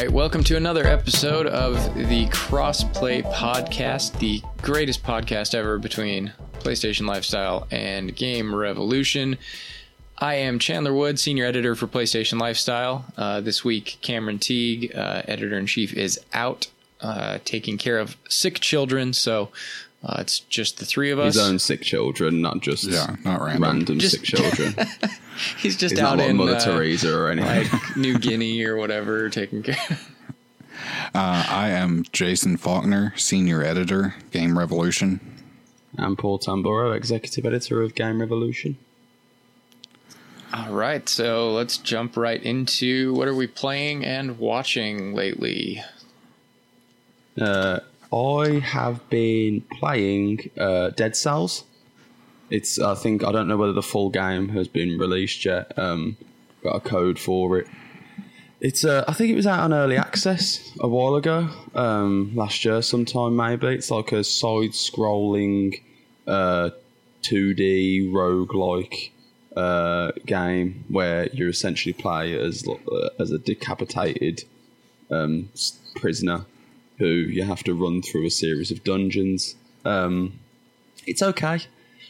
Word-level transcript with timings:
right, 0.00 0.12
welcome 0.12 0.42
to 0.42 0.56
another 0.56 0.86
episode 0.86 1.46
of 1.46 1.74
the 1.94 2.26
Crossplay 2.28 3.22
Podcast, 3.34 4.18
the 4.18 4.42
greatest 4.62 5.02
podcast 5.02 5.54
ever 5.54 5.78
between 5.78 6.32
PlayStation 6.60 7.06
Lifestyle 7.06 7.66
and 7.70 8.16
Game 8.16 8.54
Revolution. 8.54 9.36
I 10.16 10.36
am 10.36 10.58
Chandler 10.58 10.94
Wood, 10.94 11.20
senior 11.20 11.44
editor 11.44 11.74
for 11.74 11.86
PlayStation 11.86 12.40
Lifestyle. 12.40 13.04
Uh, 13.18 13.42
this 13.42 13.62
week, 13.62 13.98
Cameron 14.00 14.38
Teague, 14.38 14.90
uh, 14.96 15.20
editor 15.28 15.58
in 15.58 15.66
chief, 15.66 15.92
is 15.92 16.18
out 16.32 16.68
uh, 17.02 17.36
taking 17.44 17.76
care 17.76 17.98
of 17.98 18.16
sick 18.26 18.58
children, 18.58 19.12
so 19.12 19.50
uh, 20.02 20.16
it's 20.18 20.40
just 20.40 20.78
the 20.78 20.84
three 20.86 21.10
of 21.10 21.18
us. 21.18 21.34
His 21.34 21.42
own 21.48 21.58
sick 21.58 21.82
children, 21.82 22.40
not 22.40 22.60
just 22.60 22.84
Yeah, 22.84 23.16
not 23.24 23.40
random. 23.40 23.62
random 23.62 24.00
sick 24.00 24.22
children. 24.22 24.74
He's 25.58 25.76
just 25.76 25.92
He's 25.94 26.00
out 26.00 26.16
not 26.16 26.18
like 26.18 26.30
in 26.30 26.36
Mother 26.36 26.56
uh, 26.56 26.60
Teresa 26.60 27.16
or 27.16 27.30
anything. 27.30 27.70
like 27.70 27.96
New 27.96 28.18
Guinea 28.18 28.62
or 28.64 28.76
whatever, 28.76 29.28
taking 29.28 29.62
care. 29.62 29.76
Uh, 31.14 31.44
I 31.48 31.70
am 31.70 32.04
Jason 32.12 32.56
Faulkner, 32.56 33.12
senior 33.16 33.62
editor, 33.62 34.14
Game 34.30 34.56
Revolution. 34.58 35.20
I'm 35.98 36.14
Paul 36.16 36.38
Tamburro, 36.38 36.94
executive 36.96 37.44
editor 37.44 37.82
of 37.82 37.94
Game 37.94 38.20
Revolution. 38.20 38.78
All 40.54 40.72
right, 40.72 41.06
so 41.08 41.52
let's 41.52 41.76
jump 41.78 42.16
right 42.16 42.40
into 42.42 43.12
what 43.14 43.28
are 43.28 43.34
we 43.34 43.46
playing 43.46 44.04
and 44.04 44.38
watching 44.38 45.12
lately. 45.14 45.82
Uh, 47.38 47.80
I 48.12 48.60
have 48.60 49.08
been 49.08 49.62
playing 49.78 50.50
uh, 50.58 50.90
Dead 50.90 51.16
Cells. 51.16 51.64
It's 52.50 52.80
I 52.80 52.94
think 52.94 53.22
I 53.24 53.30
don't 53.30 53.46
know 53.46 53.56
whether 53.56 53.72
the 53.72 53.82
full 53.82 54.10
game 54.10 54.48
has 54.50 54.66
been 54.66 54.98
released 54.98 55.44
yet. 55.44 55.78
Um, 55.78 56.16
got 56.62 56.76
a 56.76 56.80
code 56.80 57.18
for 57.18 57.58
it. 57.58 57.68
It's 58.60 58.84
uh, 58.84 59.04
I 59.06 59.12
think 59.14 59.30
it 59.30 59.36
was 59.36 59.46
out 59.46 59.60
on 59.60 59.72
early 59.72 59.96
access 59.96 60.72
a 60.80 60.88
while 60.88 61.14
ago, 61.14 61.48
um, 61.74 62.32
last 62.34 62.64
year 62.64 62.82
sometime 62.82 63.36
maybe. 63.36 63.68
It's 63.68 63.90
like 63.90 64.12
a 64.12 64.22
side-scrolling, 64.22 65.80
uh, 66.26 66.70
2D 67.22 68.10
roguelike 68.10 69.12
uh, 69.56 70.12
game 70.26 70.84
where 70.88 71.28
you 71.32 71.48
essentially 71.48 71.92
play 71.92 72.38
as 72.38 72.66
uh, 72.68 73.08
as 73.18 73.30
a 73.30 73.38
decapitated 73.38 74.44
um, 75.10 75.48
prisoner 75.94 76.44
who 77.00 77.06
you 77.36 77.42
have 77.42 77.64
to 77.64 77.74
run 77.74 78.02
through 78.02 78.26
a 78.26 78.30
series 78.30 78.70
of 78.70 78.84
dungeons. 78.84 79.56
Um, 79.84 80.38
it's 81.06 81.22
okay. 81.22 81.58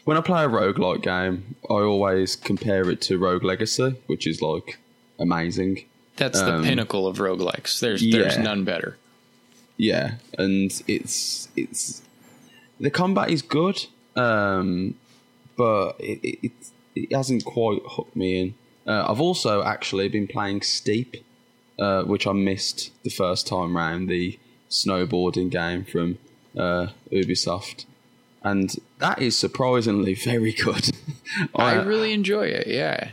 When 0.04 0.16
I 0.16 0.20
play 0.20 0.44
a 0.44 0.48
roguelike 0.48 1.02
game, 1.02 1.54
I 1.70 1.74
always 1.92 2.36
compare 2.36 2.90
it 2.90 3.00
to 3.02 3.16
Rogue 3.18 3.44
Legacy, 3.44 3.94
which 4.06 4.26
is 4.26 4.42
like 4.42 4.78
amazing. 5.18 5.84
That's 6.16 6.40
the 6.40 6.54
Um, 6.56 6.64
pinnacle 6.64 7.06
of 7.06 7.18
roguelikes. 7.18 7.80
There's 7.80 8.02
there's 8.10 8.36
none 8.38 8.64
better. 8.64 8.98
Yeah, 9.76 10.14
and 10.36 10.70
it's 10.86 11.48
it's 11.56 12.02
the 12.78 12.90
combat 12.90 13.30
is 13.30 13.42
good, 13.42 13.86
um, 14.16 14.94
but 15.56 15.96
it, 16.00 16.18
it 16.22 16.38
it 16.42 16.52
it 16.96 17.12
hasn't 17.14 17.44
quite 17.44 17.80
hooked 17.94 18.16
me 18.16 18.40
in. 18.40 18.54
Uh, 18.86 19.04
I've 19.08 19.20
also 19.20 19.62
actually 19.62 20.08
been 20.08 20.26
playing 20.26 20.62
Steep, 20.62 21.16
uh, 21.78 22.02
which 22.02 22.26
I 22.26 22.32
missed 22.32 22.90
the 23.04 23.10
first 23.10 23.46
time 23.46 23.76
round, 23.76 24.08
the 24.08 24.38
snowboarding 24.70 25.50
game 25.50 25.84
from 25.84 26.18
uh, 26.56 26.88
Ubisoft, 27.12 27.84
and 28.42 28.74
that 28.98 29.20
is 29.20 29.36
surprisingly 29.36 30.14
very 30.30 30.52
good. 30.52 30.90
I 31.54 31.74
really 31.74 32.12
enjoy 32.12 32.46
it. 32.46 32.66
Yeah. 32.66 33.10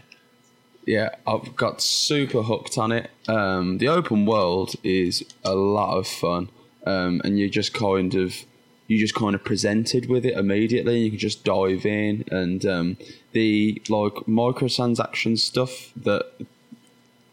Yeah, 0.85 1.09
I've 1.27 1.57
got 1.57 1.81
super 1.81 2.43
hooked 2.43 2.77
on 2.77 2.93
it. 2.93 3.11
Um, 3.27 3.77
the 3.77 3.89
open 3.89 4.25
world 4.25 4.75
is 4.83 5.21
a 5.43 5.53
lot 5.53 5.97
of 5.97 6.07
fun, 6.07 6.49
um, 6.85 7.19
and 7.25 7.37
you 7.37 7.49
just 7.49 7.73
kind 7.73 8.15
of 8.15 8.45
you 8.87 8.97
just 8.97 9.13
kind 9.13 9.35
of 9.35 9.43
presented 9.43 10.09
with 10.09 10.25
it 10.25 10.37
immediately. 10.37 10.99
You 10.99 11.09
can 11.09 11.19
just 11.19 11.43
dive 11.43 11.85
in, 11.85 12.23
and 12.31 12.65
um, 12.65 12.97
the 13.33 13.81
like 13.89 14.13
microtransaction 14.27 15.37
stuff 15.37 15.91
that 15.97 16.25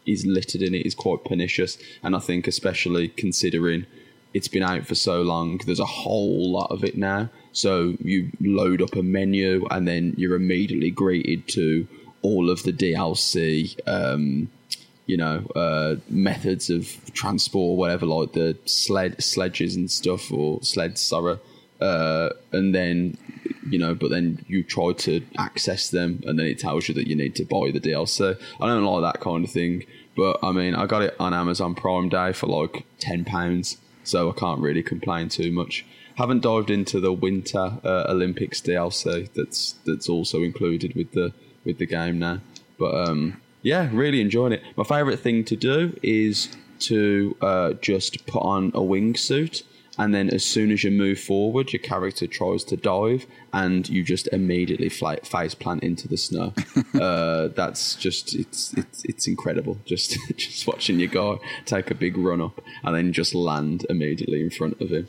is 0.05 0.25
littered 0.25 0.61
in 0.61 0.75
it 0.75 0.85
is 0.85 0.93
quite 0.93 1.23
pernicious, 1.23 1.77
and 2.03 2.13
I 2.13 2.19
think 2.19 2.47
especially 2.47 3.07
considering 3.07 3.85
it's 4.35 4.49
been 4.49 4.63
out 4.63 4.85
for 4.85 4.95
so 4.95 5.21
long, 5.21 5.61
there's 5.65 5.79
a 5.79 5.85
whole 5.85 6.51
lot 6.51 6.69
of 6.69 6.83
it 6.83 6.97
now. 6.97 7.29
So 7.53 7.95
you 8.01 8.31
load 8.41 8.81
up 8.81 8.93
a 8.97 9.01
menu, 9.01 9.65
and 9.71 9.87
then 9.87 10.13
you're 10.17 10.35
immediately 10.35 10.91
greeted 10.91 11.47
to 11.49 11.87
all 12.21 12.49
of 12.49 12.61
the 12.63 12.73
DLC, 12.73 13.79
um, 13.87 14.49
you 15.05 15.15
know, 15.15 15.45
uh, 15.55 15.95
methods 16.09 16.69
of 16.69 16.85
transport, 17.13 17.77
whatever, 17.77 18.05
like 18.05 18.33
the 18.33 18.57
sled 18.65 19.23
sledges 19.23 19.77
and 19.77 19.89
stuff, 19.89 20.29
or 20.33 20.61
sleds, 20.63 20.99
sorry. 20.99 21.39
Uh, 21.79 22.31
and 22.51 22.75
then, 22.75 23.17
you 23.69 23.79
know, 23.79 23.95
but 23.95 24.09
then 24.09 24.43
you 24.49 24.63
try 24.63 24.91
to 24.91 25.25
access 25.37 25.89
them, 25.91 26.21
and 26.27 26.37
then 26.37 26.47
it 26.47 26.59
tells 26.59 26.89
you 26.89 26.93
that 26.95 27.07
you 27.07 27.15
need 27.15 27.35
to 27.35 27.45
buy 27.45 27.71
the 27.71 27.79
DLC. 27.79 28.37
I 28.59 28.67
don't 28.67 28.83
like 28.83 29.13
that 29.13 29.21
kind 29.21 29.45
of 29.45 29.51
thing, 29.51 29.85
but 30.17 30.39
I 30.43 30.51
mean, 30.51 30.75
I 30.75 30.87
got 30.87 31.03
it 31.03 31.15
on 31.21 31.33
Amazon 31.33 31.73
Prime 31.73 32.09
Day 32.09 32.33
for 32.33 32.47
like 32.47 32.85
ten 32.99 33.23
pounds, 33.23 33.77
so 34.07 34.29
I 34.29 34.33
can't 34.33 34.61
really 34.61 34.83
complain 34.83 35.29
too 35.29 35.51
much. 35.51 35.85
Haven't 36.15 36.41
dived 36.41 36.69
into 36.69 36.99
the 36.99 37.11
Winter 37.11 37.77
uh, 37.83 38.05
Olympics 38.09 38.61
DLC 38.61 39.31
that's 39.33 39.75
that's 39.85 40.07
also 40.09 40.41
included 40.41 40.95
with 40.95 41.11
the 41.11 41.33
with 41.65 41.77
the 41.77 41.85
game 41.85 42.19
now. 42.19 42.39
But 42.77 42.95
um, 42.95 43.41
yeah, 43.61 43.89
really 43.91 44.21
enjoying 44.21 44.53
it. 44.53 44.63
My 44.75 44.83
favourite 44.83 45.19
thing 45.19 45.43
to 45.45 45.55
do 45.55 45.97
is 46.03 46.55
to 46.79 47.35
uh, 47.41 47.73
just 47.73 48.25
put 48.27 48.41
on 48.41 48.67
a 48.69 48.79
wingsuit, 48.79 49.63
and 49.97 50.13
then 50.13 50.29
as 50.29 50.43
soon 50.43 50.71
as 50.71 50.83
you 50.83 50.91
move 50.91 51.19
forward, 51.19 51.71
your 51.73 51.81
character 51.81 52.27
tries 52.27 52.63
to 52.65 52.77
dive, 52.77 53.25
and 53.53 53.87
you 53.87 54.03
just 54.03 54.27
immediately 54.31 54.89
fly, 54.89 55.17
face 55.17 55.55
plant 55.55 55.83
into 55.83 56.07
the 56.07 56.17
snow. 56.17 56.53
uh, 56.99 57.47
that's 57.49 57.95
just 57.95 58.35
it's 58.35 58.73
it's 58.73 59.05
it's 59.05 59.27
incredible. 59.27 59.77
Just 59.85 60.17
just 60.37 60.67
watching 60.67 60.99
your 60.99 61.09
guy 61.09 61.37
take 61.65 61.91
a 61.91 61.95
big 61.95 62.17
run 62.17 62.41
up, 62.41 62.61
and 62.83 62.95
then 62.95 63.13
just 63.13 63.33
land 63.33 63.85
immediately 63.89 64.41
in 64.41 64.49
front 64.49 64.79
of 64.81 64.89
him. 64.89 65.07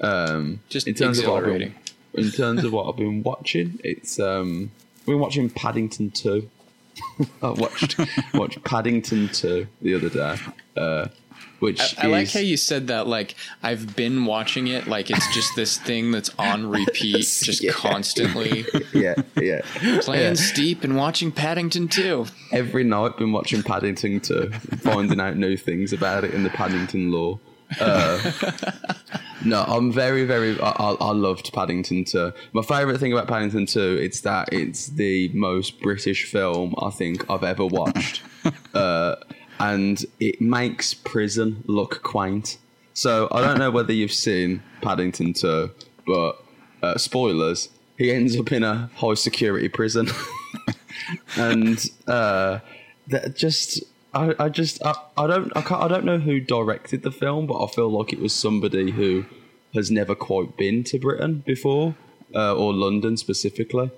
Um, 0.00 0.60
Just 0.68 0.88
in 0.88 0.94
terms 0.94 1.18
of 1.18 1.28
what 1.28 1.44
I've 1.44 1.58
been, 1.58 1.74
in 2.14 2.30
terms 2.30 2.64
of 2.64 2.72
what 2.72 2.88
I've 2.88 2.96
been 2.96 3.22
watching, 3.22 3.80
it's 3.84 4.18
um, 4.18 4.70
I've 5.00 5.06
been 5.06 5.18
watching 5.18 5.50
Paddington 5.50 6.10
Two. 6.10 6.50
I 7.42 7.50
watched 7.50 7.98
watched 8.34 8.62
Paddington 8.64 9.28
Two 9.28 9.66
the 9.82 9.94
other 9.94 10.08
day, 10.08 10.36
uh, 10.76 11.08
which 11.60 11.96
I 11.98 12.06
like 12.08 12.30
how 12.30 12.40
you 12.40 12.56
said 12.56 12.88
that. 12.88 13.06
Like 13.06 13.34
I've 13.62 13.96
been 13.96 14.24
watching 14.26 14.66
it. 14.68 14.86
Like 14.86 15.10
it's 15.10 15.32
just 15.34 15.54
this 15.56 15.78
thing 15.78 16.10
that's 16.10 16.30
on 16.38 16.66
repeat, 16.70 17.18
just 17.42 17.62
Yeah. 17.62 17.72
constantly 17.72 18.64
yeah 18.92 19.14
yeah 19.40 19.60
playing 20.02 20.22
yeah. 20.22 20.34
Steep 20.34 20.84
and 20.84 20.96
watching 20.96 21.32
Paddington 21.32 21.88
too. 21.88 22.26
every 22.52 22.84
night 22.84 23.16
been 23.16 23.32
watching 23.32 23.62
Paddington 23.62 24.20
2, 24.20 24.50
finding 24.80 25.20
out 25.20 25.36
new 25.36 25.56
things 25.56 25.92
about 25.92 26.24
it 26.24 26.34
in 26.34 26.42
the 26.42 26.50
Paddington 26.50 27.10
lore. 27.10 27.38
Uh, 27.80 28.18
no, 29.44 29.62
I'm 29.62 29.90
very, 29.90 30.24
very. 30.24 30.60
I, 30.60 30.70
I, 30.70 30.90
I 31.00 31.10
loved 31.12 31.52
Paddington 31.52 32.04
2. 32.04 32.32
My 32.52 32.62
favourite 32.62 33.00
thing 33.00 33.12
about 33.12 33.26
Paddington 33.26 33.66
2 33.66 33.98
it's 34.00 34.20
that 34.20 34.52
it's 34.52 34.88
the 34.88 35.28
most 35.34 35.80
British 35.80 36.30
film 36.30 36.74
I 36.80 36.90
think 36.90 37.28
I've 37.30 37.42
ever 37.42 37.64
watched, 37.66 38.22
uh, 38.74 39.16
and 39.58 40.04
it 40.20 40.40
makes 40.40 40.94
prison 40.94 41.62
look 41.66 42.02
quaint. 42.02 42.58
So 42.92 43.28
I 43.30 43.40
don't 43.40 43.58
know 43.58 43.70
whether 43.70 43.92
you've 43.92 44.12
seen 44.12 44.62
Paddington 44.80 45.32
2, 45.32 45.70
but 46.06 46.44
uh, 46.82 46.98
spoilers. 46.98 47.70
He 47.98 48.12
ends 48.12 48.38
up 48.38 48.52
in 48.52 48.62
a 48.62 48.90
high 48.96 49.14
security 49.14 49.68
prison. 49.68 50.08
and 51.36 51.84
uh, 52.06 52.60
that 53.08 53.36
just 53.36 53.82
I, 54.12 54.34
I 54.38 54.48
just 54.48 54.84
I, 54.84 54.94
I 55.16 55.26
don't 55.26 55.52
I, 55.56 55.62
can't, 55.62 55.82
I 55.82 55.88
don't 55.88 56.04
know 56.04 56.18
who 56.18 56.40
directed 56.40 57.02
the 57.02 57.10
film, 57.10 57.46
but 57.46 57.62
I 57.62 57.66
feel 57.68 57.90
like 57.90 58.12
it 58.12 58.20
was 58.20 58.32
somebody 58.32 58.90
who 58.92 59.26
has 59.74 59.90
never 59.90 60.14
quite 60.14 60.56
been 60.56 60.84
to 60.84 60.98
Britain 60.98 61.42
before 61.44 61.96
uh, 62.34 62.54
or 62.54 62.72
London 62.72 63.16
specifically, 63.16 63.90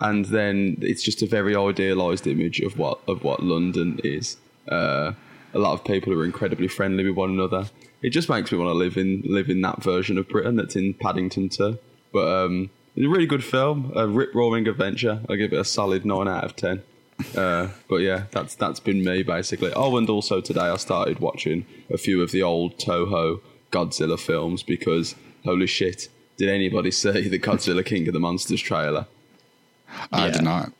and 0.00 0.26
then 0.26 0.76
it's 0.80 1.02
just 1.02 1.22
a 1.22 1.26
very 1.26 1.56
idealized 1.56 2.26
image 2.26 2.60
of 2.60 2.78
what 2.78 3.00
of 3.08 3.24
what 3.24 3.42
London 3.42 4.00
is. 4.04 4.36
Uh, 4.68 5.12
a 5.52 5.58
lot 5.58 5.72
of 5.72 5.84
people 5.84 6.12
are 6.12 6.24
incredibly 6.24 6.68
friendly 6.68 7.04
with 7.04 7.16
one 7.16 7.30
another. 7.30 7.70
It 8.02 8.10
just 8.10 8.28
makes 8.28 8.50
me 8.52 8.58
want 8.58 8.68
to 8.68 8.74
live 8.74 8.96
in 8.96 9.22
live 9.26 9.48
in 9.48 9.60
that 9.62 9.82
version 9.82 10.18
of 10.18 10.28
Britain 10.28 10.56
that's 10.56 10.76
in 10.76 10.94
Paddington 10.94 11.48
too. 11.48 11.78
But 12.12 12.44
um, 12.44 12.70
it's 12.96 13.06
a 13.06 13.08
really 13.08 13.26
good 13.26 13.44
film, 13.44 13.92
a 13.94 14.06
rip 14.06 14.34
roaring 14.34 14.68
adventure. 14.68 15.20
I 15.28 15.36
give 15.36 15.52
it 15.52 15.58
a 15.58 15.64
solid 15.64 16.04
nine 16.04 16.28
out 16.28 16.44
of 16.44 16.56
ten. 16.56 16.82
Uh, 17.36 17.68
but 17.88 17.96
yeah, 17.96 18.24
that's 18.32 18.54
that's 18.56 18.80
been 18.80 19.04
me 19.04 19.22
basically. 19.22 19.72
Oh, 19.74 19.96
and 19.96 20.08
also 20.10 20.40
today 20.40 20.62
I 20.62 20.76
started 20.76 21.20
watching 21.20 21.64
a 21.90 21.96
few 21.96 22.22
of 22.22 22.32
the 22.32 22.42
old 22.42 22.76
Toho 22.78 23.40
Godzilla 23.70 24.18
films 24.18 24.62
because 24.62 25.14
holy 25.44 25.66
shit, 25.66 26.08
did 26.36 26.48
anybody 26.48 26.90
see 27.02 27.28
the 27.28 27.38
Godzilla 27.38 27.84
King 27.84 28.08
of 28.08 28.14
the 28.14 28.20
Monsters 28.20 28.60
trailer? 28.60 29.06
I 30.12 30.26
Yeah. 30.26 30.32
did 30.32 30.42
not. 30.42 30.72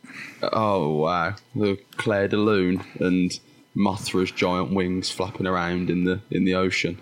Oh 0.43 0.89
wow, 0.97 1.35
the 1.55 1.79
Clair 1.97 2.27
de 2.27 2.37
Lune 2.37 2.83
and 2.99 3.39
Mothra's 3.75 4.31
giant 4.31 4.71
wings 4.73 5.09
flapping 5.09 5.45
around 5.47 5.89
in 5.89 6.03
the 6.05 6.21
in 6.31 6.45
the 6.45 6.55
ocean. 6.55 6.97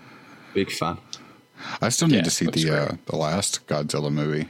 Big 0.54 0.70
fan. 0.70 0.98
I 1.80 1.88
still 1.88 2.08
need 2.08 2.16
Yeah, 2.16 2.22
to 2.22 2.30
see 2.30 2.46
the 2.46 2.70
uh, 2.70 2.96
the 3.06 3.16
last 3.16 3.66
Godzilla 3.66 4.12
movie. 4.12 4.48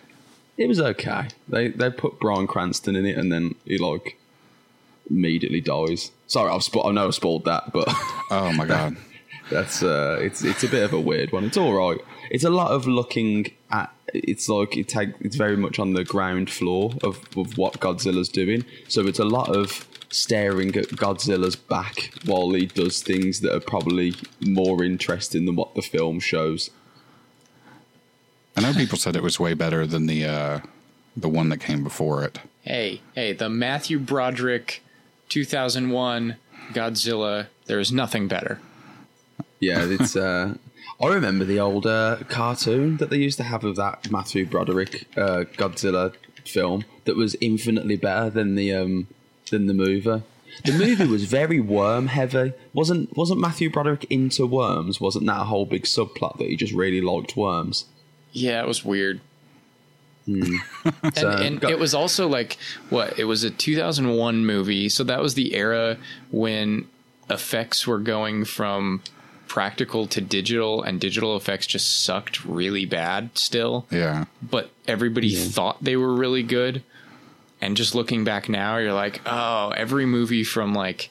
It 0.57 0.69
was 0.69 0.81
okay. 0.81 1.29
They 1.49 1.69
they 1.69 1.91
put 1.91 2.19
Bryan 2.21 2.47
Cranston 2.47 2.97
in 2.97 3.05
it, 3.07 3.17
and 3.19 3.31
then 3.33 3.55
he 3.65 3.79
like 3.79 4.17
immediately 5.11 5.61
dies. 5.61 6.11
Sorry, 6.27 6.51
I've 6.51 6.63
spo- 6.63 6.89
I 6.89 6.93
know 6.93 7.09
I 7.09 7.11
spoiled 7.11 7.45
that, 7.45 7.73
but 7.73 7.87
Oh 8.31 8.53
my 8.57 8.67
god. 8.67 8.97
that's 9.51 9.83
uh, 9.83 10.19
it's 10.21 10.43
it's 10.43 10.65
a 10.65 10.69
bit 10.69 10.83
of 10.83 10.93
a 10.93 11.01
weird 11.01 11.33
one. 11.33 11.45
It's 11.45 11.57
all 11.57 11.75
right. 11.75 11.99
It's 12.31 12.45
a 12.45 12.51
lot 12.51 12.71
of 12.71 12.87
looking 12.87 13.51
at. 13.71 13.93
It's 14.15 14.49
like 14.49 14.77
it 14.77 14.89
take. 14.89 15.11
It's 15.21 15.37
very 15.37 15.57
much 15.57 15.79
on 15.79 15.93
the 15.95 16.05
ground 16.05 16.49
floor 16.51 16.93
of 17.03 17.21
of 17.37 17.59
what 17.59 17.81
Godzilla's 17.81 18.29
doing. 18.29 18.65
So 18.89 19.07
it's 19.07 19.19
a 19.19 19.25
lot 19.25 19.55
of 19.55 19.87
staring 20.15 20.75
at 20.77 20.89
Godzilla's 20.89 21.57
back 21.57 22.13
while 22.25 22.51
he 22.53 22.67
does 22.67 23.03
things 23.03 23.41
that 23.41 23.55
are 23.55 23.61
probably 23.61 24.15
more 24.41 24.85
interesting 24.85 25.45
than 25.45 25.57
what 25.57 25.75
the 25.75 25.83
film 25.83 26.21
shows. 26.21 26.71
I 28.57 28.61
know 28.61 28.73
people 28.73 28.99
said 28.99 29.17
it 29.17 29.23
was 29.23 29.41
way 29.41 29.55
better 29.55 29.87
than 29.87 30.07
the 30.07 30.25
uh, 30.25 30.61
the 31.17 31.29
one 31.29 31.49
that 31.49 31.59
came 31.59 31.83
before 31.83 32.23
it. 32.23 32.39
Hey, 32.63 33.01
hey, 33.15 33.33
the 33.33 33.49
Matthew 33.49 33.99
Broderick 33.99 34.83
2001 35.29 36.37
Godzilla. 36.73 37.49
There 37.67 37.81
is 37.81 37.91
nothing 37.91 38.29
better. 38.29 38.61
Yeah, 39.59 39.85
it's. 39.85 40.15
Uh, 40.15 40.55
I 41.03 41.09
remember 41.09 41.45
the 41.45 41.59
old 41.59 41.87
uh, 41.87 42.19
cartoon 42.29 42.99
that 42.99 43.11
they 43.11 43.17
used 43.17 43.39
to 43.39 43.43
have 43.43 43.65
of 43.65 43.77
that 43.77 44.11
Matthew 44.11 44.47
Broderick 44.47 45.07
uh, 45.17 45.45
Godzilla 45.57 46.15
film 46.45 46.85
that 47.05 47.17
was 47.17 47.35
infinitely 47.41 47.97
better 47.97 48.31
than 48.31 48.55
the 48.55 48.73
um, 48.73 49.09
than 49.51 49.67
the 49.67 49.75
movie. 49.75 50.23
The 50.65 50.73
movie 50.73 51.07
was 51.07 51.25
very 51.25 51.61
worm 51.61 52.07
heavy. 52.07 52.53
wasn't 52.73 53.17
wasn't 53.17 53.41
Matthew 53.41 53.71
Broderick 53.71 54.05
into 54.09 54.47
worms? 54.47 55.01
Wasn't 55.01 55.27
that 55.27 55.41
a 55.41 55.45
whole 55.45 55.67
big 55.67 55.83
subplot 55.85 56.39
that 56.39 56.49
he 56.49 56.57
just 56.57 56.73
really 56.73 57.01
liked 57.01 57.37
worms? 57.37 57.87
Yeah, 58.33 58.61
it 58.63 58.69
was 58.69 58.85
weird. 58.85 59.21
Hmm. 60.27 60.57
and 61.03 61.17
So, 61.19 61.31
and 61.31 61.61
go- 61.61 61.69
it 61.69 61.79
was 61.79 61.95
also 61.95 62.29
like 62.29 62.57
what? 62.89 63.19
It 63.19 63.25
was 63.25 63.43
a 63.45 63.51
2001 63.51 64.47
movie, 64.47 64.89
so 64.89 65.03
that 65.05 65.21
was 65.21 65.35
the 65.35 65.55
era 65.55 65.99
when 66.31 66.87
effects 67.29 67.87
were 67.87 67.99
going 67.99 68.45
from 68.45 69.03
practical 69.49 70.07
to 70.09 70.21
digital, 70.21 70.83
and 70.83 71.01
digital 71.01 71.37
effects 71.37 71.67
just 71.67 72.05
sucked 72.05 72.45
really 72.45 72.85
bad 72.87 73.37
still. 73.37 73.87
Yeah. 73.91 74.25
But 74.43 74.71
everybody 74.89 75.35
thought 75.35 75.83
they 75.83 75.97
were 75.97 76.15
really 76.15 76.43
good. 76.43 76.83
And 77.65 77.79
just 77.79 77.95
looking 77.95 78.25
back 78.25 78.51
now, 78.51 78.77
you're 78.77 78.93
like, 78.93 79.23
oh, 79.25 79.71
every 79.71 80.05
movie 80.05 80.45
from 80.45 80.75
like 80.75 81.11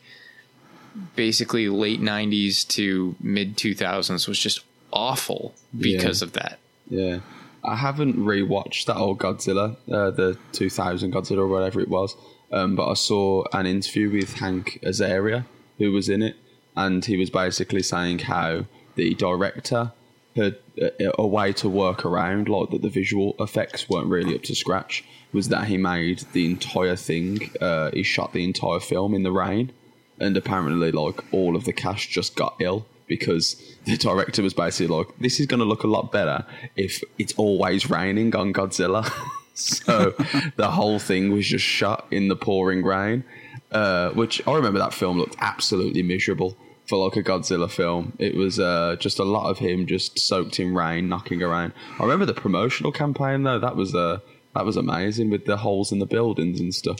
basically 1.15 1.67
late 1.67 1.99
90s 1.99 2.67
to 2.69 3.15
mid 3.19 3.57
2000s 3.57 4.27
was 4.27 4.37
just 4.37 4.63
awful 4.91 5.55
because 5.75 6.21
of 6.21 6.33
that. 6.33 6.59
Yeah. 6.87 7.21
I 7.63 7.75
haven't 7.75 8.17
rewatched 8.17 8.85
that 8.85 8.97
old 8.97 9.17
Godzilla, 9.17 9.77
uh, 9.91 10.11
the 10.11 10.37
2000 10.51 11.11
Godzilla 11.11 11.39
or 11.39 11.47
whatever 11.47 11.79
it 11.79 11.89
was, 11.89 12.15
um, 12.51 12.75
but 12.75 12.87
I 12.87 12.93
saw 12.93 13.45
an 13.51 13.65
interview 13.65 14.11
with 14.11 14.35
Hank 14.35 14.79
Azaria, 14.83 15.45
who 15.79 15.91
was 15.91 16.07
in 16.07 16.21
it, 16.21 16.35
and 16.75 17.03
he 17.03 17.17
was 17.17 17.31
basically 17.31 17.81
saying 17.81 18.19
how 18.19 18.65
the 18.93 19.15
director 19.15 19.91
had 20.35 20.57
a, 20.79 21.21
a 21.21 21.27
way 21.27 21.53
to 21.53 21.69
work 21.69 22.05
around, 22.05 22.49
like 22.49 22.69
that 22.71 22.81
the 22.81 22.89
visual 22.89 23.35
effects 23.39 23.89
weren't 23.89 24.07
really 24.07 24.35
up 24.35 24.43
to 24.43 24.55
scratch, 24.55 25.03
was 25.31 25.49
that 25.49 25.65
he 25.65 25.77
made 25.77 26.19
the 26.33 26.45
entire 26.45 26.95
thing, 26.95 27.51
uh, 27.61 27.91
he 27.91 28.03
shot 28.03 28.33
the 28.33 28.43
entire 28.43 28.79
film 28.79 29.13
in 29.13 29.23
the 29.23 29.31
rain, 29.31 29.71
and 30.19 30.35
apparently 30.37 30.91
like 30.91 31.21
all 31.33 31.55
of 31.55 31.65
the 31.65 31.73
cast 31.73 32.09
just 32.09 32.35
got 32.35 32.55
ill 32.59 32.85
because 33.07 33.55
the 33.85 33.97
director 33.97 34.41
was 34.41 34.53
basically 34.53 34.95
like 34.95 35.07
this 35.19 35.39
is 35.39 35.45
going 35.45 35.59
to 35.59 35.65
look 35.65 35.83
a 35.83 35.87
lot 35.87 36.11
better 36.11 36.45
if 36.75 37.03
it's 37.17 37.33
always 37.33 37.89
raining 37.89 38.35
on 38.35 38.53
godzilla. 38.53 39.11
So 39.55 40.15
the 40.55 40.71
whole 40.71 40.97
thing 40.97 41.31
was 41.31 41.45
just 41.45 41.63
shot 41.63 42.07
in 42.09 42.27
the 42.27 42.35
pouring 42.35 42.83
rain 42.83 43.23
uh, 43.71 44.09
which 44.11 44.45
i 44.47 44.53
remember 44.53 44.79
that 44.79 44.93
film 44.93 45.17
looked 45.17 45.35
absolutely 45.39 46.03
miserable 46.03 46.57
for 46.87 46.97
like 47.07 47.15
a 47.17 47.23
godzilla 47.23 47.69
film 47.69 48.13
it 48.19 48.35
was 48.35 48.59
uh, 48.59 48.95
just 48.99 49.19
a 49.19 49.23
lot 49.23 49.49
of 49.49 49.59
him 49.59 49.85
just 49.87 50.19
soaked 50.19 50.59
in 50.59 50.73
rain 50.73 51.07
knocking 51.07 51.41
around 51.41 51.71
i 51.99 52.03
remember 52.03 52.25
the 52.25 52.33
promotional 52.33 52.91
campaign 52.91 53.43
though 53.43 53.59
that 53.59 53.75
was 53.75 53.95
uh, 53.95 54.19
that 54.53 54.65
was 54.65 54.75
amazing 54.77 55.29
with 55.29 55.45
the 55.45 55.57
holes 55.57 55.91
in 55.91 55.99
the 55.99 56.05
buildings 56.05 56.59
and 56.59 56.73
stuff 56.75 56.99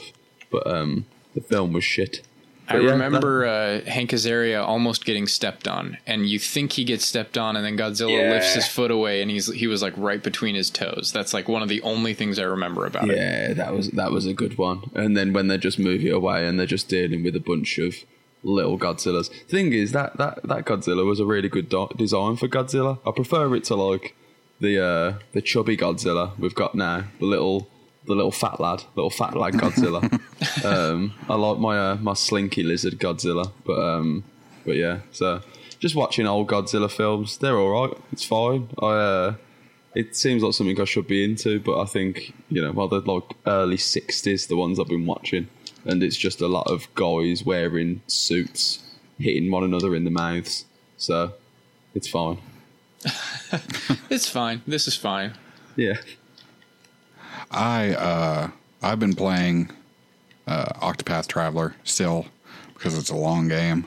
but 0.52 0.66
um, 0.68 1.06
the 1.36 1.42
film 1.42 1.74
was 1.74 1.84
shit 1.84 2.22
I 2.66 2.78
yeah, 2.78 2.92
remember 2.92 3.46
uh, 3.46 3.82
Hank 3.82 4.12
Azaria 4.12 4.66
almost 4.66 5.04
getting 5.04 5.28
stepped 5.28 5.68
on, 5.68 5.98
and 6.08 6.26
you 6.26 6.40
think 6.40 6.72
he 6.72 6.86
gets 6.86 7.06
stepped 7.06 7.38
on, 7.38 7.58
and 7.58 7.66
then 7.66 7.78
Godzilla 7.78 8.22
Yeah. 8.24 8.32
lifts 8.32 8.54
his 8.54 8.66
foot 8.66 8.90
away, 8.90 9.22
and 9.22 9.30
he's 9.30 9.52
he 9.52 9.68
was 9.68 9.82
like 9.82 9.94
right 9.98 10.24
between 10.24 10.56
his 10.56 10.70
toes. 10.70 11.12
That's 11.14 11.34
like 11.34 11.50
one 11.50 11.62
of 11.62 11.68
the 11.68 11.82
only 11.82 12.14
things 12.14 12.40
I 12.40 12.44
remember 12.44 12.86
about 12.86 13.10
it. 13.10 13.18
Yeah, 13.18 13.54
that 13.56 13.74
was 13.74 13.90
that 13.90 14.14
was 14.14 14.26
a 14.26 14.34
good 14.34 14.58
one. 14.58 14.90
And 14.96 15.18
then 15.18 15.34
when 15.34 15.50
they 15.50 15.58
just 15.58 15.78
move 15.78 16.06
it 16.06 16.12
away 16.12 16.48
and 16.48 16.58
they're 16.58 16.66
just 16.66 16.88
dealing 16.88 17.22
with 17.22 17.36
a 17.36 17.42
bunch 17.42 17.80
of 17.80 17.96
little 18.44 18.78
Godzillas. 18.78 19.30
Thing 19.48 19.74
is 19.74 19.92
that 19.94 20.18
that 20.18 20.44
that 20.44 20.66
Godzilla 20.66 21.06
was 21.06 21.20
a 21.20 21.26
really 21.26 21.50
good 21.50 21.70
do- 21.70 21.90
design 21.96 22.36
for 22.36 22.48
Godzilla. 22.48 23.00
I 23.08 23.12
prefer 23.12 23.56
it 23.56 23.64
to 23.66 23.76
like 23.76 24.16
the 24.60 24.84
uh 24.84 25.20
the 25.32 25.42
chubby 25.42 25.76
Godzilla 25.78 26.38
we've 26.38 26.56
got 26.56 26.76
now, 26.76 27.06
the 27.20 27.26
little 27.26 27.70
the 28.06 28.16
little 28.16 28.32
fat 28.32 28.60
lad, 28.60 28.84
little 28.96 29.10
fat 29.10 29.36
lad 29.36 29.54
Godzilla. 29.54 30.04
um, 30.66 31.14
I 31.30 31.36
like 31.36 31.58
my 31.58 31.78
uh, 31.78 31.96
my 31.96 32.14
slinky 32.14 32.64
lizard 32.64 33.00
Godzilla, 33.00 33.52
but 33.66 33.80
um, 33.80 34.24
but 34.66 34.76
yeah. 34.76 35.00
So 35.12 35.42
just 35.80 35.96
watching 35.96 36.28
old 36.28 36.48
Godzilla 36.48 36.92
films, 36.92 37.38
they're 37.38 37.58
all 37.58 37.88
right. 37.88 37.98
It's 38.12 38.26
fine. 38.26 38.70
I 38.82 38.86
uh, 38.86 39.36
it 39.96 40.16
seems 40.16 40.44
like 40.44 40.54
something 40.54 40.80
I 40.80 40.86
should 40.86 41.08
be 41.08 41.24
into, 41.24 41.60
but 41.60 41.80
I 41.80 41.86
think 41.86 42.34
you 42.50 42.62
know, 42.62 42.72
well, 42.72 42.88
they're 42.88 43.00
like 43.02 43.36
early 43.46 43.78
'60s, 43.78 44.48
the 44.48 44.58
ones 44.58 44.80
I've 44.80 44.88
been 44.88 45.06
watching, 45.06 45.48
and 45.86 46.02
it's 46.04 46.18
just 46.18 46.42
a 46.42 46.48
lot 46.48 46.68
of 46.68 46.88
guys 46.96 47.44
wearing 47.44 48.02
suits, 48.08 48.84
hitting 49.20 49.50
one 49.52 49.64
another 49.64 49.96
in 49.96 50.04
the 50.04 50.12
mouths. 50.12 50.66
So 50.98 51.34
it's 51.94 52.08
fine. 52.08 52.38
It's 54.10 54.30
fine. 54.30 54.62
This 54.66 54.88
is 54.88 54.96
fine. 54.96 55.34
Yeah. 55.76 55.96
I 57.52 57.94
uh 57.94 58.50
I've 58.82 59.00
been 59.00 59.14
playing 59.16 59.70
uh 60.48 60.66
Octopath 60.82 61.28
Traveler 61.28 61.76
still 61.84 62.26
because 62.74 62.98
it's 62.98 63.10
a 63.10 63.16
long 63.16 63.48
game 63.48 63.86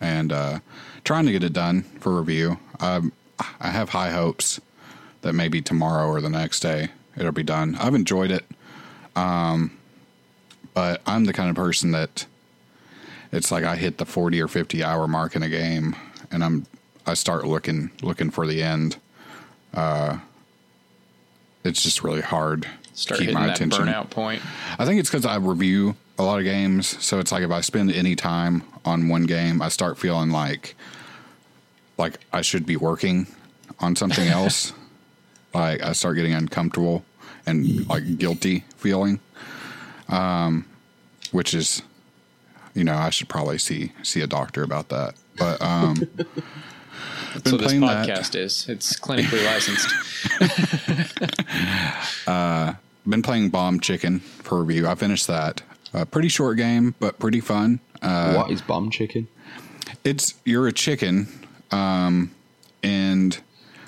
and 0.00 0.32
uh 0.32 0.58
trying 1.04 1.26
to 1.26 1.32
get 1.32 1.42
it 1.44 1.52
done 1.52 1.82
for 2.00 2.18
review. 2.18 2.58
Um 2.80 3.12
I 3.60 3.68
have 3.68 3.90
high 3.90 4.10
hopes 4.10 4.60
that 5.22 5.32
maybe 5.32 5.62
tomorrow 5.62 6.06
or 6.08 6.20
the 6.20 6.30
next 6.30 6.60
day 6.60 6.88
it'll 7.16 7.32
be 7.32 7.42
done. 7.42 7.76
I've 7.76 7.94
enjoyed 7.94 8.30
it. 8.30 8.44
Um 9.16 9.77
but 10.78 11.02
I'm 11.06 11.24
the 11.24 11.32
kind 11.32 11.50
of 11.50 11.56
person 11.56 11.90
that 11.90 12.24
it's 13.32 13.50
like 13.50 13.64
I 13.64 13.74
hit 13.74 13.98
the 13.98 14.06
40 14.06 14.40
or 14.40 14.46
50 14.46 14.84
hour 14.84 15.08
mark 15.08 15.34
in 15.34 15.42
a 15.42 15.48
game 15.48 15.96
and 16.30 16.44
I'm 16.44 16.66
I 17.04 17.14
start 17.14 17.44
looking 17.44 17.90
looking 18.00 18.30
for 18.30 18.46
the 18.46 18.62
end. 18.62 18.96
Uh 19.74 20.18
it's 21.64 21.82
just 21.82 22.04
really 22.04 22.20
hard 22.20 22.68
to 22.94 23.16
keep 23.16 23.32
my 23.32 23.52
attention. 23.52 23.86
burnout 23.86 24.10
point. 24.10 24.40
I 24.78 24.84
think 24.84 25.00
it's 25.00 25.10
because 25.10 25.26
I 25.26 25.34
review 25.38 25.96
a 26.16 26.22
lot 26.22 26.38
of 26.38 26.44
games, 26.44 26.86
so 27.04 27.18
it's 27.18 27.32
like 27.32 27.42
if 27.42 27.50
I 27.50 27.60
spend 27.60 27.90
any 27.90 28.14
time 28.14 28.62
on 28.84 29.08
one 29.08 29.24
game, 29.24 29.60
I 29.60 29.70
start 29.70 29.98
feeling 29.98 30.30
like 30.30 30.76
like 31.96 32.20
I 32.32 32.42
should 32.42 32.66
be 32.66 32.76
working 32.76 33.26
on 33.80 33.96
something 33.96 34.28
else. 34.38 34.72
like 35.52 35.82
I 35.82 35.90
start 35.90 36.14
getting 36.14 36.34
uncomfortable 36.34 37.04
and 37.46 37.88
like 37.88 38.18
guilty 38.18 38.62
feeling, 38.76 39.18
um, 40.08 40.64
which 41.32 41.54
is, 41.54 41.82
you 42.74 42.84
know, 42.84 42.94
I 42.94 43.10
should 43.10 43.28
probably 43.28 43.58
see 43.58 43.92
see 44.02 44.20
a 44.20 44.26
doctor 44.26 44.62
about 44.62 44.88
that. 44.88 45.14
But 45.36 45.60
um, 45.62 45.94
That's 47.34 47.42
been 47.42 47.52
what 47.52 47.58
this 47.60 47.66
playing 47.66 47.80
that. 47.82 48.08
podcast 48.08 48.34
is. 48.34 48.68
It's 48.68 48.98
clinically 48.98 49.44
licensed. 49.44 49.88
Uh, 52.26 52.74
been 53.08 53.22
playing 53.22 53.48
Bomb 53.48 53.80
Chicken 53.80 54.20
for 54.20 54.62
review. 54.62 54.86
I 54.86 54.94
finished 54.94 55.26
that. 55.28 55.62
A 55.94 56.04
pretty 56.04 56.28
short 56.28 56.58
game, 56.58 56.94
but 57.00 57.18
pretty 57.18 57.40
fun. 57.40 57.80
Uh, 58.02 58.34
what 58.34 58.50
is 58.50 58.60
bomb 58.60 58.90
chicken? 58.90 59.28
It's 60.04 60.34
you're 60.44 60.66
a 60.68 60.72
chicken, 60.72 61.26
um, 61.70 62.32
and 62.82 63.38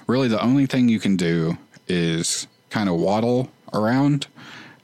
really 0.06 0.28
the 0.28 0.42
only 0.42 0.64
thing 0.66 0.88
you 0.88 0.98
can 0.98 1.16
do 1.16 1.58
is 1.86 2.46
kind 2.70 2.88
of 2.88 2.96
waddle 2.96 3.50
around, 3.74 4.26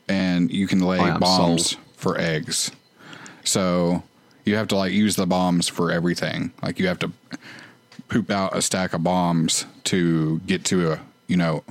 and 0.09 0.51
you 0.51 0.67
can 0.67 0.81
lay 0.81 0.99
bombs 0.99 1.71
sold. 1.71 1.85
for 1.97 2.19
eggs. 2.19 2.71
So 3.45 4.03
you 4.45 4.57
have 4.57 4.69
to 4.69 4.77
like 4.77 4.93
use 4.93 5.17
the 5.17 5.27
bombs 5.27 5.69
for 5.69 5.91
everything. 5.91 6.53
Like 6.63 6.79
you 6.79 6.87
have 6.89 6.99
to 7.01 7.13
poop 8.09 8.31
out 8.31 8.57
a 8.57 8.63
stack 8.63 8.95
of 8.95 9.03
bombs 9.03 9.67
to 9.85 10.39
get 10.41 10.65
to 10.67 10.93
a 10.93 11.01
you 11.27 11.37
know 11.37 11.65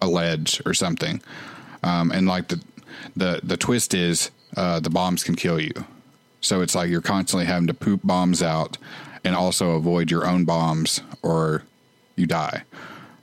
a 0.00 0.06
ledge 0.06 0.60
or 0.66 0.74
something. 0.74 1.20
Um, 1.82 2.10
and 2.10 2.26
like 2.26 2.48
the 2.48 2.60
the 3.16 3.40
the 3.42 3.56
twist 3.56 3.94
is 3.94 4.30
uh, 4.56 4.80
the 4.80 4.90
bombs 4.90 5.24
can 5.24 5.34
kill 5.34 5.60
you. 5.60 5.72
So 6.40 6.60
it's 6.60 6.74
like 6.74 6.88
you're 6.90 7.00
constantly 7.00 7.46
having 7.46 7.66
to 7.66 7.74
poop 7.74 8.00
bombs 8.04 8.42
out 8.42 8.78
and 9.24 9.34
also 9.34 9.72
avoid 9.72 10.10
your 10.10 10.26
own 10.26 10.44
bombs 10.44 11.02
or 11.22 11.64
you 12.16 12.26
die. 12.26 12.62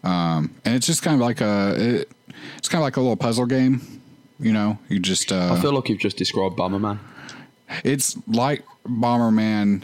Um, 0.03 0.53
and 0.65 0.75
it's 0.75 0.85
just 0.85 1.01
kind 1.01 1.15
of 1.15 1.21
like 1.21 1.41
a 1.41 1.75
it, 1.77 2.11
it's 2.57 2.69
kind 2.69 2.81
of 2.81 2.83
like 2.83 2.97
a 2.97 3.01
little 3.01 3.15
puzzle 3.15 3.45
game. 3.45 3.81
You 4.39 4.51
know, 4.51 4.77
you 4.89 4.99
just 4.99 5.31
uh, 5.31 5.53
I 5.53 5.61
feel 5.61 5.71
like 5.73 5.87
you've 5.89 5.99
just 5.99 6.17
described 6.17 6.57
Bomberman. 6.57 6.99
it's 7.83 8.17
like 8.27 8.63
Bomberman 8.85 9.83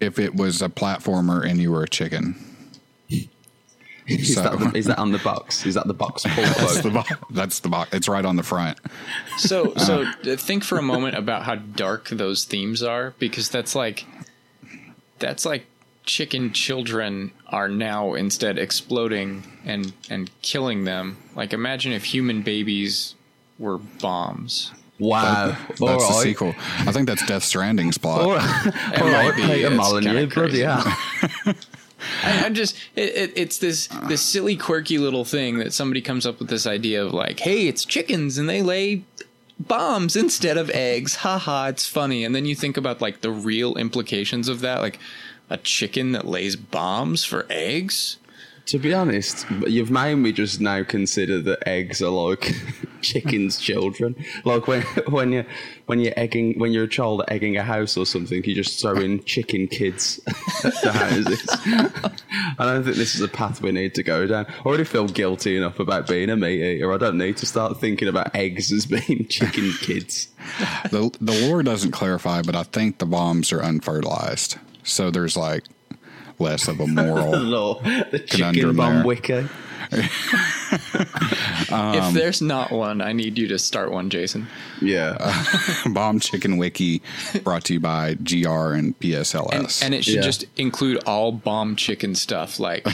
if 0.00 0.18
it 0.18 0.34
was 0.34 0.62
a 0.62 0.68
platformer 0.68 1.44
and 1.48 1.60
you 1.60 1.70
were 1.72 1.82
a 1.82 1.88
chicken. 1.88 2.36
Is, 4.06 4.34
So- 4.34 4.42
that 4.42 4.58
the, 4.58 4.78
is 4.78 4.84
that 4.86 4.98
on 4.98 5.12
the 5.12 5.18
box? 5.18 5.64
Is 5.64 5.74
that 5.74 5.86
the 5.86 5.94
box 5.94 6.22
full 6.34 6.44
That's 6.44 6.82
the 6.82 6.90
bo- 6.90 7.26
that's 7.30 7.60
the 7.60 7.68
box. 7.68 7.92
It's 7.94 8.06
right 8.06 8.24
on 8.24 8.36
the 8.36 8.42
front. 8.42 8.78
So, 9.38 9.74
so 9.76 10.02
uh, 10.02 10.36
think 10.36 10.62
for 10.62 10.78
a 10.78 10.82
moment 10.82 11.16
about 11.16 11.44
how 11.44 11.54
dark 11.54 12.10
those 12.10 12.44
themes 12.44 12.82
are, 12.82 13.14
because 13.18 13.48
that's 13.48 13.74
like, 13.74 14.04
that's 15.20 15.46
like 15.46 15.64
chicken 16.04 16.52
children 16.52 17.32
are 17.46 17.68
now 17.68 18.12
instead 18.12 18.58
exploding 18.58 19.42
and 19.64 19.94
and 20.10 20.30
killing 20.42 20.84
them. 20.84 21.16
Like, 21.34 21.54
imagine 21.54 21.92
if 21.92 22.04
human 22.04 22.42
babies 22.42 23.14
were 23.58 23.78
bombs. 23.78 24.72
Wow. 24.98 25.56
That's 25.68 25.80
All 25.80 25.88
the 25.88 25.96
right. 25.96 26.22
sequel. 26.22 26.54
I 26.80 26.92
think 26.92 27.08
that's 27.08 27.26
Death 27.26 27.42
Stranding's 27.42 27.98
plot. 27.98 28.20
All 28.20 28.34
right, 28.34 29.00
all 29.00 29.08
might 29.08 29.28
right 29.28 29.36
be. 29.36 29.42
Peter 29.42 29.66
It's 29.66 29.76
Molyneux, 29.76 30.26
bloody 30.28 30.60
hell. 30.60 30.82
I, 32.22 32.44
I'm 32.44 32.54
just 32.54 32.76
it, 32.94 33.14
it, 33.16 33.32
it's 33.34 33.58
this 33.58 33.88
this 34.08 34.20
silly 34.22 34.56
quirky 34.56 34.98
little 34.98 35.24
thing 35.24 35.58
that 35.58 35.72
somebody 35.72 36.00
comes 36.00 36.26
up 36.26 36.38
with 36.38 36.48
this 36.48 36.66
idea 36.66 37.04
of 37.04 37.12
like, 37.14 37.40
hey, 37.40 37.66
it's 37.66 37.84
chickens 37.84 38.38
and 38.38 38.48
they 38.48 38.62
lay 38.62 39.02
bombs 39.58 40.14
instead 40.16 40.56
of 40.58 40.70
eggs. 40.70 41.16
Haha, 41.16 41.68
it's 41.68 41.86
funny. 41.86 42.24
And 42.24 42.34
then 42.34 42.44
you 42.44 42.54
think 42.54 42.76
about 42.76 43.00
like 43.00 43.20
the 43.20 43.30
real 43.30 43.74
implications 43.76 44.48
of 44.48 44.60
that, 44.60 44.80
like 44.80 44.98
a 45.50 45.56
chicken 45.56 46.12
that 46.12 46.26
lays 46.26 46.56
bombs 46.56 47.24
for 47.24 47.46
eggs. 47.50 48.18
To 48.66 48.78
be 48.78 48.94
honest, 48.94 49.46
you've 49.66 49.90
made 49.90 50.14
me 50.14 50.32
just 50.32 50.58
now 50.58 50.84
consider 50.84 51.38
that 51.42 51.68
eggs 51.68 52.00
are 52.00 52.08
like 52.08 52.54
chickens' 53.02 53.58
children. 53.58 54.16
Like 54.44 54.66
when 54.66 54.82
when 55.08 55.32
you 55.32 55.44
when 55.84 56.00
you're 56.00 56.14
egging 56.16 56.58
when 56.58 56.72
you're 56.72 56.84
a 56.84 56.88
child 56.88 57.24
egging 57.28 57.58
a 57.58 57.62
house 57.62 57.98
or 57.98 58.06
something, 58.06 58.42
you 58.42 58.54
just 58.54 58.80
throw 58.80 58.96
in 58.96 59.22
chicken 59.24 59.68
kids 59.68 60.18
at 60.64 60.72
the 60.82 60.92
houses. 60.92 61.46
I 62.58 62.64
don't 62.64 62.84
think 62.84 62.96
this 62.96 63.14
is 63.14 63.20
a 63.20 63.28
path 63.28 63.60
we 63.60 63.70
need 63.70 63.94
to 63.96 64.02
go 64.02 64.26
down. 64.26 64.46
I 64.48 64.62
already 64.64 64.84
feel 64.84 65.08
guilty 65.08 65.58
enough 65.58 65.78
about 65.78 66.08
being 66.08 66.30
a 66.30 66.36
meat 66.36 66.62
eater. 66.62 66.90
I 66.90 66.96
don't 66.96 67.18
need 67.18 67.36
to 67.38 67.46
start 67.46 67.78
thinking 67.78 68.08
about 68.08 68.34
eggs 68.34 68.72
as 68.72 68.86
being 68.86 69.26
chicken 69.28 69.72
kids. 69.80 70.28
the 70.90 71.14
the 71.20 71.48
lore 71.48 71.62
doesn't 71.62 71.90
clarify, 71.92 72.40
but 72.40 72.56
I 72.56 72.62
think 72.62 72.96
the 72.96 73.06
bombs 73.06 73.52
are 73.52 73.60
unfertilized, 73.60 74.56
so 74.84 75.10
there's 75.10 75.36
like 75.36 75.64
less 76.38 76.68
of 76.68 76.80
a 76.80 76.86
moral. 76.88 77.36
Lord, 77.38 77.84
the 78.10 78.18
chicken 78.18 78.54
Conundrum 78.54 78.76
bomb 78.76 78.94
there. 78.96 79.04
wiki. 79.04 79.48
if 79.92 81.72
um, 81.72 82.14
there's 82.14 82.40
not 82.40 82.70
one, 82.72 83.00
I 83.00 83.12
need 83.12 83.38
you 83.38 83.46
to 83.48 83.58
start 83.58 83.92
one, 83.92 84.10
Jason. 84.10 84.46
Yeah. 84.80 85.16
Uh, 85.84 85.88
bomb 85.90 86.18
Chicken 86.20 86.56
Wiki, 86.56 87.02
brought 87.42 87.64
to 87.64 87.74
you 87.74 87.80
by 87.80 88.14
GR 88.14 88.48
and 88.48 88.74
And, 88.86 89.00
PSLS. 89.00 89.82
and 89.84 89.94
it 89.94 90.04
should 90.04 90.14
Yeah. 90.16 90.20
just 90.22 90.46
include 90.56 91.02
all 91.06 91.32
bomb 91.32 91.76
chicken 91.76 92.14
stuff, 92.14 92.58
like 92.58 92.86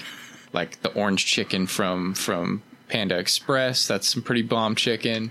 like 0.53 0.81
the 0.83 0.93
orange 0.95 1.25
chicken 1.27 1.67
from 1.67 2.15
from 2.15 2.63
Panda 2.89 3.17
Express. 3.19 3.87
That's 3.87 4.09
some 4.13 4.23
pretty 4.23 4.43
bomb 4.43 4.75
chicken. 4.75 5.31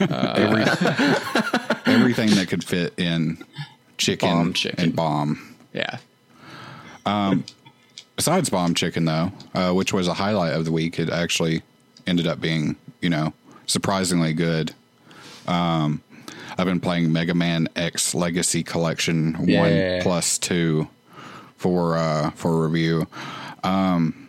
Every, 0.00 0.62
uh, 0.62 1.74
everything 1.86 2.30
that 2.36 2.46
could 2.48 2.62
fit 2.64 2.94
in 2.98 3.44
chicken, 3.98 4.28
Bomb 4.30 4.52
chicken. 4.52 4.84
and 4.84 4.96
bomb. 4.96 5.54
Yeah. 5.72 5.98
Besides 8.16 8.48
bomb 8.48 8.74
chicken, 8.74 9.04
though, 9.06 9.32
uh, 9.54 9.72
which 9.72 9.92
was 9.92 10.06
a 10.06 10.14
highlight 10.14 10.54
of 10.54 10.64
the 10.64 10.72
week, 10.72 10.98
it 11.00 11.10
actually 11.10 11.62
ended 12.06 12.26
up 12.26 12.40
being, 12.40 12.76
you 13.00 13.10
know, 13.10 13.32
surprisingly 13.66 14.32
good. 14.32 14.72
Um, 15.48 16.00
I've 16.56 16.66
been 16.66 16.80
playing 16.80 17.12
Mega 17.12 17.34
Man 17.34 17.68
X 17.74 18.14
Legacy 18.14 18.62
Collection 18.62 19.36
Yeah. 19.48 19.60
one 19.96 20.02
plus 20.02 20.38
two 20.38 20.88
for 21.56 21.96
uh, 21.96 22.30
for 22.30 22.66
review. 22.68 23.08
Um, 23.64 24.28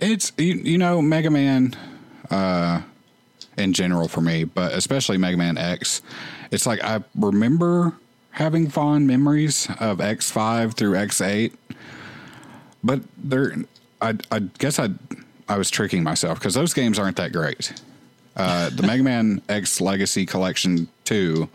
it's 0.00 0.32
you, 0.36 0.54
you 0.54 0.76
know 0.78 1.00
Mega 1.00 1.30
Man 1.30 1.74
uh, 2.30 2.82
in 3.56 3.72
general 3.72 4.08
for 4.08 4.20
me, 4.20 4.44
but 4.44 4.72
especially 4.74 5.16
Mega 5.16 5.38
Man 5.38 5.56
X. 5.56 6.02
It's 6.50 6.66
like 6.66 6.84
I 6.84 7.02
remember 7.14 7.94
having 8.32 8.68
fond 8.68 9.06
memories 9.06 9.68
of 9.80 10.00
X 10.00 10.30
five 10.30 10.74
through 10.74 10.96
X 10.96 11.20
eight, 11.20 11.54
but 12.82 13.00
there, 13.16 13.54
I 14.00 14.14
I 14.30 14.40
guess 14.58 14.78
I 14.78 14.88
I 15.48 15.58
was 15.58 15.70
tricking 15.70 16.02
myself 16.02 16.38
because 16.38 16.54
those 16.54 16.72
games 16.74 16.98
aren't 16.98 17.16
that 17.16 17.32
great. 17.32 17.72
Uh, 18.36 18.70
the 18.70 18.82
Mega 18.82 19.02
Man 19.02 19.42
X 19.48 19.80
Legacy 19.80 20.24
Collection 20.24 20.88
two, 21.04 21.48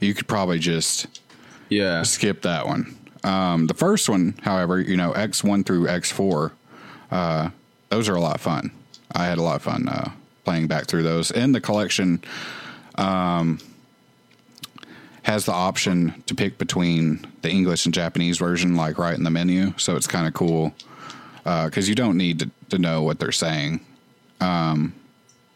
you 0.00 0.14
could 0.14 0.28
probably 0.28 0.58
just 0.58 1.06
Yeah. 1.68 2.02
skip 2.04 2.42
that 2.42 2.66
one. 2.66 2.96
Um, 3.24 3.66
the 3.66 3.74
first 3.74 4.08
one, 4.08 4.34
however, 4.42 4.80
you 4.80 4.96
know, 4.96 5.12
X 5.12 5.42
one 5.44 5.64
through 5.64 5.88
X 5.88 6.10
four, 6.12 6.52
uh, 7.10 7.50
those 7.88 8.08
are 8.08 8.14
a 8.14 8.20
lot 8.20 8.36
of 8.36 8.40
fun. 8.40 8.70
I 9.12 9.24
had 9.26 9.38
a 9.38 9.42
lot 9.42 9.56
of 9.56 9.62
fun 9.62 9.88
uh, 9.88 10.12
playing 10.44 10.68
back 10.68 10.86
through 10.86 11.02
those. 11.02 11.32
in 11.32 11.50
the 11.52 11.60
collection 11.60 12.22
um, 12.94 13.58
has 15.22 15.44
the 15.44 15.52
option 15.52 16.22
to 16.26 16.34
pick 16.34 16.58
between 16.58 17.26
the 17.42 17.50
English 17.50 17.84
and 17.84 17.94
Japanese 17.94 18.38
version, 18.38 18.74
like 18.76 18.98
right 18.98 19.16
in 19.16 19.24
the 19.24 19.30
menu. 19.30 19.72
So 19.76 19.96
it's 19.96 20.06
kind 20.06 20.26
of 20.26 20.34
cool 20.34 20.72
because 21.44 21.88
you 21.88 21.94
don't 21.94 22.16
need 22.16 22.38
to, 22.40 22.50
to 22.70 22.78
know 22.78 23.02
what 23.02 23.18
they're 23.18 23.32
saying. 23.32 23.80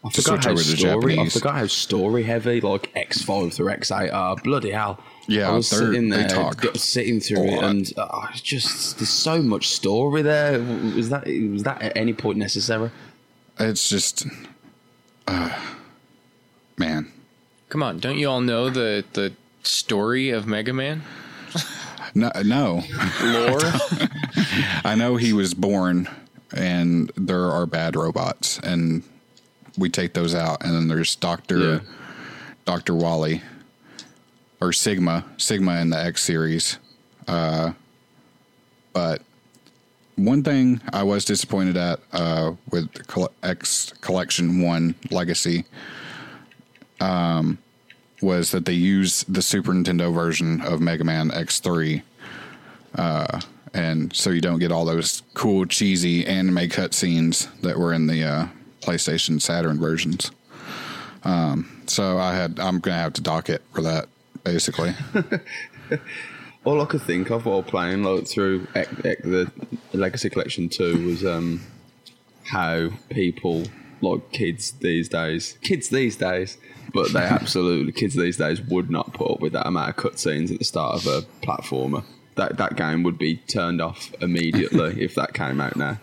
I 0.05 0.09
to 0.11 0.21
forgot 0.21 0.43
switch 0.43 0.45
how 0.45 0.51
over 0.51 0.61
to 0.61 0.77
story. 0.77 1.19
I 1.19 1.29
forgot 1.29 1.55
how 1.55 1.67
story 1.67 2.23
heavy 2.23 2.61
like 2.61 2.91
X 2.95 3.23
five 3.23 3.53
through 3.53 3.69
X 3.69 3.91
eight 3.91 4.11
are. 4.11 4.35
Bloody 4.35 4.69
hell! 4.69 4.99
Yeah, 5.27 5.49
I 5.49 5.53
was 5.53 5.69
they're- 5.71 5.79
sitting 5.79 6.09
they 6.09 6.17
there, 6.17 6.27
talk 6.27 6.63
sitting 6.75 7.19
through 7.19 7.45
it, 7.45 7.63
and 7.63 7.91
uh, 7.97 8.27
just 8.33 8.99
there's 8.99 9.09
so 9.09 9.41
much 9.41 9.69
story 9.69 10.21
there. 10.21 10.59
Was 10.95 11.09
that 11.09 11.25
was 11.25 11.63
that 11.63 11.81
at 11.81 11.97
any 11.97 12.13
point 12.13 12.37
necessary? 12.37 12.91
It's 13.59 13.89
just, 13.89 14.27
uh, 15.27 15.57
man, 16.77 17.11
Come 17.69 17.81
on, 17.81 17.99
don't 17.99 18.17
you 18.19 18.29
all 18.29 18.41
know 18.41 18.69
the 18.69 19.03
the 19.13 19.33
story 19.67 20.29
of 20.29 20.47
Mega 20.47 20.73
Man? 20.73 21.03
no, 22.13 22.31
no. 22.43 22.83
Lore? 23.23 23.59
I 24.83 24.95
know 24.97 25.15
he 25.15 25.33
was 25.33 25.53
born 25.53 26.07
and 26.53 27.11
there 27.15 27.49
are 27.51 27.65
bad 27.65 27.95
robots 27.95 28.59
and 28.59 29.03
we 29.77 29.89
take 29.89 30.13
those 30.13 30.33
out 30.35 30.63
and 30.63 30.73
then 30.73 30.87
there's 30.87 31.15
Dr. 31.15 31.57
Yeah. 31.59 31.79
Dr. 32.65 32.95
Wily 32.95 33.41
or 34.61 34.71
Sigma, 34.71 35.25
Sigma 35.37 35.79
in 35.81 35.89
the 35.89 35.97
X 35.97 36.23
series. 36.23 36.77
Uh 37.27 37.73
but 38.93 39.21
one 40.15 40.43
thing 40.43 40.79
I 40.93 41.03
was 41.03 41.25
disappointed 41.25 41.75
at 41.75 41.99
uh 42.13 42.53
with 42.71 42.91
the 42.93 43.29
X 43.43 43.93
Collection 44.01 44.61
1 44.61 44.95
Legacy 45.11 45.65
um 47.01 47.57
was 48.21 48.51
that 48.51 48.65
they 48.65 48.73
used 48.73 49.31
the 49.33 49.41
Super 49.41 49.73
Nintendo 49.73 50.13
version 50.13 50.61
of 50.61 50.81
Mega 50.81 51.03
Man 51.03 51.29
X3 51.29 52.01
and 53.75 54.15
so 54.15 54.29
you 54.29 54.39
don't 54.39 54.59
get 54.59 54.71
all 54.71 54.85
those 54.85 55.21
cool 55.33 55.65
cheesy 55.65 56.25
anime 56.25 56.69
cutscenes 56.69 57.49
that 57.61 57.77
were 57.77 57.91
in 57.91 58.07
the 58.07 58.23
uh, 58.23 58.47
PlayStation 58.81 59.41
Saturn 59.41 59.79
versions. 59.79 60.31
Um, 61.25 61.83
so 61.85 62.17
I 62.17 62.33
had 62.33 62.57
I'm 62.59 62.79
gonna 62.79 62.97
have 62.97 63.13
to 63.13 63.21
dock 63.21 63.49
it 63.49 63.61
for 63.73 63.81
that 63.81 64.07
basically. 64.43 64.93
All 66.63 66.81
I 66.81 66.85
could 66.85 67.01
think 67.01 67.29
of 67.29 67.45
while 67.45 67.61
playing 67.61 68.03
like 68.03 68.27
through 68.27 68.67
the 68.73 69.51
Legacy 69.93 70.29
Collection 70.29 70.69
Two 70.69 71.05
was 71.07 71.25
um 71.25 71.61
how 72.45 72.89
people 73.09 73.65
like 74.01 74.31
kids 74.31 74.71
these 74.71 75.09
days, 75.09 75.57
kids 75.61 75.89
these 75.89 76.15
days, 76.15 76.57
but 76.95 77.11
they 77.11 77.19
absolutely 77.23 77.91
kids 77.91 78.15
these 78.15 78.37
days 78.37 78.61
would 78.61 78.89
not 78.89 79.13
put 79.13 79.29
up 79.29 79.41
with 79.41 79.53
that 79.53 79.67
amount 79.67 79.89
of 79.89 79.95
cutscenes 79.97 80.51
at 80.51 80.57
the 80.57 80.65
start 80.65 80.95
of 80.95 81.05
a 81.05 81.21
platformer. 81.45 82.03
That 82.35 82.57
that 82.57 82.75
game 82.75 83.03
would 83.03 83.17
be 83.17 83.35
turned 83.35 83.81
off 83.81 84.11
immediately 84.21 85.01
if 85.03 85.13
that 85.15 85.33
came 85.33 85.61
out 85.61 85.75
now. 85.75 85.99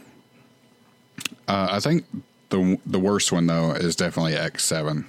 Uh, 1.49 1.68
I 1.70 1.80
think 1.80 2.04
the 2.50 2.78
the 2.87 3.00
worst 3.00 3.32
one 3.32 3.46
though 3.46 3.72
is 3.72 3.96
definitely 3.96 4.34
X 4.34 4.64
Seven. 4.64 5.06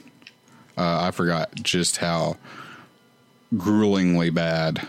Uh, 0.75 1.01
I 1.01 1.11
forgot 1.11 1.53
just 1.55 1.97
how 1.97 2.37
gruelingly 3.55 4.33
bad 4.33 4.87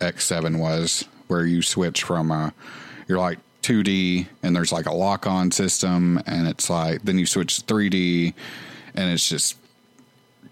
X 0.00 0.24
Seven 0.24 0.58
was, 0.58 1.04
where 1.28 1.46
you 1.46 1.62
switch 1.62 2.02
from 2.02 2.32
uh, 2.32 2.50
you're 3.06 3.18
like 3.18 3.38
2D 3.62 4.26
and 4.42 4.56
there's 4.56 4.72
like 4.72 4.86
a 4.86 4.94
lock 4.94 5.26
on 5.26 5.50
system, 5.50 6.20
and 6.26 6.48
it's 6.48 6.68
like 6.68 7.02
then 7.02 7.18
you 7.18 7.26
switch 7.26 7.62
to 7.62 7.74
3D, 7.74 8.34
and 8.94 9.10
it's 9.10 9.28
just 9.28 9.56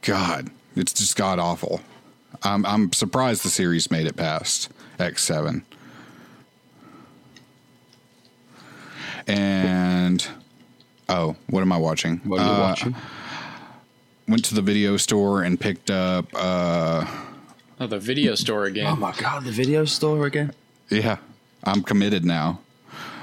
God, 0.03 0.51
it's 0.77 0.93
just 0.93 1.17
god 1.17 1.39
awful. 1.39 1.81
I'm 2.43 2.65
I'm 2.67 2.93
surprised 2.93 3.45
the 3.45 3.49
series 3.51 3.91
made 3.91 4.07
it 4.07 4.17
past 4.17 4.71
X 4.99 5.23
seven. 5.25 5.65
And 9.27 10.27
oh, 11.09 11.37
what 11.49 11.61
am 11.61 11.73
I 11.73 11.77
watching? 11.79 12.19
What 12.25 12.41
are 12.41 12.47
you 12.47 12.53
Uh, 12.53 12.61
watching? 12.61 12.97
Went 14.29 14.45
to 14.47 14.55
the 14.55 14.63
video 14.63 14.97
store 14.97 15.43
and 15.43 15.59
picked 15.59 15.91
up. 15.91 16.27
Uh, 16.35 17.05
Oh, 17.83 17.87
the 17.87 17.99
video 17.99 18.35
store 18.35 18.67
again. 18.67 18.87
Oh 18.89 18.97
my 18.97 19.13
god, 19.13 19.45
the 19.45 19.51
video 19.51 19.87
store 19.87 20.27
again. 20.27 20.53
yeah, 20.91 21.17
I'm 21.65 21.83
committed 21.83 22.27
now. 22.27 22.61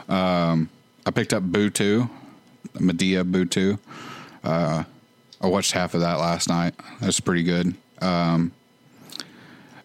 Um, 0.10 0.70
I 1.06 1.12
picked 1.12 1.32
up 1.32 1.44
Boo 1.44 1.70
two, 1.70 2.10
Madea 2.74 3.24
Boo 3.32 3.46
two. 3.46 3.78
Uh, 4.44 4.84
I 5.42 5.48
watched 5.48 5.72
half 5.72 5.94
of 5.94 6.02
that 6.02 6.16
last 6.20 6.50
night. 6.50 6.74
That's 7.00 7.20
pretty 7.20 7.44
good. 7.44 7.76
Um, 8.02 8.52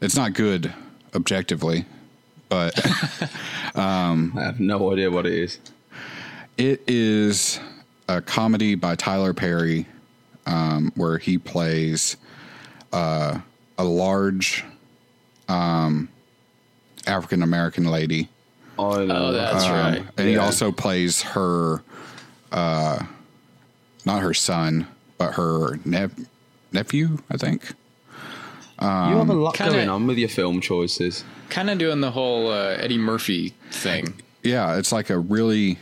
it's 0.00 0.16
not 0.16 0.32
good 0.32 0.73
objectively, 1.14 1.85
but 2.49 2.75
I 3.75 4.30
have 4.37 4.61
no 4.61 4.92
idea 4.92 5.11
what 5.11 5.26
it 5.26 5.35
is. 5.35 5.59
It 6.56 6.82
is 6.87 7.61
a 8.09 8.21
comedy 8.21 8.75
by 8.75 8.94
Tyler 8.97 9.32
Perry, 9.32 9.87
um, 10.47 10.92
where 10.97 11.18
he 11.18 11.38
plays 11.38 12.16
uh, 12.92 13.38
a 13.78 13.85
large 13.85 14.64
um, 15.49 16.09
African 17.06 17.42
American 17.42 17.85
lady, 17.85 18.28
I 18.78 19.04
know. 19.04 19.26
Oh, 19.28 19.32
that's 19.32 19.64
Um, 19.64 19.71
right. 19.73 20.04
and 20.16 20.28
he 20.28 20.37
also 20.37 20.73
plays 20.73 21.23
her, 21.23 21.82
uh, 22.50 23.04
not 24.04 24.23
her 24.23 24.35
son, 24.35 24.87
but 25.26 25.34
her 25.34 25.78
nep- 25.84 26.12
nephew, 26.72 27.18
I 27.30 27.36
think. 27.36 27.72
you 28.80 28.86
have 28.88 29.28
a 29.30 29.34
lot 29.34 29.54
kinda- 29.54 29.72
going 29.72 29.88
on 29.88 30.06
with 30.06 30.18
your 30.18 30.28
film 30.28 30.60
choices. 30.60 31.24
Kind 31.48 31.70
of 31.70 31.78
doing 31.78 32.00
the 32.00 32.10
whole 32.10 32.50
uh, 32.50 32.76
Eddie 32.78 32.98
Murphy 32.98 33.54
thing. 33.70 34.14
Yeah, 34.42 34.76
it's 34.78 34.90
like 34.90 35.10
a 35.10 35.18
really 35.18 35.78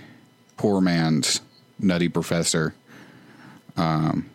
poor 0.57 0.81
man's 0.81 1.41
Nutty 1.79 2.09
Professor. 2.09 2.75
Um, 3.77 4.29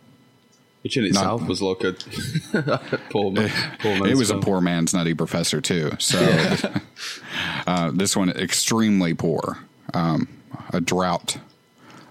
Which 0.82 0.96
in 0.96 1.04
itself 1.04 1.46
was 1.46 1.60
like 1.62 1.84
a 1.84 1.92
poor, 3.10 3.30
man, 3.30 3.50
poor 3.80 3.92
man's 3.98 4.06
it 4.10 4.16
was 4.16 4.28
film. 4.30 4.40
a 4.40 4.44
poor 4.44 4.60
man's 4.60 4.94
nutty 4.94 5.14
professor 5.14 5.60
too. 5.60 5.92
So 5.98 6.18
uh, 7.66 7.90
this 7.92 8.16
one 8.16 8.30
extremely 8.30 9.14
poor, 9.14 9.58
um, 9.94 10.26
a 10.72 10.80
drought 10.80 11.38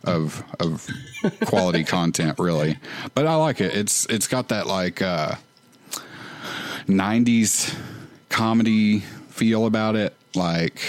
of 0.08 0.44
of 0.60 0.88
quality 1.46 1.84
content 1.98 2.38
really. 2.40 2.78
But 3.14 3.28
I 3.28 3.36
like 3.36 3.62
it. 3.62 3.76
It's 3.76 4.06
it's 4.08 4.28
got 4.28 4.50
that 4.50 4.68
like 4.68 5.02
uh, 5.02 5.36
'90s 6.88 7.76
comedy 8.30 9.00
feel 9.30 9.66
about 9.66 9.96
it. 9.96 10.16
Like 10.36 10.82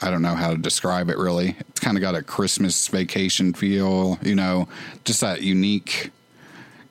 I 0.00 0.10
don't 0.10 0.22
know 0.22 0.34
how 0.34 0.50
to 0.50 0.58
describe 0.58 1.08
it 1.08 1.16
really. 1.18 1.56
It's 1.68 1.80
kind 1.80 1.96
of 1.96 2.00
got 2.00 2.14
a 2.14 2.22
Christmas 2.22 2.88
vacation 2.88 3.52
feel. 3.54 4.18
You 4.22 4.34
know, 4.34 4.68
just 5.04 5.20
that 5.20 5.42
unique. 5.42 6.10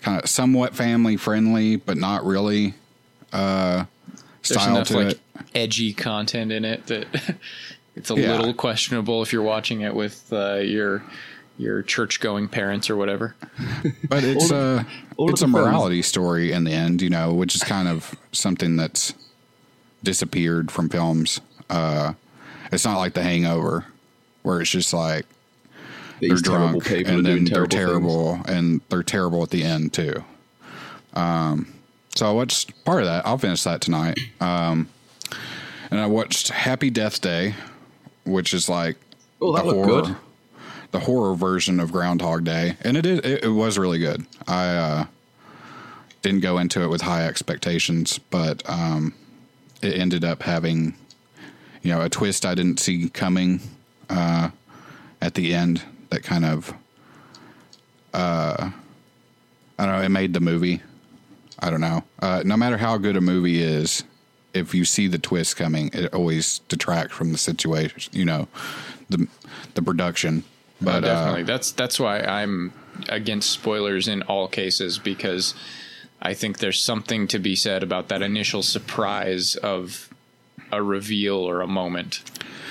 Kind 0.01 0.21
of 0.21 0.29
somewhat 0.29 0.75
family 0.75 1.15
friendly, 1.15 1.77
but 1.77 1.95
not 1.95 2.25
really 2.25 2.73
uh, 3.31 3.85
style 4.41 4.75
enough 4.75 4.87
to 4.89 4.97
like 4.97 5.07
it. 5.13 5.21
edgy 5.55 5.93
content 5.93 6.51
in 6.51 6.65
it 6.65 6.85
that 6.87 7.07
it's 7.95 8.11
a 8.11 8.15
Yeah. 8.15 8.35
little 8.35 8.53
questionable 8.53 9.21
if 9.21 9.31
you're 9.31 9.41
watching 9.43 9.79
it 9.79 9.95
with 9.95 10.27
uh, 10.33 10.55
your 10.55 11.01
your 11.57 11.81
church 11.83 12.19
going 12.19 12.47
parents 12.47 12.89
or 12.89 12.95
whatever. 12.95 13.35
But 14.09 14.23
it's 14.23 14.51
a 14.51 14.55
of- 14.55 15.29
it's 15.29 15.41
a 15.41 15.45
the 15.45 15.51
films- 15.51 15.65
morality 15.67 16.01
story 16.01 16.51
in 16.51 16.63
the 16.63 16.71
end, 16.71 17.01
you 17.01 17.09
know, 17.09 17.33
which 17.33 17.55
is 17.55 17.63
kind 17.63 17.87
of 17.87 18.15
something 18.31 18.75
that's 18.75 19.13
disappeared 20.03 20.71
from 20.71 20.89
films. 20.89 21.39
Uh, 21.69 22.13
it's 22.71 22.83
not 22.85 22.97
like 22.97 23.13
The 23.13 23.21
Hangover, 23.23 23.85
where 24.41 24.61
it's 24.61 24.69
just 24.71 24.93
like 24.93 25.25
they're 26.19 26.37
terrible 26.37 26.79
drunk 26.79 27.07
and 27.07 27.23
doing 27.23 27.23
then 27.23 27.43
they're 27.45 27.67
terrible, 27.67 28.35
things. 28.35 28.49
and 28.49 28.81
they're 28.89 29.03
terrible 29.03 29.43
at 29.43 29.49
the 29.51 29.63
end 29.63 29.93
too. 29.93 30.23
Um, 31.13 31.73
so 32.15 32.27
I 32.27 32.31
watched 32.31 32.83
part 32.85 33.01
of 33.01 33.05
that. 33.05 33.25
I'll 33.25 33.37
finish 33.37 33.63
that 33.63 33.81
tonight. 33.81 34.19
Um, 34.41 34.89
and 35.91 35.99
I 35.99 36.07
watched 36.07 36.49
Happy 36.49 36.89
Death 36.89 37.21
Day, 37.21 37.55
which 38.25 38.53
is 38.53 38.67
like 38.69 38.97
Oh, 39.41 39.55
that 39.55 39.65
looked 39.65 39.85
horror, 39.89 40.01
good. 40.03 40.15
The 40.93 40.99
horror 40.99 41.33
version 41.33 41.79
of 41.79 41.91
Groundhog 41.91 42.45
Day, 42.45 42.77
and 42.81 42.95
it 42.95 43.05
is 43.05 43.19
it, 43.19 43.43
it 43.43 43.49
was 43.49 43.77
really 43.77 43.97
good. 43.97 44.25
I 44.47 44.67
uh, 44.67 45.05
didn't 46.21 46.41
go 46.41 46.59
into 46.59 46.83
it 46.83 46.87
with 46.87 47.01
high 47.01 47.25
expectations, 47.27 48.19
but 48.29 48.61
um, 48.69 49.13
it 49.81 49.95
ended 49.95 50.23
up 50.23 50.43
having 50.43 50.93
you 51.81 51.91
know 51.91 52.01
a 52.01 52.09
twist 52.09 52.45
I 52.45 52.53
didn't 52.53 52.79
see 52.79 53.09
coming 53.09 53.59
uh, 54.09 54.51
at 55.19 55.33
the 55.33 55.53
end 55.53 55.81
that 56.09 56.23
kind 56.23 56.45
of 56.45 56.73
uh, 58.13 58.69
I 59.79 59.85
don't 59.85 59.97
know. 59.97 60.03
It 60.03 60.09
made 60.09 60.33
the 60.33 60.41
movie. 60.41 60.81
I 61.59 61.71
don't 61.71 61.81
know. 61.81 62.03
Uh, 62.19 62.43
no 62.45 62.55
matter 62.55 62.77
how 62.77 62.97
good 62.97 63.17
a 63.17 63.21
movie 63.21 63.63
is, 63.63 64.03
if 64.53 64.75
you 64.75 64.85
see 64.85 65.07
the 65.07 65.17
twist 65.17 65.55
coming, 65.55 65.89
it 65.91 66.13
always 66.13 66.59
detracts 66.67 67.15
from 67.15 67.31
the 67.31 67.39
situation. 67.39 68.13
You 68.13 68.25
know, 68.25 68.47
the 69.09 69.27
the 69.73 69.81
production. 69.81 70.43
But 70.83 71.03
Oh, 71.03 71.07
definitely. 71.07 71.41
uh, 71.43 71.45
that's 71.45 71.71
that's 71.71 71.99
why 71.99 72.19
I'm 72.19 72.73
against 73.09 73.49
spoilers 73.51 74.07
in 74.07 74.21
all 74.23 74.47
cases 74.47 74.99
because 74.99 75.53
I 76.21 76.33
think 76.33 76.59
there's 76.59 76.79
something 76.81 77.27
to 77.29 77.39
be 77.39 77.55
said 77.55 77.83
about 77.83 78.07
that 78.09 78.21
initial 78.21 78.61
surprise 78.63 79.55
of 79.55 80.09
a 80.71 80.81
reveal 80.81 81.35
or 81.37 81.61
a 81.61 81.67
moment 81.67 82.21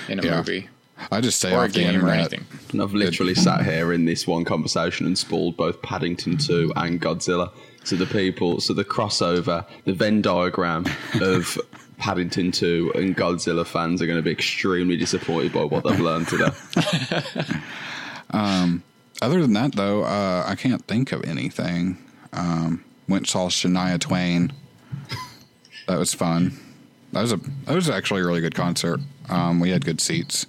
in 0.07 0.19
a 0.19 0.23
Yeah. 0.23 0.37
movie 0.37 0.69
I 1.11 1.19
just 1.21 1.39
say 1.39 1.51
or 1.51 1.61
a 1.61 1.65
off 1.65 1.73
the 1.73 1.79
game 1.81 2.05
or 2.05 2.09
anything. 2.09 2.45
And 2.71 2.81
I've 2.81 2.93
literally 2.93 3.35
sat 3.35 3.65
here 3.65 3.91
in 3.91 4.05
this 4.05 4.25
one 4.25 4.45
conversation 4.45 5.05
and 5.05 5.17
spoiled 5.17 5.57
both 5.57 5.81
Paddington 5.81 6.37
2 6.37 6.71
and 6.77 7.01
Godzilla. 7.01 7.51
So 7.83 7.97
the 7.97 8.05
people, 8.05 8.61
so 8.61 8.73
the 8.73 8.85
crossover, 8.85 9.65
the 9.83 9.91
Venn 9.93 10.21
diagram 10.21 10.85
of 11.19 11.57
Paddington 11.97 12.51
2 12.53 12.93
and 12.95 13.17
Godzilla 13.17 13.65
fans 13.65 14.01
are 14.01 14.05
going 14.07 14.17
to 14.19 14.23
be 14.23 14.31
extremely 14.31 14.95
disappointed 14.95 15.51
by 15.51 15.63
what 15.65 15.83
they've 15.83 15.99
learned 15.99 16.27
today. 16.29 16.51
Other 18.33 19.41
than 19.41 19.53
that, 19.53 19.73
though, 19.73 20.03
uh, 20.03 20.43
I 20.45 20.55
can't 20.55 20.85
think 20.85 21.13
of 21.13 21.23
anything. 21.23 21.97
Um, 22.33 22.83
went 23.07 23.21
and 23.21 23.27
saw 23.27 23.47
Shania 23.47 23.97
Twain. 23.97 24.51
That 25.87 25.97
was 25.97 26.13
fun. 26.13 26.57
That 27.13 27.21
was 27.21 27.31
a 27.31 27.37
that 27.37 27.75
was 27.75 27.89
actually 27.89 28.21
a 28.21 28.25
really 28.25 28.41
good 28.41 28.55
concert. 28.55 28.99
Um, 29.29 29.59
we 29.59 29.69
had 29.69 29.85
good 29.85 30.01
seats, 30.01 30.45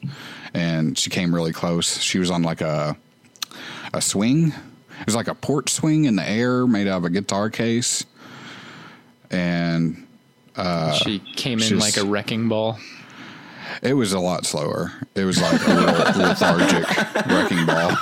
and 0.55 0.99
she 0.99 1.11
came 1.11 1.35
really 1.35 1.53
close. 1.53 2.01
She 2.01 2.19
was 2.19 2.31
on 2.31 2.43
like 2.43 2.63
a 2.63 2.97
a 3.93 4.01
swing. 4.01 4.49
It 5.01 5.07
was 5.07 5.15
like 5.15 5.29
a 5.29 5.35
porch 5.35 5.71
swing 5.71 6.05
in 6.07 6.17
the 6.17 6.29
air, 6.29 6.67
made 6.67 6.89
out 6.89 6.99
of 6.99 7.05
a 7.05 7.11
guitar 7.11 7.51
case, 7.51 8.05
and 9.31 10.07
uh, 10.57 10.95
she 10.95 11.19
came 11.19 11.61
in 11.61 11.79
like 11.79 11.97
a 11.97 12.05
wrecking 12.05 12.49
ball. 12.49 12.79
It 13.83 13.95
was 13.95 14.13
a 14.13 14.21
lot 14.21 14.47
slower. 14.47 14.93
It 15.15 15.25
was 15.25 15.41
like 15.41 15.61
a 15.67 15.75
real 15.75 15.85
lethargic 16.29 17.27
wrecking 17.27 17.67
ball. 17.67 17.97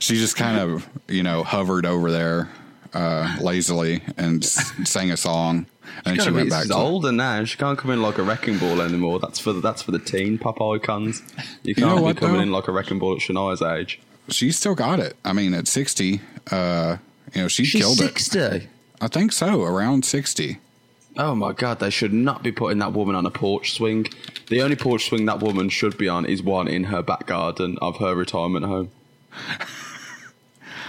she 0.00 0.16
just 0.16 0.36
kind 0.36 0.58
of, 0.58 0.88
you 1.08 1.22
know, 1.22 1.42
hovered 1.42 1.86
over 1.86 2.10
there 2.10 2.48
uh, 2.94 3.36
lazily 3.40 4.02
and 4.16 4.42
s- 4.44 4.72
sang 4.84 5.10
a 5.10 5.16
song, 5.16 5.66
and 6.04 6.16
she 6.16 6.24
She's 6.24 6.32
went 6.32 6.50
back 6.50 6.66
to. 6.66 6.74
older 6.74 7.12
now. 7.12 7.44
She 7.44 7.56
can't 7.56 7.78
come 7.78 7.90
in 7.90 8.02
like 8.02 8.18
a 8.18 8.22
wrecking 8.22 8.58
ball 8.58 8.80
anymore. 8.80 9.18
That's 9.20 9.38
for 9.38 9.52
the, 9.52 9.60
that's 9.60 9.82
for 9.82 9.90
the 9.92 9.98
teen 9.98 10.38
pop 10.38 10.60
icons. 10.60 11.22
You 11.62 11.74
can't 11.74 12.00
what, 12.02 12.16
be 12.16 12.20
coming 12.20 12.36
though? 12.36 12.42
in 12.42 12.52
like 12.52 12.68
a 12.68 12.72
wrecking 12.72 12.98
ball 12.98 13.12
at 13.14 13.18
Shania's 13.20 13.62
age. 13.62 14.00
She's 14.28 14.56
still 14.58 14.74
got 14.74 15.00
it. 15.00 15.16
I 15.24 15.32
mean, 15.32 15.52
at 15.54 15.66
sixty, 15.68 16.20
uh, 16.50 16.96
you 17.34 17.42
know, 17.42 17.48
she 17.48 17.64
She's 17.64 17.80
killed 17.82 18.00
it. 18.00 18.18
60. 18.18 18.68
I 19.00 19.08
think 19.08 19.32
so, 19.32 19.62
around 19.62 20.04
sixty. 20.04 20.58
Oh 21.16 21.34
my 21.34 21.52
god, 21.52 21.78
they 21.78 21.90
should 21.90 22.12
not 22.12 22.42
be 22.42 22.52
putting 22.52 22.78
that 22.78 22.92
woman 22.92 23.14
on 23.14 23.26
a 23.26 23.30
porch 23.30 23.72
swing. 23.72 24.06
The 24.48 24.62
only 24.62 24.76
porch 24.76 25.08
swing 25.08 25.26
that 25.26 25.40
woman 25.40 25.68
should 25.68 25.98
be 25.98 26.08
on 26.08 26.24
is 26.24 26.42
one 26.42 26.68
in 26.68 26.84
her 26.84 27.02
back 27.02 27.26
garden 27.26 27.78
of 27.82 27.98
her 27.98 28.14
retirement 28.14 28.64
home. 28.64 28.90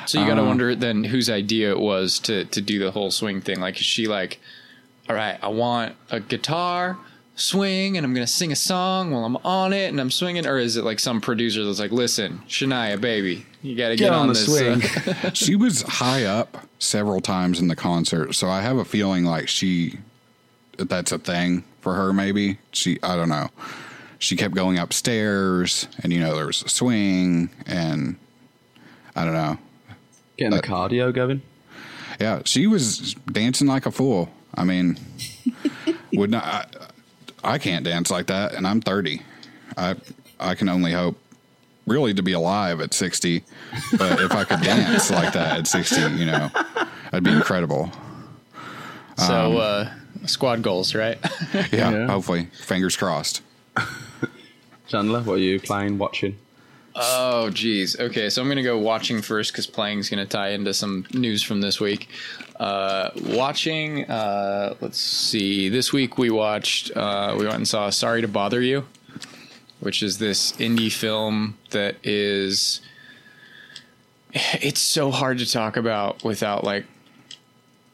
So 0.05 0.19
you 0.19 0.27
got 0.27 0.35
to 0.35 0.43
wonder 0.43 0.75
then 0.75 1.05
whose 1.05 1.29
idea 1.29 1.71
it 1.71 1.79
was 1.79 2.19
to 2.19 2.45
to 2.45 2.61
do 2.61 2.79
the 2.79 2.91
whole 2.91 3.11
swing 3.11 3.41
thing. 3.41 3.59
Like, 3.59 3.79
is 3.79 3.85
she 3.85 4.07
like, 4.07 4.39
all 5.09 5.15
right, 5.15 5.37
I 5.41 5.47
want 5.47 5.95
a 6.09 6.19
guitar 6.19 6.97
swing, 7.35 7.97
and 7.97 8.05
I'm 8.05 8.13
gonna 8.13 8.27
sing 8.27 8.51
a 8.51 8.55
song 8.55 9.11
while 9.11 9.25
I'm 9.25 9.37
on 9.37 9.73
it, 9.73 9.89
and 9.89 9.99
I'm 9.99 10.11
swinging, 10.11 10.45
or 10.45 10.57
is 10.57 10.77
it 10.77 10.83
like 10.83 10.99
some 10.99 11.21
producer 11.21 11.65
that's 11.65 11.79
like, 11.79 11.91
listen, 11.91 12.41
Shania, 12.47 12.99
baby, 12.99 13.45
you 13.61 13.75
got 13.75 13.89
to 13.89 13.95
get, 13.95 14.05
Get 14.05 14.13
on 14.13 14.27
the 14.27 14.33
this 14.33 14.49
uh, 14.49 14.79
swing. 14.79 15.31
she 15.33 15.55
was 15.55 15.81
high 15.83 16.25
up 16.25 16.67
several 16.79 17.21
times 17.21 17.59
in 17.59 17.67
the 17.67 17.75
concert, 17.75 18.33
so 18.35 18.49
I 18.49 18.61
have 18.61 18.77
a 18.77 18.85
feeling 18.85 19.23
like 19.23 19.47
she 19.47 19.97
that's 20.77 21.11
a 21.11 21.19
thing 21.19 21.63
for 21.81 21.93
her 21.93 22.13
maybe. 22.13 22.57
She 22.71 22.99
I 23.03 23.15
don't 23.15 23.29
know. 23.29 23.49
She 24.19 24.35
kept 24.35 24.55
going 24.55 24.77
upstairs 24.77 25.87
and 26.01 26.13
you 26.13 26.19
know 26.19 26.35
there 26.35 26.47
was 26.47 26.61
a 26.63 26.69
swing 26.69 27.49
and 27.65 28.17
I 29.15 29.25
don't 29.25 29.33
know. 29.33 29.57
Getting 30.37 30.55
the 30.55 30.61
cardio 30.61 31.13
going. 31.13 31.41
Yeah, 32.19 32.41
she 32.45 32.67
was 32.67 33.15
dancing 33.31 33.67
like 33.67 33.85
a 33.85 33.91
fool. 33.91 34.29
I 34.55 34.63
mean, 34.63 34.97
would 36.13 36.31
not. 36.31 36.43
I, 37.43 37.53
I 37.55 37.57
can't 37.57 37.83
dance 37.83 38.09
like 38.09 38.27
that, 38.27 38.53
and 38.53 38.65
I'm 38.65 38.81
30. 38.81 39.21
I 39.77 39.95
I 40.39 40.55
can 40.55 40.69
only 40.69 40.91
hope, 40.91 41.17
really, 41.85 42.13
to 42.13 42.23
be 42.23 42.33
alive 42.33 42.81
at 42.81 42.93
60. 42.93 43.43
But 43.97 44.21
if 44.21 44.31
I 44.31 44.43
could 44.43 44.61
dance 44.61 45.11
like 45.11 45.33
that 45.33 45.59
at 45.59 45.67
60, 45.67 46.01
you 46.17 46.25
know, 46.25 46.49
that'd 47.11 47.23
be 47.23 47.31
incredible. 47.31 47.91
So, 49.15 49.59
uh, 49.59 49.93
squad 50.25 50.61
goals, 50.61 50.95
right? 50.95 51.17
Yeah, 51.53 51.91
Yeah. 51.91 52.07
hopefully, 52.07 52.47
fingers 52.53 52.95
crossed. 52.95 53.41
Chandler, 54.87 55.21
what 55.21 55.35
are 55.35 55.37
you 55.37 55.59
playing, 55.59 55.97
watching? 55.97 56.37
Oh, 56.95 57.49
geez. 57.49 57.99
Okay, 57.99 58.29
so 58.29 58.41
I'm 58.41 58.47
going 58.47 58.57
to 58.57 58.63
go 58.63 58.77
watching 58.77 59.21
first 59.23 59.51
because 59.51 59.65
playing 59.65 59.97
is 59.99 60.09
going 60.09 60.23
to 60.23 60.29
tie 60.29 60.49
into 60.49 60.73
some 60.75 61.07
news 61.13 61.41
from 61.41 61.61
this 61.61 61.79
week. 61.79 62.07
Uh, 62.59 63.09
watching, 63.29 64.05
uh, 64.05 64.75
let's 64.79 64.99
see. 64.99 65.69
This 65.69 65.91
week 65.91 66.19
we 66.19 66.29
watched, 66.29 66.95
uh, 66.95 67.35
we 67.37 67.45
went 67.45 67.55
and 67.57 67.67
saw 67.67 67.89
Sorry 67.89 68.21
to 68.21 68.27
Bother 68.27 68.61
You, 68.61 68.85
which 69.79 70.03
is 70.03 70.19
this 70.19 70.51
indie 70.53 70.91
film 70.91 71.57
that 71.71 71.95
is. 72.03 72.81
It's 74.31 74.81
so 74.81 75.09
hard 75.11 75.37
to 75.39 75.51
talk 75.51 75.77
about 75.77 76.23
without 76.23 76.63
like. 76.63 76.85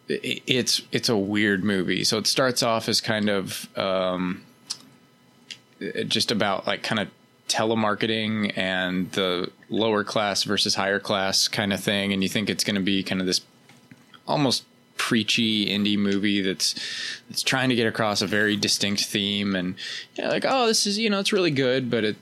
It's 0.10 0.82
it's 0.92 1.10
a 1.10 1.18
weird 1.18 1.64
movie. 1.64 2.04
So 2.04 2.18
it 2.18 2.28
starts 2.28 2.64
off 2.64 2.90
as 2.90 3.00
kind 3.00 3.30
of 3.30 3.70
um, 3.78 4.44
just 6.08 6.32
about 6.32 6.66
like 6.66 6.84
kind 6.84 7.00
of 7.00 7.10
telemarketing 7.48 8.56
and 8.58 9.12
the 9.12 9.52
lower 9.70 10.04
class 10.04 10.44
versus 10.44 10.76
higher 10.76 11.00
class 11.00 11.48
kind 11.48 11.74
of 11.74 11.80
thing. 11.80 12.14
And 12.14 12.24
you 12.24 12.30
think 12.30 12.50
it's 12.50 12.64
going 12.64 12.76
to 12.76 12.82
be 12.82 13.04
kind 13.04 13.22
of 13.22 13.28
this 13.28 13.42
almost 14.28 14.66
preachy 14.98 15.66
indie 15.68 15.98
movie 15.98 16.42
that's 16.42 16.76
that's 17.30 17.42
trying 17.42 17.70
to 17.70 17.76
get 17.76 17.88
across 17.88 18.22
a 18.22 18.28
very 18.28 18.56
distinct 18.56 19.06
theme. 19.06 19.56
And 19.56 19.76
you 20.16 20.24
know, 20.24 20.30
like 20.30 20.46
oh 20.48 20.68
this 20.68 20.86
is 20.86 20.98
you 20.98 21.10
know 21.10 21.20
it's 21.20 21.32
really 21.32 21.52
good 21.52 21.90
but 21.90 22.04
it 22.04 22.18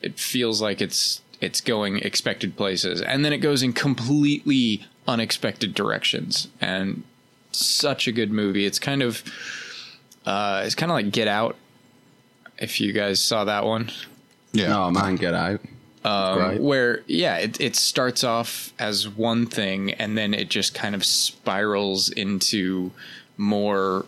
it 0.00 0.18
feels 0.18 0.62
like 0.62 0.80
it's 0.80 1.22
it's 1.40 1.60
going 1.60 1.98
expected 1.98 2.56
places. 2.56 3.02
And 3.02 3.24
then 3.24 3.32
it 3.32 3.38
goes 3.38 3.62
in 3.62 3.72
completely 3.72 4.86
unexpected 5.08 5.74
directions. 5.74 6.48
And 6.60 7.02
such 7.56 8.06
a 8.08 8.12
good 8.12 8.30
movie 8.30 8.64
it's 8.66 8.78
kind 8.78 9.02
of 9.02 9.22
uh 10.26 10.62
it's 10.64 10.74
kind 10.74 10.90
of 10.90 10.94
like 10.96 11.10
get 11.10 11.28
out 11.28 11.56
if 12.58 12.80
you 12.80 12.92
guys 12.92 13.20
saw 13.20 13.44
that 13.44 13.64
one 13.64 13.90
Yeah. 14.52 14.76
Oh 14.76 14.90
man, 14.90 15.16
get 15.16 15.34
out. 15.34 15.60
Um, 16.04 16.38
Great. 16.38 16.60
where 16.60 17.02
yeah 17.06 17.36
it, 17.38 17.60
it 17.60 17.76
starts 17.76 18.22
off 18.24 18.72
as 18.78 19.08
one 19.08 19.46
thing 19.46 19.92
and 19.92 20.18
then 20.18 20.34
it 20.34 20.48
just 20.50 20.74
kind 20.74 20.94
of 20.94 21.04
spirals 21.04 22.08
into 22.10 22.90
more 23.36 24.04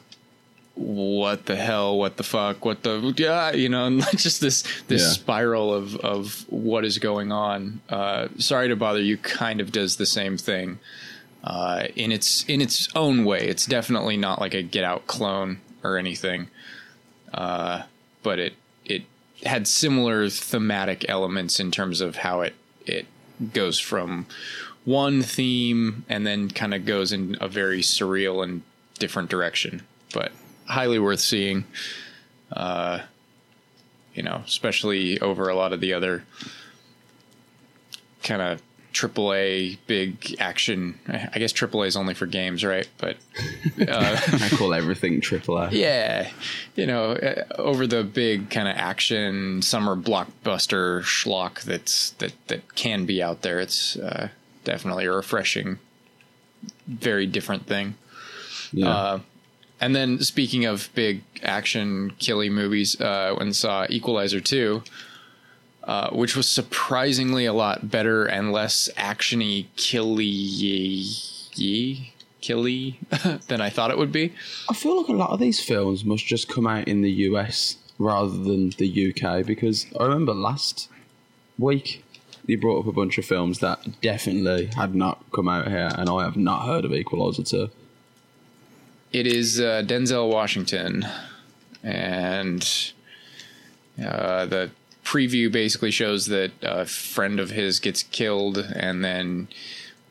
what 0.75 1.47
the 1.47 1.55
hell 1.55 1.97
what 1.97 2.17
the 2.17 2.25
fuck 2.25 2.65
what 2.65 2.83
the 2.83 3.15
yeah 3.17 3.53
you 3.53 3.69
know 3.69 3.87
and 3.87 4.03
just 4.17 4.41
this 4.41 4.63
this 4.89 5.03
Yeah. 5.03 5.09
spiral 5.11 5.73
of 5.73 5.95
of 5.97 6.45
what 6.49 6.85
is 6.85 6.99
going 6.99 7.31
on 7.31 7.81
uh 7.89 8.27
sorry 8.39 8.69
to 8.69 8.77
bother 8.77 9.01
you 9.01 9.17
kind 9.17 9.61
of 9.61 9.71
does 9.71 9.97
the 9.97 10.07
same 10.07 10.37
thing 10.37 10.81
uh 11.45 11.85
in 11.95 12.11
its 12.11 12.45
in 12.49 12.61
its 12.61 12.89
own 12.97 13.25
way 13.25 13.47
it's 13.47 13.67
definitely 13.67 14.17
not 14.17 14.41
like 14.41 14.55
a 14.55 14.63
get 14.63 14.83
out 14.83 15.07
clone 15.07 15.61
or 15.83 15.97
anything. 15.99 16.49
Uh 17.33 17.83
but 18.23 18.39
it 18.39 18.55
it 18.85 19.03
had 19.45 19.69
similar 19.69 20.29
thematic 20.29 21.05
elements 21.09 21.61
in 21.61 21.71
terms 21.71 22.01
of 22.01 22.17
how 22.17 22.41
it 22.41 22.55
it 22.87 23.07
goes 23.53 23.79
from 23.79 24.27
one 24.85 25.23
theme 25.23 26.05
and 26.09 26.27
then 26.27 26.49
kind 26.51 26.75
of 26.75 26.85
goes 26.85 27.13
in 27.13 27.37
a 27.41 27.49
very 27.49 27.81
surreal 27.81 28.43
and 28.43 28.63
different 28.99 29.29
direction. 29.29 29.83
But 30.13 30.33
highly 30.67 30.99
worth 30.99 31.21
seeing. 31.21 31.65
Uh 32.53 33.01
you 34.15 34.23
know 34.23 34.43
especially 34.47 35.21
over 35.21 35.49
a 35.49 35.55
lot 35.55 35.73
of 35.73 35.81
the 35.81 35.93
other 35.93 36.25
kind 38.23 38.41
of 38.41 38.63
AAA 38.95 39.79
big 39.87 40.37
action 40.39 40.99
I 41.09 41.39
guess 41.39 41.53
AAA 41.53 41.89
is 41.89 41.97
only 41.97 42.15
for 42.15 42.27
games 42.27 42.65
right 42.65 42.89
but 42.99 43.17
I 43.89 44.49
call 44.57 44.73
everything 44.73 45.21
triple 45.21 45.59
A. 45.59 45.71
yeah, 45.71 46.31
you 46.77 46.87
know, 46.87 47.13
uh, 47.13 47.45
over 47.57 47.87
the 47.87 48.05
big 48.05 48.51
kind 48.51 48.69
of 48.69 48.77
action 48.77 49.63
summer 49.63 49.97
blockbuster 49.97 51.03
schlock 51.03 51.63
that's 51.63 52.11
that 52.13 52.33
that 52.49 52.75
can 52.75 53.05
be 53.07 53.23
out 53.23 53.43
there. 53.43 53.59
It's 53.61 53.97
uh, 53.97 54.29
definitely 54.65 55.07
a 55.07 55.13
refreshing, 55.13 55.79
very 56.87 57.27
different 57.27 57.67
thing. 57.67 57.97
Yeah. 58.73 58.89
Uh, 58.89 59.21
and 59.81 59.95
then 59.95 60.21
speaking 60.21 60.65
of 60.65 60.89
big 60.95 61.23
action 61.43 62.13
killy 62.19 62.49
movies, 62.49 63.01
uh, 63.01 63.35
when 63.37 63.53
saw 63.53 63.87
Equalizer 63.91 64.41
two, 64.41 64.83
uh, 65.87 66.11
which 66.11 66.37
was 66.37 66.49
surprisingly 66.49 67.45
a 67.47 67.53
lot 67.53 67.91
better 67.91 68.25
and 68.25 68.53
less 68.53 68.89
actiony 68.97 69.67
killy 69.77 71.05
y 71.59 72.11
killy 72.41 72.99
than 73.49 73.61
I 73.61 73.71
thought 73.71 73.91
it 73.91 73.99
would 73.99 74.13
be. 74.13 74.33
I 74.69 74.75
feel 74.75 74.99
like 74.99 75.09
a 75.09 75.13
lot 75.13 75.31
of 75.31 75.41
these 75.41 75.61
films 75.61 76.05
must 76.05 76.27
just 76.27 76.49
come 76.49 76.67
out 76.67 76.89
in 76.89 77.03
the 77.03 77.11
US 77.29 77.77
rather 77.99 78.37
than 78.37 78.71
the 78.71 79.15
UK 79.15 79.47
because 79.47 79.87
I 79.99 80.05
remember 80.05 80.35
last 80.35 80.89
week 81.59 82.05
you 82.47 82.61
brought 82.61 82.81
up 82.81 82.87
a 82.87 82.93
bunch 82.93 83.19
of 83.19 83.25
films 83.25 83.61
that 83.61 84.01
definitely 84.01 84.67
had 84.77 84.95
not 84.95 85.25
come 85.33 85.49
out 85.49 85.69
here, 85.69 85.91
and 85.97 86.11
I 86.11 86.25
have 86.25 86.37
not 86.37 86.67
heard 86.67 86.85
of 86.85 86.93
Equalizer 86.93 87.43
2. 87.43 87.71
It 89.13 89.27
is 89.27 89.61
uh, 89.61 89.83
Denzel 89.87 90.31
Washington, 90.31 91.07
and 91.83 92.93
uh, 93.99 94.47
the 94.47 94.71
preview 95.15 95.51
basically 95.51 95.93
shows 95.93 96.27
that 96.27 96.51
a 96.63 96.85
friend 96.85 97.39
of 97.39 97.51
his 97.51 97.79
gets 97.79 98.03
killed, 98.03 98.59
and 98.59 99.05
then 99.05 99.49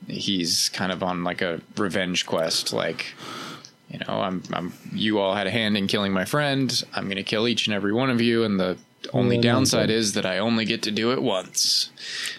he's 0.07 0.69
kind 0.69 0.91
of 0.91 1.03
on 1.03 1.23
like 1.23 1.41
a 1.41 1.59
revenge 1.75 2.25
quest. 2.25 2.71
Like, 2.71 3.13
you 3.89 3.99
know, 3.99 4.21
I'm, 4.21 4.43
I'm, 4.53 4.73
you 4.93 5.19
all 5.19 5.35
had 5.35 5.45
a 5.45 5.51
hand 5.51 5.75
in 5.75 5.87
killing 5.87 6.13
my 6.13 6.23
friend. 6.23 6.83
I'm 6.93 7.05
going 7.05 7.17
to 7.17 7.23
kill 7.23 7.47
each 7.47 7.67
and 7.67 7.75
every 7.75 7.91
one 7.91 8.09
of 8.09 8.21
you, 8.21 8.43
and 8.43 8.57
the 8.59 8.77
only 9.11 9.37
downside 9.37 9.89
is 9.89 10.13
that 10.13 10.25
I 10.25 10.37
only 10.37 10.63
get 10.63 10.83
to 10.83 10.91
do 10.91 11.11
it 11.11 11.21
once. 11.21 11.89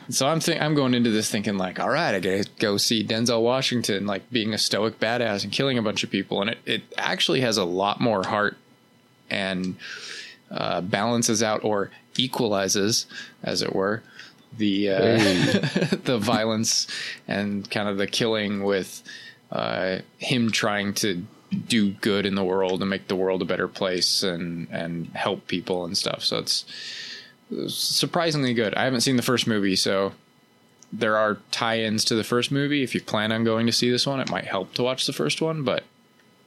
So 0.09 0.27
I'm 0.27 0.41
think 0.41 0.63
I'm 0.63 0.75
going 0.75 0.95
into 0.95 1.11
this 1.11 1.31
thinking 1.31 1.59
like, 1.59 1.79
all 1.79 1.91
right, 1.91 2.15
I 2.15 2.21
gotta 2.21 2.49
go 2.59 2.79
see 2.79 3.05
Denzel 3.05 3.43
Washington 3.43 4.07
like 4.07 4.31
being 4.31 4.55
a 4.55 4.59
stoic 4.59 4.99
badass 4.99 5.45
and 5.45 5.53
killing 5.53 5.77
a 5.77 5.83
bunch 5.83 6.03
of 6.03 6.11
people, 6.11 6.41
and 6.41 6.49
it 6.49 6.59
it 6.65 6.83
actually 6.97 7.43
has 7.43 7.59
a 7.59 7.65
lot 7.65 8.01
more 8.01 8.25
heart 8.25 8.57
and 9.29 9.77
uh, 10.55 10.81
balances 10.81 11.43
out 11.43 11.65
or 11.65 11.91
equalizes, 12.17 13.07
as 13.43 13.61
it 13.61 13.75
were, 13.75 14.03
the 14.57 14.91
uh, 14.91 14.99
the 16.05 16.19
violence 16.21 16.87
and 17.27 17.69
kind 17.71 17.89
of 17.89 17.99
the 17.99 18.07
killing 18.07 18.63
with 18.63 19.03
uh, 19.51 19.99
him 20.19 20.51
trying 20.51 20.95
to 20.95 21.27
do 21.69 21.91
good 21.93 22.27
in 22.27 22.35
the 22.35 22.45
world 22.45 22.81
and 22.81 22.91
make 22.91 23.09
the 23.09 23.17
world 23.17 23.43
a 23.43 23.45
better 23.45 23.69
place 23.69 24.23
and 24.23 24.69
and 24.71 25.09
help 25.09 25.47
people 25.49 25.85
and 25.85 25.99
stuff. 25.99 26.23
So 26.23 26.39
it's 26.39 26.65
surprisingly 27.69 28.55
good. 28.55 28.75
I 28.75 28.85
haven't 28.85 29.03
seen 29.03 29.17
the 29.17 29.23
first 29.23 29.47
movie, 29.47 29.77
so 29.77 30.13
there 30.93 31.17
are 31.17 31.39
tie-ins 31.51 32.05
to 32.05 32.15
the 32.15 32.25
first 32.25 32.53
movie. 32.53 32.83
If 32.83 32.95
you 32.95 33.01
plan 33.01 33.33
on 33.33 33.45
going 33.45 33.67
to 33.67 33.73
see 33.73 33.91
this 33.91 34.07
one, 34.07 34.21
it 34.21 34.31
might 34.31 34.45
help 34.45 34.75
to 34.75 34.83
watch 34.83 35.07
the 35.07 35.13
first 35.13 35.43
one. 35.43 35.65
But 35.65 35.85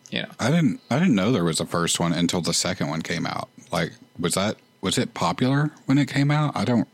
you 0.09 0.21
know, 0.21 0.29
I 0.39 0.49
didn't. 0.49 0.79
I 0.89 0.99
didn't 0.99 1.15
know 1.15 1.31
there 1.31 1.43
was 1.43 1.59
a 1.59 1.65
first 1.65 1.99
one 1.99 2.13
until 2.13 2.41
the 2.41 2.53
second 2.53 2.87
one 2.87 3.01
came 3.01 3.25
out. 3.25 3.49
Like, 3.71 3.93
was 4.19 4.33
that 4.35 4.57
was 4.81 4.97
it 4.97 5.13
popular 5.13 5.71
when 5.85 5.97
it 5.97 6.07
came 6.07 6.31
out? 6.31 6.55
I 6.55 6.65
don't. 6.65 6.87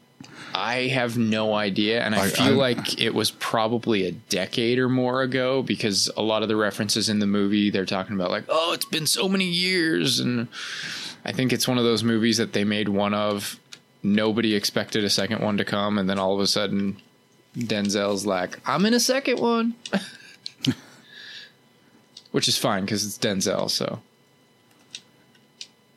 I 0.55 0.87
have 0.89 1.17
no 1.17 1.55
idea, 1.55 2.03
and 2.03 2.13
I 2.13 2.25
I- 2.25 2.29
feel 2.29 2.61
I- 2.61 2.73
like 2.73 3.01
it 3.01 3.13
was 3.13 3.31
probably 3.31 4.05
a 4.05 4.11
decade 4.11 4.77
or 4.79 4.87
more 4.89 5.21
ago 5.23 5.63
because 5.63 6.09
a 6.15 6.21
lot 6.21 6.43
of 6.43 6.47
the 6.47 6.55
references 6.55 7.09
in 7.09 7.17
the 7.19 7.25
movie 7.27 7.69
they're 7.71 7.85
talking 7.87 8.15
about 8.15 8.29
like, 8.31 8.45
oh, 8.49 8.71
it's 8.73 8.85
been 8.85 9.07
so 9.07 9.27
many 9.27 9.45
years, 9.45 10.19
and 10.19 10.47
I 11.25 11.31
think 11.31 11.53
it's 11.53 11.67
one 11.67 11.77
of 11.79 11.83
those 11.83 12.03
movies 12.03 12.37
that 12.37 12.53
they 12.53 12.63
made 12.63 12.89
one 12.89 13.13
of. 13.13 13.59
Nobody 14.03 14.53
expected 14.53 15.03
a 15.05 15.09
second 15.09 15.41
one 15.41 15.57
to 15.57 15.65
come, 15.65 15.97
and 15.97 16.09
then 16.09 16.19
all 16.19 16.33
of 16.35 16.41
a 16.41 16.47
sudden, 16.47 16.97
Denzel's 17.57 18.25
like, 18.25 18.59
"I'm 18.67 18.85
in 18.85 18.93
a 18.93 18.99
second 18.99 19.39
one," 19.39 19.73
which 22.31 22.47
is 22.47 22.57
fine 22.57 22.83
because 22.85 23.05
it's 23.05 23.17
Denzel. 23.17 23.69
So 23.69 23.99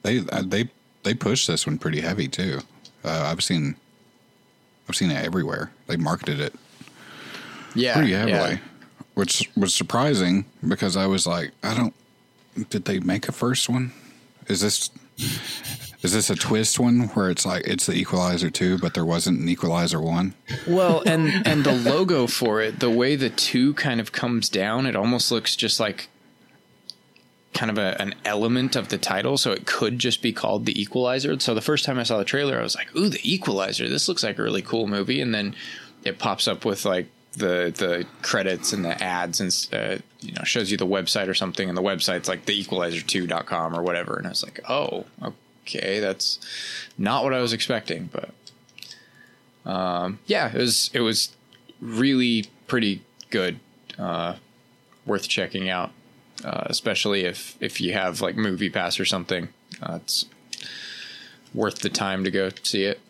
They 0.07 0.21
uh, 0.21 0.43
they 0.47 0.71
they 1.03 1.15
pushed 1.15 1.49
this 1.49 1.67
one 1.67 1.79
pretty 1.79 2.01
heavy 2.01 2.29
too. 2.29 2.61
Uh, 3.05 3.29
I've 3.31 3.43
seen. 3.43 3.75
I've 4.89 4.95
seen 4.95 5.11
it 5.11 5.25
everywhere. 5.25 5.73
They 5.89 5.97
marketed 5.97 6.41
it 6.41 6.55
yeah, 7.75 7.95
pretty 7.95 8.13
heavily, 8.13 8.61
which 9.15 9.51
was 9.57 9.75
surprising 9.75 10.45
because 10.67 10.97
I 10.97 11.07
was 11.07 11.27
like, 11.27 11.51
I 11.65 11.75
don't. 11.75 11.93
Did 12.71 12.85
they 12.85 13.01
make 13.01 13.27
a 13.27 13.33
first 13.33 13.69
one? 13.69 13.93
Is 14.47 14.61
this 14.61 14.91
is 15.19 16.13
this 16.13 16.31
a 16.31 16.37
twist 16.37 16.79
one 16.79 17.09
where 17.09 17.29
it's 17.29 17.45
like 17.45 17.67
it's 17.67 17.87
the 17.87 17.95
Equalizer 17.95 18.49
two, 18.49 18.79
but 18.79 18.95
there 18.95 19.05
wasn't 19.05 19.41
an 19.41 19.49
Equalizer 19.49 20.01
one? 20.01 20.35
Well, 20.69 21.03
and 21.05 21.45
and 21.45 21.65
the 21.65 21.73
logo 21.73 22.29
for 22.29 22.63
it, 22.63 22.79
the 22.79 22.91
way 22.91 23.17
the 23.17 23.31
two 23.31 23.75
kind 23.75 24.01
of 24.01 24.13
comes 24.13 24.49
down, 24.49 24.87
it 24.87 24.95
almost 24.95 25.33
looks 25.33 25.57
just 25.57 25.81
like 25.81 26.09
kind 27.57 27.71
of 27.71 27.79
a, 27.79 28.01
an 28.01 28.15
element 28.25 28.77
of 28.77 28.89
the 28.89 28.99
title, 28.99 29.39
so 29.39 29.51
it 29.51 29.67
could 29.67 29.99
just 29.99 30.21
be 30.21 30.33
called 30.33 30.67
The 30.67 30.81
Equalizer. 30.81 31.41
So 31.41 31.55
the 31.55 31.63
first 31.63 31.85
time 31.85 31.99
I 31.99 32.03
saw 32.03 32.19
the 32.19 32.25
trailer, 32.25 32.59
I 32.59 32.63
was 32.63 32.75
like, 32.75 32.95
"Ooh, 32.95 33.09
The 33.09 33.21
Equalizer! 33.25 33.89
This 33.89 34.09
looks 34.09 34.23
like 34.23 34.39
a 34.39 34.43
really 34.43 34.63
cool 34.63 34.87
movie." 34.87 35.21
And 35.21 35.35
then 35.35 35.57
it 36.05 36.19
pops 36.19 36.47
up 36.47 36.65
with 36.65 36.85
like 36.85 37.09
the 37.33 37.73
the 37.77 38.07
credits 38.23 38.73
and 38.73 38.85
the 38.85 39.03
ads 39.03 39.41
and 39.41 39.69
uh, 39.73 39.99
you 40.21 40.33
know 40.33 40.45
shows 40.45 40.71
you 40.71 40.77
the 40.77 40.87
website 40.87 41.29
or 41.29 41.35
something, 41.35 41.69
and 41.69 41.77
the 41.77 41.83
website's 41.83 42.29
like 42.29 42.45
theequalizer2.com 42.45 43.75
or 43.75 43.83
whatever. 43.83 44.17
And 44.17 44.27
I 44.27 44.31
was 44.31 44.45
like, 44.45 44.61
"Oh, 44.69 45.07
okay, 45.63 45.99
that's 46.01 46.39
not 46.99 47.25
what 47.25 47.33
I 47.33 47.41
was 47.41 47.53
expecting." 47.55 48.11
But 48.13 49.71
um, 49.71 50.19
yeah, 50.27 50.53
it 50.53 50.59
was 50.59 50.91
it 50.93 51.01
was 51.01 51.35
really 51.81 52.47
pretty 52.67 53.03
good, 53.31 53.61
uh, 53.99 54.37
worth 55.07 55.29
checking 55.29 55.71
out 55.71 55.91
uh, 56.47 56.63
especially 56.67 57.25
if 57.25 57.57
if 57.61 57.81
you 57.81 57.93
have 57.93 58.21
like 58.21 58.37
Movie 58.37 58.71
Pass 58.71 59.01
or 59.01 59.05
something. 59.05 59.49
Uh, 59.83 59.99
it's 60.03 60.27
worth 61.53 61.81
the 61.81 61.91
time 61.91 62.23
to 62.25 62.31
go 62.31 62.51
see 62.63 62.85
it. 62.85 63.01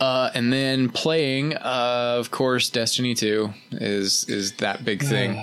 Uh, 0.00 0.30
and 0.34 0.50
then 0.52 0.88
playing, 0.88 1.54
uh, 1.54 2.16
of 2.18 2.30
course, 2.30 2.68
Destiny 2.70 3.14
Two 3.14 3.54
is 3.70 4.24
is 4.28 4.52
that 4.54 4.84
big 4.84 5.02
thing. 5.02 5.42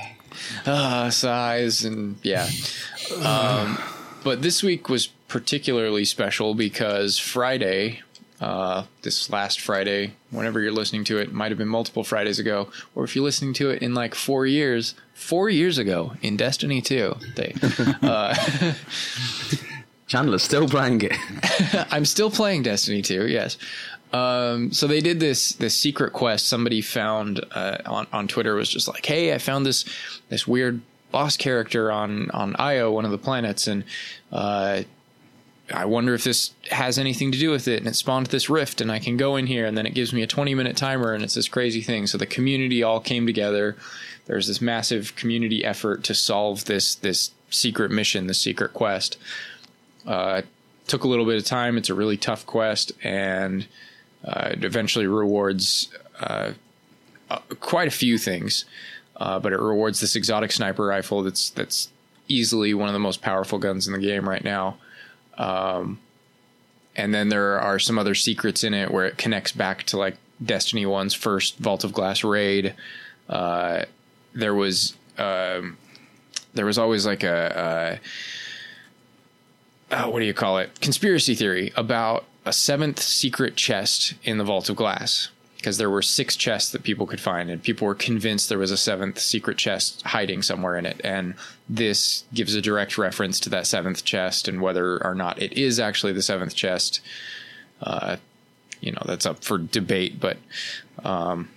Size 0.65 1.86
and 1.86 2.17
yeah. 2.23 2.47
Um, 3.23 3.77
but 4.23 4.41
this 4.41 4.62
week 4.62 4.89
was 4.89 5.07
particularly 5.27 6.05
special 6.05 6.53
because 6.53 7.17
Friday 7.17 8.01
uh, 8.39 8.84
this 9.02 9.30
last 9.30 9.60
Friday, 9.60 10.13
whenever 10.30 10.60
you're 10.60 10.71
listening 10.71 11.04
to 11.06 11.17
it, 11.17 11.34
might 11.34 11.52
have 11.52 11.58
been 11.58 11.67
multiple 11.67 12.04
Fridays 12.04 12.39
ago, 12.39 12.69
or 12.95 13.04
if 13.04 13.15
you're 13.15 13.23
listening 13.23 13.54
to 13.54 13.69
it 13.69 13.82
in 13.82 13.93
like 13.93 14.13
four 14.13 14.45
years, 14.45 14.93
four 15.13 15.50
years 15.50 15.78
ago 15.78 16.13
in 16.21 16.38
Destiny 16.38 16.82
2, 16.82 17.15
they, 17.36 17.56
uh, 18.04 18.36
Chandler's 20.08 20.43
still 20.43 20.67
playing 20.67 21.02
it. 21.02 21.13
I'm 21.91 22.06
still 22.06 22.30
playing 22.30 22.63
Destiny 22.63 23.02
2, 23.02 23.28
yes. 23.28 23.58
Um, 24.13 24.71
so 24.71 24.88
they 24.88 25.02
did 25.02 25.19
this 25.19 25.50
this 25.54 25.76
secret 25.76 26.13
quest. 26.13 26.47
Somebody 26.47 26.82
found 26.82 27.43
uh, 27.52 27.80
on 27.86 28.08
on 28.13 28.30
Twitter 28.30 28.56
was 28.56 28.69
just 28.69 28.88
like, 28.88 29.06
"Hey, 29.06 29.34
I 29.34 29.38
found 29.38 29.65
this 29.65 29.84
this 30.30 30.47
weird 30.47 30.80
boss 31.12 31.36
character 31.36 31.91
on 31.91 32.32
on 32.32 32.56
Io, 32.58 32.91
one 32.91 33.04
of 33.04 33.12
the 33.12 33.17
planets, 33.17 33.67
and 33.67 33.84
uh, 34.32 34.84
I 35.73 35.86
wonder 35.86 36.13
if 36.13 36.23
this 36.23 36.51
has 36.71 36.97
anything 36.97 37.32
to 37.32 37.38
do 37.38 37.51
with 37.51 37.67
it. 37.67 37.80
And 37.80 37.88
it 37.88 37.95
spawned 37.95 38.27
this 38.27 38.49
rift, 38.49 38.80
and 38.80 38.91
I 38.91 38.99
can 38.99 39.17
go 39.17 39.36
in 39.36 39.47
here, 39.47 39.65
and 39.65 39.77
then 39.77 39.86
it 39.86 39.93
gives 39.93 40.13
me 40.13 40.23
a 40.23 40.27
20 40.27 40.56
minute 40.56 40.77
timer, 40.77 41.13
and 41.13 41.23
it's 41.23 41.34
this 41.34 41.49
crazy 41.49 41.82
thing. 41.82 42.08
So 42.08 42.17
the 42.17 42.25
community 42.25 42.84
all 42.84 42.99
came 42.99 43.25
together. 43.25 43.75
There's 44.25 44.47
this 44.47 44.62
massive 44.62 45.15
community 45.15 45.63
effort 45.65 46.03
to 46.06 46.13
solve 46.13 46.65
this 46.65 46.95
this 46.95 47.32
secret 47.49 47.91
mission, 47.91 48.27
the 48.27 48.34
secret 48.34 48.73
quest. 48.73 49.17
Uh, 50.06 50.43
took 50.88 51.03
a 51.03 51.08
little 51.08 51.25
bit 51.25 51.38
of 51.38 51.45
time. 51.45 51.77
It's 51.77 51.89
a 51.89 51.93
really 51.93 52.17
tough 52.17 52.45
quest, 52.45 52.93
and 53.03 53.67
uh, 54.23 54.49
it 54.51 54.63
eventually 54.63 55.08
rewards 55.08 55.89
uh, 56.19 56.53
uh 57.30 57.39
quite 57.60 57.88
a 57.88 57.91
few 57.91 58.17
things. 58.17 58.65
Uh, 59.17 59.39
but 59.39 59.51
it 59.51 59.60
rewards 59.60 59.99
this 59.99 60.15
exotic 60.15 60.51
sniper 60.51 60.86
rifle 60.86 61.23
that's 61.23 61.49
that's 61.49 61.89
easily 62.30 62.73
one 62.73 62.88
of 62.88 62.93
the 62.93 62.99
most 62.99 63.21
powerful 63.21 63.58
guns 63.58 63.88
in 63.88 63.93
the 63.93 63.99
game 63.99 64.27
right 64.27 64.43
now. 64.43 64.77
Um, 65.38 66.00
and 66.95 67.13
then 67.13 67.30
there 67.30 67.60
are 67.60 67.80
some 67.80 68.00
other 68.00 68.15
secrets 68.15 68.63
in 68.63 68.73
it 68.73 68.91
where 68.91 69.06
it 69.06 69.17
connects 69.17 69.52
back 69.52 69.84
to 69.84 69.97
like 69.97 70.17
Destiny 70.43 70.86
One's 70.86 71.13
first 71.13 71.58
Vault 71.58 71.84
of 71.84 71.93
Glass 71.93 72.23
raid. 72.23 72.73
Uh, 73.30 73.84
there 74.34 74.56
was 74.56 74.95
um, 75.17 75.78
there 76.54 76.65
was 76.65 76.78
always 76.78 77.06
like 77.06 77.23
a, 77.23 78.00
a 79.91 79.95
uh, 79.95 80.10
what 80.10 80.19
do 80.19 80.26
you 80.26 80.34
call 80.34 80.58
it 80.58 80.80
conspiracy 80.82 81.36
theory 81.36 81.71
about 81.76 82.26
a 82.45 82.54
seventh 82.54 83.00
secret 83.00 83.56
chest 83.56 84.15
in 84.23 84.38
the 84.38 84.43
Vault 84.43 84.69
of 84.69 84.76
Glass 84.76 85.30
because 85.67 85.80
there 85.80 85.89
were 85.89 86.01
six 86.01 86.38
chests 86.38 86.71
that 86.71 86.84
people 86.84 87.06
could 87.06 87.19
find, 87.19 87.49
and 87.49 87.62
people 87.62 87.86
were 87.86 87.93
convinced 87.93 88.47
there 88.47 88.58
was 88.58 88.71
a 88.71 88.77
seventh 88.77 89.19
secret 89.19 89.58
chest 89.58 90.01
hiding 90.03 90.41
somewhere 90.41 90.77
in 90.77 90.86
it. 90.86 91.01
And 91.03 91.34
this 91.67 92.23
gives 92.34 92.56
a 92.56 92.62
direct 92.62 92.97
reference 92.97 93.38
to 93.41 93.49
that 93.49 93.67
seventh 93.67 94.06
chest, 94.06 94.47
and 94.47 94.62
whether 94.62 95.03
or 95.03 95.13
not 95.13 95.41
it 95.41 95.51
is 95.51 95.77
actually 95.77 96.13
the 96.13 96.21
seventh 96.21 96.56
chest, 96.56 97.01
uh, 97.82 98.15
you 98.80 98.93
know, 98.93 99.01
that's 99.06 99.25
up 99.25 99.43
for 99.43 99.58
debate. 99.58 100.21
But 100.21 100.38
um, 101.03 101.49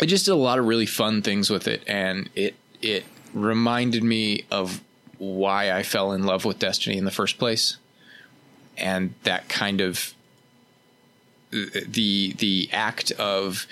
I 0.00 0.06
just 0.06 0.26
did 0.26 0.30
a 0.30 0.36
lot 0.36 0.60
of 0.60 0.66
really 0.66 0.86
fun 0.86 1.20
things 1.20 1.50
with 1.50 1.66
it, 1.66 1.82
and 1.88 2.30
it 2.36 2.54
it 2.80 3.06
reminded 3.34 4.04
me 4.04 4.44
of 4.52 4.80
why 5.18 5.72
I 5.72 5.82
fell 5.82 6.12
in 6.12 6.22
love 6.22 6.44
with 6.44 6.60
Destiny 6.60 6.96
in 6.96 7.04
the 7.04 7.10
first 7.10 7.38
place, 7.38 7.76
and 8.76 9.14
that 9.24 9.48
kind 9.48 9.80
of 9.80 10.14
the 11.50 12.34
the 12.38 12.68
act 12.72 13.12
of 13.12 13.66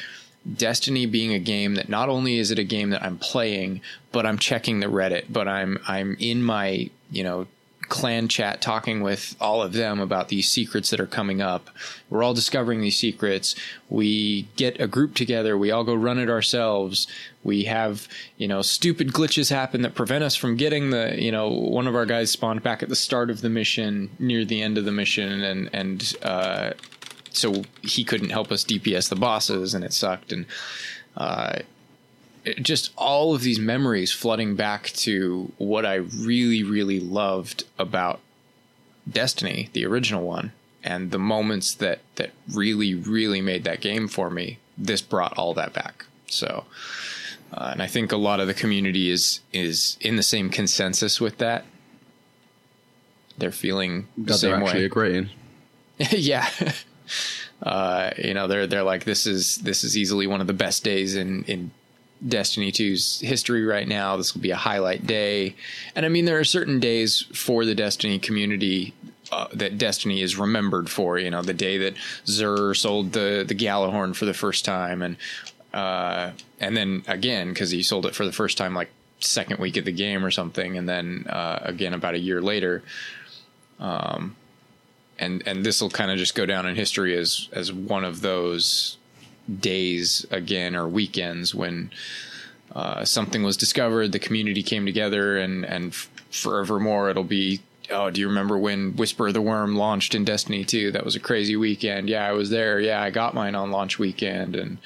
Destiny 0.56 1.06
being 1.06 1.32
a 1.32 1.38
game 1.38 1.74
that 1.74 1.88
not 1.88 2.08
only 2.08 2.38
is 2.38 2.50
it 2.50 2.58
a 2.58 2.64
game 2.64 2.90
that 2.90 3.02
I'm 3.02 3.16
playing, 3.16 3.80
but 4.12 4.26
I'm 4.26 4.38
checking 4.38 4.80
the 4.80 4.86
Reddit, 4.86 5.26
but 5.30 5.48
I'm 5.48 5.78
I'm 5.86 6.16
in 6.18 6.42
my 6.42 6.90
you 7.10 7.24
know 7.24 7.46
clan 7.88 8.28
chat 8.28 8.60
talking 8.60 9.02
with 9.02 9.36
all 9.40 9.62
of 9.62 9.72
them 9.72 10.00
about 10.00 10.28
these 10.28 10.48
secrets 10.48 10.90
that 10.90 11.00
are 11.00 11.06
coming 11.06 11.40
up. 11.40 11.70
We're 12.10 12.22
all 12.22 12.34
discovering 12.34 12.80
these 12.80 12.98
secrets. 12.98 13.54
We 13.88 14.48
get 14.56 14.80
a 14.80 14.86
group 14.86 15.14
together. 15.14 15.56
We 15.56 15.70
all 15.70 15.84
go 15.84 15.94
run 15.94 16.18
it 16.18 16.30
ourselves. 16.30 17.06
We 17.42 17.64
have, 17.64 18.08
you 18.36 18.48
know, 18.48 18.62
stupid 18.62 19.08
glitches 19.08 19.50
happen 19.50 19.82
that 19.82 19.94
prevent 19.94 20.24
us 20.24 20.34
from 20.34 20.56
getting 20.56 20.90
the, 20.90 21.20
you 21.20 21.30
know, 21.30 21.48
one 21.48 21.86
of 21.86 21.94
our 21.94 22.06
guys 22.06 22.30
spawned 22.30 22.62
back 22.62 22.82
at 22.82 22.88
the 22.88 22.96
start 22.96 23.30
of 23.30 23.42
the 23.42 23.50
mission 23.50 24.10
near 24.18 24.44
the 24.44 24.62
end 24.62 24.78
of 24.78 24.84
the 24.84 24.92
mission 24.92 25.42
and, 25.42 25.70
and, 25.72 26.16
uh, 26.22 26.70
so 27.36 27.62
he 27.82 28.04
couldn't 28.04 28.30
help 28.30 28.50
us 28.52 28.64
DPS 28.64 29.08
the 29.08 29.16
bosses, 29.16 29.74
and 29.74 29.84
it 29.84 29.92
sucked. 29.92 30.32
And 30.32 30.46
uh, 31.16 31.58
it, 32.44 32.62
just 32.62 32.92
all 32.96 33.34
of 33.34 33.42
these 33.42 33.58
memories 33.58 34.12
flooding 34.12 34.54
back 34.56 34.90
to 34.90 35.52
what 35.58 35.84
I 35.84 35.94
really, 35.94 36.62
really 36.62 37.00
loved 37.00 37.64
about 37.78 38.20
Destiny, 39.10 39.68
the 39.72 39.84
original 39.84 40.24
one, 40.24 40.52
and 40.82 41.10
the 41.10 41.18
moments 41.18 41.74
that 41.74 42.00
that 42.16 42.30
really, 42.50 42.94
really 42.94 43.40
made 43.40 43.64
that 43.64 43.80
game 43.80 44.08
for 44.08 44.30
me. 44.30 44.58
This 44.78 45.02
brought 45.02 45.36
all 45.36 45.54
that 45.54 45.72
back. 45.72 46.06
So. 46.26 46.64
Uh, 47.52 47.70
and 47.70 47.82
I 47.82 47.86
think 47.86 48.10
a 48.10 48.16
lot 48.16 48.40
of 48.40 48.48
the 48.48 48.54
community 48.54 49.10
is 49.10 49.38
is 49.52 49.96
in 50.00 50.16
the 50.16 50.24
same 50.24 50.50
consensus 50.50 51.20
with 51.20 51.38
that. 51.38 51.64
They're 53.38 53.52
feeling 53.52 54.08
the 54.16 54.30
God, 54.30 54.36
same 54.38 54.50
they're 54.50 54.62
actually 54.64 54.80
way. 54.80 54.86
agreeing. 54.86 55.30
yeah. 56.10 56.48
Uh, 57.62 58.10
you 58.18 58.34
know, 58.34 58.46
they're 58.46 58.66
they're 58.66 58.82
like 58.82 59.04
this 59.04 59.26
is 59.26 59.56
this 59.58 59.84
is 59.84 59.96
easily 59.96 60.26
one 60.26 60.40
of 60.40 60.46
the 60.46 60.52
best 60.52 60.84
days 60.84 61.14
in 61.14 61.44
in 61.44 61.70
Destiny 62.26 62.72
2's 62.72 63.20
history 63.20 63.64
right 63.64 63.86
now. 63.86 64.16
This 64.16 64.34
will 64.34 64.40
be 64.40 64.50
a 64.50 64.56
highlight 64.56 65.06
day. 65.06 65.54
And 65.94 66.06
I 66.06 66.08
mean 66.08 66.24
there 66.24 66.38
are 66.38 66.44
certain 66.44 66.80
days 66.80 67.20
for 67.32 67.64
the 67.64 67.74
Destiny 67.74 68.18
community 68.18 68.94
uh, 69.32 69.48
that 69.52 69.78
Destiny 69.78 70.22
is 70.22 70.36
remembered 70.36 70.88
for, 70.88 71.18
you 71.18 71.30
know, 71.30 71.42
the 71.42 71.54
day 71.54 71.78
that 71.78 71.94
Xur 72.24 72.76
sold 72.76 73.12
the 73.12 73.44
the 73.46 73.54
Gjallarhorn 73.54 74.14
for 74.16 74.24
the 74.24 74.34
first 74.34 74.64
time 74.64 75.02
and 75.02 75.16
uh, 75.72 76.30
and 76.60 76.76
then 76.76 77.02
again 77.08 77.54
cuz 77.54 77.70
he 77.70 77.82
sold 77.82 78.06
it 78.06 78.14
for 78.14 78.24
the 78.24 78.32
first 78.32 78.56
time 78.56 78.74
like 78.74 78.90
second 79.20 79.58
week 79.58 79.76
of 79.76 79.84
the 79.84 79.92
game 79.92 80.24
or 80.24 80.30
something 80.30 80.76
and 80.76 80.88
then 80.88 81.26
uh, 81.28 81.58
again 81.62 81.94
about 81.94 82.14
a 82.14 82.18
year 82.18 82.42
later 82.42 82.82
um 83.80 84.36
and 85.18 85.42
and 85.46 85.64
this 85.64 85.80
will 85.80 85.90
kind 85.90 86.10
of 86.10 86.18
just 86.18 86.34
go 86.34 86.46
down 86.46 86.66
in 86.66 86.74
history 86.74 87.16
as 87.16 87.48
as 87.52 87.72
one 87.72 88.04
of 88.04 88.20
those 88.20 88.96
days 89.60 90.24
again 90.30 90.74
or 90.74 90.88
weekends 90.88 91.54
when 91.54 91.90
uh, 92.74 93.04
something 93.04 93.42
was 93.42 93.56
discovered, 93.56 94.10
the 94.12 94.18
community 94.18 94.62
came 94.62 94.84
together, 94.84 95.38
and 95.38 95.64
and 95.64 95.94
forevermore 95.94 97.10
it'll 97.10 97.24
be. 97.24 97.60
Oh, 97.90 98.08
do 98.08 98.18
you 98.18 98.28
remember 98.28 98.56
when 98.56 98.96
Whisper 98.96 99.28
of 99.28 99.34
the 99.34 99.42
Worm 99.42 99.76
launched 99.76 100.14
in 100.14 100.24
Destiny 100.24 100.64
2? 100.64 100.92
That 100.92 101.04
was 101.04 101.14
a 101.16 101.20
crazy 101.20 101.54
weekend. 101.54 102.08
Yeah, 102.08 102.26
I 102.26 102.32
was 102.32 102.48
there. 102.48 102.80
Yeah, 102.80 103.02
I 103.02 103.10
got 103.10 103.34
mine 103.34 103.54
on 103.54 103.70
launch 103.70 103.98
weekend, 103.98 104.56
and 104.56 104.78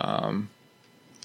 um, 0.00 0.48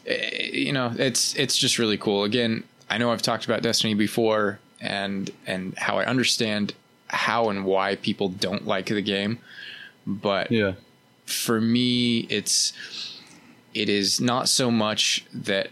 it, 0.06 0.54
you 0.54 0.74
know, 0.74 0.92
it's 0.98 1.36
it's 1.36 1.56
just 1.56 1.78
really 1.78 1.98
cool. 1.98 2.24
Again, 2.24 2.64
I 2.90 2.98
know 2.98 3.12
I've 3.12 3.22
talked 3.22 3.46
about 3.46 3.62
Destiny 3.62 3.94
before, 3.94 4.60
and 4.82 5.30
and 5.46 5.78
how 5.78 6.00
I 6.00 6.06
understand 6.06 6.74
how 7.08 7.50
and 7.50 7.66
why 7.66 7.96
people 7.96 8.30
don't 8.30 8.66
like 8.68 8.88
the 8.88 9.02
game, 9.02 9.40
but 10.06 10.52
Yeah. 10.52 10.74
for 11.26 11.60
me, 11.62 12.20
it's 12.30 12.74
it 13.74 13.90
is 13.90 14.20
not 14.20 14.50
so 14.50 14.72
much 14.72 15.24
that 15.34 15.70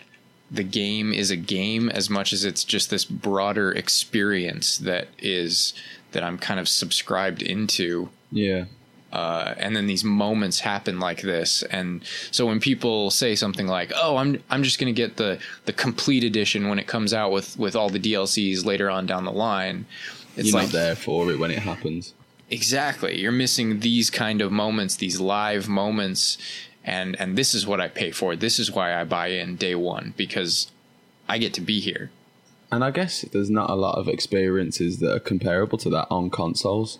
the 0.51 0.63
game 0.63 1.11
is 1.11 1.31
a 1.31 1.35
game 1.35 1.89
as 1.89 2.07
much 2.09 2.31
as 2.31 2.45
it's 2.45 2.63
just 2.63 2.89
this 2.91 3.03
broader 3.03 3.71
experience 3.71 4.77
that 4.77 5.07
is 5.17 5.73
that 6.11 6.23
I'm 6.23 6.37
kind 6.37 6.59
of 6.59 6.69
subscribed 6.69 7.41
into. 7.41 8.09
Yeah. 8.31 8.65
uh, 9.11 9.55
and 9.57 9.75
then 9.75 9.87
these 9.87 10.03
moments 10.03 10.59
happen 10.59 10.99
like 10.99 11.21
this. 11.21 11.63
And 11.63 12.01
so 12.31 12.45
when 12.45 12.59
people 12.59 13.09
say 13.11 13.33
something 13.35 13.65
like, 13.65 13.91
"Oh, 13.95 14.17
I'm 14.17 14.43
I'm 14.49 14.61
just 14.61 14.77
going 14.79 14.93
to 14.93 15.01
get 15.01 15.15
the 15.17 15.39
the 15.65 15.73
complete 15.73 16.23
edition 16.23 16.67
when 16.69 16.79
it 16.79 16.85
comes 16.87 17.13
out 17.13 17.31
with 17.31 17.57
with 17.57 17.75
all 17.75 17.89
the 17.89 17.99
DLCs 17.99 18.65
later 18.65 18.89
on 18.89 19.05
down 19.05 19.23
the 19.25 19.31
line," 19.31 19.85
it's 20.35 20.49
You're 20.51 20.61
like 20.61 20.67
not 20.67 20.73
there 20.73 20.95
for 20.95 21.31
it 21.31 21.39
when 21.39 21.51
it 21.51 21.59
happens. 21.59 22.13
exactly 22.49 23.19
you're 23.19 23.31
missing 23.31 23.79
these 23.79 24.09
kind 24.09 24.41
of 24.41 24.51
moments, 24.51 24.95
these 24.95 25.19
live 25.19 25.67
moments, 25.67 26.37
and 26.83 27.15
and 27.19 27.37
this 27.37 27.53
is 27.53 27.65
what 27.65 27.79
I 27.81 27.87
pay 27.87 28.11
for. 28.11 28.35
This 28.35 28.59
is 28.59 28.71
why 28.71 28.99
I 28.99 29.03
buy 29.03 29.27
in 29.27 29.55
day 29.55 29.75
one 29.75 30.13
because 30.17 30.71
I 31.27 31.37
get 31.37 31.53
to 31.55 31.61
be 31.61 31.79
here. 31.79 32.11
And 32.71 32.83
I 32.83 32.91
guess 32.91 33.21
there's 33.31 33.49
not 33.49 33.69
a 33.69 33.75
lot 33.75 33.97
of 33.97 34.07
experiences 34.07 34.97
that 34.99 35.11
are 35.13 35.19
comparable 35.19 35.77
to 35.79 35.89
that 35.91 36.07
on 36.11 36.29
consoles. 36.29 36.99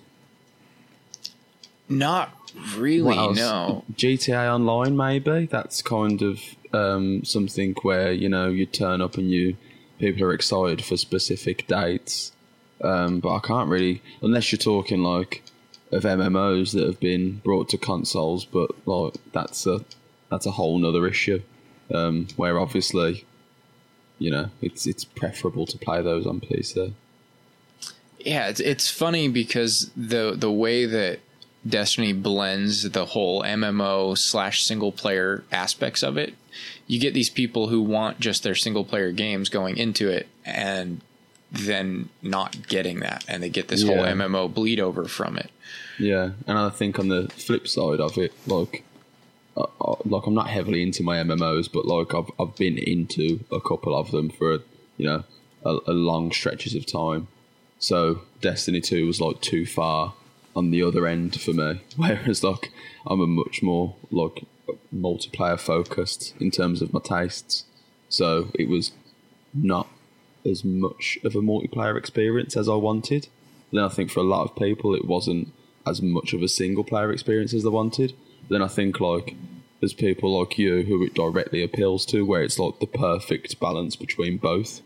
Not 1.87 2.33
really, 2.75 3.15
no. 3.15 3.83
GTA 3.93 4.51
Online, 4.53 4.95
maybe 4.97 5.45
that's 5.45 5.81
kind 5.81 6.21
of 6.21 6.39
um, 6.73 7.23
something 7.23 7.75
where 7.83 8.11
you 8.11 8.27
know 8.29 8.47
you 8.49 8.65
turn 8.65 9.01
up 9.01 9.17
and 9.17 9.29
you 9.29 9.55
people 9.99 10.23
are 10.23 10.33
excited 10.33 10.83
for 10.83 10.97
specific 10.97 11.67
dates. 11.67 12.31
Um, 12.81 13.19
but 13.19 13.33
I 13.33 13.39
can't 13.39 13.69
really, 13.69 14.01
unless 14.21 14.51
you're 14.51 14.59
talking 14.59 15.01
like 15.01 15.43
of 15.91 16.03
MMOs 16.03 16.73
that 16.73 16.85
have 16.85 16.99
been 16.99 17.41
brought 17.43 17.69
to 17.69 17.77
consoles. 17.77 18.45
But 18.45 18.71
like 18.87 19.15
that's 19.31 19.65
a 19.65 19.83
that's 20.29 20.45
a 20.45 20.51
whole 20.51 20.77
nother 20.77 21.07
issue. 21.07 21.41
Um, 21.93 22.27
where 22.35 22.59
obviously, 22.59 23.25
you 24.17 24.31
know, 24.31 24.49
it's 24.61 24.87
it's 24.87 25.05
preferable 25.05 25.65
to 25.67 25.77
play 25.77 26.01
those 26.01 26.25
on 26.25 26.41
PC. 26.41 26.93
Yeah, 28.19 28.47
it's 28.47 28.59
it's 28.59 28.89
funny 28.89 29.27
because 29.27 29.91
the 29.95 30.33
the 30.35 30.51
way 30.51 30.85
that 30.85 31.19
Destiny 31.67 32.13
blends 32.13 32.89
the 32.89 33.05
whole 33.05 33.41
MMO 33.43 34.17
slash 34.17 34.63
single 34.63 34.91
player 34.91 35.43
aspects 35.51 36.03
of 36.03 36.17
it, 36.17 36.33
you 36.87 36.99
get 36.99 37.13
these 37.13 37.29
people 37.29 37.69
who 37.69 37.81
want 37.81 38.19
just 38.19 38.43
their 38.43 38.55
single 38.55 38.83
player 38.83 39.11
games 39.11 39.49
going 39.49 39.77
into 39.77 40.09
it, 40.09 40.27
and 40.43 41.01
then 41.57 42.09
not 42.21 42.67
getting 42.67 42.99
that, 42.99 43.23
and 43.27 43.41
they 43.41 43.49
get 43.49 43.67
this 43.67 43.83
whole 43.83 43.97
MMO 43.97 44.53
bleed 44.53 44.79
over 44.79 45.05
from 45.05 45.37
it. 45.37 45.51
Yeah, 45.99 46.31
and 46.47 46.57
I 46.57 46.69
think 46.69 46.99
on 46.99 47.07
the 47.07 47.27
flip 47.29 47.67
side 47.67 47.99
of 47.99 48.17
it, 48.17 48.33
like, 48.47 48.83
uh, 49.55 49.65
uh, 49.81 49.95
like 50.05 50.25
I'm 50.25 50.33
not 50.33 50.49
heavily 50.49 50.83
into 50.83 51.03
my 51.03 51.17
MMOs, 51.17 51.71
but 51.71 51.85
like 51.85 52.13
I've 52.13 52.31
I've 52.39 52.55
been 52.55 52.77
into 52.77 53.43
a 53.51 53.59
couple 53.59 53.95
of 53.95 54.11
them 54.11 54.29
for 54.29 54.59
you 54.97 55.05
know 55.05 55.23
a, 55.63 55.77
a 55.87 55.93
long 55.93 56.31
stretches 56.31 56.75
of 56.75 56.85
time. 56.85 57.27
So 57.79 58.21
Destiny 58.41 58.81
Two 58.81 59.05
was 59.07 59.21
like 59.21 59.41
too 59.41 59.65
far 59.65 60.13
on 60.55 60.71
the 60.71 60.81
other 60.83 61.07
end 61.07 61.39
for 61.39 61.51
me, 61.53 61.81
whereas 61.95 62.43
like 62.43 62.71
I'm 63.07 63.21
a 63.21 63.27
much 63.27 63.63
more 63.63 63.95
like 64.11 64.45
multiplayer 64.93 65.59
focused 65.59 66.33
in 66.39 66.51
terms 66.51 66.81
of 66.81 66.93
my 66.93 66.99
tastes. 67.03 67.65
So 68.09 68.49
it 68.53 68.69
was 68.69 68.91
not 69.53 69.87
as 70.45 70.63
much 70.63 71.17
of 71.23 71.35
a 71.35 71.39
multiplayer 71.39 71.97
experience 71.97 72.55
as 72.55 72.69
I 72.69 72.75
wanted. 72.75 73.27
Then 73.71 73.83
I 73.83 73.89
think 73.89 74.11
for 74.11 74.19
a 74.19 74.23
lot 74.23 74.45
of 74.45 74.55
people, 74.55 74.93
it 74.95 75.05
wasn't 75.05 75.51
as 75.85 76.01
much 76.01 76.33
of 76.33 76.41
a 76.41 76.47
single 76.47 76.83
player 76.83 77.11
experience 77.11 77.53
as 77.53 77.63
they 77.63 77.69
wanted. 77.69 78.13
Then 78.49 78.61
I 78.61 78.67
think 78.67 78.99
like 78.99 79.35
there's 79.79 79.93
people 79.93 80.39
like 80.39 80.57
you 80.57 80.83
who 80.83 81.03
it 81.03 81.13
directly 81.13 81.63
appeals 81.63 82.05
to, 82.07 82.25
where 82.25 82.43
it's 82.43 82.59
like 82.59 82.79
the 82.79 82.87
perfect 82.87 83.59
balance 83.59 83.95
between 83.95 84.37
both. 84.37 84.81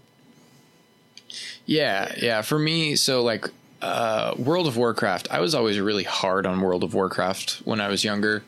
Yeah, 1.65 2.13
yeah. 2.21 2.41
For 2.41 2.57
me, 2.57 2.95
so 2.95 3.21
like 3.21 3.47
uh, 3.81 4.33
World 4.37 4.67
of 4.67 4.77
Warcraft, 4.77 5.27
I 5.31 5.39
was 5.39 5.53
always 5.53 5.79
really 5.79 6.03
hard 6.03 6.45
on 6.45 6.61
World 6.61 6.83
of 6.83 6.93
Warcraft 6.93 7.61
when 7.65 7.79
I 7.79 7.87
was 7.87 8.03
younger, 8.03 8.43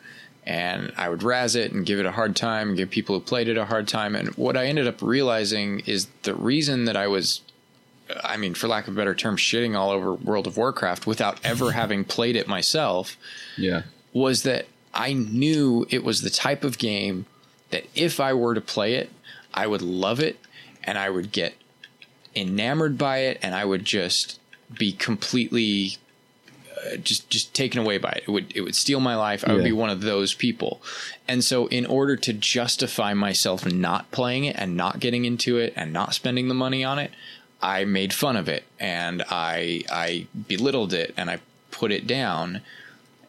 and 0.52 0.92
I 0.98 1.08
would 1.08 1.24
razz 1.24 1.56
it 1.56 1.72
and 1.72 1.86
give 1.86 1.98
it 1.98 2.06
a 2.06 2.12
hard 2.12 2.36
time, 2.36 2.68
and 2.68 2.78
give 2.78 2.90
people 2.90 3.16
who 3.16 3.22
played 3.22 3.48
it 3.48 3.58
a 3.58 3.64
hard 3.64 3.88
time. 3.88 4.18
And 4.18 4.32
what 4.36 4.58
I 4.58 4.66
ended 4.66 4.86
up 4.86 5.02
realizing 5.02 5.80
is 5.86 6.08
the 6.24 6.36
reason 6.36 6.84
that 6.86 6.98
I 6.98 7.08
was, 7.08 7.40
I 8.22 8.36
mean, 8.36 8.54
for 8.54 8.68
lack 8.68 8.90
of 8.90 8.94
a 8.94 8.98
better 8.98 9.16
term, 9.16 9.38
shitting 9.38 9.78
all 9.78 9.92
over 9.92 10.14
World 10.14 10.48
of 10.48 10.58
Warcraft 10.58 11.08
without 11.08 11.40
ever 11.46 11.72
having 11.82 12.04
played 12.04 12.36
it 12.36 12.50
myself 12.50 13.16
Yeah, 13.58 13.84
was 14.12 14.44
that 14.44 14.66
I 14.94 15.14
knew 15.14 15.86
it 15.90 16.04
was 16.04 16.22
the 16.22 16.30
type 16.30 16.66
of 16.66 16.78
game 16.78 17.28
that 17.70 17.86
if 17.96 18.20
I 18.20 18.34
were 18.34 18.54
to 18.54 18.60
play 18.60 18.96
it, 18.96 19.10
I 19.54 19.68
would 19.68 19.82
love 19.82 20.20
it 20.20 20.38
and 20.84 20.98
I 20.98 21.10
would 21.10 21.32
get 21.32 21.54
enamored 22.36 22.98
by 22.98 23.20
it 23.20 23.40
and 23.42 23.56
I 23.56 23.64
would 23.64 23.86
just 23.86 24.38
be 24.78 24.92
completely 24.92 25.96
just 27.04 27.30
just 27.30 27.54
taken 27.54 27.80
away 27.80 27.98
by 27.98 28.10
it. 28.12 28.24
It 28.28 28.32
would 28.32 28.52
it 28.56 28.62
would 28.62 28.76
steal 28.76 29.00
my 29.00 29.16
life. 29.16 29.44
I 29.48 29.54
would 29.54 29.62
Yeah. 29.64 29.70
be 29.70 29.72
one 29.74 29.90
of 29.90 30.02
those 30.02 30.34
people. 30.34 30.82
And 31.28 31.44
so 31.44 31.68
in 31.68 31.86
order 31.86 32.16
to 32.18 32.34
justify 32.34 33.14
myself 33.14 33.66
not 33.66 34.12
playing 34.12 34.46
it 34.46 34.56
and 34.58 34.76
not 34.76 35.00
getting 35.00 35.26
into 35.26 35.58
it 35.58 35.74
and 35.76 35.92
not 35.94 36.14
spending 36.14 36.48
the 36.48 36.54
money 36.54 36.84
on 36.84 37.00
it, 37.00 37.12
I 37.62 37.86
made 37.86 38.14
fun 38.14 38.36
of 38.36 38.48
it 38.50 38.64
and 38.80 39.24
I 39.30 39.84
I 39.92 40.28
belittled 40.48 40.94
it 40.94 41.14
and 41.18 41.30
I 41.30 41.40
put 41.72 41.92
it 41.92 42.06
down 42.08 42.62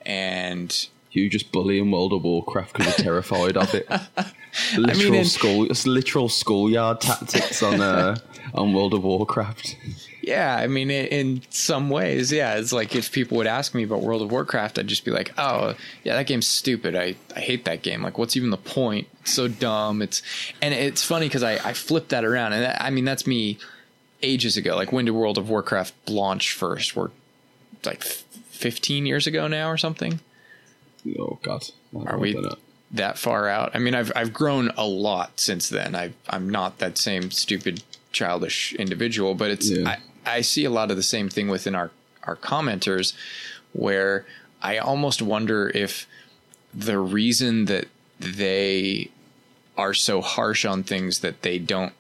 and 0.05 0.87
you 1.13 1.29
just 1.29 1.53
bully 1.53 1.79
in 1.79 1.91
World 1.91 2.13
of 2.13 2.25
Warcraft 2.25 2.73
because 2.73 2.97
you're 2.99 3.05
terrified 3.05 3.57
of 3.57 3.75
it. 3.75 3.87
Literal 4.77 5.15
in- 5.15 5.25
school, 5.25 5.71
it's 5.71 5.87
literal 5.87 6.29
schoolyard 6.29 7.01
tactics 7.01 7.63
on 7.63 7.81
uh, 7.81 8.17
on 8.55 8.73
World 8.73 8.95
of 8.95 9.03
Warcraft. 9.05 9.77
Yeah, 10.23 10.55
I 10.55 10.69
mean, 10.69 10.89
in 10.89 11.43
some 11.51 11.91
ways, 11.91 12.31
yeah. 12.31 12.55
It's 12.55 12.73
like 12.73 12.95
if 12.95 13.11
people 13.11 13.37
would 13.39 13.49
ask 13.49 13.75
me 13.75 13.83
about 13.83 14.03
World 14.03 14.23
of 14.23 14.31
Warcraft, 14.31 14.79
I'd 14.79 14.87
just 14.87 15.05
be 15.05 15.11
like, 15.11 15.33
"Oh, 15.37 15.75
yeah, 16.05 16.15
that 16.15 16.29
game's 16.29 16.47
stupid. 16.47 16.95
I, 16.95 17.17
I 17.35 17.41
hate 17.41 17.65
that 17.65 17.83
game. 17.83 18.03
Like, 18.03 18.19
what's 18.19 18.37
even 18.37 18.51
the 18.51 18.57
point? 18.57 19.09
It's 19.23 19.33
so 19.33 19.49
dumb." 19.49 20.01
It's 20.01 20.23
and 20.63 20.73
it's 20.73 21.05
funny 21.05 21.27
because 21.27 21.43
I 21.43 21.55
I 21.69 21.73
flipped 21.73 22.11
that 22.11 22.25
around, 22.25 22.53
and 22.53 22.63
that, 22.63 22.81
I 22.81 22.91
mean 22.91 23.05
that's 23.05 23.27
me 23.27 23.59
ages 24.23 24.57
ago. 24.57 24.77
Like, 24.77 24.93
when 24.93 25.07
did 25.07 25.11
World 25.11 25.39
of 25.39 25.51
Warcraft 25.51 25.93
launch 26.09 26.53
first? 26.53 26.95
We're 26.95 27.11
like 27.85 28.05
fifteen 28.05 29.07
years 29.07 29.27
ago 29.27 29.49
now, 29.49 29.69
or 29.69 29.77
something. 29.77 30.21
Oh 31.19 31.41
God, 31.43 31.65
Are 32.07 32.17
we 32.17 32.33
don't 32.35 32.47
that 32.93 33.19
far 33.19 33.49
out? 33.49 33.73
I 33.75 33.81
mean, 33.81 33.97
I've 33.97 34.13
I've 34.15 34.33
grown 34.33 34.71
a 34.77 34.87
lot 34.87 35.41
since 35.41 35.69
then. 35.69 35.97
I 35.97 36.13
I'm 36.29 36.49
not 36.49 36.79
that 36.79 36.97
same 36.97 37.33
stupid, 37.33 37.83
childish 38.13 38.73
individual, 38.75 39.35
but 39.35 39.51
it's 39.51 39.69
Yeah. 39.69 39.89
I, 39.89 39.97
I 40.27 40.41
see 40.43 40.65
a 40.65 40.71
lot 40.71 40.91
of 40.91 40.97
the 40.97 41.03
same 41.03 41.29
thing 41.29 41.49
within 41.49 41.75
our 41.75 41.91
our 42.25 42.37
commenters, 42.37 43.15
where 43.73 44.25
I 44.63 44.79
almost 44.79 45.21
wonder 45.23 45.71
if 45.75 46.07
the 46.73 46.99
reason 46.99 47.65
that 47.67 47.87
they 48.21 49.11
are 49.77 49.93
so 49.95 50.21
harsh 50.21 50.65
on 50.65 50.83
things 50.85 51.21
that 51.21 51.43
they 51.43 51.59
don't 51.59 51.93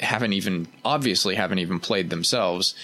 haven't 0.00 0.32
even 0.32 0.66
obviously 0.84 1.34
haven't 1.36 1.58
even 1.60 1.78
played 1.80 2.10
themselves 2.10 2.74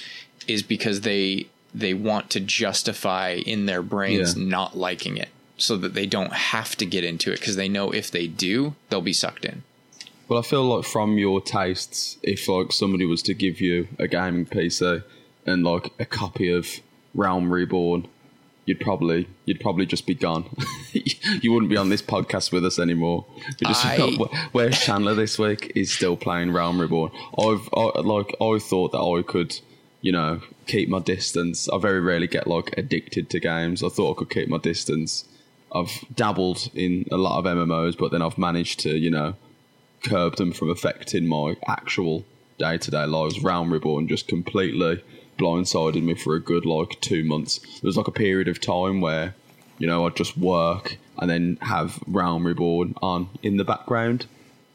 is 0.47 0.63
because 0.63 1.01
they 1.03 1.47
they 1.75 1.95
want 1.95 2.31
to 2.31 2.41
justify 2.41 3.31
in 3.47 3.67
their 3.67 3.83
brains 3.83 4.37
Yeah. 4.37 4.45
not 4.47 4.77
liking 4.77 5.17
it 5.17 5.29
so 5.57 5.77
that 5.77 5.95
they 5.95 6.07
don't 6.07 6.33
have 6.33 6.77
to 6.77 6.87
get 6.87 7.05
into 7.05 7.33
it 7.33 7.41
because 7.41 7.57
they 7.57 7.69
know 7.69 7.91
if 7.91 8.11
they 8.11 8.27
do 8.27 8.75
they'll 8.89 9.01
be 9.01 9.13
sucked 9.13 9.45
in 9.45 9.63
Well, 10.29 10.39
I 10.39 10.43
feel 10.43 10.65
like 10.65 10.85
from 10.85 11.19
your 11.19 11.41
tastes, 11.41 12.17
if 12.23 12.49
like 12.49 12.73
somebody 12.73 13.05
was 13.05 13.23
to 13.23 13.35
give 13.35 13.61
you 13.61 13.89
a 13.99 14.09
gaming 14.09 14.47
PC 14.47 15.03
and 15.47 15.65
like 15.65 15.93
a 15.99 16.05
copy 16.05 16.51
of 16.51 16.67
Realm 17.15 17.53
Reborn, 17.53 18.09
you'd 18.67 18.81
probably 18.81 19.29
you'd 19.45 19.61
probably 19.61 19.85
just 19.87 20.07
be 20.07 20.15
gone. 20.15 20.49
you 20.93 21.53
wouldn't 21.53 21.71
be 21.71 21.77
on 21.77 21.91
this 21.91 22.01
podcast 22.01 22.53
with 22.53 22.65
us 22.65 22.79
anymore. 22.79 23.27
You 23.61 23.67
just 23.67 23.85
I- 23.85 23.97
felt, 23.97 24.35
where's 24.53 24.81
Chandler 24.81 25.15
this 25.15 25.39
week? 25.39 25.73
Is 25.75 25.93
still 25.93 26.17
playing 26.17 26.53
Realm 26.53 26.81
Reborn. 26.81 27.11
I've 27.39 27.69
I, 27.77 28.01
like 28.01 28.35
I 28.41 28.59
thought 28.59 28.93
that 28.93 29.01
I 29.03 29.23
could, 29.23 29.61
you 30.01 30.13
know, 30.13 30.41
keep 30.67 30.89
my 30.89 31.01
distance. 31.01 31.69
I 31.69 31.79
very 31.79 32.01
rarely 32.01 32.27
get 32.29 32.47
like 32.47 32.77
addicted 32.79 33.29
to 33.31 33.41
games. 33.41 33.83
I 33.83 33.89
thought 33.89 34.17
I 34.17 34.19
could 34.21 34.31
keep 34.31 34.49
my 34.49 34.59
distance. 34.59 35.27
I've 35.71 36.05
dabbled 36.15 36.71
in 36.75 37.05
a 37.11 37.17
lot 37.17 37.39
of 37.39 37.45
MMOs, 37.45 37.99
but 37.99 38.13
then 38.13 38.23
I've 38.23 38.39
managed 38.39 38.81
to, 38.81 38.97
you 38.97 39.11
know, 39.11 39.35
curb 40.05 40.37
them 40.37 40.53
from 40.53 40.71
affecting 40.71 41.27
my 41.27 41.57
actual 41.67 42.25
day 42.59 42.79
to 42.79 42.91
day 42.91 43.07
lives. 43.07 43.43
Realm 43.43 43.73
Reborn 43.73 44.09
just 44.09 44.29
completely 44.29 45.03
blindsided 45.39 46.03
me 46.03 46.15
for 46.15 46.35
a 46.35 46.41
good 46.41 46.65
like 46.65 47.01
two 47.01 47.25
months. 47.25 47.59
There 47.59 47.89
was 47.89 47.97
like 47.97 48.09
a 48.09 48.13
period 48.13 48.49
of 48.49 48.61
time 48.61 49.01
where, 49.01 49.35
you 49.79 49.87
know, 49.87 50.07
I'd 50.07 50.17
just 50.17 50.37
work 50.37 50.99
and 51.19 51.29
then 51.31 51.59
have 51.61 51.99
Realm 52.07 52.47
Reborn 52.47 52.95
on 53.03 53.29
in 53.43 53.57
the 53.57 53.65
background. 53.65 54.27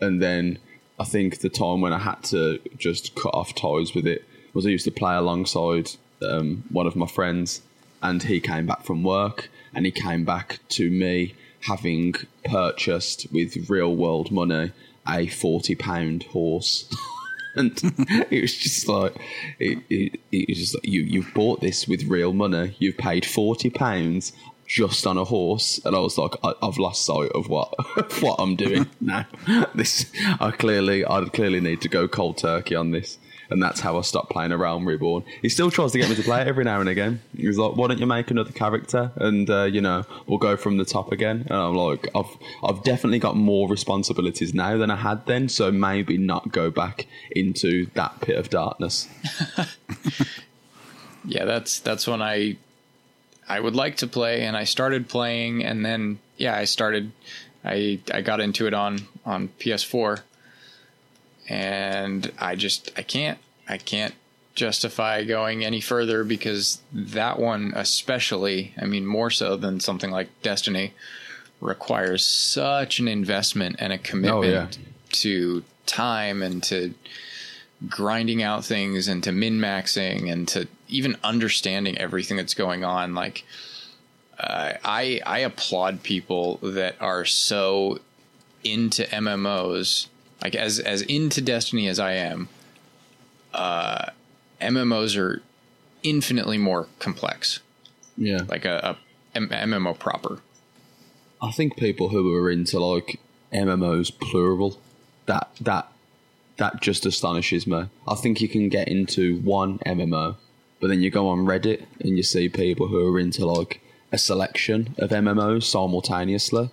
And 0.01 0.21
then 0.21 0.59
I 0.99 1.05
think 1.05 1.39
the 1.39 1.49
time 1.49 1.81
when 1.81 1.93
I 1.93 1.99
had 1.99 2.23
to 2.25 2.59
just 2.77 3.15
cut 3.15 3.33
off 3.33 3.55
ties 3.55 3.93
with 3.95 4.05
it 4.05 4.25
was 4.53 4.65
I 4.65 4.69
used 4.69 4.85
to 4.85 4.91
play 4.91 5.15
alongside 5.15 5.91
um, 6.21 6.63
one 6.69 6.87
of 6.87 6.95
my 6.95 7.07
friends 7.07 7.61
and 8.01 8.23
he 8.23 8.39
came 8.39 8.65
back 8.65 8.83
from 8.83 9.03
work 9.03 9.49
and 9.73 9.85
he 9.85 9.91
came 9.91 10.25
back 10.25 10.59
to 10.69 10.89
me 10.89 11.35
having 11.61 12.15
purchased 12.45 13.27
with 13.31 13.69
real 13.69 13.95
world 13.95 14.31
money 14.31 14.71
a 15.09 15.27
40 15.27 15.75
pound 15.75 16.23
horse. 16.23 16.89
And 17.55 17.81
it 18.29 18.43
was 18.43 18.55
just 18.55 18.87
like 18.87 19.19
it, 19.57 19.79
it, 19.89 20.19
it 20.31 20.49
was 20.49 20.57
just 20.59 20.75
like 20.75 20.87
you 20.87 21.01
you've 21.01 21.33
bought 21.33 21.61
this 21.61 21.87
with 21.87 22.03
real 22.03 22.31
money. 22.31 22.75
You've 22.77 22.95
paid 22.95 23.25
40 23.25 23.71
pounds 23.71 24.33
just 24.67 25.07
on 25.07 25.17
a 25.17 25.25
horse, 25.25 25.81
and 25.83 25.95
I 25.95 25.99
was 25.99 26.17
like, 26.17 26.35
I, 26.43 26.53
have 26.61 26.77
lost 26.77 27.03
sight 27.05 27.31
of 27.31 27.49
what 27.49 27.73
what 28.21 28.35
I'm 28.39 28.55
doing 28.55 28.87
now. 29.01 29.25
this 29.75 30.05
I 30.39 30.51
clearly 30.51 31.03
I 31.03 31.25
clearly 31.25 31.59
need 31.59 31.81
to 31.81 31.89
go 31.89 32.07
cold 32.07 32.37
turkey 32.37 32.75
on 32.75 32.91
this 32.91 33.17
and 33.49 33.61
that's 33.61 33.79
how 33.79 33.97
I 33.97 34.01
stopped 34.01 34.29
playing 34.29 34.51
a 34.51 34.57
Realm 34.57 34.87
Reborn. 34.87 35.23
He 35.41 35.49
still 35.49 35.71
tries 35.71 35.91
to 35.93 35.97
get 35.97 36.09
me 36.09 36.15
to 36.15 36.23
play 36.23 36.41
it 36.41 36.47
every 36.47 36.63
now 36.63 36.79
and 36.79 36.89
again. 36.89 37.21
He's 37.35 37.57
like, 37.57 37.75
"Why 37.75 37.87
don't 37.87 37.99
you 37.99 38.05
make 38.05 38.29
another 38.31 38.51
character 38.51 39.11
and 39.15 39.49
uh, 39.49 39.63
you 39.63 39.81
know 39.81 40.05
we'll 40.27 40.37
go 40.37 40.55
from 40.55 40.77
the 40.77 40.85
top 40.85 41.11
again?" 41.11 41.47
And 41.49 41.53
I'm 41.53 41.75
like, 41.75 42.07
"I've 42.15 42.37
I've 42.63 42.83
definitely 42.83 43.19
got 43.19 43.35
more 43.35 43.67
responsibilities 43.67 44.53
now 44.53 44.77
than 44.77 44.91
I 44.91 44.95
had 44.95 45.25
then, 45.25 45.49
so 45.49 45.71
maybe 45.71 46.17
not 46.17 46.51
go 46.51 46.69
back 46.69 47.07
into 47.31 47.87
that 47.95 48.21
pit 48.21 48.37
of 48.37 48.49
darkness." 48.49 49.07
yeah, 51.25 51.45
that's 51.45 51.79
that's 51.79 52.07
when 52.07 52.21
I 52.21 52.57
I 53.47 53.59
would 53.59 53.75
like 53.75 53.97
to 53.97 54.07
play, 54.07 54.43
and 54.43 54.55
I 54.55 54.63
started 54.63 55.09
playing, 55.09 55.63
and 55.63 55.85
then 55.85 56.19
yeah, 56.37 56.55
I 56.55 56.65
started. 56.65 57.11
I 57.65 57.99
I 58.13 58.21
got 58.21 58.39
into 58.39 58.67
it 58.67 58.73
on 58.73 58.99
on 59.25 59.49
PS4 59.59 60.21
and 61.49 62.31
I 62.39 62.55
just 62.55 62.91
I 62.95 63.01
can't 63.01 63.39
I 63.67 63.77
can't 63.77 64.13
justify 64.55 65.23
going 65.23 65.63
any 65.63 65.81
further 65.81 66.23
because 66.23 66.81
that 66.93 67.39
one 67.39 67.73
especially 67.75 68.73
I 68.79 68.85
mean 68.85 69.05
more 69.05 69.29
so 69.31 69.55
than 69.57 69.79
something 69.79 70.11
like 70.11 70.29
Destiny 70.41 70.93
requires 71.59 72.23
such 72.23 72.99
an 72.99 73.07
investment 73.07 73.77
and 73.79 73.91
a 73.91 73.97
commitment 73.97 74.77
oh, 74.77 74.81
yeah. 74.81 74.85
to 75.11 75.63
time 75.85 76.41
and 76.41 76.63
to 76.63 76.93
grinding 77.87 78.43
out 78.43 78.63
things 78.63 79.07
and 79.07 79.23
to 79.23 79.31
min 79.31 79.59
maxing 79.59 80.31
and 80.31 80.47
to 80.49 80.67
even 80.87 81.15
understanding 81.23 81.97
everything 81.97 82.37
that's 82.37 82.53
going 82.53 82.83
on 82.83 83.15
like 83.15 83.43
uh, 84.39 84.73
I 84.85 85.21
I 85.25 85.39
applaud 85.39 86.03
people 86.03 86.57
that 86.61 86.95
are 87.01 87.25
so 87.25 87.99
into 88.63 89.03
MMOs 89.03 90.07
like 90.41 90.55
as 90.55 90.79
as 90.79 91.01
into 91.03 91.41
Destiny 91.41 91.87
as 91.87 91.99
I 91.99 92.13
am, 92.13 92.49
uh, 93.53 94.07
MMOs 94.61 95.17
are 95.17 95.41
infinitely 96.03 96.57
more 96.57 96.87
complex. 96.99 97.59
Yeah, 98.17 98.41
like 98.47 98.65
a, 98.65 98.97
a 99.35 99.39
MMO 99.39 99.97
proper. 99.97 100.39
I 101.41 101.51
think 101.51 101.77
people 101.77 102.09
who 102.09 102.33
are 102.35 102.49
into 102.49 102.79
like 102.79 103.19
MMOs 103.53 104.11
plural, 104.17 104.79
that 105.25 105.49
that 105.61 105.91
that 106.57 106.81
just 106.81 107.05
astonishes 107.05 107.65
me. 107.65 107.85
I 108.07 108.15
think 108.15 108.41
you 108.41 108.49
can 108.49 108.69
get 108.69 108.87
into 108.87 109.39
one 109.39 109.79
MMO, 109.79 110.35
but 110.79 110.87
then 110.87 111.01
you 111.01 111.09
go 111.09 111.27
on 111.29 111.45
Reddit 111.45 111.85
and 112.01 112.17
you 112.17 112.23
see 112.23 112.49
people 112.49 112.87
who 112.87 113.13
are 113.13 113.19
into 113.19 113.45
like 113.45 113.81
a 114.11 114.17
selection 114.17 114.95
of 114.97 115.11
MMOs 115.11 115.63
simultaneously. 115.63 116.69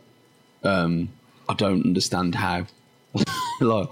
Um, 0.63 1.11
I 1.49 1.55
don't 1.55 1.85
understand 1.85 2.37
how. 2.37 2.67
like 3.61 3.89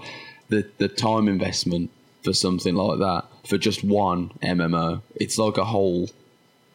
the 0.49 0.69
the 0.79 0.89
time 0.89 1.29
investment 1.29 1.91
for 2.23 2.33
something 2.33 2.75
like 2.75 2.99
that 2.99 3.25
for 3.47 3.59
just 3.59 3.85
one 3.85 4.31
MMO, 4.43 5.03
it's 5.17 5.39
like 5.39 5.59
a 5.59 5.65
whole, 5.65 6.09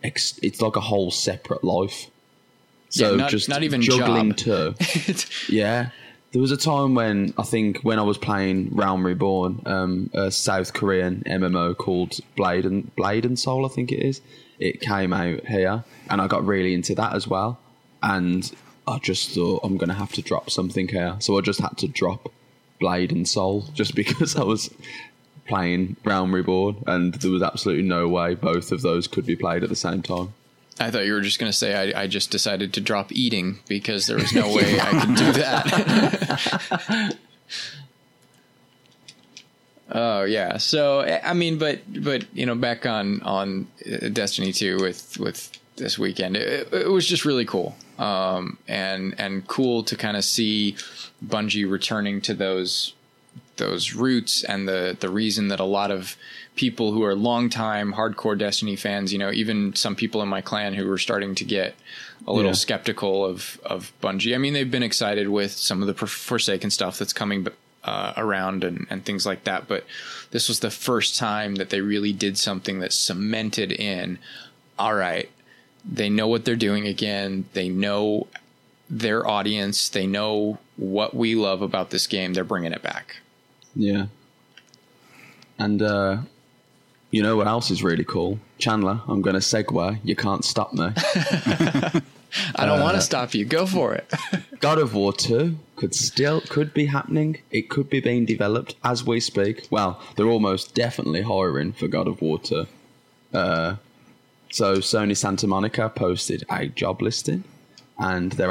it's 0.03 0.61
like 0.61 0.75
a 0.75 0.81
whole 0.81 1.11
separate 1.11 1.63
life. 1.63 2.07
So 2.89 3.11
yeah, 3.11 3.17
not, 3.17 3.29
just 3.29 3.49
not 3.49 3.63
even 3.63 3.81
juggling 3.81 4.33
job. 4.33 4.77
two. 4.79 5.15
yeah, 5.49 5.89
there 6.31 6.41
was 6.41 6.51
a 6.51 6.57
time 6.57 6.95
when 6.95 7.33
I 7.37 7.43
think 7.43 7.81
when 7.81 7.99
I 7.99 8.03
was 8.03 8.17
playing 8.17 8.75
Realm 8.75 9.05
Reborn, 9.05 9.61
um, 9.65 10.09
a 10.13 10.31
South 10.31 10.73
Korean 10.73 11.23
MMO 11.27 11.77
called 11.77 12.19
Blade 12.35 12.65
and 12.65 12.93
Blade 12.95 13.25
and 13.25 13.37
Soul, 13.37 13.65
I 13.65 13.69
think 13.69 13.91
it 13.91 14.03
is. 14.03 14.21
It 14.59 14.81
came 14.81 15.13
out 15.13 15.45
here, 15.45 15.83
and 16.09 16.21
I 16.21 16.27
got 16.27 16.45
really 16.45 16.73
into 16.73 16.95
that 16.95 17.13
as 17.13 17.27
well. 17.27 17.59
And 18.01 18.51
I 18.87 18.97
just 18.99 19.31
thought 19.31 19.61
I'm 19.63 19.77
going 19.77 19.89
to 19.89 19.95
have 19.95 20.11
to 20.13 20.21
drop 20.21 20.49
something 20.49 20.87
here, 20.87 21.15
so 21.19 21.37
I 21.37 21.41
just 21.41 21.61
had 21.61 21.77
to 21.77 21.87
drop 21.87 22.31
Blade 22.79 23.11
and 23.11 23.27
Soul 23.27 23.65
just 23.73 23.95
because 23.95 24.35
I 24.35 24.43
was 24.43 24.69
playing 25.49 25.97
Realm 26.05 26.33
Reborn, 26.33 26.83
and 26.87 27.13
there 27.15 27.31
was 27.31 27.41
absolutely 27.41 27.83
no 27.83 28.07
way 28.07 28.35
both 28.35 28.71
of 28.71 28.81
those 28.81 29.07
could 29.07 29.25
be 29.25 29.35
played 29.35 29.63
at 29.63 29.69
the 29.69 29.75
same 29.75 30.01
time. 30.01 30.33
I 30.79 30.91
thought 30.91 31.05
you 31.05 31.11
were 31.13 31.21
just 31.21 31.39
going 31.39 31.51
to 31.51 31.57
say 31.57 31.93
I, 31.93 32.03
I, 32.03 32.07
just 32.07 32.31
decided 32.31 32.71
to 32.73 32.81
drop 32.81 33.11
eating 33.11 33.59
because 33.67 34.07
there 34.07 34.15
was 34.15 34.31
no 34.31 34.47
way 34.55 34.79
I 34.79 35.05
could 35.05 35.15
do 35.15 35.31
that. 35.33 37.17
oh 39.91 40.23
yeah, 40.23 40.57
so 40.57 41.01
I 41.01 41.33
mean, 41.33 41.57
but 41.57 41.81
but 42.01 42.25
you 42.33 42.45
know, 42.45 42.55
back 42.55 42.85
on 42.85 43.21
on 43.23 43.67
uh, 43.85 44.07
Destiny 44.09 44.53
two 44.53 44.77
with 44.79 45.17
with 45.19 45.51
this 45.75 45.99
weekend, 45.99 46.37
it, 46.37 46.71
it 46.71 46.89
was 46.89 47.05
just 47.05 47.25
really 47.25 47.45
cool, 47.45 47.75
um, 47.97 48.57
and 48.67 49.15
and 49.19 49.45
cool 49.47 49.83
to 49.83 49.97
kind 49.97 50.15
of 50.15 50.23
see 50.23 50.77
Bungie 51.25 51.69
returning 51.69 52.21
to 52.21 52.33
those 52.33 52.93
those 53.57 53.93
roots 53.93 54.43
and 54.43 54.67
the 54.67 54.97
the 54.99 55.09
reason 55.09 55.49
that 55.49 55.59
a 55.59 55.65
lot 55.65 55.91
of 55.91 56.15
people 56.55 56.91
who 56.91 57.03
are 57.03 57.15
longtime 57.15 57.93
hardcore 57.93 58.37
Destiny 58.37 58.75
fans, 58.75 59.13
you 59.13 59.19
know, 59.19 59.31
even 59.31 59.75
some 59.75 59.95
people 59.95 60.21
in 60.21 60.27
my 60.27 60.41
clan 60.41 60.73
who 60.73 60.87
were 60.87 60.97
starting 60.97 61.35
to 61.35 61.45
get 61.45 61.75
a 62.27 62.33
little 62.33 62.51
yeah. 62.51 62.55
skeptical 62.55 63.25
of 63.25 63.59
of 63.63 63.93
Bungie. 64.01 64.33
I 64.33 64.37
mean, 64.37 64.53
they've 64.53 64.69
been 64.69 64.83
excited 64.83 65.29
with 65.29 65.51
some 65.51 65.81
of 65.81 65.87
the 65.87 66.07
Forsaken 66.07 66.69
stuff 66.69 66.97
that's 66.97 67.13
coming 67.13 67.47
uh, 67.83 68.13
around 68.17 68.63
and, 68.63 68.87
and 68.89 69.05
things 69.05 69.25
like 69.25 69.45
that, 69.45 69.67
but 69.67 69.85
this 70.31 70.47
was 70.47 70.59
the 70.59 70.71
first 70.71 71.17
time 71.17 71.55
that 71.55 71.69
they 71.69 71.81
really 71.81 72.13
did 72.13 72.37
something 72.37 72.79
that 72.79 72.93
cemented 72.93 73.71
in. 73.71 74.19
All 74.77 74.93
right, 74.93 75.29
they 75.85 76.09
know 76.09 76.27
what 76.27 76.45
they're 76.45 76.55
doing 76.55 76.87
again. 76.87 77.45
They 77.53 77.69
know 77.69 78.27
their 78.89 79.25
audience. 79.27 79.89
They 79.89 80.07
know 80.07 80.57
what 80.79 81.13
we 81.13 81.35
love 81.35 81.61
about 81.61 81.89
this 81.89 82.07
game. 82.07 82.33
They're 82.33 82.43
bringing 82.43 82.71
it 82.71 82.81
back. 82.81 83.17
Yeah. 83.75 84.07
And 85.57 85.81
uh, 85.81 86.21
you 87.11 87.21
know 87.21 87.35
what 87.35 87.47
else 87.47 87.69
is 87.69 87.83
really 87.83 88.05
cool? 88.05 88.39
Chandler, 88.57 89.01
I'm 89.07 89.21
going 89.21 89.33
to 89.33 89.41
segue. 89.41 89.99
You 90.03 90.15
can't 90.15 90.45
stop 90.45 90.73
me. 90.73 90.91
I 92.55 92.65
don't 92.65 92.79
uh, 92.79 92.83
want 92.83 92.95
to 92.95 93.01
stop 93.01 93.33
you. 93.33 93.43
Go 93.43 93.65
for 93.65 93.93
it. 93.93 94.11
God 94.59 94.77
of 94.77 94.93
War 94.93 95.11
2 95.11 95.57
could 95.75 95.93
still 95.93 96.41
could 96.41 96.73
be 96.73 96.85
happening. 96.85 97.41
It 97.51 97.69
could 97.69 97.89
be 97.89 97.99
being 97.99 98.25
developed 98.25 98.75
as 98.83 99.03
we 99.03 99.19
speak. 99.19 99.67
Well, 99.69 100.01
they're 100.15 100.27
almost 100.27 100.75
definitely 100.75 101.23
hiring 101.23 101.73
for 101.73 101.87
God 101.87 102.07
of 102.07 102.21
War 102.21 102.39
2. 102.39 102.67
Uh, 103.33 103.75
so 104.51 104.77
Sony 104.77 105.17
Santa 105.17 105.47
Monica 105.47 105.89
posted 105.89 106.43
a 106.49 106.67
job 106.67 107.01
listing 107.01 107.43
and 107.99 108.31
they're 108.33 108.49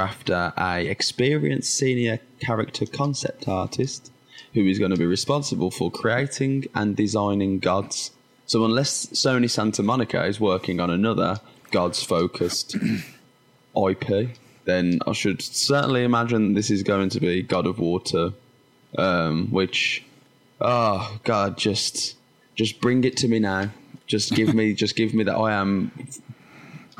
a 0.59 0.87
experienced 0.87 1.75
senior 1.75 2.21
character 2.41 2.85
concept 2.85 3.49
artist 3.49 4.13
who 4.53 4.65
is 4.67 4.79
going 4.79 4.91
to 4.91 4.97
be 4.97 5.07
responsible 5.07 5.71
for 5.71 5.91
creating 5.91 6.67
and 6.75 6.95
designing 6.95 7.59
gods. 7.59 8.11
So 8.47 8.65
unless 8.65 9.07
Sony 9.07 9.51
Santa 9.51 9.83
Monica 9.83 10.25
is 10.25 10.39
working 10.39 10.81
on 10.81 10.91
another 10.91 11.41
gods 11.71 12.03
focused 12.03 12.77
IP, 13.77 14.31
then 14.65 15.01
I 15.07 15.13
should 15.13 15.41
certainly 15.41 16.05
imagine 16.05 16.55
this 16.55 16.71
is 16.71 16.83
going 16.83 17.09
to 17.11 17.21
be 17.21 17.43
God 17.43 17.67
of 17.67 17.77
2, 17.77 18.35
um, 18.99 19.49
which 19.51 20.05
oh 20.61 21.19
god, 21.25 21.57
just 21.57 22.17
just 22.55 22.81
bring 22.81 23.05
it 23.05 23.17
to 23.19 23.29
me 23.29 23.39
now. 23.39 23.71
Just 24.07 24.35
give 24.35 24.55
me 24.55 24.75
just 24.75 24.97
give 24.97 25.15
me 25.15 25.25
that 25.25 25.37
I 25.37 25.53
am 25.53 25.91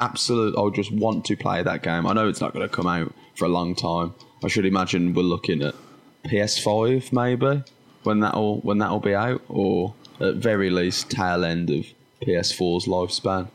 absolute. 0.01 0.57
I 0.57 0.61
would 0.63 0.75
just 0.75 0.93
want 0.93 1.25
to 1.27 1.37
play 1.37 1.63
that 1.63 1.83
game. 1.83 2.07
I 2.07 2.13
know 2.13 2.29
it's 2.29 2.41
not 2.41 2.53
going 2.53 2.69
to 2.69 2.75
come 2.75 2.87
out 2.87 3.13
for 3.37 3.45
a 3.45 3.49
long 3.49 3.75
time. 3.75 4.15
I 4.45 4.49
should 4.49 4.67
imagine 4.67 5.15
we're 5.15 5.23
looking 5.23 5.63
at 5.63 5.75
PS5 6.27 7.13
maybe 7.13 7.63
when 8.03 8.21
that'll 8.21 8.61
when 8.61 8.79
that'll 8.79 9.01
be 9.01 9.15
out, 9.15 9.43
or 9.49 9.95
at 10.21 10.37
very 10.37 10.71
least 10.71 11.11
tail 11.11 11.45
end 11.45 11.71
of 11.71 11.87
PS4's 12.23 12.87
lifespan. 12.87 13.49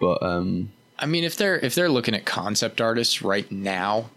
But 0.00 0.22
um, 0.22 0.72
I 0.98 1.06
mean, 1.06 1.24
if 1.24 1.36
they're 1.36 1.58
if 1.58 1.74
they're 1.74 1.88
looking 1.88 2.14
at 2.14 2.24
concept 2.24 2.80
artists 2.80 3.22
right 3.22 3.50
now, 3.50 4.10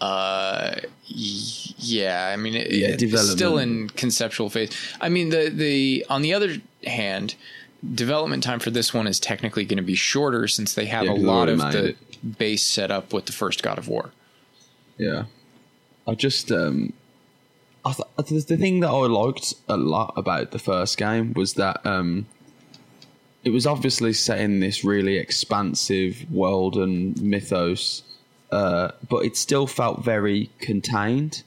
uh, 0.00 0.76
yeah, 1.06 2.30
I 2.32 2.36
mean, 2.36 2.54
it, 2.54 2.70
yeah, 2.70 2.96
it's 2.98 3.30
still 3.30 3.58
in 3.58 3.88
conceptual 3.90 4.50
phase. 4.50 4.70
I 5.00 5.08
mean, 5.08 5.30
the 5.30 5.48
the 5.48 6.06
on 6.08 6.22
the 6.22 6.34
other 6.34 6.56
hand, 6.86 7.34
development 7.94 8.42
time 8.42 8.60
for 8.60 8.70
this 8.70 8.94
one 8.94 9.06
is 9.06 9.20
technically 9.20 9.64
going 9.64 9.76
to 9.76 9.82
be 9.82 9.94
shorter 9.94 10.48
since 10.48 10.74
they 10.74 10.86
have 10.86 11.04
yeah, 11.04 11.12
a 11.12 11.14
lot 11.14 11.48
of 11.48 11.58
the 11.58 11.88
it. 11.90 12.38
base 12.38 12.62
set 12.62 12.90
up 12.90 13.12
with 13.12 13.26
the 13.26 13.32
first 13.32 13.62
God 13.62 13.78
of 13.78 13.88
War. 13.88 14.10
Yeah, 14.96 15.24
I 16.06 16.14
just 16.14 16.50
um, 16.52 16.92
I 17.84 17.92
th- 17.92 18.46
the 18.46 18.56
thing 18.56 18.80
that 18.80 18.90
I 18.90 19.06
liked 19.06 19.54
a 19.68 19.76
lot 19.76 20.14
about 20.16 20.52
the 20.52 20.58
first 20.58 20.96
game 20.96 21.32
was 21.34 21.54
that 21.54 21.84
um, 21.84 22.26
it 23.44 23.50
was 23.50 23.66
obviously 23.66 24.12
set 24.12 24.40
in 24.40 24.60
this 24.60 24.84
really 24.84 25.18
expansive 25.18 26.30
world 26.30 26.76
and 26.76 27.20
mythos, 27.20 28.02
uh, 28.50 28.92
but 29.08 29.24
it 29.24 29.36
still 29.36 29.66
felt 29.66 30.02
very 30.02 30.50
contained. 30.60 31.42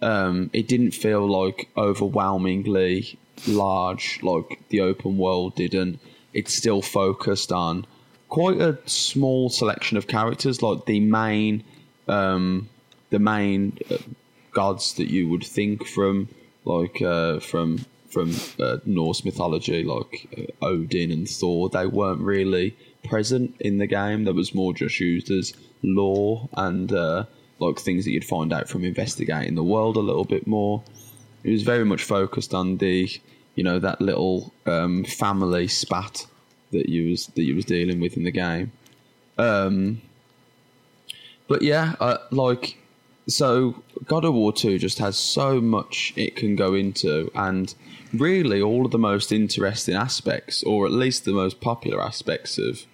Um, 0.00 0.50
it 0.52 0.68
didn't 0.68 0.92
feel 0.92 1.28
like 1.28 1.68
overwhelmingly 1.76 3.18
large 3.46 4.20
like 4.22 4.60
the 4.68 4.80
open 4.80 5.18
world 5.18 5.54
didn't. 5.54 6.00
It's 6.32 6.54
still 6.54 6.82
focused 6.82 7.52
on 7.52 7.86
quite 8.28 8.60
a 8.60 8.78
small 8.86 9.48
selection 9.48 9.96
of 9.96 10.06
characters, 10.06 10.62
like 10.62 10.86
the 10.86 11.00
main, 11.00 11.64
um, 12.08 12.68
the 13.10 13.18
main 13.18 13.78
uh, 13.90 13.96
gods 14.52 14.94
that 14.94 15.10
you 15.10 15.28
would 15.28 15.44
think 15.44 15.86
from, 15.86 16.28
like 16.64 17.00
uh, 17.02 17.40
from 17.40 17.84
from 18.08 18.34
uh, 18.58 18.78
Norse 18.86 19.24
mythology, 19.24 19.84
like 19.84 20.28
uh, 20.36 20.64
Odin 20.64 21.10
and 21.10 21.28
Thor. 21.28 21.68
They 21.68 21.86
weren't 21.86 22.20
really 22.20 22.76
present 23.04 23.54
in 23.60 23.78
the 23.78 23.86
game. 23.86 24.24
That 24.24 24.34
was 24.34 24.54
more 24.54 24.72
just 24.72 24.98
used 25.00 25.30
as 25.30 25.52
lore 25.82 26.48
and 26.56 26.92
uh, 26.92 27.24
like 27.58 27.78
things 27.78 28.04
that 28.04 28.12
you'd 28.12 28.24
find 28.24 28.52
out 28.52 28.68
from 28.68 28.84
investigating 28.84 29.54
the 29.54 29.64
world 29.64 29.96
a 29.96 30.00
little 30.00 30.24
bit 30.24 30.46
more. 30.46 30.82
It 31.46 31.52
was 31.52 31.62
very 31.62 31.84
much 31.84 32.02
focused 32.02 32.52
on 32.52 32.78
the, 32.78 33.08
you 33.54 33.62
know, 33.62 33.78
that 33.78 34.00
little 34.00 34.52
um, 34.66 35.04
family 35.04 35.68
spat 35.68 36.26
that 36.72 36.88
you 36.88 37.10
was 37.10 37.26
that 37.34 37.44
you 37.44 37.54
was 37.54 37.64
dealing 37.64 38.00
with 38.00 38.16
in 38.16 38.24
the 38.24 38.32
game. 38.32 38.72
Um, 39.38 40.02
but 41.46 41.62
yeah, 41.62 41.94
uh, 42.00 42.18
like 42.32 42.78
so, 43.28 43.82
God 44.06 44.24
of 44.24 44.34
War 44.34 44.52
Two 44.52 44.76
just 44.78 44.98
has 44.98 45.16
so 45.16 45.60
much 45.60 46.12
it 46.16 46.34
can 46.34 46.56
go 46.56 46.74
into, 46.74 47.30
and 47.34 47.72
really 48.12 48.60
all 48.60 48.84
of 48.84 48.90
the 48.90 48.98
most 48.98 49.30
interesting 49.30 49.94
aspects, 49.94 50.64
or 50.64 50.84
at 50.84 50.92
least 50.92 51.24
the 51.24 51.32
most 51.32 51.60
popular 51.60 52.02
aspects 52.02 52.58
of 52.58 52.86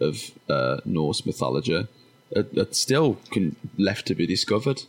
of 0.00 0.32
uh, 0.48 0.78
Norse 0.84 1.24
mythology, 1.24 1.86
are, 2.34 2.46
are 2.56 2.72
still 2.72 3.18
can, 3.30 3.54
left 3.78 4.06
to 4.06 4.14
be 4.16 4.26
discovered. 4.26 4.82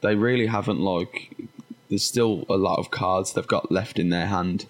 They 0.00 0.14
really 0.14 0.46
haven't 0.46 0.78
like. 0.78 1.34
There's 1.92 2.04
still 2.04 2.46
a 2.48 2.56
lot 2.56 2.78
of 2.78 2.90
cards 2.90 3.34
they've 3.34 3.46
got 3.46 3.70
left 3.70 3.98
in 3.98 4.08
their 4.08 4.24
hand 4.24 4.64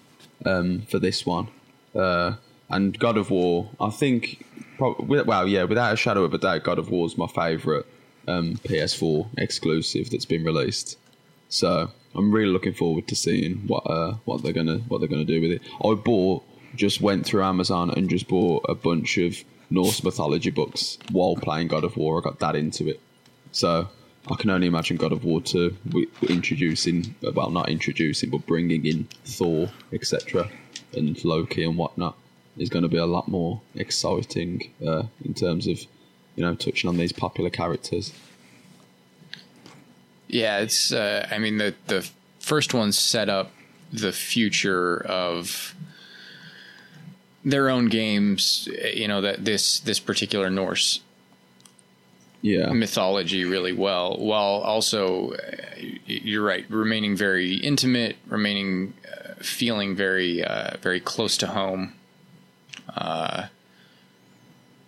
um, 0.45 0.81
for 0.81 0.99
this 0.99 1.25
one. 1.25 1.47
Uh, 1.95 2.33
and 2.67 2.99
God 2.99 3.15
of 3.15 3.29
War, 3.29 3.69
I 3.79 3.91
think, 3.91 4.45
well, 4.77 5.47
yeah, 5.47 5.63
without 5.63 5.93
a 5.93 5.95
shadow 5.95 6.25
of 6.25 6.33
a 6.33 6.37
doubt, 6.37 6.65
God 6.65 6.79
of 6.79 6.89
War 6.89 7.05
is 7.05 7.17
my 7.17 7.27
favourite 7.27 7.85
um, 8.27 8.55
PS4 8.65 9.29
exclusive 9.37 10.09
that's 10.09 10.25
been 10.25 10.43
released. 10.43 10.97
So 11.47 11.91
I'm 12.13 12.29
really 12.29 12.51
looking 12.51 12.73
forward 12.73 13.07
to 13.07 13.15
seeing 13.15 13.67
what 13.67 13.87
uh, 13.87 14.15
what 14.25 14.43
they're 14.43 14.51
gonna 14.51 14.79
what 14.89 14.99
they're 14.99 15.07
gonna 15.07 15.23
do 15.23 15.39
with 15.39 15.51
it. 15.51 15.61
I 15.81 15.93
bought 15.93 16.43
just 16.75 16.99
went 16.99 17.25
through 17.25 17.43
Amazon 17.43 17.89
and 17.89 18.09
just 18.09 18.27
bought 18.27 18.65
a 18.67 18.75
bunch 18.75 19.17
of 19.17 19.41
Norse 19.69 20.03
mythology 20.03 20.49
books 20.49 20.97
while 21.09 21.37
playing 21.37 21.69
God 21.69 21.85
of 21.85 21.95
War. 21.95 22.17
I 22.17 22.21
got 22.21 22.39
that 22.39 22.57
into 22.57 22.89
it, 22.89 22.99
so 23.53 23.87
I 24.31 24.35
can 24.35 24.49
only 24.49 24.67
imagine 24.67 24.95
God 24.95 25.11
of 25.11 25.25
War 25.25 25.41
2 25.41 25.75
introducing, 26.29 27.13
well, 27.21 27.49
not 27.49 27.69
introducing, 27.69 28.29
but 28.29 28.45
bringing 28.45 28.85
in 28.85 29.07
Thor, 29.25 29.69
etc., 29.91 30.49
and 30.95 31.23
Loki 31.25 31.63
and 31.63 31.77
whatnot 31.77 32.15
is 32.57 32.69
going 32.69 32.83
to 32.83 32.89
be 32.89 32.97
a 32.97 33.05
lot 33.05 33.27
more 33.27 33.61
exciting 33.75 34.71
uh, 34.85 35.03
in 35.25 35.33
terms 35.33 35.67
of, 35.67 35.79
you 36.35 36.43
know, 36.43 36.55
touching 36.55 36.87
on 36.87 36.97
these 36.97 37.11
popular 37.11 37.49
characters. 37.49 38.13
Yeah, 40.27 40.59
it's. 40.59 40.91
Uh, 40.91 41.27
I 41.29 41.37
mean, 41.37 41.57
the 41.57 41.75
the 41.87 42.09
first 42.39 42.73
one 42.73 42.91
set 42.91 43.29
up 43.29 43.51
the 43.91 44.11
future 44.11 45.05
of 45.05 45.75
their 47.43 47.69
own 47.69 47.87
games. 47.87 48.67
You 48.93 49.07
know 49.07 49.21
that 49.21 49.45
this 49.45 49.79
this 49.79 49.99
particular 49.99 50.49
Norse 50.49 51.01
yeah. 52.43 52.73
mythology 52.73 53.45
really 53.45 53.71
well, 53.71 54.17
while 54.17 54.61
also 54.61 55.33
you're 56.05 56.43
right, 56.43 56.65
remaining 56.69 57.15
very 57.15 57.55
intimate, 57.55 58.17
remaining 58.27 58.93
uh, 59.09 59.35
feeling 59.41 59.95
very 59.95 60.43
uh, 60.43 60.75
very 60.81 60.99
close 60.99 61.37
to 61.37 61.47
home. 61.47 61.93
Uh, 62.95 63.47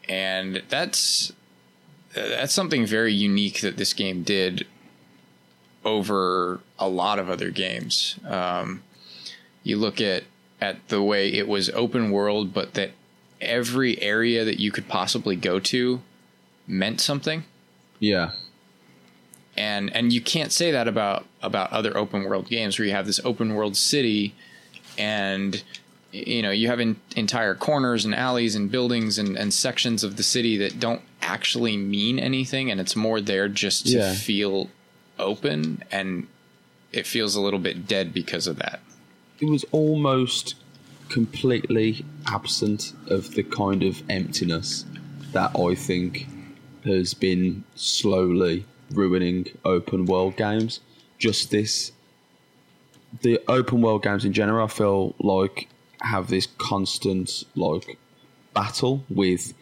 and 0.10 0.62
that's 0.68 1.32
that's 2.14 2.54
something 2.54 2.86
very 2.86 3.14
unique 3.14 3.62
that 3.62 3.78
this 3.78 3.94
game 3.94 4.24
did 4.24 4.68
over 5.86 6.60
a 6.78 6.90
lot 6.90 7.20
of 7.20 7.30
other 7.30 7.52
games. 7.52 8.20
Um, 8.28 8.84
you 9.64 9.78
look 9.78 10.02
at 10.02 10.26
at 10.60 10.90
the 10.90 11.02
way 11.02 11.32
it 11.32 11.48
was 11.48 11.70
open 11.70 12.12
world, 12.12 12.54
but 12.54 12.74
that 12.74 12.92
every 13.40 14.02
area 14.02 14.44
that 14.44 14.60
you 14.60 14.74
could 14.74 14.90
possibly 14.90 15.38
go 15.38 15.58
to 15.60 16.02
meant 16.68 17.02
something. 17.02 17.44
Yeah. 18.00 18.32
And 19.58 19.96
and 19.96 20.12
you 20.12 20.22
can't 20.22 20.52
say 20.52 20.72
that 20.72 20.88
about 20.88 21.26
about 21.42 21.72
other 21.72 21.96
open 21.98 22.24
world 22.26 22.50
games 22.50 22.78
where 22.78 22.86
you 22.88 22.94
have 22.94 23.06
this 23.06 23.22
open 23.24 23.54
world 23.56 23.78
city 23.78 24.36
and 24.98 25.64
you 26.12 26.42
know 26.42 26.52
you 26.52 26.68
have 26.68 26.80
in, 26.80 26.98
entire 27.16 27.56
corners 27.56 28.04
and 28.06 28.14
alleys 28.14 28.56
and 28.56 28.70
buildings 28.70 29.18
and, 29.18 29.38
and 29.38 29.54
sections 29.54 30.04
of 30.04 30.18
the 30.18 30.24
city 30.24 30.58
that 30.58 30.80
don't 30.80 31.02
actually 31.22 31.78
mean 31.78 32.20
anything 32.20 32.70
and 32.70 32.82
it's 32.82 32.96
more 32.96 33.22
there 33.22 33.48
just 33.48 33.88
to 33.88 33.98
Yeah. 33.98 34.14
feel 34.14 34.70
open 35.20 35.84
and 35.92 36.28
it 36.92 37.08
feels 37.08 37.36
a 37.36 37.42
little 37.42 37.60
bit 37.60 37.88
dead 37.88 38.14
because 38.14 38.48
of 38.48 38.58
that 38.58 38.80
it 39.40 39.46
was 39.50 39.64
almost 39.72 40.56
completely 41.10 42.06
absent 42.28 42.94
of 43.08 43.32
the 43.36 43.44
kind 43.44 43.84
of 43.84 44.04
emptiness 44.10 44.86
that 45.32 45.52
I 45.58 45.76
think 45.76 46.28
has 46.86 47.14
been 47.14 47.64
slowly 47.76 48.66
ruining 48.92 49.48
open 49.64 50.06
world 50.06 50.36
games. 50.38 50.80
Just 51.18 51.52
this, 51.52 51.92
the 53.22 53.40
open 53.48 53.82
world 53.82 54.04
games 54.04 54.26
in 54.26 54.34
general, 54.34 54.66
I 54.66 54.68
feel 54.68 55.16
like 55.20 55.68
have 56.02 56.28
this 56.28 56.48
constant 56.58 57.44
like 57.56 57.98
battle 58.54 59.04
with 59.10 59.54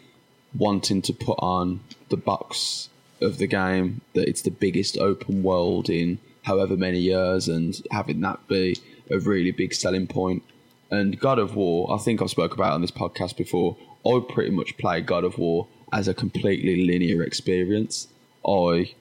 wanting 0.54 1.02
to 1.02 1.12
put 1.12 1.38
on 1.40 1.80
the 2.10 2.16
box 2.16 2.88
of 3.20 3.38
the 3.38 3.46
game 3.46 4.00
that 4.12 4.28
it's 4.28 4.42
the 4.42 4.50
biggest 4.50 4.98
open 4.98 5.42
world 5.42 5.88
in 5.88 6.18
however 6.42 6.76
many 6.76 6.98
years 7.00 7.48
and 7.48 7.80
having 7.90 8.20
that 8.20 8.46
be 8.48 8.76
a 9.10 9.18
really 9.18 9.50
big 9.50 9.72
selling 9.74 10.06
point. 10.06 10.42
And 10.90 11.18
God 11.18 11.38
of 11.38 11.56
War, 11.56 11.92
I 11.92 11.98
think 11.98 12.20
I've 12.20 12.30
spoke 12.30 12.54
about 12.54 12.72
on 12.72 12.82
this 12.82 12.90
podcast 12.90 13.36
before. 13.36 13.76
I 14.06 14.20
pretty 14.28 14.50
much 14.50 14.76
play 14.76 15.00
God 15.00 15.24
of 15.24 15.38
War 15.38 15.66
as 15.92 16.08
a 16.08 16.14
completely 16.14 16.86
linear 16.86 17.22
experience. 17.22 18.08
I 18.46 18.94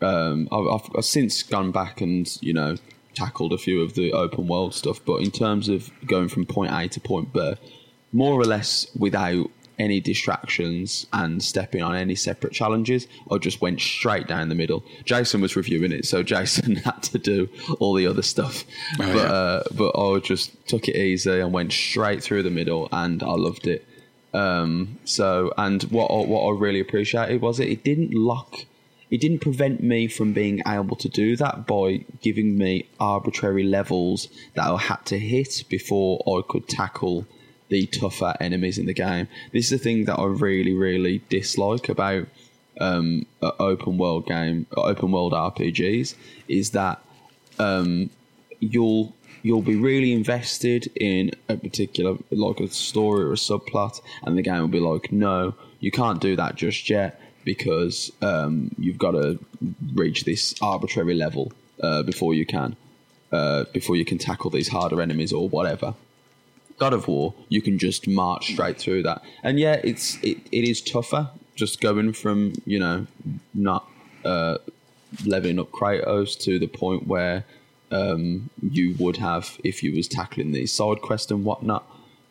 um, 0.00 0.48
I've, 0.50 0.66
I've, 0.66 0.90
I've 0.98 1.04
since 1.04 1.42
gone 1.42 1.70
back 1.72 2.00
and 2.00 2.28
you 2.40 2.52
know 2.52 2.76
tackled 3.14 3.52
a 3.52 3.58
few 3.58 3.82
of 3.82 3.94
the 3.94 4.12
open 4.12 4.48
world 4.48 4.74
stuff, 4.74 5.00
but 5.04 5.16
in 5.16 5.30
terms 5.30 5.68
of 5.68 5.90
going 6.06 6.28
from 6.28 6.46
point 6.46 6.72
A 6.72 6.88
to 6.88 7.00
point 7.00 7.32
B, 7.32 7.54
more 8.12 8.40
or 8.40 8.44
less 8.44 8.86
without 8.98 9.50
any 9.78 10.00
distractions 10.00 11.06
and 11.12 11.42
stepping 11.42 11.82
on 11.82 11.96
any 11.96 12.14
separate 12.14 12.52
challenges, 12.52 13.06
I 13.30 13.38
just 13.38 13.60
went 13.60 13.80
straight 13.80 14.26
down 14.26 14.48
the 14.48 14.54
middle. 14.54 14.84
Jason 15.04 15.40
was 15.40 15.56
reviewing 15.56 15.92
it, 15.92 16.06
so 16.06 16.22
Jason 16.34 16.76
had 16.76 17.02
to 17.04 17.18
do 17.18 17.48
all 17.80 17.94
the 17.94 18.06
other 18.06 18.22
stuff, 18.22 18.64
but 18.96 19.16
yeah. 19.16 19.22
uh, 19.22 19.62
but 19.74 19.98
I 19.98 20.18
just 20.20 20.66
took 20.68 20.88
it 20.88 20.96
easy 20.96 21.40
and 21.40 21.52
went 21.52 21.72
straight 21.72 22.22
through 22.22 22.42
the 22.42 22.50
middle, 22.50 22.88
and 22.92 23.22
I 23.22 23.32
loved 23.32 23.66
it. 23.66 23.86
Um, 24.34 24.98
so, 25.04 25.52
and 25.58 25.82
what 25.84 26.06
I, 26.06 26.26
what 26.26 26.46
I 26.46 26.58
really 26.58 26.80
appreciated 26.80 27.42
was 27.42 27.60
it 27.60 27.68
it 27.68 27.84
didn't 27.84 28.14
lock, 28.14 28.64
it 29.10 29.20
didn't 29.20 29.40
prevent 29.40 29.82
me 29.82 30.08
from 30.08 30.32
being 30.32 30.62
able 30.66 30.96
to 30.96 31.08
do 31.08 31.36
that 31.36 31.66
by 31.66 32.04
giving 32.22 32.56
me 32.56 32.86
arbitrary 32.98 33.64
levels 33.64 34.28
that 34.54 34.66
I 34.66 34.78
had 34.78 35.04
to 35.06 35.18
hit 35.18 35.64
before 35.68 36.22
I 36.26 36.40
could 36.48 36.68
tackle 36.68 37.26
the 37.68 37.86
tougher 37.86 38.34
enemies 38.40 38.78
in 38.78 38.86
the 38.86 38.94
game. 38.94 39.28
This 39.52 39.66
is 39.66 39.78
the 39.78 39.84
thing 39.84 40.04
that 40.06 40.18
I 40.18 40.24
really 40.24 40.74
really 40.74 41.22
dislike 41.28 41.88
about 41.88 42.26
um, 42.80 43.26
open 43.42 43.98
world 43.98 44.26
game, 44.26 44.66
open 44.76 45.12
world 45.12 45.32
RPGs, 45.32 46.14
is 46.48 46.70
that 46.70 47.02
um, 47.58 48.10
you'll 48.60 49.14
you'll 49.42 49.62
be 49.62 49.76
really 49.76 50.12
invested 50.12 50.90
in 50.96 51.30
a 51.48 51.56
particular 51.56 52.16
like 52.30 52.60
a 52.60 52.68
story 52.68 53.24
or 53.24 53.32
a 53.32 53.36
subplot 53.36 54.00
and 54.22 54.38
the 54.38 54.42
game 54.42 54.60
will 54.60 54.68
be 54.68 54.80
like 54.80 55.12
no 55.12 55.54
you 55.80 55.90
can't 55.90 56.20
do 56.20 56.36
that 56.36 56.54
just 56.54 56.88
yet 56.88 57.20
because 57.44 58.12
um, 58.22 58.70
you've 58.78 58.98
got 58.98 59.12
to 59.12 59.38
reach 59.94 60.24
this 60.24 60.54
arbitrary 60.62 61.14
level 61.14 61.52
uh, 61.82 62.02
before 62.02 62.34
you 62.34 62.46
can 62.46 62.76
uh, 63.32 63.64
before 63.72 63.96
you 63.96 64.04
can 64.04 64.18
tackle 64.18 64.50
these 64.50 64.68
harder 64.68 65.00
enemies 65.00 65.32
or 65.32 65.48
whatever 65.48 65.94
God 66.82 66.94
of 66.94 67.06
War, 67.06 67.32
you 67.48 67.62
can 67.62 67.78
just 67.78 68.08
march 68.08 68.52
straight 68.54 68.76
through 68.76 69.04
that. 69.04 69.22
And 69.44 69.60
yeah, 69.60 69.80
it's 69.84 70.16
it, 70.22 70.38
it 70.50 70.68
is 70.68 70.80
tougher 70.80 71.30
just 71.54 71.80
going 71.80 72.12
from, 72.12 72.54
you 72.64 72.80
know, 72.80 73.06
not 73.54 73.88
uh, 74.24 74.58
leveling 75.24 75.60
up 75.60 75.70
Kratos 75.70 76.36
to 76.40 76.58
the 76.58 76.66
point 76.66 77.06
where 77.06 77.44
um, 77.92 78.50
you 78.62 78.94
would 78.98 79.18
have 79.18 79.58
if 79.62 79.82
you 79.82 79.94
was 79.94 80.08
tackling 80.08 80.52
these 80.52 80.72
side 80.72 81.02
quests 81.02 81.30
and 81.30 81.44
whatnot. 81.44 81.84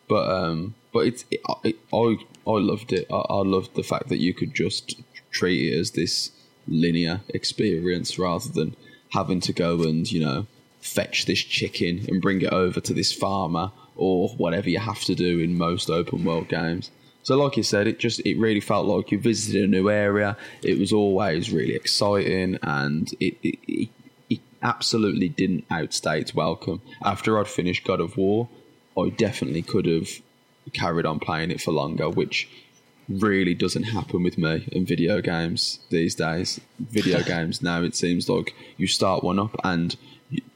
But 0.08 0.30
um, 0.30 0.74
but 0.92 1.06
it's 1.06 1.24
it, 1.30 1.40
it, 1.64 1.76
I 1.92 2.16
I 2.46 2.58
loved 2.58 2.92
it. 2.92 3.06
I, 3.10 3.16
I 3.16 3.42
loved 3.42 3.74
the 3.74 3.82
fact 3.82 4.08
that 4.08 4.18
you 4.18 4.34
could 4.34 4.54
just 4.54 5.00
treat 5.30 5.72
it 5.72 5.78
as 5.78 5.92
this 5.92 6.30
linear 6.68 7.20
experience 7.28 8.18
rather 8.18 8.48
than 8.48 8.76
having 9.12 9.40
to 9.40 9.52
go 9.52 9.82
and 9.82 10.10
you 10.10 10.20
know 10.20 10.46
fetch 10.80 11.26
this 11.26 11.38
chicken 11.38 12.04
and 12.08 12.20
bring 12.20 12.42
it 12.42 12.52
over 12.52 12.80
to 12.80 12.92
this 12.92 13.12
farmer 13.12 13.70
or 13.96 14.30
whatever 14.30 14.68
you 14.68 14.78
have 14.78 15.00
to 15.00 15.14
do 15.14 15.38
in 15.38 15.56
most 15.56 15.88
open 15.88 16.24
world 16.24 16.48
games. 16.48 16.90
So, 17.22 17.36
like 17.36 17.56
you 17.56 17.62
said, 17.62 17.86
it 17.86 18.00
just 18.00 18.20
it 18.26 18.36
really 18.36 18.60
felt 18.60 18.86
like 18.86 19.12
you 19.12 19.18
visited 19.18 19.62
a 19.62 19.66
new 19.68 19.88
area. 19.88 20.36
It 20.62 20.78
was 20.78 20.92
always 20.92 21.52
really 21.52 21.74
exciting, 21.74 22.58
and 22.62 23.12
it, 23.20 23.36
it, 23.42 23.58
it 23.68 23.88
absolutely 24.62 25.28
didn't 25.28 25.64
outstay 25.70 26.20
its 26.20 26.34
welcome. 26.34 26.80
After 27.02 27.38
I'd 27.38 27.48
finished 27.48 27.84
God 27.84 28.00
of 28.00 28.16
War, 28.16 28.48
I 28.98 29.08
definitely 29.10 29.62
could 29.62 29.86
have 29.86 30.08
carried 30.72 31.06
on 31.06 31.18
playing 31.18 31.50
it 31.50 31.60
for 31.60 31.72
longer, 31.72 32.08
which 32.08 32.48
really 33.08 33.54
doesn't 33.54 33.84
happen 33.84 34.22
with 34.22 34.38
me 34.38 34.68
in 34.72 34.86
video 34.86 35.20
games 35.20 35.80
these 35.90 36.14
days. 36.14 36.60
Video 36.78 37.22
games 37.34 37.62
now, 37.62 37.82
it 37.82 37.96
seems 37.96 38.28
like 38.28 38.54
you 38.76 38.86
start 38.86 39.24
one 39.24 39.38
up, 39.38 39.56
and 39.64 39.96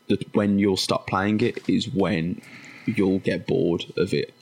that 0.08 0.34
when 0.34 0.58
you'll 0.58 0.76
stop 0.76 1.06
playing 1.06 1.40
it 1.40 1.68
is 1.68 1.88
when 1.88 2.40
you'll 2.86 3.18
get 3.18 3.46
bored 3.46 3.84
of 3.96 4.14
it. 4.14 4.32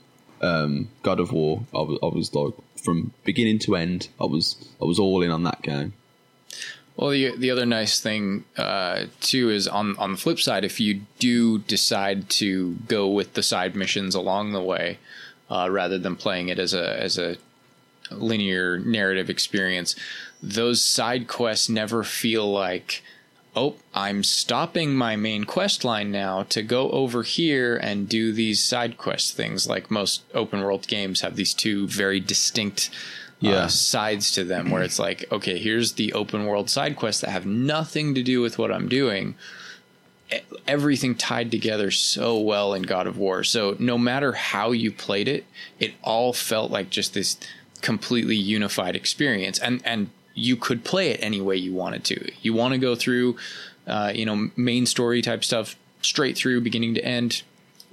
Um, 0.42 0.90
God 1.02 1.20
of 1.20 1.32
War, 1.32 1.64
I 1.74 1.78
was, 1.78 1.98
I 2.02 2.06
was 2.06 2.34
like 2.34 2.52
from 2.76 3.12
beginning 3.24 3.58
to 3.60 3.76
end, 3.76 4.08
I 4.20 4.24
was 4.24 4.68
I 4.80 4.84
was 4.84 4.98
all 4.98 5.22
in 5.22 5.30
on 5.30 5.44
that 5.44 5.62
game. 5.62 5.94
Well, 6.96 7.10
the 7.10 7.36
the 7.36 7.50
other 7.50 7.66
nice 7.66 7.98
thing 7.98 8.44
uh, 8.56 9.06
too 9.20 9.50
is 9.50 9.66
on 9.66 9.96
on 9.98 10.12
the 10.12 10.18
flip 10.18 10.38
side, 10.38 10.64
if 10.64 10.78
you 10.78 11.02
do 11.18 11.58
decide 11.58 12.28
to 12.30 12.76
go 12.86 13.08
with 13.08 13.34
the 13.34 13.42
side 13.42 13.74
missions 13.74 14.14
along 14.14 14.52
the 14.52 14.62
way, 14.62 14.98
uh, 15.50 15.68
rather 15.70 15.98
than 15.98 16.14
playing 16.14 16.48
it 16.48 16.58
as 16.58 16.72
a 16.72 17.02
as 17.02 17.18
a 17.18 17.36
linear 18.10 18.78
narrative 18.78 19.28
experience, 19.28 19.96
those 20.42 20.84
side 20.84 21.26
quests 21.26 21.68
never 21.68 22.04
feel 22.04 22.50
like, 22.50 23.02
oh, 23.56 23.74
I'm 23.92 24.22
stopping 24.22 24.94
my 24.94 25.16
main 25.16 25.44
quest 25.44 25.84
line 25.84 26.12
now 26.12 26.44
to 26.44 26.62
go 26.62 26.90
over 26.90 27.24
here 27.24 27.76
and 27.76 28.08
do 28.08 28.32
these 28.32 28.62
side 28.62 28.98
quest 28.98 29.34
things. 29.34 29.66
Like 29.68 29.90
most 29.90 30.22
open 30.32 30.60
world 30.60 30.86
games 30.86 31.22
have 31.22 31.34
these 31.34 31.54
two 31.54 31.88
very 31.88 32.20
distinct 32.20 32.90
uh, 33.44 33.50
Yeah. 33.50 33.66
sides 33.68 34.32
to 34.32 34.44
them, 34.44 34.70
where 34.70 34.82
it's 34.82 34.98
like, 34.98 35.24
okay, 35.30 35.58
here's 35.58 35.92
the 35.92 36.12
open 36.12 36.46
world 36.46 36.70
side 36.70 36.96
quests 36.96 37.20
that 37.20 37.30
have 37.30 37.46
nothing 37.46 38.14
to 38.14 38.22
do 38.22 38.40
with 38.40 38.58
what 38.58 38.72
I'm 38.72 38.88
doing. 38.88 39.34
Everything 40.66 41.14
tied 41.14 41.50
together 41.50 41.90
so 41.90 42.38
well 42.38 42.72
in 42.74 42.82
God 42.82 43.06
of 43.06 43.18
War. 43.18 43.44
So 43.44 43.76
no 43.78 43.98
matter 43.98 44.32
how 44.32 44.72
you 44.72 44.90
played 44.90 45.28
it, 45.28 45.44
it 45.78 45.94
all 46.02 46.32
felt 46.32 46.70
like 46.70 46.90
just 46.90 47.14
this 47.14 47.36
completely 47.82 48.34
unified 48.36 48.96
experience 48.96 49.58
and 49.58 49.82
and 49.84 50.08
you 50.34 50.56
could 50.56 50.84
play 50.84 51.10
it 51.10 51.20
any 51.22 51.38
way 51.38 51.54
you 51.54 51.74
wanted 51.74 52.02
to 52.02 52.32
you 52.40 52.54
want 52.54 52.72
to 52.72 52.78
go 52.78 52.94
through 52.94 53.36
uh, 53.86 54.10
you 54.14 54.24
know 54.24 54.48
main 54.56 54.86
story 54.86 55.20
type 55.20 55.44
stuff 55.44 55.76
straight 56.00 56.34
through 56.34 56.62
beginning 56.62 56.94
to 56.94 57.04
end 57.04 57.42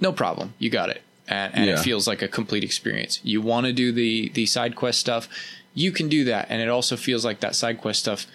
no 0.00 0.10
problem 0.10 0.54
you 0.58 0.70
got 0.70 0.88
it 0.88 1.02
and, 1.32 1.54
and 1.54 1.64
Yeah. 1.66 1.74
it 1.74 1.82
feels 1.88 2.04
like 2.10 2.20
a 2.22 2.28
complete 2.38 2.64
experience 2.70 3.14
you 3.32 3.40
want 3.52 3.64
to 3.66 3.72
do 3.72 3.86
the 3.92 4.12
the 4.38 4.46
side 4.46 4.74
quest 4.80 4.98
stuff 5.06 5.24
you 5.74 5.90
can 5.98 6.08
do 6.08 6.20
that 6.32 6.46
and 6.50 6.58
it 6.64 6.68
also 6.68 6.94
feels 6.96 7.24
like 7.28 7.38
that 7.40 7.54
side 7.54 7.76
quest 7.82 7.98
stuff 8.00 8.26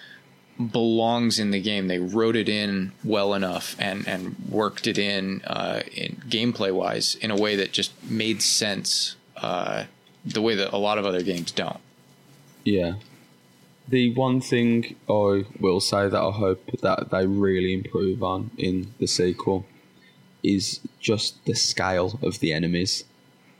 belongs 0.72 1.38
in 1.38 1.50
the 1.52 1.60
game 1.60 1.86
they 1.86 2.00
wrote 2.00 2.34
it 2.42 2.48
in 2.48 2.90
well 3.04 3.32
enough 3.34 3.76
and 3.78 4.06
and 4.08 4.34
worked 4.50 4.86
it 4.88 4.98
in 4.98 5.40
uh, 5.46 5.80
in 5.94 6.10
gameplay 6.28 6.72
wise 6.82 7.14
in 7.24 7.30
a 7.30 7.36
way 7.36 7.54
that 7.54 7.70
just 7.72 7.92
made 8.10 8.42
sense 8.42 9.14
uh, 9.36 9.84
the 10.24 10.42
way 10.42 10.54
that 10.56 10.72
a 10.72 10.76
lot 10.78 10.98
of 10.98 11.06
other 11.06 11.22
games 11.22 11.52
don't. 11.52 11.78
Yeah. 12.64 12.94
The 13.88 14.12
one 14.14 14.40
thing 14.40 14.96
I 15.08 15.44
will 15.60 15.80
say 15.80 16.08
that 16.08 16.20
I 16.20 16.32
hope 16.32 16.62
that 16.82 17.10
they 17.12 17.24
really 17.26 17.72
improve 17.72 18.20
on 18.22 18.50
in 18.58 18.92
the 18.98 19.06
sequel 19.06 19.64
is 20.42 20.80
just 21.00 21.44
the 21.46 21.54
scale 21.54 22.18
of 22.22 22.40
the 22.40 22.52
enemies. 22.52 23.04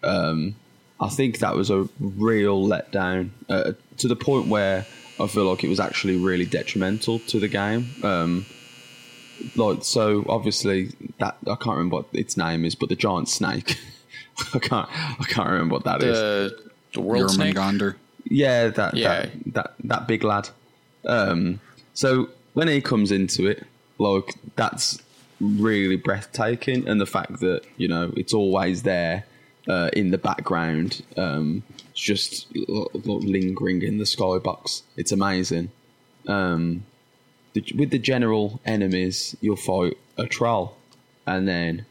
Um, 0.03 0.55
I 1.01 1.09
think 1.09 1.39
that 1.39 1.55
was 1.57 1.71
a 1.71 1.89
real 2.01 2.67
letdown 2.67 3.31
uh, 3.49 3.73
to 3.99 4.09
the 4.09 4.17
point 4.17 4.49
where 4.49 4.87
I 5.21 5.27
feel 5.27 5.45
like 5.45 5.65
it 5.65 5.69
was 5.69 5.81
actually 5.81 6.17
really 6.17 6.47
detrimental 6.47 7.19
to 7.21 7.39
the 7.41 7.49
game. 7.49 7.89
Um, 8.03 8.47
like 9.57 9.85
so, 9.85 10.25
obviously 10.29 10.91
that 11.19 11.37
I 11.47 11.55
can't 11.55 11.77
remember 11.77 11.97
what 11.97 12.07
its 12.13 12.37
name 12.37 12.65
is, 12.65 12.75
but 12.75 12.89
the 12.89 12.97
giant 12.97 13.29
snake. 13.29 13.79
I 14.55 14.59
can't. 14.59 14.89
I 14.93 15.25
can't 15.29 15.49
remember 15.49 15.75
what 15.75 15.85
that 15.85 16.03
is. 16.03 16.17
The 16.19 16.71
the 16.95 17.01
world 17.01 17.31
snake. 17.31 17.55
Jormungandr. 17.55 17.97
Yeah, 18.25 18.69
that, 18.69 18.95
Yeah. 18.95 19.23
that 19.23 19.55
that 19.55 19.75
that 19.85 20.07
big 20.09 20.23
lad. 20.25 20.49
Um, 21.07 21.61
so 21.95 22.29
when 22.55 22.69
he 22.69 22.81
comes 22.81 23.11
into 23.13 23.47
it, 23.47 23.65
like 23.99 24.35
that's 24.57 25.01
really 25.41 25.97
breathtaking, 25.97 26.89
and 26.89 27.01
the 27.01 27.07
fact 27.07 27.41
that 27.41 27.63
you 27.77 27.89
know 27.89 28.13
it's 28.17 28.35
always 28.35 28.83
there 28.83 29.25
uh, 29.69 29.91
in 29.93 30.11
the 30.11 30.19
background, 30.19 31.03
um, 31.17 31.63
just 31.95 32.47
lingering 32.55 33.83
in 33.83 33.99
the 33.99 34.05
skybox. 34.05 34.83
It's 34.97 35.13
amazing. 35.13 35.71
Um, 36.27 36.85
the, 37.53 37.65
with 37.77 37.91
the 37.91 37.99
general 37.99 38.61
enemies, 38.65 39.37
you'll 39.41 39.57
fight 39.57 39.99
a 40.17 40.27
troll, 40.27 40.77
and 41.27 41.47
then 41.47 41.87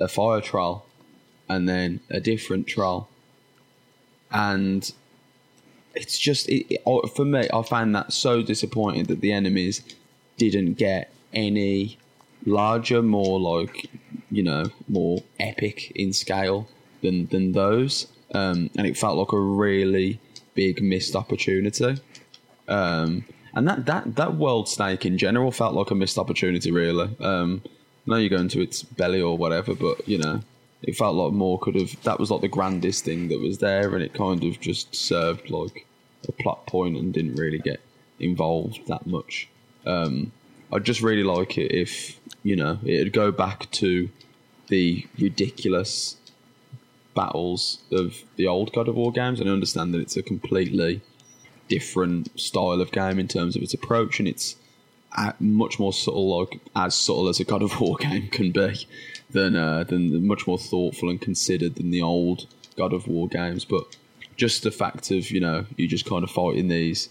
a 0.00 0.08
fire 0.08 0.40
troll, 0.40 0.86
and 1.48 1.68
then 1.68 2.00
a 2.10 2.20
different 2.20 2.66
troll, 2.66 3.08
and 4.30 4.92
it's 5.94 6.18
just 6.18 6.48
it, 6.48 6.74
it, 6.74 6.82
oh, 6.86 7.06
for 7.08 7.24
me. 7.24 7.48
I 7.52 7.62
found 7.62 7.94
that 7.94 8.12
so 8.12 8.42
disappointing 8.42 9.04
that 9.04 9.20
the 9.20 9.32
enemies 9.32 9.82
didn't 10.36 10.74
get 10.74 11.12
any 11.32 11.98
larger, 12.48 13.02
more 13.02 13.38
like 13.40 13.88
you 14.30 14.42
know, 14.42 14.64
more 14.88 15.22
epic 15.40 15.90
in 15.94 16.12
scale 16.12 16.68
than 17.02 17.26
than 17.26 17.52
those, 17.52 18.06
um, 18.34 18.70
and 18.76 18.86
it 18.86 18.96
felt 18.96 19.16
like 19.16 19.32
a 19.32 19.40
really 19.40 20.20
big 20.54 20.82
missed 20.82 21.14
opportunity. 21.14 22.00
Um, 22.68 23.24
and 23.54 23.66
that, 23.66 23.86
that 23.86 24.16
that 24.16 24.34
world 24.34 24.68
snake 24.68 25.06
in 25.06 25.18
general 25.18 25.50
felt 25.50 25.74
like 25.74 25.90
a 25.90 25.94
missed 25.94 26.18
opportunity. 26.18 26.70
Really, 26.70 27.08
um, 27.20 27.62
I 27.66 28.10
know 28.10 28.16
you 28.16 28.28
go 28.28 28.36
into 28.36 28.60
its 28.60 28.82
belly 28.82 29.20
or 29.20 29.36
whatever, 29.36 29.74
but 29.74 30.06
you 30.06 30.18
know, 30.18 30.40
it 30.82 30.96
felt 30.96 31.16
like 31.16 31.32
more 31.32 31.58
could 31.58 31.74
have. 31.74 32.00
That 32.02 32.20
was 32.20 32.30
like 32.30 32.40
the 32.40 32.48
grandest 32.48 33.04
thing 33.04 33.28
that 33.28 33.40
was 33.40 33.58
there, 33.58 33.94
and 33.94 34.02
it 34.02 34.14
kind 34.14 34.44
of 34.44 34.60
just 34.60 34.94
served 34.94 35.50
like 35.50 35.86
a 36.28 36.32
plot 36.32 36.66
point 36.66 36.96
and 36.96 37.12
didn't 37.12 37.36
really 37.36 37.58
get 37.58 37.80
involved 38.20 38.86
that 38.88 39.06
much. 39.06 39.48
Um, 39.86 40.32
I'd 40.72 40.84
just 40.84 41.02
really 41.02 41.22
like 41.22 41.56
it 41.56 41.72
if 41.72 42.18
you 42.42 42.56
know 42.56 42.78
it'd 42.84 43.12
go 43.12 43.32
back 43.32 43.70
to 43.72 44.10
the 44.68 45.06
ridiculous 45.18 46.16
battles 47.14 47.78
of 47.90 48.22
the 48.36 48.46
old 48.46 48.72
God 48.72 48.88
of 48.88 48.94
War 48.94 49.12
games, 49.12 49.40
and 49.40 49.48
I 49.48 49.52
understand 49.52 49.92
that 49.94 50.00
it's 50.00 50.16
a 50.16 50.22
completely 50.22 51.00
different 51.68 52.38
style 52.38 52.80
of 52.80 52.92
game 52.92 53.18
in 53.18 53.28
terms 53.28 53.56
of 53.56 53.62
its 53.62 53.74
approach, 53.74 54.18
and 54.18 54.28
it's 54.28 54.56
much 55.40 55.78
more 55.78 55.92
subtle, 55.92 56.38
like 56.38 56.60
as 56.76 56.94
subtle 56.94 57.28
as 57.28 57.40
a 57.40 57.44
God 57.44 57.62
of 57.62 57.80
War 57.80 57.96
game 58.00 58.28
can 58.28 58.52
be, 58.52 58.86
than 59.30 59.56
uh, 59.56 59.84
than 59.84 60.26
much 60.26 60.46
more 60.46 60.58
thoughtful 60.58 61.10
and 61.10 61.20
considered 61.20 61.76
than 61.76 61.90
the 61.90 62.02
old 62.02 62.46
God 62.76 62.92
of 62.92 63.08
War 63.08 63.28
games. 63.28 63.64
But 63.64 63.96
just 64.36 64.62
the 64.62 64.70
fact 64.70 65.10
of 65.10 65.30
you 65.30 65.40
know 65.40 65.66
you 65.76 65.88
just 65.88 66.06
kind 66.06 66.24
of 66.24 66.30
fighting 66.30 66.68
these 66.68 67.08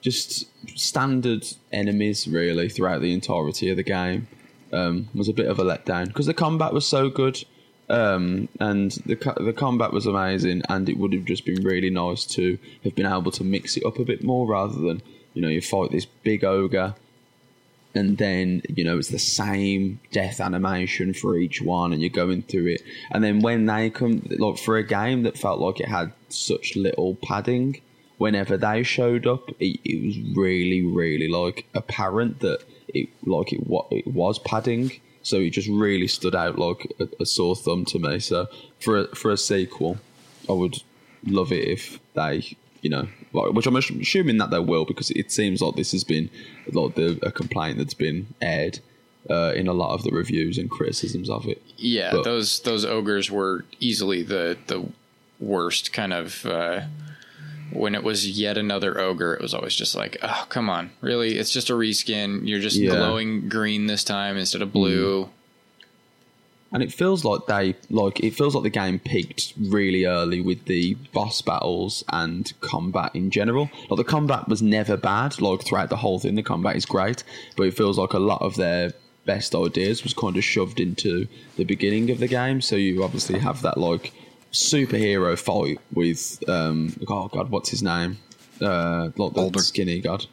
just 0.00 0.46
standard 0.78 1.44
enemies 1.72 2.28
really 2.28 2.68
throughout 2.68 3.00
the 3.00 3.12
entirety 3.12 3.70
of 3.70 3.76
the 3.76 3.82
game. 3.82 4.28
Um, 4.70 5.08
was 5.14 5.30
a 5.30 5.32
bit 5.32 5.46
of 5.46 5.58
a 5.58 5.64
letdown 5.64 6.08
because 6.08 6.26
the 6.26 6.34
combat 6.34 6.74
was 6.74 6.86
so 6.86 7.08
good 7.08 7.42
um, 7.90 8.48
and 8.60 8.92
the 9.06 9.14
the 9.40 9.54
combat 9.54 9.92
was 9.92 10.04
amazing 10.04 10.62
and 10.68 10.88
it 10.88 10.98
would 10.98 11.14
have 11.14 11.24
just 11.24 11.46
been 11.46 11.64
really 11.64 11.88
nice 11.88 12.26
to 12.26 12.58
have 12.84 12.94
been 12.94 13.06
able 13.06 13.30
to 13.30 13.44
mix 13.44 13.76
it 13.76 13.86
up 13.86 13.98
a 13.98 14.04
bit 14.04 14.22
more 14.22 14.46
rather 14.46 14.78
than 14.78 15.00
you 15.32 15.40
know 15.40 15.48
you 15.48 15.62
fight 15.62 15.90
this 15.90 16.04
big 16.04 16.44
ogre 16.44 16.94
and 17.94 18.18
then 18.18 18.62
you 18.68 18.84
know 18.84 18.98
it's 18.98 19.08
the 19.08 19.18
same 19.18 20.00
death 20.12 20.40
animation 20.40 21.14
for 21.14 21.36
each 21.36 21.62
one 21.62 21.92
and 21.92 22.02
you're 22.02 22.10
going 22.10 22.42
through 22.42 22.66
it. 22.66 22.82
And 23.10 23.24
then 23.24 23.40
when 23.40 23.66
they 23.66 23.90
come 23.90 24.22
like 24.38 24.58
for 24.58 24.76
a 24.76 24.84
game 24.84 25.22
that 25.22 25.38
felt 25.38 25.58
like 25.58 25.80
it 25.80 25.88
had 25.88 26.12
such 26.28 26.76
little 26.76 27.14
padding 27.16 27.80
whenever 28.18 28.56
they 28.56 28.82
showed 28.82 29.26
up 29.26 29.48
it, 29.60 29.80
it 29.84 30.04
was 30.04 30.36
really 30.36 30.84
really 30.84 31.28
like 31.28 31.66
apparent 31.74 32.40
that 32.40 32.58
it 32.88 33.08
like 33.24 33.52
it, 33.52 33.66
what 33.66 33.86
it 33.90 34.06
was 34.06 34.38
padding 34.40 34.90
so 35.22 35.36
it 35.36 35.50
just 35.50 35.68
really 35.68 36.06
stood 36.08 36.34
out 36.34 36.58
like 36.58 36.92
a, 37.00 37.08
a 37.20 37.26
sore 37.26 37.56
thumb 37.56 37.84
to 37.84 37.98
me 37.98 38.18
so 38.18 38.46
for 38.80 38.98
a, 38.98 39.06
for 39.14 39.30
a 39.30 39.36
sequel 39.36 39.98
i 40.48 40.52
would 40.52 40.76
love 41.26 41.52
it 41.52 41.66
if 41.68 41.98
they 42.14 42.56
you 42.82 42.90
know 42.90 43.06
which 43.32 43.66
i'm 43.66 43.76
assuming 43.76 44.38
that 44.38 44.50
they 44.50 44.58
will 44.58 44.84
because 44.84 45.10
it 45.12 45.30
seems 45.32 45.60
like 45.60 45.74
this 45.76 45.92
has 45.92 46.04
been 46.04 46.30
like 46.72 46.94
the, 46.94 47.18
a 47.22 47.30
complaint 47.30 47.76
that's 47.78 47.94
been 47.94 48.26
aired 48.40 48.78
uh, 49.30 49.52
in 49.54 49.66
a 49.68 49.74
lot 49.74 49.92
of 49.92 50.04
the 50.04 50.10
reviews 50.10 50.56
and 50.56 50.70
criticisms 50.70 51.28
of 51.28 51.46
it 51.46 51.60
Yeah, 51.76 52.12
But- 52.12 52.24
those 52.24 52.60
those 52.60 52.84
ogres 52.86 53.30
were 53.30 53.64
easily 53.78 54.22
the 54.22 54.56
the 54.68 54.88
worst 55.38 55.92
kind 55.92 56.12
of. 56.14 56.46
Uh, 56.46 56.82
when 57.72 57.94
it 57.94 58.02
was 58.02 58.38
yet 58.38 58.56
another 58.58 58.98
ogre, 58.98 59.34
it 59.34 59.40
was 59.42 59.54
always 59.54 59.74
just 59.74 59.94
like, 59.94 60.16
oh, 60.22 60.46
come 60.48 60.68
on, 60.70 60.90
really? 61.00 61.38
It's 61.38 61.50
just 61.52 61.70
a 61.70 61.74
reskin. 61.74 62.46
You're 62.48 62.60
just 62.60 62.76
Yeah. 62.76 62.90
glowing 62.90 63.48
green 63.48 63.86
this 63.86 64.04
time 64.04 64.36
instead 64.36 64.62
of 64.62 64.72
blue. 64.72 65.24
Mm. 65.24 65.28
and 66.70 66.82
it 66.82 66.92
feels 66.92 67.24
like 67.24 67.46
they 67.46 67.74
like 67.88 68.20
it 68.20 68.34
feels 68.34 68.54
like 68.54 68.62
the 68.62 68.68
game 68.68 68.98
peaked 68.98 69.54
really 69.58 70.04
early 70.04 70.42
with 70.42 70.66
the 70.66 70.94
boss 71.14 71.40
battles 71.40 72.04
and 72.10 72.52
combat 72.60 73.10
in 73.14 73.30
general. 73.30 73.70
Like 73.88 73.96
the 73.96 74.04
combat 74.04 74.48
was 74.48 74.60
never 74.60 74.98
bad. 74.98 75.40
Like 75.40 75.62
throughout 75.64 75.88
the 75.88 75.96
whole 75.96 76.18
thing, 76.18 76.34
the 76.34 76.42
combat 76.42 76.76
is 76.76 76.84
great, 76.84 77.24
but 77.56 77.62
it 77.66 77.74
feels 77.74 77.96
like 77.96 78.12
a 78.12 78.18
lot 78.18 78.42
of 78.42 78.56
their 78.56 78.92
best 79.24 79.54
ideas 79.54 80.02
was 80.02 80.12
kind 80.12 80.36
of 80.36 80.44
shoved 80.44 80.78
into 80.78 81.26
the 81.56 81.64
beginning 81.64 82.10
of 82.10 82.18
the 82.18 82.28
game. 82.28 82.60
So 82.60 82.76
you 82.76 83.02
obviously 83.02 83.38
have 83.38 83.62
that 83.62 83.78
like 83.78 84.12
superhero 84.52 85.38
fight 85.38 85.78
with 85.92 86.42
um 86.48 86.94
oh 87.08 87.28
god 87.28 87.50
what's 87.50 87.68
his 87.70 87.82
name? 87.82 88.18
Uh 88.60 89.10
like 89.16 89.32
the 89.34 89.40
Baldur. 89.40 89.60
skinny 89.60 90.00
god. 90.00 90.26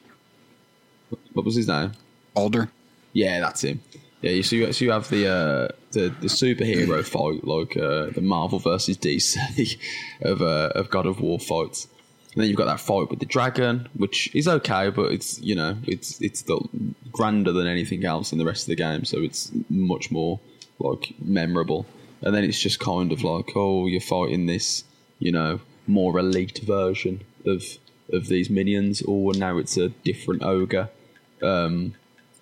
What 1.34 1.46
was 1.46 1.56
his 1.56 1.68
name? 1.68 1.92
Baldur. 2.34 2.70
yeah 3.14 3.40
that's 3.40 3.64
him. 3.64 3.82
Yeah 4.22 4.32
you 4.32 4.44
so 4.44 4.56
you, 4.56 4.74
so 4.74 4.86
you 4.86 4.92
have 4.92 5.10
the 5.10 5.28
uh 5.28 5.68
the, 5.92 6.10
the 6.22 6.28
superhero 6.28 7.04
fight 7.16 7.46
like 7.46 7.78
uh 7.78 8.08
the 8.12 8.22
marvel 8.22 8.60
versus 8.60 8.98
dc 8.98 9.78
of 10.22 10.42
uh 10.42 10.72
of 10.76 10.90
god 10.90 11.06
of 11.06 11.20
war 11.22 11.40
fights. 11.40 11.88
And 12.34 12.42
then 12.42 12.50
you've 12.50 12.58
got 12.58 12.66
that 12.66 12.82
fight 12.82 13.10
with 13.10 13.20
the 13.20 13.26
dragon 13.26 13.88
which 13.96 14.34
is 14.36 14.48
okay 14.48 14.90
but 14.90 15.12
it's 15.12 15.40
you 15.40 15.56
know 15.56 15.78
it's 15.86 16.20
it's 16.22 16.42
the 16.44 16.60
grander 17.12 17.54
than 17.54 17.66
anything 17.68 18.04
else 18.04 18.32
in 18.34 18.38
the 18.40 18.46
rest 18.46 18.64
of 18.64 18.68
the 18.68 18.76
game 18.76 19.06
so 19.06 19.20
it's 19.20 19.52
much 19.70 20.12
more 20.12 20.40
like 20.80 21.14
memorable 21.24 21.86
and 22.22 22.34
then 22.34 22.44
it's 22.44 22.60
just 22.60 22.80
kind 22.80 23.12
of 23.12 23.24
like 23.24 23.52
oh 23.56 23.88
you're 23.88 24.02
fighting 24.02 24.46
this 24.46 24.84
you 25.20 25.32
know 25.32 25.60
more 25.88 26.18
elite 26.20 26.60
version 26.64 27.22
of 27.46 27.64
of 28.12 28.28
these 28.28 28.50
minions. 28.50 29.02
Or 29.02 29.34
now 29.34 29.58
it's 29.58 29.78
a 29.78 29.90
different 29.90 30.44
ogre. 30.44 30.90
Um 31.42 31.96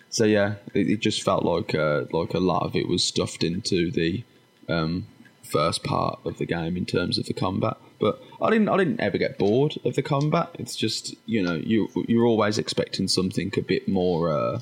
so 0.09 0.25
yeah 0.25 0.55
it, 0.73 0.89
it 0.89 0.99
just 0.99 1.23
felt 1.23 1.43
like 1.43 1.73
uh, 1.73 2.03
like 2.11 2.33
a 2.33 2.39
lot 2.39 2.63
of 2.63 2.75
it 2.75 2.87
was 2.87 3.03
stuffed 3.03 3.43
into 3.43 3.91
the 3.91 4.23
um 4.69 5.07
first 5.43 5.83
part 5.83 6.19
of 6.25 6.37
the 6.37 6.45
game 6.45 6.77
in 6.77 6.85
terms 6.85 7.17
of 7.17 7.25
the 7.25 7.33
combat. 7.33 7.77
But 7.99 8.21
I 8.41 8.49
didn't 8.49 8.69
I 8.69 8.77
didn't 8.77 8.99
ever 8.99 9.17
get 9.17 9.37
bored 9.37 9.75
of 9.85 9.95
the 9.95 10.01
combat. 10.01 10.49
It's 10.59 10.75
just 10.75 11.15
you 11.25 11.41
know 11.41 11.55
you 11.55 11.89
you're 12.07 12.25
always 12.25 12.57
expecting 12.57 13.07
something 13.07 13.51
a 13.57 13.61
bit 13.61 13.87
more 13.87 14.31
uh 14.31 14.59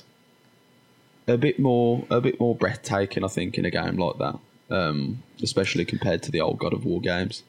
a 1.27 1.37
bit 1.37 1.59
more 1.59 2.05
a 2.09 2.19
bit 2.19 2.39
more 2.39 2.55
breathtaking 2.55 3.23
I 3.23 3.27
think 3.27 3.57
in 3.57 3.65
a 3.65 3.71
game 3.71 3.97
like 3.97 4.17
that 4.17 4.39
um, 4.71 5.21
especially 5.43 5.85
compared 5.85 6.23
to 6.23 6.31
the 6.31 6.41
old 6.41 6.57
God 6.57 6.73
of 6.73 6.85
War 6.85 7.01
games. 7.01 7.43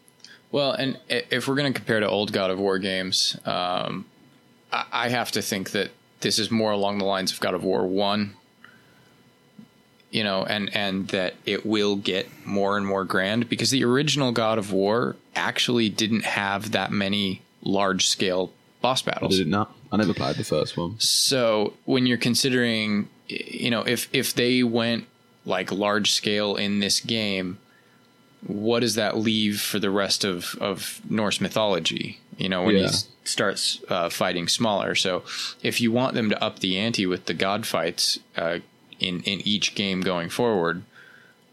Well, 0.51 0.73
and 0.73 0.99
if 1.09 1.49
we're 1.49 1.55
going 1.55 1.73
to 1.73 1.79
compare 1.79 2.01
to 2.01 2.09
old 2.09 2.33
God 2.33 2.51
of 2.51 2.59
War 2.59 2.79
games, 2.79 3.39
um, 3.47 4.05
I 4.73 4.85
I 4.93 5.09
have 5.09 5.31
to 5.33 5.43
think 5.43 5.71
that 5.71 5.91
this 6.21 6.39
is 6.39 6.51
more 6.51 6.73
along 6.73 6.99
the 6.99 7.05
lines 7.05 7.33
of 7.33 7.41
God 7.41 7.55
of 7.55 7.65
War 7.65 7.87
One. 7.87 8.35
You 10.11 10.25
know, 10.25 10.45
and 10.45 10.75
and 10.77 11.09
that 11.09 11.37
it 11.47 11.65
will 11.65 11.97
get 11.97 12.29
more 12.45 12.77
and 12.77 12.87
more 12.87 13.07
grand 13.07 13.49
because 13.49 13.71
the 13.71 13.83
original 13.83 14.31
God 14.31 14.59
of 14.59 14.71
War 14.71 15.17
actually 15.35 15.89
didn't 15.89 16.25
have 16.25 16.73
that 16.73 16.93
many 16.93 17.41
large 17.63 18.09
scale 18.09 18.53
boss 18.83 19.01
battles. 19.01 19.39
Did 19.39 19.47
it 19.47 19.51
not? 19.51 19.75
I 19.91 19.97
never 19.97 20.13
played 20.13 20.37
the 20.37 20.45
first 20.45 20.77
one. 20.77 21.01
So 21.01 21.73
when 21.87 22.05
you're 22.05 22.19
considering, 22.19 23.09
you 23.29 23.71
know, 23.71 23.83
if 23.83 24.09
if 24.13 24.35
they 24.35 24.63
went 24.63 25.07
like 25.45 25.73
large 25.73 26.13
scale 26.13 26.57
in 26.57 26.81
this 26.81 27.01
game, 27.01 27.59
what 28.47 28.81
does 28.81 28.95
that 28.97 29.17
leave 29.17 29.61
for 29.61 29.79
the 29.79 29.91
rest 29.91 30.25
of 30.25 30.57
of 30.61 31.01
Norse 31.09 31.41
mythology? 31.41 32.21
You 32.37 32.49
know, 32.49 32.63
when 32.65 32.77
Yeah. 32.77 32.83
you 32.85 32.89
start 33.25 33.79
uh, 33.89 34.09
fighting 34.09 34.49
smaller. 34.49 34.95
So 34.95 35.23
if 35.63 35.81
you 35.81 35.93
want 35.93 36.15
them 36.15 36.29
to 36.31 36.43
up 36.43 36.59
the 36.59 36.77
ante 36.79 37.07
with 37.07 37.27
the 37.27 37.35
god 37.35 37.67
fights 37.67 38.19
uh, 38.37 38.59
in 38.99 39.23
in 39.23 39.41
each 39.47 39.75
game 39.75 40.01
going 40.01 40.29
forward. 40.29 40.83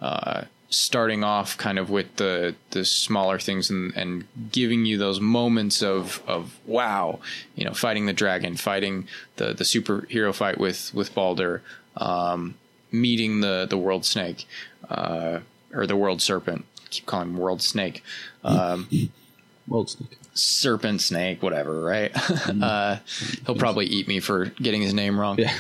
Uh, 0.02 0.44
starting 0.72 1.24
off 1.24 1.58
kind 1.58 1.80
of 1.80 1.90
with 1.90 2.16
the 2.18 2.54
the 2.70 2.86
smaller 2.86 3.40
things 3.40 3.72
and, 3.72 3.92
and 3.98 4.24
giving 4.52 4.86
you 4.86 4.98
those 5.00 5.20
moments 5.20 5.82
of 5.82 6.22
of 6.28 6.58
wow, 6.66 7.20
you 7.56 7.66
know, 7.66 7.74
fighting 7.74 8.06
the 8.06 8.14
dragon, 8.14 8.56
fighting 8.56 9.08
the 9.38 9.48
the 9.54 9.64
superhero 9.64 10.34
fight 10.34 10.58
with 10.60 10.94
with 10.94 11.14
Baldur, 11.16 11.62
um, 11.98 12.54
meeting 12.92 13.42
the 13.42 13.66
the 13.70 13.78
world 13.78 14.06
snake, 14.06 14.48
uh, 14.90 15.40
or 15.74 15.86
the 15.88 15.96
world 15.96 16.22
serpent. 16.22 16.66
keep 16.90 17.06
calling 17.06 17.30
him 17.30 17.38
world 17.38 17.62
snake. 17.62 18.04
Um, 18.44 18.88
World 19.68 19.90
Snake. 19.92 20.18
serpent 20.34 21.00
snake, 21.00 21.44
whatever, 21.44 21.82
right? 21.82 22.12
uh, 22.64 22.98
he'll 23.46 23.54
probably 23.56 23.86
eat 23.86 24.08
me 24.08 24.20
for 24.20 24.46
getting 24.60 24.82
his 24.82 24.96
name 24.96 25.20
wrong. 25.20 25.38
Yeah. 25.38 25.54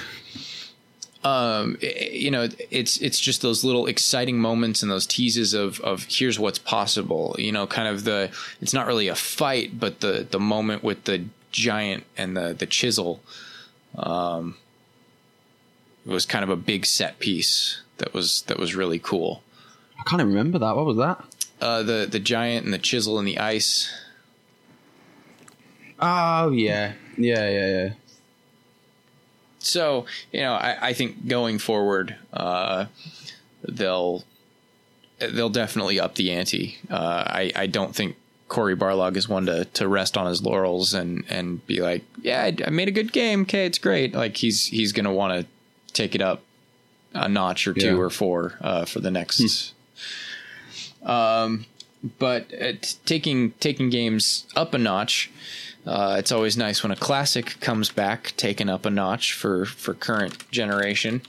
um, 1.23 1.77
i- 1.83 2.09
you 2.11 2.31
know, 2.31 2.47
it's 2.71 2.97
it's 2.97 3.19
just 3.19 3.41
those 3.43 3.63
little 3.63 3.85
exciting 3.85 4.39
moments 4.39 4.81
and 4.81 4.91
those 4.91 5.05
teases 5.05 5.53
of 5.53 5.79
of 5.81 6.07
here's 6.09 6.39
what's 6.39 6.57
possible. 6.59 7.35
You 7.37 7.51
know, 7.51 7.67
kind 7.67 7.87
of 7.87 8.03
the 8.03 8.31
it's 8.61 8.73
not 8.73 8.87
really 8.87 9.09
a 9.09 9.15
fight, 9.15 9.79
but 9.79 9.99
the 9.99 10.25
the 10.29 10.39
moment 10.39 10.83
with 10.83 11.03
the 11.03 11.25
giant 11.51 12.03
and 12.17 12.35
the 12.35 12.55
the 12.57 12.65
chisel, 12.65 13.21
um, 13.97 14.55
was 16.09 16.25
kind 16.25 16.43
of 16.43 16.49
a 16.49 16.55
big 16.55 16.85
set 16.85 17.19
piece 17.19 17.81
that 17.97 18.13
was 18.13 18.43
that 18.43 18.57
was 18.57 18.75
really 18.75 18.99
cool. 18.99 19.43
I 19.99 20.03
can't 20.09 20.21
remember 20.21 20.59
that. 20.59 20.75
What 20.75 20.85
was 20.85 20.97
that? 20.97 21.23
Uh, 21.61 21.83
the 21.83 22.07
the 22.09 22.19
giant 22.19 22.65
and 22.65 22.73
the 22.73 22.79
chisel 22.79 23.19
and 23.19 23.27
the 23.27 23.37
ice. 23.39 23.91
Oh 25.99 26.51
yeah, 26.51 26.93
yeah, 27.17 27.49
yeah, 27.49 27.67
yeah. 27.67 27.89
so 29.59 30.05
you 30.31 30.39
know 30.39 30.53
I, 30.53 30.89
I 30.89 30.93
think 30.93 31.27
going 31.27 31.59
forward 31.59 32.15
uh, 32.31 32.85
they'll 33.67 34.23
they'll 35.19 35.49
definitely 35.49 35.99
up 35.99 36.15
the 36.15 36.31
ante 36.31 36.77
uh, 36.89 37.23
I, 37.27 37.51
I 37.53 37.67
don't 37.67 37.93
think 37.93 38.15
Cory 38.47 38.75
Barlog 38.75 39.17
is 39.17 39.27
one 39.27 39.45
to, 39.47 39.65
to 39.65 39.87
rest 39.87 40.17
on 40.17 40.25
his 40.27 40.41
laurels 40.41 40.93
and, 40.93 41.25
and 41.29 41.65
be 41.67 41.81
like 41.81 42.03
yeah 42.21 42.43
I, 42.43 42.55
I 42.65 42.69
made 42.69 42.87
a 42.87 42.91
good 42.91 43.11
game 43.11 43.41
okay 43.41 43.65
it's 43.65 43.77
great 43.77 44.15
like 44.15 44.37
he's 44.37 44.67
he's 44.67 44.93
gonna 44.93 45.13
want 45.13 45.41
to 45.41 45.45
take 45.89 46.15
it 46.15 46.21
up 46.21 46.41
a 47.13 47.27
notch 47.27 47.67
or 47.67 47.73
two 47.73 47.87
Yeah. 47.87 47.93
or 47.95 48.09
four 48.09 48.55
uh, 48.61 48.85
for 48.85 48.99
the 48.99 49.11
next 49.11 49.73
um, 51.03 51.65
but 52.17 52.47
uh, 52.61 52.73
taking 53.05 53.51
taking 53.59 53.89
games 53.89 54.45
up 54.55 54.73
a 54.73 54.77
notch 54.77 55.31
uh, 55.85 56.17
it's 56.19 56.31
always 56.31 56.57
nice 56.57 56.83
when 56.83 56.91
a 56.91 56.95
classic 56.95 57.57
comes 57.61 57.89
back, 57.89 58.33
taken 58.37 58.69
up 58.69 58.85
a 58.85 58.89
notch 58.89 59.33
for 59.33 59.65
for 59.65 59.93
current 59.93 60.49
generation. 60.51 61.21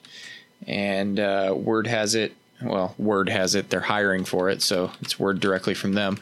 And 0.66 1.18
uh, 1.18 1.54
word 1.56 1.86
has 1.86 2.14
it, 2.14 2.34
well, 2.62 2.94
word 2.98 3.28
has 3.30 3.54
it 3.54 3.70
they're 3.70 3.80
hiring 3.80 4.24
for 4.24 4.50
it, 4.50 4.61
so 4.61 4.90
it's 5.00 5.18
word 5.18 5.40
directly 5.40 5.72
from 5.72 5.94
them. 5.94 6.18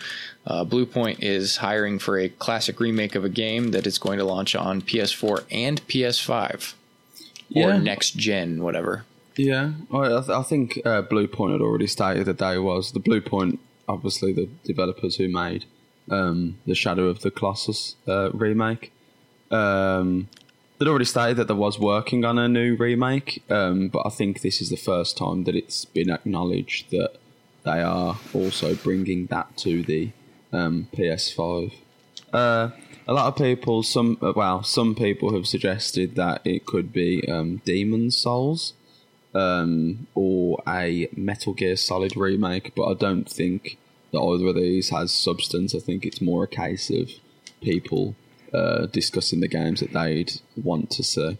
Uh, 0.46 0.64
Bluepoint 0.64 1.18
is 1.20 1.56
hiring 1.56 1.98
for 1.98 2.18
a 2.18 2.28
classic 2.28 2.78
remake 2.78 3.14
of 3.16 3.24
a 3.24 3.28
game 3.28 3.72
that 3.72 3.86
is 3.86 3.98
going 3.98 4.18
to 4.18 4.24
launch 4.24 4.54
on 4.54 4.82
PS4 4.82 5.44
and 5.50 5.84
PS5 5.88 6.74
or 7.54 7.60
Yeah. 7.70 7.78
next 7.78 8.16
gen, 8.16 8.62
whatever. 8.62 9.04
Yeah, 9.36 9.72
I, 9.92 9.98
I 9.98 10.08
th- 10.20 10.28
I 10.30 10.42
think 10.42 10.80
uh, 10.84 11.02
Bluepoint 11.02 11.52
had 11.52 11.60
already 11.60 11.86
stated 11.86 12.26
that 12.26 12.38
they 12.38 12.58
was 12.58 12.92
the 12.92 13.00
Bluepoint, 13.00 13.58
obviously 13.88 14.32
the 14.32 14.48
developers 14.64 15.16
who 15.16 15.28
made 15.28 15.64
um, 16.10 16.58
the 16.66 16.74
Shadow 16.74 17.06
of 17.08 17.20
the 17.20 17.30
Colossus 17.30 17.94
uh, 18.08 18.30
remake. 18.32 18.92
Um, 19.50 20.28
they'd 20.78 20.88
already 20.88 21.04
stated 21.04 21.36
that 21.36 21.48
they 21.48 21.54
was 21.54 21.78
working 21.78 22.24
on 22.24 22.38
a 22.38 22.48
new 22.48 22.74
remake, 22.76 23.42
um, 23.50 23.88
but 23.88 24.02
I 24.06 24.10
think 24.10 24.40
this 24.42 24.60
is 24.60 24.70
the 24.70 24.76
first 24.76 25.16
time 25.16 25.44
that 25.44 25.54
it's 25.54 25.84
been 25.84 26.10
acknowledged 26.10 26.90
that 26.90 27.12
they 27.64 27.80
are 27.80 28.18
also 28.34 28.74
bringing 28.74 29.26
that 29.26 29.56
to 29.58 29.82
the 29.82 30.10
um, 30.52 30.88
PS5. 30.96 31.72
Uh, 32.32 32.70
a 33.08 33.14
lot 33.14 33.26
of 33.26 33.36
people, 33.36 33.82
some 33.82 34.18
uh, 34.20 34.34
well, 34.36 34.62
some 34.62 34.94
people 34.94 35.32
have 35.32 35.46
suggested 35.46 36.14
that 36.16 36.42
it 36.44 36.66
could 36.66 36.92
be 36.92 37.26
um, 37.26 37.62
Demon 37.64 38.10
Souls 38.10 38.74
um, 39.34 40.06
or 40.14 40.62
a 40.68 41.08
Metal 41.16 41.54
Gear 41.54 41.76
Solid 41.76 42.16
remake, 42.16 42.74
but 42.76 42.86
I 42.86 42.94
don't 42.94 43.28
think 43.28 43.78
that 44.12 44.20
either 44.20 44.48
of 44.48 44.56
these 44.56 44.90
has 44.90 45.10
substance. 45.10 45.74
I 45.74 45.78
think 45.78 46.04
it's 46.04 46.20
more 46.20 46.44
a 46.44 46.48
case 46.48 46.90
of 46.90 47.10
people 47.62 48.14
uh, 48.52 48.86
discussing 48.86 49.40
the 49.40 49.48
games 49.48 49.80
that 49.80 49.94
they'd 49.94 50.32
want 50.62 50.90
to 50.90 51.02
see. 51.02 51.38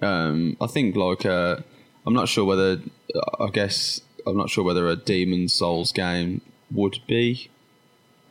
Um, 0.00 0.56
I 0.60 0.68
think 0.68 0.94
like 0.94 1.26
uh, 1.26 1.56
I'm 2.06 2.14
not 2.14 2.28
sure 2.28 2.44
whether 2.44 2.80
I 3.40 3.48
guess 3.52 4.00
I'm 4.26 4.36
not 4.36 4.48
sure 4.48 4.64
whether 4.64 4.88
a 4.88 4.94
Demon 4.94 5.48
Souls 5.48 5.90
game 5.90 6.40
would 6.70 7.00
be. 7.08 7.50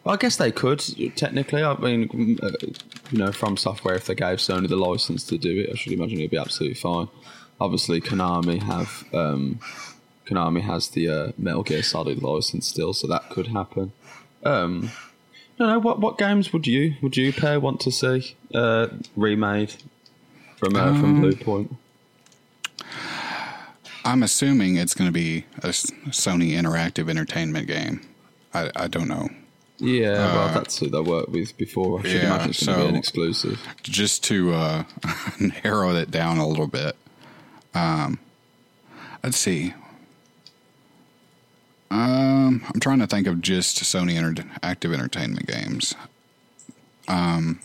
I 0.09 0.15
guess 0.17 0.37
they 0.37 0.51
could 0.51 0.79
technically. 1.15 1.63
I 1.63 1.77
mean, 1.77 2.39
uh, 2.41 2.49
you 3.11 3.19
know, 3.19 3.29
FromSoftware 3.29 3.95
if 3.95 4.07
they 4.07 4.15
gave 4.15 4.39
Sony 4.39 4.67
the 4.67 4.75
license 4.75 5.23
to 5.25 5.37
do 5.37 5.61
it, 5.61 5.69
I 5.71 5.75
should 5.75 5.93
imagine 5.93 6.17
it'd 6.17 6.31
be 6.31 6.37
absolutely 6.37 6.75
fine. 6.75 7.09
Obviously, 7.61 8.01
Konami 8.01 8.63
have 8.63 9.05
um, 9.13 9.59
Konami 10.25 10.61
has 10.61 10.89
the 10.89 11.09
uh, 11.09 11.31
Metal 11.37 11.61
Gear 11.61 11.83
Solid 11.83 12.23
license 12.23 12.67
still, 12.67 12.93
so 12.93 13.05
that 13.07 13.29
could 13.29 13.47
happen. 13.47 13.91
Um, 14.43 14.91
no, 15.59 15.67
no. 15.67 15.79
What 15.79 15.99
what 15.99 16.17
games 16.17 16.51
would 16.53 16.65
you 16.65 16.95
would 17.03 17.15
you 17.15 17.31
pair 17.31 17.59
want 17.59 17.79
to 17.81 17.91
see 17.91 18.35
uh, 18.55 18.87
remade 19.15 19.75
from 20.57 20.75
uh, 20.75 20.99
from 20.99 21.21
Bluepoint? 21.21 21.75
I'm 24.03 24.23
assuming 24.23 24.77
it's 24.77 24.95
going 24.95 25.07
to 25.07 25.13
be 25.13 25.45
a 25.57 25.67
Sony 25.67 26.53
Interactive 26.53 27.09
Entertainment 27.09 27.67
game. 27.67 28.01
I, 28.55 28.71
I 28.75 28.87
don't 28.87 29.07
know. 29.07 29.29
Yeah, 29.79 30.11
well, 30.35 30.53
that's 30.53 30.77
who 30.79 30.89
they 30.89 30.99
worked 30.99 31.29
with 31.29 31.55
before. 31.57 31.99
I 31.99 32.03
should 32.03 32.11
Uh, 32.11 32.19
yeah, 32.19 32.25
imagine 32.35 32.49
it's 32.49 32.65
going 32.65 32.75
to 32.77 32.81
so- 32.81 32.87
be 32.87 32.89
an 32.89 32.95
exclusive. 32.95 33.59
Just 33.83 34.23
to 34.25 34.53
uh, 34.53 34.83
narrow 35.63 35.95
it 35.95 36.11
down 36.11 36.37
a 36.37 36.47
little 36.47 36.67
bit. 36.67 36.95
Um, 37.73 38.19
let's 39.23 39.37
see. 39.37 39.73
Um, 41.91 42.63
I'm 42.71 42.79
trying 42.79 42.99
to 42.99 43.07
think 43.07 43.25
of 43.27 43.41
just 43.41 43.77
Sony 43.83 44.13
Interactive 44.13 44.93
Entertainment 44.93 45.47
games. 45.47 45.95
Um, 47.07 47.59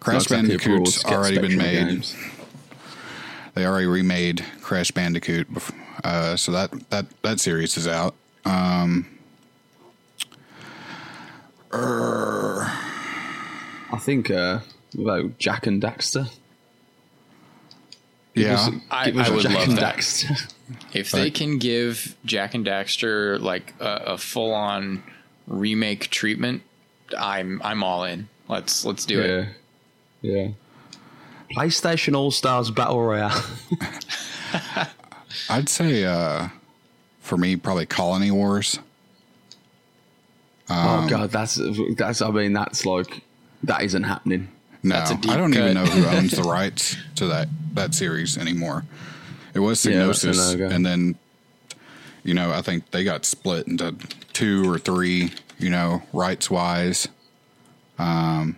Crash 0.00 0.22
exactly 0.22 0.48
Bandicoot's 0.56 1.04
already 1.04 1.38
been 1.38 1.56
made. 1.58 1.88
games. 1.88 2.16
They 3.54 3.66
already 3.66 3.86
remade 3.86 4.44
Crash 4.62 4.90
Bandicoot, 4.90 5.48
uh, 6.04 6.36
so 6.36 6.52
that 6.52 6.70
that 6.90 7.06
that 7.22 7.40
series 7.40 7.76
is 7.76 7.86
out. 7.88 8.14
Um, 8.44 9.06
I 11.72 12.78
think 14.00 14.30
uh, 14.30 14.60
about 14.98 15.38
Jak 15.38 15.66
and 15.66 15.82
Daxter. 15.82 16.30
Give 18.34 18.46
yeah, 18.48 18.54
us- 18.54 18.70
I- 18.90 19.04
give 19.06 19.16
us 19.18 19.28
I 19.28 19.30
would 19.30 19.42
Jak 19.42 19.52
love 19.54 19.68
and 19.68 19.78
that. 19.78 19.96
Daxter. 19.96 20.52
If 20.92 21.12
they 21.12 21.30
can 21.30 21.58
give 21.58 22.16
Jak 22.24 22.54
and 22.54 22.66
Daxter 22.66 23.40
like 23.40 23.72
a, 23.78 24.02
a 24.06 24.18
full 24.18 24.52
on 24.52 25.04
remake 25.46 26.10
treatment, 26.10 26.62
I'm 27.16 27.62
I'm 27.62 27.84
all 27.84 28.02
in. 28.02 28.28
Let's 28.48 28.84
let's 28.84 29.04
do 29.06 29.20
it. 29.20 29.48
yeah, 30.22 30.32
yeah. 30.32 30.48
PlayStation 31.56 32.16
All 32.16 32.32
Stars 32.32 32.72
Battle 32.72 33.00
Royale. 33.00 33.44
I'd 35.48 35.68
say 35.68 36.02
uh, 36.04 36.48
for 37.20 37.36
me 37.38 37.54
probably 37.54 37.86
Colony 37.86 38.32
Wars. 38.32 38.80
Um, 40.68 41.04
oh 41.04 41.08
god, 41.08 41.30
that's 41.30 41.60
that's. 41.96 42.22
I 42.22 42.30
mean, 42.30 42.52
that's 42.52 42.84
like 42.84 43.22
that 43.62 43.82
isn't 43.82 44.02
happening. 44.02 44.48
No, 44.82 44.94
That's 44.94 45.10
a 45.10 45.30
I 45.32 45.36
don't 45.36 45.52
even 45.52 45.74
know 45.74 45.84
who 45.84 46.06
owns 46.16 46.32
the 46.32 46.42
rights 46.44 46.96
to 47.16 47.26
that 47.26 47.48
that 47.74 47.94
series 47.94 48.38
anymore. 48.38 48.84
It 49.54 49.60
was 49.60 49.84
Yeah, 49.84 49.92
Psygnosis, 49.94 50.52
no-go. 50.52 50.74
and 50.74 50.84
then 50.86 51.16
you 52.22 52.34
know 52.34 52.52
I 52.52 52.62
think 52.62 52.90
they 52.90 53.02
got 53.02 53.24
split 53.24 53.66
into 53.66 53.94
two 54.32 54.70
or 54.70 54.78
three. 54.78 55.32
You 55.58 55.70
know, 55.70 56.02
rights 56.12 56.50
wise. 56.50 57.08
Um, 57.98 58.56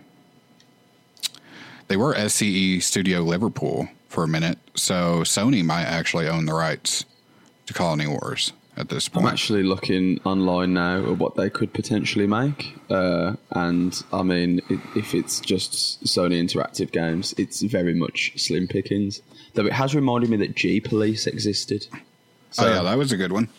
they 1.87 1.95
were 1.97 2.13
SCE 2.13 2.81
Studio 2.83 3.21
Liverpool 3.21 3.87
for 4.09 4.23
a 4.23 4.27
minute, 4.27 4.57
so 4.75 5.21
Sony 5.21 5.63
might 5.63 5.85
actually 5.85 6.27
own 6.27 6.45
the 6.45 6.53
rights 6.53 7.05
to 7.67 7.73
Colony 7.73 8.05
Wars 8.07 8.51
at 8.79 8.87
this 8.89 9.09
I'm 9.13 9.25
actually 9.25 9.63
looking 9.63 10.21
online 10.23 10.73
now 10.73 11.11
at 11.11 11.17
what 11.17 11.35
they 11.35 11.49
could 11.49 11.73
potentially 11.73 12.25
make, 12.25 12.75
uh, 12.89 13.35
and 13.51 14.01
I 14.13 14.23
mean, 14.23 14.61
i 14.69 14.79
if 14.95 15.13
it's 15.13 15.39
just 15.41 16.03
Sony 16.03 16.41
Interactive 16.41 16.91
games, 16.91 17.33
it's 17.37 17.61
very 17.61 17.93
much 17.93 18.33
slim 18.37 18.67
pickings. 18.67 19.21
Though 19.53 19.65
it 19.65 19.73
has 19.73 19.93
reminded 19.93 20.29
me 20.29 20.37
that 20.37 20.55
G 20.55 20.79
Police 20.79 21.27
existed. 21.27 21.87
So 22.51 22.65
oh 22.65 22.73
yeah, 22.73 22.81
that 22.83 22.97
was 22.97 23.11
a 23.11 23.17
good 23.17 23.33
one. 23.33 23.49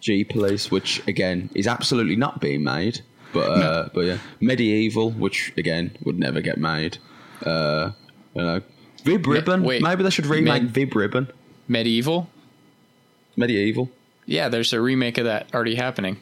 G 0.00 0.24
Police, 0.24 0.70
which 0.70 1.06
again 1.06 1.48
is 1.54 1.66
absolutely 1.66 2.16
not 2.16 2.40
being 2.40 2.64
made, 2.64 3.00
but 3.32 3.48
uh, 3.48 3.88
but 3.94 4.00
yeah, 4.00 4.18
MediEvil, 4.42 5.16
which 5.16 5.52
again 5.56 5.96
would 6.04 6.18
never 6.18 6.40
get 6.40 6.58
made. 6.58 6.98
Uh, 7.44 7.92
you 8.34 8.42
know, 8.42 8.60
Vib 9.04 9.26
Ribbon. 9.26 9.62
wait. 9.62 9.80
Maybe 9.80 10.02
they 10.02 10.10
should 10.10 10.26
remake 10.26 10.62
Med- 10.64 10.72
Vib 10.74 10.94
Ribbon. 10.94 11.28
MediEvil. 11.70 12.26
MediEvil. 13.38 13.90
Yeah, 14.26 14.48
there's 14.48 14.72
a 14.72 14.80
remake 14.80 15.18
of 15.18 15.24
that 15.24 15.54
already 15.54 15.76
happening. 15.76 16.18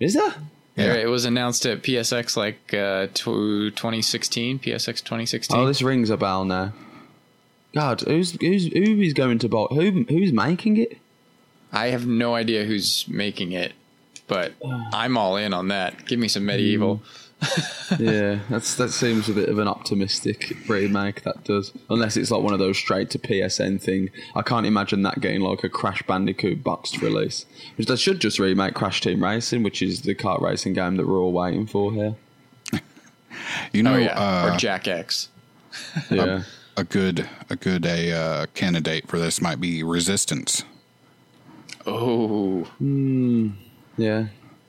Is 0.00 0.14
there? 0.14 0.34
Yeah. 0.76 0.94
It 0.94 1.08
was 1.08 1.24
announced 1.24 1.64
at 1.66 1.82
PSX 1.82 2.36
like 2.36 2.74
uh, 2.74 3.08
2016, 3.14 4.58
PSX 4.58 4.98
2016. 4.98 5.56
Oh, 5.56 5.66
this 5.66 5.82
rings 5.82 6.10
a 6.10 6.16
bell 6.16 6.44
now. 6.44 6.72
God, 7.74 8.02
who's 8.02 8.32
who's 8.40 8.66
who 8.66 9.00
is 9.00 9.12
going 9.12 9.38
to 9.40 9.48
buy? 9.48 9.66
Who 9.70 10.04
who's 10.08 10.32
making 10.32 10.76
it? 10.76 10.98
I 11.72 11.88
have 11.88 12.06
no 12.06 12.34
idea 12.34 12.64
who's 12.64 13.06
making 13.08 13.52
it, 13.52 13.72
but 14.26 14.52
I'm 14.92 15.16
all 15.16 15.36
in 15.36 15.52
on 15.52 15.68
that. 15.68 16.06
Give 16.06 16.18
me 16.18 16.28
some 16.28 16.44
MediEvil. 16.44 17.00
Yeah, 17.98 18.40
that's 18.50 18.74
that 18.76 18.90
seems 18.90 19.28
a 19.28 19.32
bit 19.32 19.48
of 19.48 19.58
an 19.58 19.68
optimistic 19.68 20.56
remake. 20.68 21.22
That 21.22 21.44
does, 21.44 21.72
unless 21.88 22.16
it's 22.16 22.30
like 22.32 22.42
one 22.42 22.52
of 22.52 22.58
those 22.58 22.76
straight 22.76 23.10
to 23.10 23.18
PSN 23.18 23.80
thing. 23.80 24.10
I 24.34 24.42
can't 24.42 24.66
imagine 24.66 25.02
that 25.02 25.20
getting 25.20 25.40
like 25.40 25.62
a 25.62 25.68
Crash 25.68 26.02
Bandicoot 26.02 26.64
boxed 26.64 27.00
release. 27.00 27.46
Which 27.76 27.86
they 27.86 27.96
should 27.96 28.20
just 28.20 28.38
remake 28.38 28.74
Crash 28.74 29.00
Team 29.00 29.22
Racing, 29.22 29.62
which 29.62 29.82
is 29.82 30.02
the 30.02 30.14
kart 30.14 30.40
racing 30.40 30.72
game 30.72 30.96
that 30.96 31.06
we're 31.06 31.20
all 31.20 31.32
waiting 31.32 31.66
for 31.66 31.92
here. 31.92 32.16
You 33.72 33.82
know, 33.84 33.94
Oh 33.94 33.98
yeah, 33.98 34.18
uh, 34.18 34.52
or 34.52 34.56
Jak 34.56 34.88
X. 34.88 35.28
Yeah, 36.10 36.42
a 36.76 36.84
good 36.84 37.28
a 37.48 37.56
good 37.56 37.86
a 37.86 38.12
uh, 38.12 38.46
candidate 38.54 39.06
for 39.06 39.18
this 39.18 39.40
might 39.40 39.60
be 39.60 39.82
Resistance. 39.82 40.64
Oh, 41.86 42.66
yeah. 43.96 44.26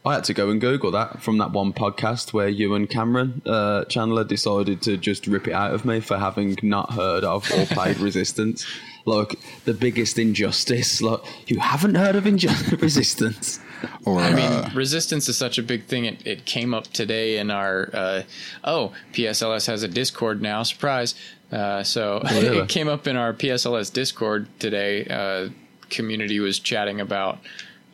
I 0.07 0.13
had 0.15 0.23
to 0.25 0.33
go 0.33 0.49
and 0.49 0.61
Google 0.61 0.91
that 0.91 1.21
from 1.21 1.37
that 1.39 1.51
one 1.51 1.73
podcast 1.73 2.31
where 2.31 2.47
you 2.47 2.73
and 2.75 2.89
Cameron 2.89 3.41
uh, 3.45 3.83
Chandler 3.85 4.23
decided 4.23 4.81
to 4.83 4.95
just 4.97 5.27
rip 5.27 5.47
it 5.47 5.53
out 5.53 5.73
of 5.73 5.83
me 5.83 5.99
for 5.99 6.17
having 6.17 6.57
not 6.63 6.93
heard 6.93 7.23
of 7.23 7.51
or 7.51 7.65
played 7.65 7.99
Resistance. 8.07 8.65
Like 9.05 9.39
the 9.65 9.73
biggest 9.73 10.17
injustice. 10.17 11.01
Like 11.01 11.21
you 11.47 11.59
haven't 11.59 11.95
heard 11.95 12.15
of 12.15 12.23
Inju- 12.25 12.81
Resistance. 12.81 13.59
Or 14.05 14.19
I 14.19 14.33
mean, 14.33 14.51
uh, 14.51 14.69
resistance 14.73 15.29
is 15.29 15.37
such 15.37 15.57
a 15.57 15.63
big 15.63 15.85
thing. 15.85 16.05
It, 16.05 16.25
it 16.25 16.45
came 16.45 16.73
up 16.73 16.87
today 16.87 17.37
in 17.37 17.51
our 17.51 17.89
uh, 17.93 18.23
oh 18.63 18.93
PSLS 19.13 19.67
has 19.67 19.83
a 19.83 19.87
Discord 19.87 20.41
now. 20.41 20.63
Surprise! 20.63 21.15
Uh, 21.51 21.83
so 21.83 22.21
Really? 22.31 22.57
it 22.59 22.69
came 22.69 22.87
up 22.87 23.07
in 23.07 23.15
our 23.15 23.33
PSLS 23.33 23.93
Discord 23.93 24.47
today. 24.59 25.05
Uh, 25.05 25.49
community 25.89 26.39
was 26.39 26.59
chatting 26.59 26.99
about 26.99 27.39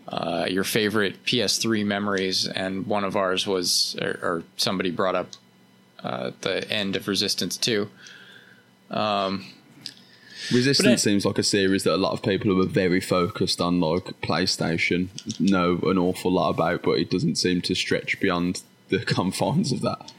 uh, 0.07 0.45
your 0.49 0.63
favorite 0.63 1.23
PS3 1.25 1.85
memories, 1.85 2.47
and 2.47 2.85
one 2.87 3.03
of 3.03 3.15
ours 3.15 3.47
was, 3.47 3.95
or, 4.01 4.19
or 4.21 4.43
somebody 4.57 4.91
brought 4.91 5.15
up 5.15 5.27
uh, 6.03 6.31
the 6.41 6.69
end 6.71 6.95
of 6.95 7.07
Resistance 7.07 7.57
Two. 7.57 7.89
Resistance 10.51 10.85
But 10.85 10.93
it- 10.93 10.99
seems 10.99 11.25
like 11.25 11.37
a 11.37 11.43
series 11.43 11.83
that 11.83 11.95
a 11.95 11.97
lot 11.97 12.11
of 12.11 12.21
people 12.21 12.51
who 12.51 12.61
are 12.61 12.65
very 12.67 12.99
focused 12.99 13.61
on 13.61 13.79
like 13.79 14.05
PlayStation 14.21 15.07
know 15.39 15.79
an 15.89 15.97
awful 15.97 16.31
lot 16.31 16.49
about, 16.49 16.81
but 16.83 16.99
it 16.99 17.09
doesn't 17.09 17.35
seem 17.37 17.61
to 17.61 17.73
stretch 17.75 18.19
beyond 18.19 18.61
the 18.89 18.99
confines 19.05 19.71
of 19.71 19.81
that. 19.81 20.11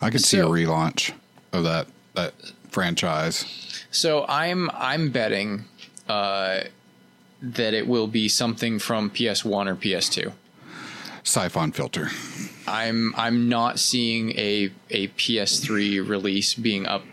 I 0.00 0.10
could 0.10 0.20
see 0.22 0.38
a 0.38 0.44
relaunch 0.44 1.12
of 1.52 1.64
that 1.64 1.86
that 2.14 2.34
franchise. 2.68 3.44
So 3.90 4.26
I'm 4.28 4.68
I'm 4.74 5.10
betting 5.10 5.64
uh, 6.08 6.60
that 7.40 7.74
it 7.74 7.86
will 7.86 8.06
be 8.06 8.28
something 8.28 8.78
from 8.78 9.10
PS1 9.10 9.66
or 9.66 9.76
PS2. 9.76 10.32
Siphon 11.22 11.72
filter. 11.72 12.08
I'm 12.66 13.14
I'm 13.16 13.48
not 13.48 13.78
seeing 13.78 14.30
a 14.32 14.70
a 14.90 15.08
PS3 15.08 16.06
release 16.08 16.54
being 16.54 16.86
up 16.86 17.04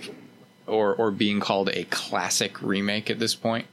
or 0.68 0.96
or 0.96 1.12
being 1.12 1.40
called 1.40 1.70
a 1.70 1.84
classic 1.86 2.62
remake 2.62 3.10
at 3.10 3.20
this 3.20 3.36
point. 3.36 3.68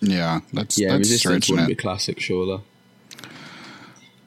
Yeah, 0.00 0.40
that's 0.52 0.78
Yeah, 0.78 0.88
that's 0.90 0.98
Resistance 1.00 1.20
stretching 1.46 1.56
wouldn't 1.56 1.68
be 1.68 1.74
classic, 1.74 2.20
surely. 2.20 2.60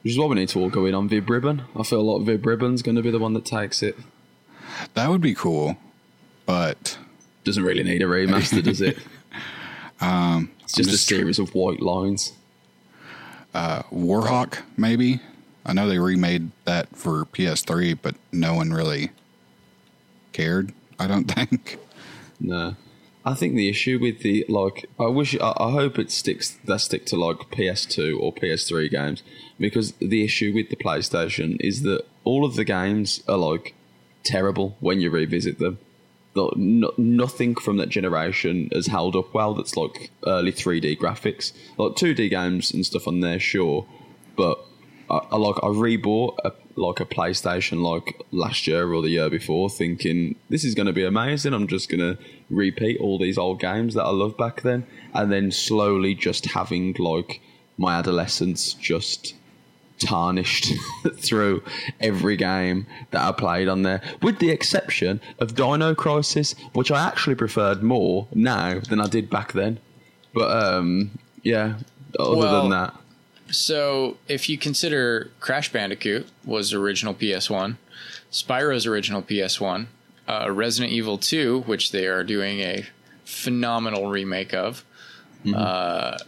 Which 0.02 0.12
is 0.12 0.18
why 0.18 0.26
we 0.26 0.36
need 0.36 0.48
to 0.50 0.60
all 0.60 0.70
go 0.70 0.86
in 0.86 0.94
on 0.94 1.08
Vib 1.08 1.28
Ribbon. 1.28 1.62
I 1.78 1.82
feel 1.82 2.02
like 2.02 2.26
Vib 2.26 2.46
Ribbon's 2.46 2.82
going 2.82 2.96
to 2.96 3.02
be 3.02 3.10
the 3.10 3.18
one 3.18 3.34
that 3.34 3.44
takes 3.44 3.82
it. 3.82 3.96
That 4.94 5.10
would 5.10 5.20
be 5.20 5.34
cool, 5.34 5.76
but 6.44 6.98
Doesn't 7.44 7.62
really 7.62 7.82
need 7.82 8.02
a 8.02 8.06
remaster, 8.06 8.62
does 8.62 8.80
it? 8.80 8.98
um, 10.00 10.50
It's 10.64 10.74
just, 10.74 10.90
just 10.90 11.10
a 11.10 11.14
series 11.14 11.38
of 11.38 11.54
white 11.54 11.80
lines. 11.80 12.32
Warhawk 13.54 14.62
maybe. 14.76 15.20
I 15.64 15.72
know 15.72 15.88
they 15.88 15.98
remade 15.98 16.52
that 16.64 16.94
for 16.94 17.24
PS3, 17.24 17.98
but 18.00 18.14
no 18.30 18.54
one 18.54 18.72
really 18.72 19.10
cared. 20.32 20.72
I 20.98 21.06
don't 21.06 21.24
think. 21.30 21.78
No. 22.38 22.76
I 23.24 23.34
think 23.34 23.56
the 23.56 23.68
issue 23.68 23.98
with 24.00 24.20
the 24.20 24.44
like, 24.48 24.88
I 25.00 25.06
wish, 25.06 25.36
I, 25.40 25.52
I 25.56 25.70
hope 25.72 25.98
it 25.98 26.12
sticks. 26.12 26.56
They 26.64 26.78
stick 26.78 27.06
to 27.06 27.16
like 27.16 27.50
PS2 27.50 28.20
or 28.20 28.32
PS3 28.32 28.88
games 28.88 29.24
because 29.58 29.92
the 29.94 30.24
issue 30.24 30.52
with 30.54 30.68
the 30.70 30.76
PlayStation 30.76 31.56
is 31.58 31.82
that 31.82 32.04
all 32.22 32.44
of 32.44 32.54
the 32.54 32.64
games 32.64 33.24
are 33.26 33.36
like 33.36 33.74
terrible 34.22 34.76
when 34.78 35.00
you 35.00 35.10
revisit 35.10 35.58
them. 35.58 35.78
No, 36.56 36.92
nothing 36.96 37.54
from 37.54 37.76
that 37.78 37.88
generation 37.88 38.68
has 38.72 38.86
held 38.86 39.16
up 39.16 39.34
well. 39.34 39.54
That's 39.54 39.76
like 39.76 40.10
early 40.26 40.52
3D 40.52 40.98
graphics, 40.98 41.52
like 41.78 41.92
2D 41.92 42.30
games 42.30 42.72
and 42.72 42.84
stuff 42.84 43.08
on 43.08 43.20
there, 43.20 43.40
sure, 43.40 43.86
but 44.36 44.58
I, 45.10 45.18
I 45.30 45.36
like 45.36 45.56
I 45.62 45.68
rebought 45.68 46.38
a, 46.44 46.52
like 46.76 47.00
a 47.00 47.04
PlayStation 47.04 47.82
like 47.82 48.20
last 48.30 48.66
year 48.66 48.92
or 48.92 49.02
the 49.02 49.10
year 49.10 49.30
before, 49.30 49.70
thinking 49.70 50.36
this 50.48 50.64
is 50.64 50.74
going 50.74 50.86
to 50.86 50.92
be 50.92 51.04
amazing. 51.04 51.54
I'm 51.54 51.66
just 51.66 51.88
going 51.88 52.00
to 52.00 52.22
repeat 52.50 53.00
all 53.00 53.18
these 53.18 53.38
old 53.38 53.60
games 53.60 53.94
that 53.94 54.04
I 54.04 54.10
loved 54.10 54.36
back 54.36 54.62
then, 54.62 54.86
and 55.14 55.32
then 55.32 55.50
slowly 55.50 56.14
just 56.14 56.46
having 56.46 56.94
like 56.98 57.40
my 57.78 57.98
adolescence 57.98 58.74
just 58.74 59.34
tarnished 59.98 60.72
through 61.16 61.62
every 62.00 62.36
game 62.36 62.86
that 63.10 63.22
I 63.22 63.32
played 63.32 63.68
on 63.68 63.82
there, 63.82 64.02
with 64.22 64.38
the 64.38 64.50
exception 64.50 65.20
of 65.38 65.54
Dino 65.54 65.94
Crisis, 65.94 66.54
which 66.72 66.90
I 66.90 67.06
actually 67.06 67.34
preferred 67.36 67.82
more 67.82 68.26
now 68.34 68.80
than 68.80 69.00
I 69.00 69.06
did 69.06 69.30
back 69.30 69.52
then. 69.52 69.78
But 70.34 70.50
um, 70.50 71.10
yeah, 71.42 71.74
other 72.18 72.36
Well- 72.36 72.62
than 72.62 72.70
that, 72.70 72.94
So, 73.50 74.16
if 74.28 74.48
you 74.48 74.58
consider 74.58 75.30
Crash 75.40 75.70
Bandicoot 75.72 76.26
was 76.44 76.72
original 76.72 77.14
PS1, 77.14 77.76
Spyro's 78.32 78.86
original 78.86 79.22
PS1, 79.22 79.86
uh, 80.28 80.50
Resident 80.50 80.92
Evil 80.92 81.16
2, 81.16 81.60
which 81.60 81.92
they 81.92 82.06
are 82.06 82.24
doing 82.24 82.58
a 82.60 82.84
phenomenal 83.24 84.08
remake 84.08 84.52
of, 84.52 84.84
uh, 85.54 86.18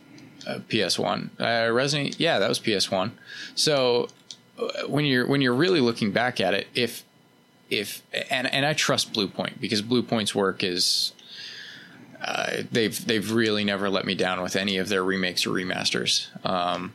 uh, 0.48 0.58
PS1, 0.68 1.28
uh, 1.38 1.70
Resident, 1.72 2.18
yeah, 2.18 2.38
that 2.38 2.48
was 2.48 2.58
PS1. 2.58 3.10
So, 3.54 4.08
uh, 4.58 4.86
when 4.88 5.04
you're 5.04 5.26
when 5.26 5.40
you're 5.40 5.54
really 5.54 5.80
looking 5.80 6.10
back 6.10 6.40
at 6.40 6.54
it, 6.54 6.66
if 6.74 7.04
if 7.70 8.02
and 8.30 8.52
and 8.52 8.64
I 8.66 8.72
trust 8.72 9.12
Bluepoint 9.12 9.60
because 9.60 9.82
Bluepoint's 9.82 10.34
work 10.34 10.64
is 10.64 11.12
uh, 12.20 12.62
they've 12.72 13.06
they've 13.06 13.30
really 13.30 13.62
never 13.64 13.88
let 13.90 14.04
me 14.04 14.14
down 14.14 14.42
with 14.42 14.56
any 14.56 14.78
of 14.78 14.88
their 14.88 15.04
remakes 15.04 15.46
or 15.46 15.50
remasters. 15.50 16.28
Um, 16.44 16.94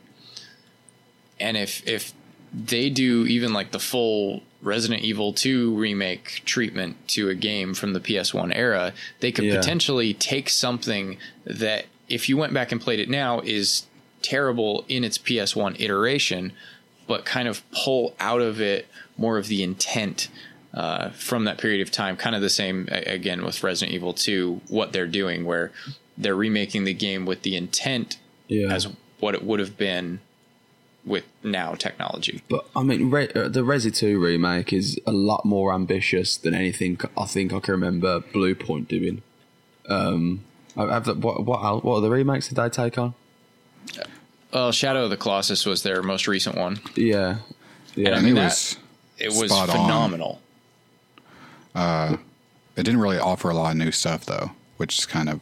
and 1.40 1.56
if 1.56 1.86
if 1.88 2.12
they 2.52 2.90
do 2.90 3.24
even 3.26 3.52
like 3.52 3.70
the 3.72 3.78
full 3.78 4.42
Resident 4.62 5.02
Evil 5.02 5.32
2 5.32 5.74
remake 5.76 6.42
treatment 6.44 6.96
to 7.08 7.28
a 7.28 7.34
game 7.34 7.74
from 7.74 7.92
the 7.92 8.00
PS1 8.00 8.52
era, 8.54 8.92
they 9.20 9.30
could 9.32 9.44
Yeah. 9.44 9.56
potentially 9.56 10.14
take 10.14 10.48
something 10.48 11.18
that 11.44 11.86
if 12.08 12.28
you 12.28 12.36
went 12.36 12.52
back 12.52 12.72
and 12.72 12.80
played 12.80 13.00
it 13.00 13.08
now 13.08 13.40
is 13.40 13.86
terrible 14.22 14.84
in 14.88 15.04
its 15.04 15.18
PS1 15.18 15.80
iteration, 15.80 16.52
but 17.06 17.24
kind 17.24 17.48
of 17.48 17.62
pull 17.70 18.14
out 18.18 18.40
of 18.40 18.60
it 18.60 18.88
more 19.16 19.38
of 19.38 19.48
the 19.48 19.62
intent 19.62 20.28
uh, 20.72 21.10
from 21.10 21.44
that 21.44 21.58
period 21.58 21.80
of 21.80 21.90
time. 21.90 22.16
Kind 22.16 22.34
of 22.34 22.42
the 22.42 22.50
same 22.50 22.88
again 22.90 23.44
with 23.44 23.62
Resident 23.62 23.94
Evil 23.94 24.12
2, 24.12 24.62
what 24.68 24.92
they're 24.92 25.06
doing, 25.06 25.44
where 25.44 25.70
they're 26.16 26.34
remaking 26.34 26.84
the 26.84 26.94
game 26.94 27.26
with 27.26 27.42
the 27.42 27.56
intent 27.56 28.18
yeah. 28.48 28.72
as 28.72 28.88
what 29.20 29.34
it 29.34 29.44
would 29.44 29.60
have 29.60 29.76
been 29.76 30.20
with 31.04 31.24
now 31.42 31.74
technology. 31.74 32.42
But 32.48 32.66
I 32.74 32.82
mean, 32.82 33.10
Re- 33.10 33.28
uh, 33.34 33.48
the 33.48 33.60
Resi 33.60 33.94
2 33.94 34.18
remake 34.18 34.72
is 34.72 34.98
a 35.06 35.12
lot 35.12 35.44
more 35.44 35.72
ambitious 35.74 36.36
than 36.36 36.54
anything 36.54 36.98
I 37.16 37.26
think 37.26 37.52
I 37.52 37.60
can 37.60 37.72
remember 37.72 38.20
Bluepoint 38.20 38.88
doing. 38.88 39.22
Um, 39.88 40.44
I- 40.76 40.86
have 40.94 41.04
the, 41.04 41.14
what 41.14 41.44
what 41.44 41.62
el- 41.64 41.80
what 41.80 41.96
are 41.96 42.00
the 42.00 42.10
remakes 42.10 42.48
did 42.48 42.56
they 42.56 42.68
take 42.68 42.98
on? 42.98 43.14
Well, 44.52 44.70
Shadow 44.72 45.04
of 45.04 45.10
the 45.10 45.16
Colossus 45.16 45.66
was 45.66 45.82
their 45.82 46.02
most 46.02 46.28
recent 46.28 46.56
one. 46.56 46.78
Yeah, 46.94 47.38
yeah. 47.96 48.10
I 48.10 48.12
And 48.18 48.24
mean, 48.26 48.32
it 48.36 48.40
that- 48.40 48.44
was 48.44 48.76
It 49.18 49.28
was 49.28 49.50
Spot 49.50 49.68
on. 49.70 49.76
phenomenal. 49.76 50.40
Uh, 51.74 52.16
it 52.76 52.82
didn't 52.84 53.00
really 53.00 53.18
offer 53.18 53.50
a 53.50 53.54
lot 53.54 53.72
of 53.72 53.76
new 53.76 53.90
stuff 53.92 54.24
though, 54.26 54.52
which 54.76 54.98
is 54.98 55.06
kind 55.06 55.28
of 55.28 55.40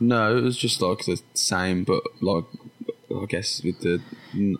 no, 0.00 0.36
it 0.36 0.40
was 0.42 0.56
just 0.56 0.82
like 0.82 1.04
the 1.04 1.20
same, 1.34 1.84
but 1.84 2.02
like 2.20 2.44
I 3.14 3.26
guess 3.26 3.62
with 3.62 3.80
the 3.80 4.00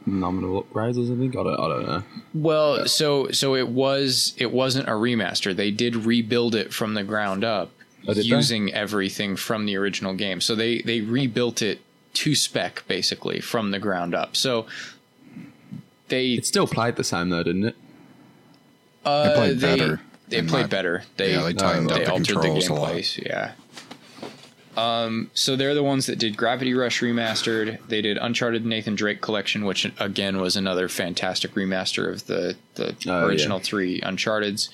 nominal 0.07 0.62
upgrades 0.62 0.90
or 1.03 1.07
something. 1.07 1.30
I 1.30 1.42
don't, 1.42 1.48
I 1.59 1.68
don't 1.68 1.86
know. 1.86 2.03
Well, 2.34 2.86
so 2.86 3.30
so 3.32 3.57
it 3.57 3.68
was 3.68 4.34
it 4.36 4.53
wasn't 4.53 4.88
a 4.88 4.92
remaster. 4.92 5.55
They 5.57 5.70
did 5.72 5.96
rebuild 5.96 6.55
it 6.55 6.72
from 6.72 6.94
the 6.94 7.03
ground 7.03 7.42
up 7.44 7.70
Oh, 8.07 8.14
did 8.14 8.24
they? 8.24 8.28
using 8.28 8.72
everything 8.74 9.36
from 9.36 9.66
the 9.66 9.76
original 9.76 10.14
game. 10.14 10.40
So 10.40 10.55
they 10.55 10.78
they 10.82 11.00
rebuilt 11.00 11.62
it 11.62 11.80
to 12.14 12.34
spec 12.34 12.82
basically 12.88 13.40
from 13.40 13.70
the 13.70 13.78
ground 13.78 14.14
up. 14.14 14.36
So 14.36 14.66
they 16.09 16.32
It 16.34 16.46
still 16.46 16.66
played 16.66 16.96
the 16.96 17.05
same 17.05 17.30
though, 17.30 17.42
didn't 17.42 17.64
it? 17.64 17.76
uh, 19.05 19.28
They 19.28 19.34
played 19.34 19.59
they, 19.61 19.76
better 19.76 20.00
They 20.28 20.42
played 20.42 20.62
my- 20.62 20.66
better. 20.66 21.05
They 21.16 21.32
yeah, 21.32 21.42
they 21.42 21.53
tightened 21.55 21.90
up 21.90 21.98
they 21.98 22.05
the 22.05 22.11
altered 22.12 22.36
the 22.36 22.40
controls 22.40 22.68
a 22.68 22.74
lot. 22.74 23.18
Yeah. 23.18 23.53
Um, 24.74 25.30
so 25.34 25.55
they're 25.55 25.74
the 25.74 25.82
ones 25.82 26.07
that 26.07 26.18
did 26.18 26.34
Gravity 26.36 26.72
Rush 26.72 27.00
remastered. 27.03 27.78
They 27.88 28.00
did 28.00 28.16
Uncharted 28.16 28.64
Nathan 28.64 28.94
Drake 28.94 29.20
Collection, 29.20 29.64
which 29.66 29.90
again 30.00 30.38
was 30.40 30.57
another 30.57 30.88
fantastic 30.88 31.55
remaster 31.55 32.11
of 32.11 32.26
the 32.26 32.57
the 32.76 32.96
Oh, 33.07 33.26
original 33.26 33.59
yeah. 33.59 33.64
three 33.64 34.00
Uncharted's. 34.00 34.70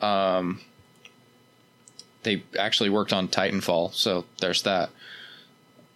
Um, 0.00 0.60
they 2.22 2.42
actually 2.58 2.90
worked 2.90 3.12
on 3.12 3.28
Titanfall, 3.28 3.94
so 3.94 4.24
there's 4.40 4.62
that. 4.62 4.90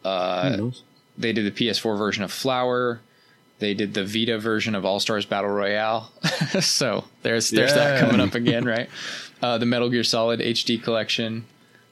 Uh, 0.04 0.70
They 1.16 1.32
did 1.32 1.46
the 1.46 1.50
PS4 1.50 1.96
version 1.96 2.24
of 2.24 2.32
Flower. 2.32 3.00
They 3.60 3.72
did 3.72 3.94
the 3.94 4.04
Vita 4.04 4.38
version 4.38 4.74
of 4.74 4.84
All 4.84 5.00
Stars 5.00 5.24
Battle 5.24 5.50
Royale. 5.50 6.10
so 6.60 7.04
there's 7.22 7.50
there's 7.50 7.74
that 7.74 8.00
coming 8.00 8.20
up 8.20 8.34
again, 8.34 8.64
right? 8.64 8.88
Uh, 9.40 9.58
the 9.58 9.66
Metal 9.66 9.88
Gear 9.88 10.04
Solid 10.04 10.40
HD 10.40 10.82
collection, 10.82 11.46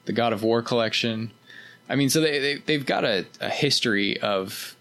the 0.05 0.13
God 0.13 0.33
of 0.33 0.43
War 0.43 0.61
collection. 0.61 1.31
I 1.89 1.95
mean, 1.95 2.09
so 2.09 2.21
they, 2.21 2.39
they 2.39 2.55
they've 2.55 2.85
got 2.85 3.05
a, 3.05 3.25
a 3.39 3.49
history 3.49 4.19
of 4.19 4.75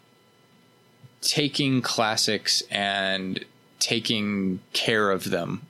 taking 1.21 1.83
classics 1.83 2.63
and 2.71 3.45
taking 3.79 4.61
care 4.73 5.11
of 5.11 5.31
them 5.31 5.63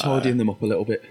Tidying 0.00 0.38
them 0.38 0.50
up 0.50 0.62
a 0.62 0.66
little 0.66 0.84
bit. 0.84 1.04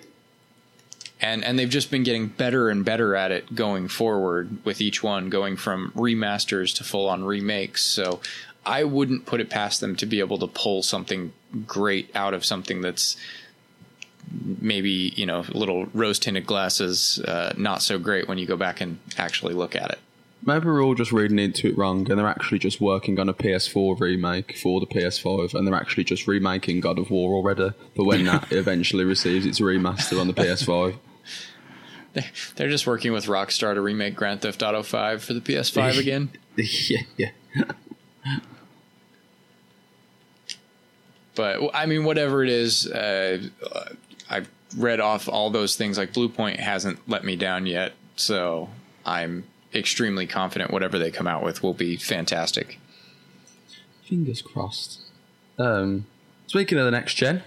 And 1.25 1.43
and 1.43 1.57
they've 1.57 1.69
just 1.69 1.89
been 1.89 2.03
getting 2.03 2.27
better 2.27 2.69
and 2.69 2.85
better 2.85 3.15
at 3.15 3.31
it 3.31 3.55
going 3.55 3.87
forward 3.87 4.57
with 4.63 4.79
each 4.79 5.01
one 5.01 5.29
going 5.29 5.57
from 5.57 5.91
remasters 5.95 6.75
to 6.75 6.83
full 6.83 7.09
on 7.09 7.23
remakes 7.23 7.81
so 7.81 8.19
i 8.65 8.83
wouldn't 8.83 9.25
put 9.25 9.41
it 9.41 9.49
past 9.49 9.81
them 9.81 9.95
to 9.95 10.05
be 10.05 10.19
able 10.19 10.37
to 10.37 10.47
pull 10.47 10.83
something 10.83 11.33
great 11.65 12.15
out 12.15 12.33
of 12.33 12.45
something 12.45 12.81
that's 12.81 13.17
maybe 14.61 15.13
you 15.15 15.25
know 15.25 15.43
little 15.49 15.87
rose 15.93 16.19
tinted 16.19 16.45
glasses 16.45 17.19
uh, 17.27 17.53
not 17.57 17.81
so 17.81 17.97
great 17.97 18.27
when 18.27 18.37
you 18.37 18.45
go 18.45 18.57
back 18.57 18.79
and 18.79 18.99
actually 19.17 19.53
look 19.53 19.75
at 19.75 19.89
it 19.91 19.99
Maybe 20.47 20.67
we're 20.67 20.83
all 20.83 20.93
just 20.93 21.11
reading 21.11 21.39
into 21.39 21.69
it 21.69 21.77
wrong, 21.77 22.07
and 22.07 22.19
they're 22.19 22.27
actually 22.27 22.59
just 22.59 22.79
working 22.79 23.19
on 23.19 23.29
a 23.29 23.33
PS4 23.33 23.99
remake 23.99 24.55
for 24.55 24.79
the 24.79 24.85
PS5, 24.85 25.55
and 25.55 25.65
they're 25.65 25.73
actually 25.73 26.03
just 26.03 26.27
remaking 26.27 26.81
God 26.81 26.99
of 26.99 27.09
War 27.09 27.33
already. 27.33 27.71
But 27.95 28.03
when 28.03 28.25
that 28.25 28.51
eventually 28.51 29.05
receives 29.05 29.47
its 29.47 29.59
remaster 29.59 30.21
on 30.21 30.27
the 30.27 30.35
PS5, 30.35 30.97
they're 32.55 32.69
just 32.69 32.87
working 32.87 33.11
with 33.13 33.25
rockstar 33.25 33.73
to 33.73 33.81
remake 33.81 34.15
grand 34.15 34.41
theft 34.41 34.63
auto 34.63 34.83
5 34.83 35.23
for 35.23 35.33
the 35.33 35.41
ps5 35.41 35.99
again 35.99 36.29
yeah, 36.57 37.01
yeah. 37.17 37.31
but 41.35 41.59
I 41.73 41.85
mean, 41.85 42.05
whatever 42.05 42.43
it 42.43 42.49
is, 42.49 42.89
uh, 42.89 43.39
I've 44.29 44.49
read 44.77 44.99
off 44.99 45.27
all 45.27 45.49
those 45.49 45.75
things. 45.75 45.97
Like 45.97 46.13
Bluepoint 46.13 46.57
hasn't 46.57 47.07
let 47.07 47.23
me 47.23 47.35
down 47.35 47.65
yet, 47.65 47.93
so 48.15 48.69
I'm 49.05 49.45
extremely 49.73 50.25
confident 50.25 50.71
whatever 50.71 50.97
they 50.97 51.11
come 51.11 51.27
out 51.27 51.43
with 51.43 51.61
will 51.61 51.73
be 51.73 51.97
fantastic. 51.97 52.79
Fingers 54.03 54.41
crossed. 54.41 55.01
Um, 55.57 56.05
speaking 56.47 56.77
of 56.77 56.85
the 56.85 56.91
next 56.91 57.15
gen, 57.15 57.43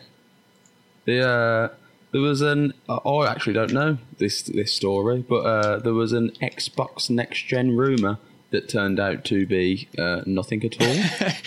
the 1.04 1.26
uh, 1.26 1.68
there 2.12 2.20
was 2.20 2.40
an 2.40 2.72
I 2.88 3.26
actually 3.26 3.52
don't 3.54 3.72
know 3.72 3.98
this 4.18 4.42
this 4.42 4.72
story, 4.72 5.24
but 5.28 5.40
uh, 5.44 5.78
there 5.78 5.94
was 5.94 6.12
an 6.12 6.30
Xbox 6.42 7.10
next 7.10 7.46
gen 7.46 7.76
rumor 7.76 8.18
that 8.50 8.68
turned 8.68 8.98
out 8.98 9.24
to 9.26 9.46
be 9.46 9.88
uh, 9.98 10.22
nothing 10.26 10.64
at 10.64 10.80
all. 10.80 11.32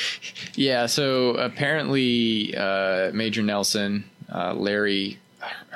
Yeah, 0.55 0.86
so 0.88 1.32
apparently, 1.36 2.53
uh, 2.57 3.12
Major 3.14 3.41
Nelson, 3.41 4.03
uh, 4.32 4.53
Larry 4.53 5.18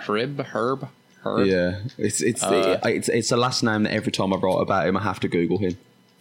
Hryb, 0.05 0.35
Hryb, 0.51 0.89
Hryb. 1.23 1.47
yeah, 1.47 1.79
it's 1.97 2.21
it's, 2.21 2.43
it's 2.43 3.07
it's 3.09 3.31
a 3.31 3.37
last 3.37 3.63
name 3.63 3.83
that 3.83 3.93
every 3.93 4.11
time 4.11 4.33
I 4.33 4.35
write 4.37 4.59
about 4.61 4.85
him, 4.87 4.97
I 4.97 5.01
have 5.03 5.19
to 5.21 5.27
Google 5.27 5.57
him. 5.59 5.77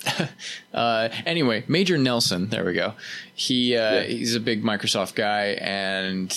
Uh, 0.74 1.08
anyway, 1.24 1.64
Major 1.68 1.96
Nelson, 1.96 2.48
there 2.50 2.64
we 2.64 2.74
go. 2.74 2.94
He 3.34 3.76
uh, 3.76 3.94
Yeah. 3.94 4.02
he's 4.02 4.34
a 4.34 4.40
big 4.40 4.62
Microsoft 4.62 5.14
guy, 5.14 5.56
and 5.60 6.30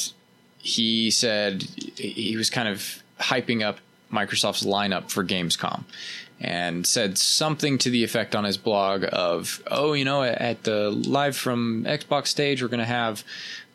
he 0.67 1.09
said 1.09 1.63
he 1.95 2.35
was 2.35 2.49
kind 2.49 2.67
of 2.67 3.01
hyping 3.19 3.63
up 3.63 3.79
Microsoft's 4.11 4.65
lineup 4.65 5.09
for 5.09 5.23
Gamescom, 5.23 5.85
and 6.41 6.85
said 6.85 7.17
something 7.17 7.77
to 7.77 7.89
the 7.89 8.03
effect 8.03 8.35
on 8.35 8.43
his 8.43 8.57
blog 8.57 9.05
of, 9.13 9.63
"Oh, 9.71 9.93
you 9.93 10.03
know, 10.03 10.23
at 10.23 10.63
the 10.63 10.91
live 10.91 11.37
from 11.37 11.85
Xbox 11.85 12.27
stage, 12.27 12.61
we're 12.61 12.67
going 12.67 12.79
to 12.79 12.85
have." 12.85 13.23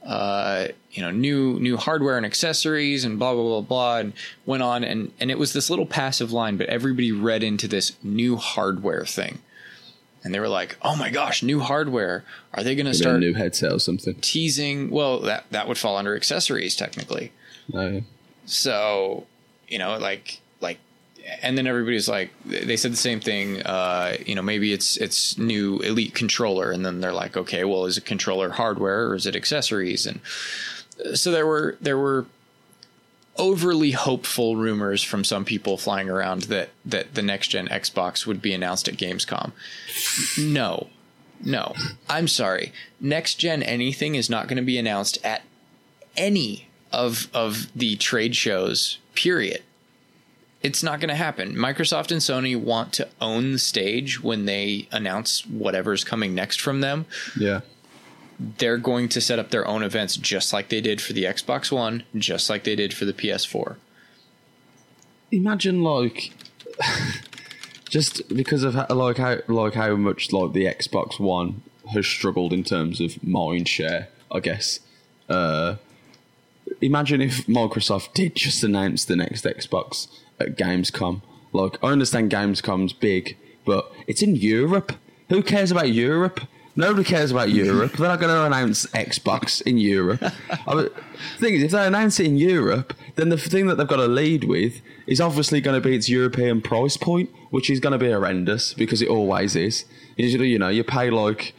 Uh, 0.05 0.67
you 0.91 1.01
know, 1.01 1.13
new 1.13 1.61
new 1.61 1.77
hardware 1.77 2.17
and 2.17 2.27
accessories, 2.27 3.05
and 3.05 3.21
blah 3.21 3.33
blah 3.35 3.43
blah 3.45 3.61
blah, 3.61 3.99
and 3.99 4.13
went 4.45 4.61
on, 4.61 4.83
and 4.83 5.13
and 5.21 5.31
it 5.31 5.39
was 5.39 5.53
this 5.53 5.71
little 5.71 5.87
passive 5.87 6.33
line, 6.33 6.57
but 6.57 6.67
everybody 6.67 7.13
read 7.13 7.45
into 7.45 7.69
this 7.69 7.93
new 8.03 8.37
hardware 8.37 9.07
thing 9.07 9.39
and 10.25 10.33
they 10.35 10.41
were 10.41 10.49
like, 10.49 10.77
"Oh 10.83 10.97
my 10.97 11.11
gosh, 11.11 11.43
new 11.43 11.61
hardware! 11.61 12.25
Are 12.55 12.63
they 12.63 12.75
going 12.75 12.87
to 12.87 12.93
a 12.93 12.95
start 12.95 13.21
new 13.21 13.35
headset 13.35 13.73
or 13.73 13.79
something. 13.79 14.15
teasing?" 14.21 14.91
Well, 14.91 15.21
that 15.21 15.45
that 15.51 15.69
would 15.69 15.79
fall 15.79 15.97
under 15.97 16.15
accessories 16.17 16.77
technically. 16.77 17.33
Uh, 17.75 18.01
So, 18.47 19.27
you 19.69 19.79
know, 19.79 19.99
like 19.99 20.41
like 20.61 20.79
and 21.41 21.57
then 21.57 21.67
everybody's 21.67 22.09
like, 22.09 22.31
they 22.45 22.77
said 22.77 22.93
the 22.93 22.97
same 22.97 23.21
thing. 23.21 23.63
Uh, 23.63 24.17
you 24.27 24.35
know, 24.35 24.43
maybe 24.43 24.73
it's 24.73 24.97
it's 24.97 25.39
new 25.39 25.79
Elite 25.79 26.15
controller, 26.15 26.71
and 26.71 26.85
then 26.85 27.01
they're 27.01 27.13
like, 27.13 27.37
okay, 27.37 27.65
well, 27.65 27.87
is 27.87 27.97
it 27.97 28.05
controller 28.05 28.51
hardware 28.51 29.07
or 29.09 29.15
is 29.15 29.27
it 29.27 29.37
accessories? 29.37 30.07
And 30.07 30.21
so 31.15 31.31
there 31.31 31.47
were 31.47 31.77
there 31.81 31.99
were 31.99 32.27
overly 33.39 33.93
hopeful 33.93 34.57
rumors 34.57 35.03
from 35.03 35.25
some 35.25 35.45
people 35.45 35.77
flying 35.79 36.09
around 36.11 36.43
that 36.43 36.71
that 36.85 37.15
the 37.15 37.23
next 37.23 37.49
gen 37.49 37.69
Xbox 37.69 38.27
would 38.27 38.43
be 38.43 38.53
announced 38.53 38.89
at 38.89 38.97
Gamescom. 38.97 39.53
No. 40.39 40.89
No. 41.45 41.75
I'm 42.09 42.29
sorry. 42.29 42.73
Next 43.01 43.37
gen 43.37 43.63
anything 43.63 44.15
is 44.15 44.29
not 44.31 44.47
going 44.49 44.57
to 44.57 44.63
be 44.63 44.79
announced 44.79 45.19
at 45.25 45.43
any 46.17 46.69
of 46.93 47.29
of 47.33 47.69
the 47.75 47.97
trade 47.97 48.37
shows. 48.37 48.99
Period. 49.15 49.63
It's 50.63 50.83
not 50.83 51.01
going 51.01 51.09
to 51.09 51.17
happen. 51.17 51.55
Microsoft 51.57 52.13
and 52.13 52.21
Sony 52.21 52.57
want 52.57 52.93
to 52.93 53.09
own 53.21 53.53
the 53.53 53.59
stage 53.59 54.23
when 54.23 54.45
they 54.45 54.87
announce 54.93 55.45
whatever's 55.45 56.05
coming 56.05 56.35
next 56.37 56.61
from 56.61 56.81
them 56.81 57.07
Yeah. 57.37 57.63
They're 58.59 58.79
going 58.79 59.09
to 59.11 59.21
set 59.21 59.39
up 59.39 59.51
their 59.51 59.67
own 59.67 59.83
events 59.83 60.17
just 60.17 60.53
like 60.53 60.69
they 60.69 60.81
did 60.81 61.01
for 61.01 61.13
the 61.13 61.25
Xbox 61.25 61.71
One, 61.71 62.03
just 62.17 62.51
like 62.51 62.65
they 62.65 62.77
did 62.77 62.93
for 62.95 63.05
the 63.05 63.13
PS4. 63.13 63.77
Imagine 65.31 65.83
like 65.83 66.33
just 67.89 68.29
because 68.35 68.65
of 68.65 68.75
how, 68.75 68.87
like 68.89 69.19
how 69.19 69.39
like 69.49 69.75
how 69.75 69.97
much 69.97 70.33
like 70.33 70.53
the 70.53 70.65
Xbox 70.65 71.21
One 71.21 71.63
has 71.93 72.07
struggled 72.07 72.53
in 72.53 72.65
terms 72.65 73.01
of 73.01 73.23
mind 73.23 73.69
share, 73.69 74.09
I 74.31 74.41
guess. 74.41 74.81
Uh, 75.29 75.77
imagine 76.81 77.21
if 77.21 77.47
Microsoft 77.47 78.15
did 78.15 78.35
just 78.35 78.63
announce 78.65 79.05
the 79.05 79.17
next 79.17 79.45
Xbox 79.45 80.09
at 80.39 80.57
Gamescom. 80.57 81.23
Like 81.53 81.83
I 81.83 81.89
understand 81.89 82.31
Gamescom's 82.31 82.93
big, 82.93 83.37
but 83.65 83.91
it's 84.07 84.23
in 84.23 84.37
Europe. 84.37 84.93
Who 85.29 85.43
cares 85.43 85.71
about 85.71 85.91
Europe? 85.91 86.41
Nobody 86.75 87.05
cares 87.05 87.31
about 87.31 87.51
Europe. 87.65 87.93
They're 87.93 88.09
not 88.09 88.21
going 88.21 88.35
to 88.35 88.45
announce 88.45 88.87
Xbox 88.87 89.61
in 89.63 89.79
Europe. 89.79 90.23
I 90.67 90.75
mean, 90.75 90.85
the 90.85 91.39
thing 91.39 91.55
is, 91.55 91.63
if 91.65 91.71
they 91.73 91.87
announce 91.87 92.19
it 92.21 92.27
in 92.27 92.37
Europe, 92.37 92.95
then 93.17 93.29
the 93.29 93.37
thing 93.37 93.67
that 93.67 93.77
they've 93.77 93.87
got 93.87 93.97
to 93.97 94.09
lead 94.09 94.45
with 94.45 94.81
is 95.07 95.21
obviously 95.21 95.61
going 95.61 95.81
to 95.81 95.87
be 95.87 95.95
its 95.95 96.09
European 96.09 96.63
price 96.63 96.97
point, 96.97 97.31
which 97.51 97.69
is 97.69 97.81
going 97.81 97.93
to 97.93 97.99
be 97.99 98.11
horrendous 98.11 98.75
because 98.75 99.03
it 99.03 99.09
always 99.09 99.55
is. 99.55 99.85
Usually, 100.17 100.49
you 100.49 100.59
know, 100.59 100.69
you 100.69 100.85
pay 100.85 101.11
like 101.11 101.55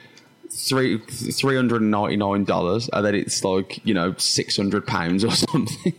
three 0.49 0.99
three 0.99 1.55
hundred 1.55 1.81
and 1.81 1.91
ninety 1.91 2.15
nine 2.15 2.43
dollars, 2.43 2.89
and 2.93 3.05
then 3.05 3.15
it's 3.15 3.43
like 3.43 3.85
you 3.85 3.93
know 3.93 4.13
six 4.17 4.55
hundred 4.57 4.85
pounds 4.85 5.23
or 5.23 5.31
something. 5.31 5.93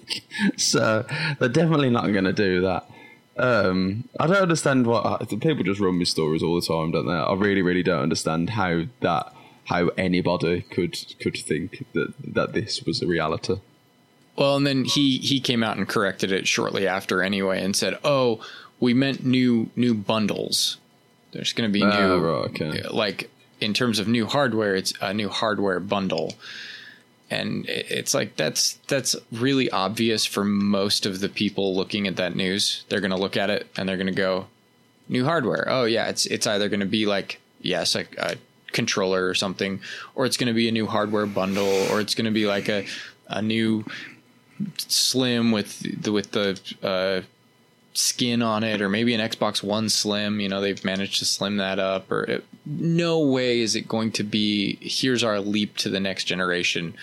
so 0.56 1.04
they're 1.38 1.48
definitely 1.48 1.90
not 1.90 2.12
going 2.12 2.24
to 2.24 2.32
do 2.32 2.60
that. 2.62 2.88
Um, 3.36 4.08
I 4.20 4.26
don't 4.26 4.36
understand 4.36 4.86
what 4.86 5.28
people 5.40 5.64
just 5.64 5.80
run 5.80 5.98
with 5.98 6.08
stories 6.08 6.42
all 6.42 6.54
the 6.60 6.66
time, 6.66 6.92
don't 6.92 7.06
they? 7.06 7.12
I 7.12 7.34
really, 7.34 7.62
really 7.62 7.82
don't 7.82 8.02
understand 8.02 8.50
how 8.50 8.82
that 9.00 9.32
how 9.64 9.88
anybody 9.96 10.62
could 10.62 10.96
could 11.18 11.36
think 11.36 11.84
that 11.94 12.12
that 12.22 12.52
this 12.52 12.82
was 12.82 13.02
a 13.02 13.06
reality. 13.06 13.56
Well, 14.36 14.56
and 14.56 14.66
then 14.66 14.84
he 14.84 15.18
he 15.18 15.40
came 15.40 15.62
out 15.64 15.76
and 15.76 15.88
corrected 15.88 16.32
it 16.32 16.46
shortly 16.46 16.86
after 16.86 17.22
anyway 17.22 17.62
and 17.62 17.74
said, 17.74 17.98
"Oh, 18.04 18.40
we 18.80 18.94
meant 18.94 19.24
new 19.24 19.70
new 19.74 19.94
bundles. 19.94 20.76
There's 21.32 21.52
going 21.52 21.68
to 21.68 21.72
be 21.72 21.84
new 21.84 21.90
Oh, 21.90 22.18
right, 22.20 22.50
okay. 22.50 22.82
like 22.88 23.30
in 23.60 23.74
terms 23.74 23.98
of 23.98 24.06
new 24.06 24.26
hardware, 24.26 24.76
it's 24.76 24.92
a 25.00 25.12
new 25.12 25.28
hardware 25.28 25.80
bundle." 25.80 26.34
And 27.30 27.64
it's 27.68 28.14
like 28.14 28.36
that's 28.36 28.74
that's 28.86 29.16
really 29.32 29.70
obvious 29.70 30.24
for 30.26 30.44
most 30.44 31.06
of 31.06 31.20
the 31.20 31.28
people 31.28 31.74
looking 31.74 32.06
at 32.06 32.16
that 32.16 32.36
news. 32.36 32.84
They're 32.88 33.00
going 33.00 33.10
to 33.10 33.16
look 33.16 33.36
at 33.36 33.50
it 33.50 33.66
and 33.76 33.88
they're 33.88 33.96
going 33.96 34.06
to 34.08 34.12
go, 34.12 34.46
"New 35.08 35.24
hardware. 35.24 35.66
Oh 35.68 35.84
yeah, 35.84 36.08
it's 36.08 36.26
it's 36.26 36.46
either 36.46 36.68
going 36.68 36.80
to 36.80 36.86
be 36.86 37.06
like 37.06 37.40
yes, 37.60 37.94
like 37.94 38.14
a 38.18 38.36
controller 38.72 39.26
or 39.26 39.34
something, 39.34 39.80
or 40.14 40.26
it's 40.26 40.36
going 40.36 40.48
to 40.48 40.52
be 40.52 40.68
a 40.68 40.72
new 40.72 40.86
hardware 40.86 41.26
bundle, 41.26 41.86
or 41.90 42.00
it's 42.00 42.14
going 42.14 42.26
to 42.26 42.30
be 42.30 42.46
like 42.46 42.68
a 42.68 42.86
a 43.28 43.40
new 43.40 43.84
slim 44.76 45.50
with 45.50 46.02
the 46.02 46.12
with 46.12 46.30
the 46.32 46.60
uh, 46.82 47.22
skin 47.94 48.42
on 48.42 48.64
it, 48.64 48.82
or 48.82 48.88
maybe 48.88 49.14
an 49.14 49.20
Xbox 49.20 49.62
One 49.62 49.88
Slim. 49.88 50.40
You 50.40 50.48
know, 50.48 50.60
they've 50.60 50.84
managed 50.84 51.20
to 51.20 51.24
slim 51.24 51.56
that 51.56 51.78
up. 51.78 52.10
Or 52.10 52.24
it, 52.24 52.44
no 52.66 53.20
way 53.20 53.60
is 53.60 53.74
it 53.74 53.88
going 53.88 54.12
to 54.12 54.22
be. 54.22 54.78
Here's 54.80 55.24
our 55.24 55.40
leap 55.40 55.76
to 55.78 55.88
the 55.88 56.00
next 56.00 56.24
generation, 56.24 56.94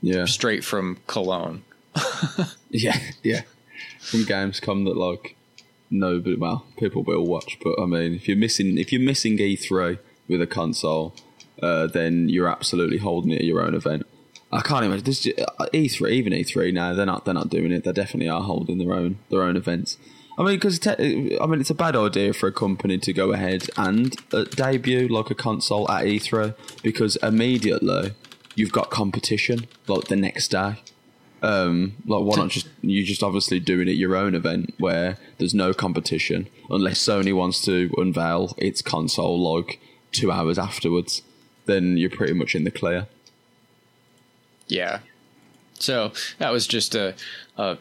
Yeah, 0.00 0.24
straight 0.24 0.64
from 0.64 0.98
Cologne. 1.06 1.62
yeah, 2.70 2.98
yeah. 3.22 3.42
From 4.00 4.20
Gamescom 4.20 4.84
that 4.86 4.96
like 4.96 5.36
nobody, 5.90 6.36
well, 6.36 6.66
people 6.78 7.02
will 7.02 7.24
watch, 7.24 7.58
but 7.62 7.80
I 7.80 7.86
mean, 7.86 8.14
if 8.14 8.26
you're 8.26 8.36
missing 8.36 8.78
if 8.78 8.92
you're 8.92 9.00
missing 9.00 9.36
E3 9.38 9.98
with 10.28 10.42
a 10.42 10.46
console, 10.46 11.14
uh, 11.62 11.86
then 11.86 12.28
you're 12.28 12.48
absolutely 12.48 12.98
holding 12.98 13.32
it 13.32 13.40
at 13.40 13.44
your 13.44 13.62
own 13.62 13.74
event. 13.74 14.06
I 14.50 14.60
can't 14.60 14.84
imagine 14.84 15.04
this 15.04 15.26
uh, 15.26 15.66
E3, 15.72 16.10
even 16.10 16.32
E3 16.32 16.74
now 16.74 16.94
they're 16.94 17.06
not 17.06 17.24
they're 17.24 17.34
not 17.34 17.50
doing 17.50 17.72
it. 17.72 17.84
They 17.84 17.92
definitely 17.92 18.28
are 18.28 18.42
holding 18.42 18.78
their 18.78 18.94
own 18.94 19.18
their 19.30 19.42
own 19.42 19.56
events. 19.56 19.98
I 20.38 20.42
mean, 20.42 20.54
because 20.54 20.78
te- 20.78 21.38
I 21.38 21.46
mean, 21.46 21.60
it's 21.60 21.70
a 21.70 21.74
bad 21.74 21.94
idea 21.94 22.32
for 22.32 22.46
a 22.46 22.52
company 22.52 22.98
to 22.98 23.12
go 23.12 23.32
ahead 23.32 23.68
and 23.76 24.16
uh, 24.32 24.44
debut 24.44 25.08
like 25.08 25.30
a 25.30 25.34
console 25.34 25.90
at 25.90 26.04
E3 26.04 26.54
because 26.82 27.16
immediately 27.16 28.14
you've 28.54 28.72
got 28.72 28.90
competition 28.90 29.66
like 29.86 30.04
the 30.04 30.16
next 30.16 30.48
day. 30.48 30.76
Um, 31.42 31.96
like 32.06 32.22
why 32.22 32.36
not 32.36 32.50
just 32.50 32.68
you 32.82 33.02
just 33.04 33.22
obviously 33.22 33.58
doing 33.58 33.88
it 33.88 33.96
your 33.96 34.14
own 34.14 34.36
event 34.36 34.74
where 34.78 35.18
there's 35.38 35.54
no 35.54 35.74
competition 35.74 36.48
unless 36.70 37.00
Sony 37.00 37.34
wants 37.34 37.60
to 37.62 37.92
unveil 37.98 38.54
its 38.58 38.80
console 38.80 39.40
like 39.40 39.80
two 40.12 40.30
hours 40.30 40.56
afterwards, 40.56 41.22
then 41.66 41.96
you're 41.96 42.10
pretty 42.10 42.32
much 42.32 42.54
in 42.54 42.62
the 42.62 42.70
clear. 42.70 43.08
Yeah. 44.68 45.00
So 45.80 46.12
that 46.38 46.52
was 46.52 46.68
just 46.68 46.94
a, 46.94 47.16
a 47.56 47.76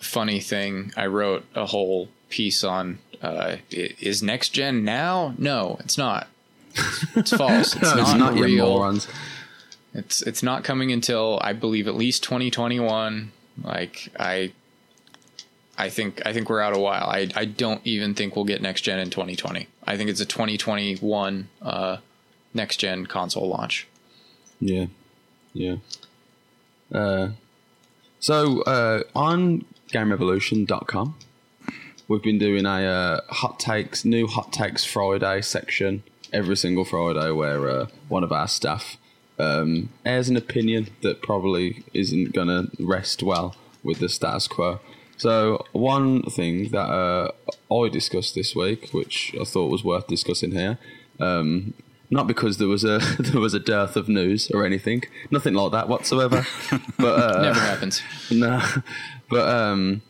funny 0.00 0.40
thing. 0.40 0.92
I 0.96 1.06
wrote 1.06 1.44
a 1.54 1.66
whole 1.66 2.08
piece 2.28 2.62
on 2.64 2.98
uh, 3.22 3.56
is 3.70 4.22
next 4.22 4.50
gen 4.50 4.84
now? 4.84 5.34
No, 5.38 5.76
it's 5.80 5.96
not. 5.96 6.28
It's 7.14 7.34
false. 7.34 7.74
It's 7.76 7.82
No, 7.82 7.94
not, 7.94 8.00
it's 8.00 8.18
not 8.18 8.34
real. 8.34 8.98
It's 9.94 10.20
it's 10.22 10.42
not 10.42 10.62
coming 10.64 10.92
until 10.92 11.38
I 11.42 11.52
believe 11.54 11.88
at 11.88 11.94
least 11.94 12.22
2021. 12.24 13.32
Like 13.64 14.10
I 14.20 14.52
I 15.78 15.88
think 15.88 16.20
I 16.26 16.32
think 16.34 16.50
we're 16.50 16.60
out 16.60 16.76
a 16.76 16.78
while. 16.78 17.06
I 17.08 17.28
I 17.34 17.46
don't 17.46 17.80
even 17.84 18.14
think 18.14 18.36
we'll 18.36 18.44
get 18.44 18.60
next 18.60 18.82
gen 18.82 18.98
in 18.98 19.08
2020. 19.08 19.66
I 19.86 19.96
think 19.96 20.10
it's 20.10 20.20
a 20.20 20.26
2021 20.26 21.48
uh, 21.62 21.96
next 22.52 22.76
gen 22.76 23.06
console 23.06 23.48
launch. 23.48 23.86
Yeah, 24.60 24.86
yeah. 25.54 25.76
Uh, 26.92 27.30
so 28.20 28.62
uh, 28.62 29.02
on 29.14 29.64
GameRevolution.com, 29.96 31.16
we've 32.06 32.22
been 32.22 32.36
doing 32.38 32.66
a 32.66 32.84
uh, 32.84 33.20
hot 33.30 33.58
takes, 33.58 34.04
new 34.04 34.26
hot 34.26 34.52
takes 34.52 34.84
Friday 34.84 35.40
section 35.40 36.02
every 36.34 36.54
single 36.54 36.84
Friday, 36.84 37.30
where 37.30 37.66
uh, 37.66 37.86
one 38.08 38.22
of 38.22 38.30
our 38.30 38.46
staff 38.46 38.98
um, 39.38 39.88
airs 40.04 40.28
an 40.28 40.36
opinion 40.36 40.88
that 41.00 41.22
probably 41.22 41.82
isn't 41.94 42.34
going 42.34 42.48
to 42.48 42.68
rest 42.78 43.22
well 43.22 43.56
with 43.82 44.00
the 44.00 44.10
status 44.10 44.46
quo. 44.46 44.80
So 45.16 45.64
one 45.72 46.24
thing 46.24 46.72
that 46.72 46.90
uh, 46.90 47.32
I 47.72 47.88
discussed 47.88 48.34
this 48.34 48.54
week, 48.54 48.90
which 48.90 49.34
I 49.40 49.44
thought 49.44 49.70
was 49.70 49.82
worth 49.82 50.08
discussing 50.08 50.52
here, 50.52 50.78
um, 51.20 51.72
not 52.10 52.26
because 52.26 52.58
there 52.58 52.68
was 52.68 52.84
a 52.84 52.98
there 53.18 53.40
was 53.40 53.54
a 53.54 53.60
dearth 53.60 53.96
of 53.96 54.08
news 54.08 54.50
or 54.52 54.64
anything, 54.64 55.04
nothing 55.30 55.54
like 55.54 55.72
that 55.72 55.88
whatsoever. 55.88 56.46
but 56.98 57.36
uh, 57.36 57.42
Never 57.42 57.60
happens. 57.60 58.02
no, 58.30 58.60
but 59.28 59.48
um, 59.48 60.02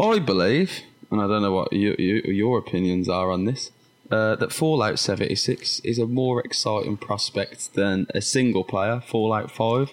I 0.00 0.18
believe, 0.18 0.82
and 1.10 1.20
I 1.20 1.26
don't 1.26 1.42
know 1.42 1.52
what 1.52 1.72
you, 1.72 1.94
you, 1.98 2.22
your 2.32 2.58
opinions 2.58 3.08
are 3.08 3.30
on 3.30 3.44
this, 3.44 3.70
uh, 4.10 4.36
that 4.36 4.52
Fallout 4.52 4.98
76 4.98 5.80
is 5.80 5.98
a 5.98 6.06
more 6.06 6.40
exciting 6.40 6.96
prospect 6.96 7.74
than 7.74 8.06
a 8.14 8.20
single 8.20 8.64
player 8.64 9.00
Fallout 9.00 9.50
5. 9.50 9.92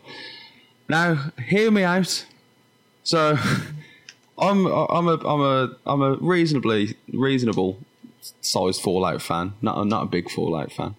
Now, 0.88 1.32
hear 1.48 1.72
me 1.72 1.84
out. 1.84 2.26
So, 3.04 3.38
I'm 4.38 4.66
I'm 4.66 5.08
a 5.08 5.18
I'm 5.28 5.42
a 5.42 5.76
I'm 5.86 6.02
a 6.02 6.16
reasonably 6.16 6.98
reasonable 7.12 7.80
sized 8.42 8.82
Fallout 8.82 9.22
fan. 9.22 9.54
Not 9.62 9.78
a, 9.78 9.86
not 9.86 10.04
a 10.04 10.08
big 10.08 10.30
Fallout 10.30 10.72
fan, 10.72 10.96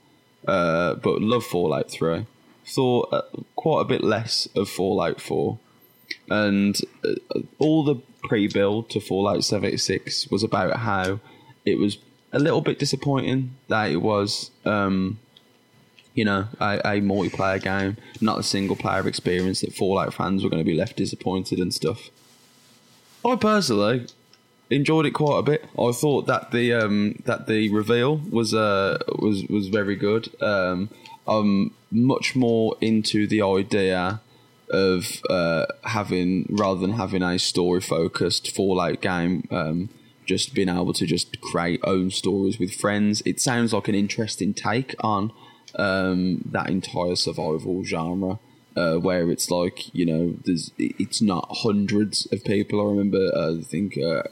uh, 0.47 0.95
but 0.95 1.21
love 1.21 1.45
Fallout 1.45 1.91
3. 1.91 2.27
Thought 2.67 3.13
uh, 3.13 3.23
quite 3.57 3.83
a 3.83 3.85
bit 3.85 4.03
less 4.03 4.49
of 4.55 4.69
Fallout 4.69 5.21
4 5.21 5.59
and 6.31 6.81
uh, 7.05 7.41
all 7.59 7.85
the 7.85 7.97
pre-build 8.25 8.91
to 8.91 9.01
Fallout 9.01 9.45
76 9.45 10.29
was 10.29 10.43
about 10.43 10.77
how 10.79 11.21
it 11.65 11.79
was 11.79 11.99
a 12.33 12.39
little 12.39 12.61
bit 12.61 12.79
disappointing 12.79 13.55
that 13.69 13.91
it 13.91 13.99
was, 13.99 14.51
um, 14.65 15.19
you 16.15 16.25
know, 16.25 16.49
a, 16.61 16.79
a 16.85 17.01
multiplayer 17.01 17.63
game, 17.63 17.97
not 18.21 18.39
a 18.39 18.43
single-player 18.43 19.07
experience. 19.07 19.61
That 19.61 19.75
Fallout 19.75 20.15
fans 20.15 20.43
were 20.43 20.51
going 20.51 20.65
to 20.65 20.71
be 20.71 20.77
left 20.77 20.97
disappointed 20.97 21.59
and 21.59 21.73
stuff. 21.73 22.11
I 23.25 23.37
personally 23.37 24.07
enjoyed 24.71 25.07
it 25.07 25.13
quite 25.13 25.39
a 25.39 25.43
bit. 25.43 25.65
I 25.79 25.93
thought 25.93 26.27
that 26.27 26.51
the 26.51 26.75
um, 26.75 27.23
that 27.25 27.47
the 27.47 27.73
reveal 27.73 28.17
was 28.17 28.53
uh, 28.53 28.99
was 29.19 29.45
was 29.45 29.69
very 29.69 29.97
good. 29.97 30.29
Um, 30.43 30.91
I'm 31.27 31.73
much 31.91 32.35
more 32.35 32.77
into 32.81 33.27
the 33.27 33.43
idea 33.43 34.21
of 34.75 35.23
uh, 35.31 35.67
having 35.85 36.47
rather 36.51 36.81
than 36.81 36.93
having 36.93 37.23
a 37.23 37.39
story 37.39 37.81
focused 37.81 38.55
Fallout 38.55 39.01
game. 39.01 39.47
Um, 39.51 39.89
just 40.27 40.55
being 40.55 40.69
able 40.69 40.93
to 40.95 41.07
just 41.07 41.41
create 41.41 41.81
own 41.85 42.11
stories 42.11 42.59
with 42.59 42.75
friends. 42.75 43.23
It 43.27 43.41
sounds 43.41 43.73
like 43.73 43.89
an 43.89 43.95
interesting 43.95 44.55
take 44.55 44.95
on 45.01 45.33
um, 45.77 46.43
that 46.47 46.71
entire 46.71 47.17
survival 47.17 47.85
genre. 47.85 48.39
Uh, 48.77 48.97
where 48.97 49.31
it's 49.31 49.53
like 49.53 49.95
you 49.95 50.05
know, 50.05 50.35
there's 50.45 50.73
it's 50.79 51.23
not 51.23 51.47
hundreds 51.59 52.27
of 52.33 52.43
people. 52.43 52.81
I 52.81 52.91
remember, 52.91 53.31
uh, 53.33 53.59
I 53.59 53.63
think 53.63 53.97
uh, 53.97 54.25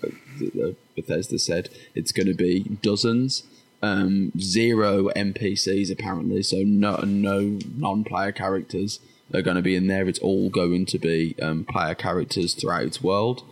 Bethesda 0.97 1.39
said 1.39 1.69
it's 1.95 2.11
going 2.11 2.27
to 2.27 2.35
be 2.35 2.65
dozens, 2.83 3.45
um, 3.83 4.33
zero 4.41 5.11
NPCs 5.11 5.93
apparently, 5.93 6.43
so 6.43 6.57
no 6.57 6.97
no 7.07 7.61
non-player 7.77 8.33
characters 8.33 8.99
are 9.35 9.43
going 9.43 9.57
to 9.57 9.63
be 9.63 9.77
in 9.77 9.87
there. 9.87 10.09
It's 10.09 10.19
all 10.19 10.51
going 10.51 10.87
to 10.87 10.99
be 10.99 11.35
um, 11.41 11.65
player 11.65 11.95
characters 11.95 12.55
throughout 12.55 12.83
its 12.85 13.03
world. 13.03 13.45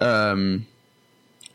Um, 0.00 0.66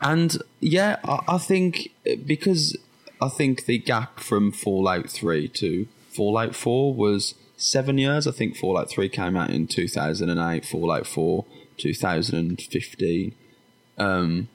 and 0.00 0.38
yeah, 0.60 0.96
I, 1.04 1.20
I 1.28 1.38
think 1.38 1.90
because 2.24 2.76
I 3.20 3.28
think 3.28 3.66
the 3.66 3.78
gap 3.78 4.20
from 4.20 4.52
Fallout 4.52 5.10
Three 5.10 5.48
to 5.48 5.86
Fallout 6.10 6.54
Four 6.54 6.94
was 6.94 7.34
seven 7.56 7.98
years. 7.98 8.26
I 8.26 8.32
think 8.32 8.56
Fallout 8.56 8.90
3 8.90 9.08
came 9.08 9.36
out 9.36 9.50
in 9.50 9.66
2008, 9.66 10.64
Fallout 10.64 11.06
4, 11.06 11.44
2015. 11.78 13.34
Um, 13.98 14.48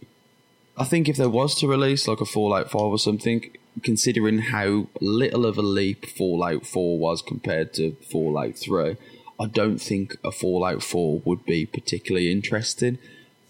I 0.78 0.84
think 0.86 1.10
if 1.10 1.18
there 1.18 1.30
was 1.30 1.56
to 1.60 1.68
release 1.68 2.08
like 2.08 2.22
a 2.22 2.26
Fallout 2.26 2.72
5 2.72 2.82
or 2.82 3.00
something, 3.00 3.52
considering 3.84 4.40
how 4.40 4.88
little 5.00 5.46
of 5.46 5.58
a 5.58 5.62
leap 5.62 6.06
Fallout 6.06 6.66
4 6.66 6.98
was 6.98 7.22
compared 7.22 7.74
to 7.76 7.94
Fallout 8.12 8.56
3, 8.58 8.98
I 9.40 9.48
don't 9.48 9.80
think 9.80 10.18
a 10.24 10.32
Fallout 10.32 10.84
4 10.84 11.22
would 11.26 11.46
be 11.46 11.66
particularly 11.66 12.32
interesting. 12.32 13.00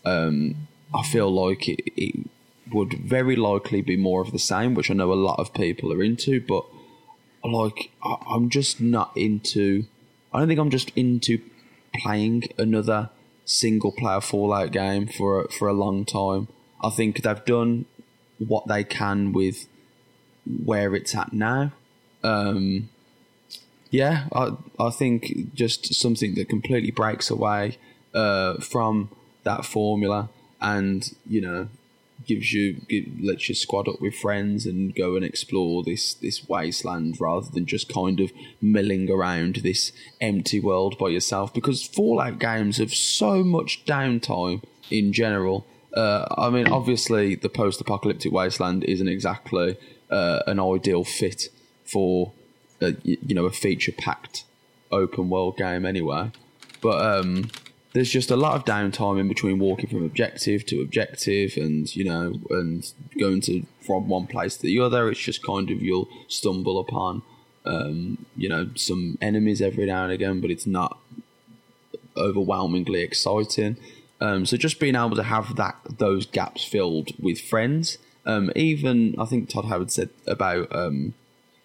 Um, 0.06 0.68
I 0.94 1.04
feel 1.04 1.32
like 1.32 1.68
it, 1.68 1.82
it 1.96 2.30
would 2.72 2.94
very 2.94 3.36
likely 3.36 3.82
be 3.82 3.98
more 3.98 4.22
of 4.22 4.32
the 4.32 4.40
same, 4.40 4.74
which 4.74 4.90
I 4.90 4.94
know 4.94 5.12
a 5.12 5.16
lot 5.16 5.40
of 5.40 5.54
people 5.54 5.92
are 5.92 6.04
into, 6.04 6.42
but 6.42 6.66
like 7.44 7.92
I, 8.04 8.18
I'm 8.30 8.50
just 8.50 8.80
not 8.82 9.12
into. 9.16 9.86
I 10.34 10.40
don't 10.40 10.48
think 10.48 10.60
I'm 10.60 10.70
just 10.70 10.92
into 10.96 11.42
playing 11.94 12.44
another 12.58 13.10
single 13.46 13.92
player 13.92 14.22
Fallout 14.22 14.72
game 14.72 15.08
for 15.08 15.48
for 15.50 15.68
a 15.68 15.74
long 15.74 16.06
time. 16.06 16.48
I 16.84 16.90
think 16.90 17.22
they've 17.22 17.46
done 17.46 17.86
what 18.40 18.68
they 18.68 18.84
can 18.84 19.34
with 19.34 19.68
where 20.46 20.96
it's 20.96 21.16
at 21.16 21.34
now. 21.34 21.72
Um, 22.24 22.90
yeah, 23.90 24.28
I 24.34 24.52
I 24.80 24.90
think 24.90 25.54
just 25.54 25.94
something 25.94 26.36
that 26.36 26.50
completely 26.50 26.92
breaks 26.92 27.30
away 27.30 27.78
uh, 28.14 28.56
from 28.56 29.10
that 29.44 29.66
formula, 29.66 30.30
and 30.62 31.14
you 31.28 31.42
know 31.42 31.68
gives 32.26 32.54
you 32.54 32.74
give, 32.88 33.06
lets 33.20 33.50
you 33.50 33.56
squad 33.56 33.88
up 33.88 34.02
with 34.02 34.16
friends 34.16 34.66
and 34.66 34.96
go 34.96 35.16
and 35.16 35.26
explore 35.26 35.84
this 35.84 36.14
this 36.16 36.48
wasteland 36.48 37.20
rather 37.20 37.50
than 37.50 37.66
just 37.66 37.92
kind 37.92 38.20
of 38.20 38.32
milling 38.62 39.10
around 39.10 39.58
this 39.58 39.92
empty 40.20 40.60
world 40.60 40.98
by 40.98 41.08
yourself 41.08 41.54
because 41.54 41.84
fallout 41.86 42.40
games 42.40 42.78
have 42.78 42.94
so 42.94 43.44
much 43.44 43.84
downtime 43.86 44.64
in 44.90 45.12
general 45.14 45.66
uh, 45.96 46.26
i 46.38 46.50
mean 46.50 46.68
obviously 46.68 47.36
the 47.36 47.50
post-apocalyptic 47.50 48.32
wasteland 48.32 48.84
isn't 48.84 49.08
exactly 49.10 49.78
uh, 50.12 50.42
an 50.48 50.60
ideal 50.60 51.04
fit 51.04 51.50
for 51.86 52.34
a, 52.82 52.96
you 53.04 53.36
know 53.36 53.46
a 53.46 53.52
feature 53.52 53.92
packed 53.92 54.44
open 54.92 55.30
world 55.30 55.58
game 55.58 55.86
anyway. 55.86 56.32
But 56.82 57.06
um 57.06 57.50
there's 57.94 58.10
just 58.10 58.32
a 58.32 58.38
lot 58.38 58.56
of 58.56 58.64
downtime 58.64 59.20
in 59.20 59.28
between 59.28 59.60
walking 59.60 59.90
from 59.90 60.06
objective 60.06 60.66
to 60.66 60.82
objective 60.82 61.58
and 61.58 61.94
you 61.96 62.06
know 62.06 62.40
and 62.50 62.92
going 63.20 63.42
to 63.42 63.66
from 63.86 64.08
one 64.08 64.28
place 64.28 64.58
to 64.58 64.64
the 64.64 64.80
other. 64.80 65.10
It's 65.10 65.20
just 65.20 65.46
kind 65.46 65.70
of 65.70 65.82
you'll 65.82 66.10
stumble 66.28 66.80
upon 66.80 67.24
um, 67.66 68.26
you 68.36 68.50
know 68.50 68.70
some 68.76 69.18
enemies 69.22 69.62
every 69.62 69.86
now 69.86 70.04
and 70.04 70.12
again 70.12 70.42
but 70.42 70.52
it's 70.52 70.68
not 70.68 71.00
overwhelmingly 72.18 73.02
exciting. 73.02 73.78
Um, 74.20 74.46
so 74.46 74.56
just 74.56 74.80
being 74.80 74.96
able 74.96 75.16
to 75.16 75.24
have 75.24 75.56
that 75.56 75.78
those 75.90 76.26
gaps 76.26 76.64
filled 76.64 77.10
with 77.20 77.40
friends 77.40 77.98
um, 78.26 78.52
even 78.56 79.16
i 79.20 79.26
think 79.26 79.50
todd 79.50 79.66
howard 79.66 79.92
said 79.92 80.10
about 80.28 80.74
um, 80.76 81.14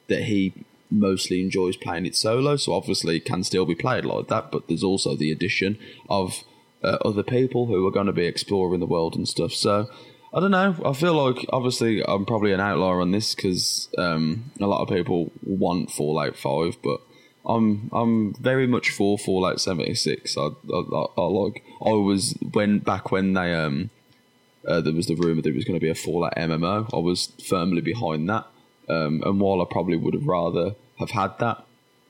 that 0.09 0.25
he 0.25 0.53
mostly 0.91 1.41
enjoys 1.41 1.77
playing 1.77 2.07
it 2.07 2.17
solo, 2.17 2.57
so 2.57 2.73
obviously 2.73 3.21
can 3.21 3.43
still 3.43 3.67
be 3.67 3.75
played 3.75 4.05
like 4.05 4.29
that. 4.29 4.51
But 4.51 4.69
there's 4.69 4.85
also 4.85 5.17
the 5.17 5.33
addition 5.33 5.79
of 6.09 6.45
uh, 6.83 6.99
other 7.05 7.23
people 7.23 7.67
who 7.67 7.87
are 7.87 7.91
going 7.91 8.07
to 8.07 8.13
be 8.13 8.27
exploring 8.27 8.81
the 8.81 8.87
world 8.87 9.17
and 9.17 9.29
stuff. 9.29 9.53
So 9.53 9.89
I 10.35 10.41
don't 10.41 10.51
know. 10.51 10.77
I 10.85 10.93
feel 10.93 11.15
like 11.15 11.47
obviously 11.53 12.03
I'm 12.07 12.27
probably 12.27 12.53
an 12.53 12.61
outlier 12.61 13.01
on 13.01 13.11
this 13.11 13.35
because 13.35 13.89
um, 13.99 14.53
a 14.61 14.67
lot 14.67 14.83
of 14.83 14.89
people 14.89 15.33
want 15.43 15.91
Fallout 15.91 16.37
Five, 16.37 16.77
but 16.83 17.01
I'm 17.45 17.91
I'm 17.93 18.35
very 18.35 18.67
much 18.67 18.91
for 18.91 19.19
Fallout 19.19 19.61
76. 19.61 20.37
I, 20.37 20.41
I, 20.41 20.47
I, 20.47 21.07
I 21.17 21.23
like 21.23 21.65
I 21.85 21.91
was 21.91 22.37
when 22.53 22.81
back 22.81 23.11
when 23.11 23.35
they 23.35 23.55
um 23.55 23.91
uh, 24.67 24.81
there 24.81 24.93
was 24.93 25.07
the 25.07 25.15
rumor 25.15 25.43
that 25.43 25.49
it 25.49 25.55
was 25.55 25.65
going 25.65 25.79
to 25.79 25.85
be 25.85 25.91
a 25.91 25.95
Fallout 25.95 26.35
MMO. 26.37 26.93
I 26.93 26.99
was 26.99 27.33
firmly 27.49 27.81
behind 27.81 28.29
that. 28.29 28.47
Um, 28.89 29.23
and 29.25 29.41
while 29.41 29.61
I 29.61 29.65
probably 29.69 29.97
would 29.97 30.15
have 30.15 30.27
rather 30.27 30.75
have 30.99 31.11
had 31.11 31.39
that, 31.39 31.65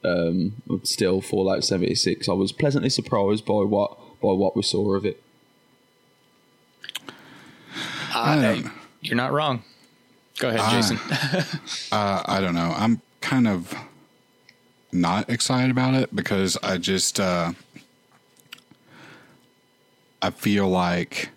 um, 0.05 0.63
still 0.85 1.21
Fallout 1.21 1.65
76, 1.65 2.29
I 2.29 2.33
was 2.33 2.53
pleasantly 2.53 2.91
surprised 2.91 3.45
by 3.45 3.55
what 3.55 3.99
by 4.21 4.33
what 4.33 4.57
we 4.57 4.63
saw 4.63 4.95
of 4.95 5.05
it. 5.05 5.23
Uh, 8.15 8.63
you're 9.01 9.17
not 9.17 9.33
wrong. 9.33 9.63
Go 10.39 10.49
ahead, 10.49 10.71
Jason. 10.71 10.99
uh, 11.93 12.23
I 12.25 12.41
don't 12.41 12.55
know. 12.55 12.73
I'm 12.77 13.03
kind 13.21 13.47
of 13.47 13.75
not 14.93 15.29
excited 15.29 15.71
about 15.71 15.95
it 15.95 16.15
because 16.15 16.57
I 16.63 16.79
just 16.79 17.21
uh, 17.21 17.53
I 20.23 20.31
feel 20.31 20.69
like 20.69 21.31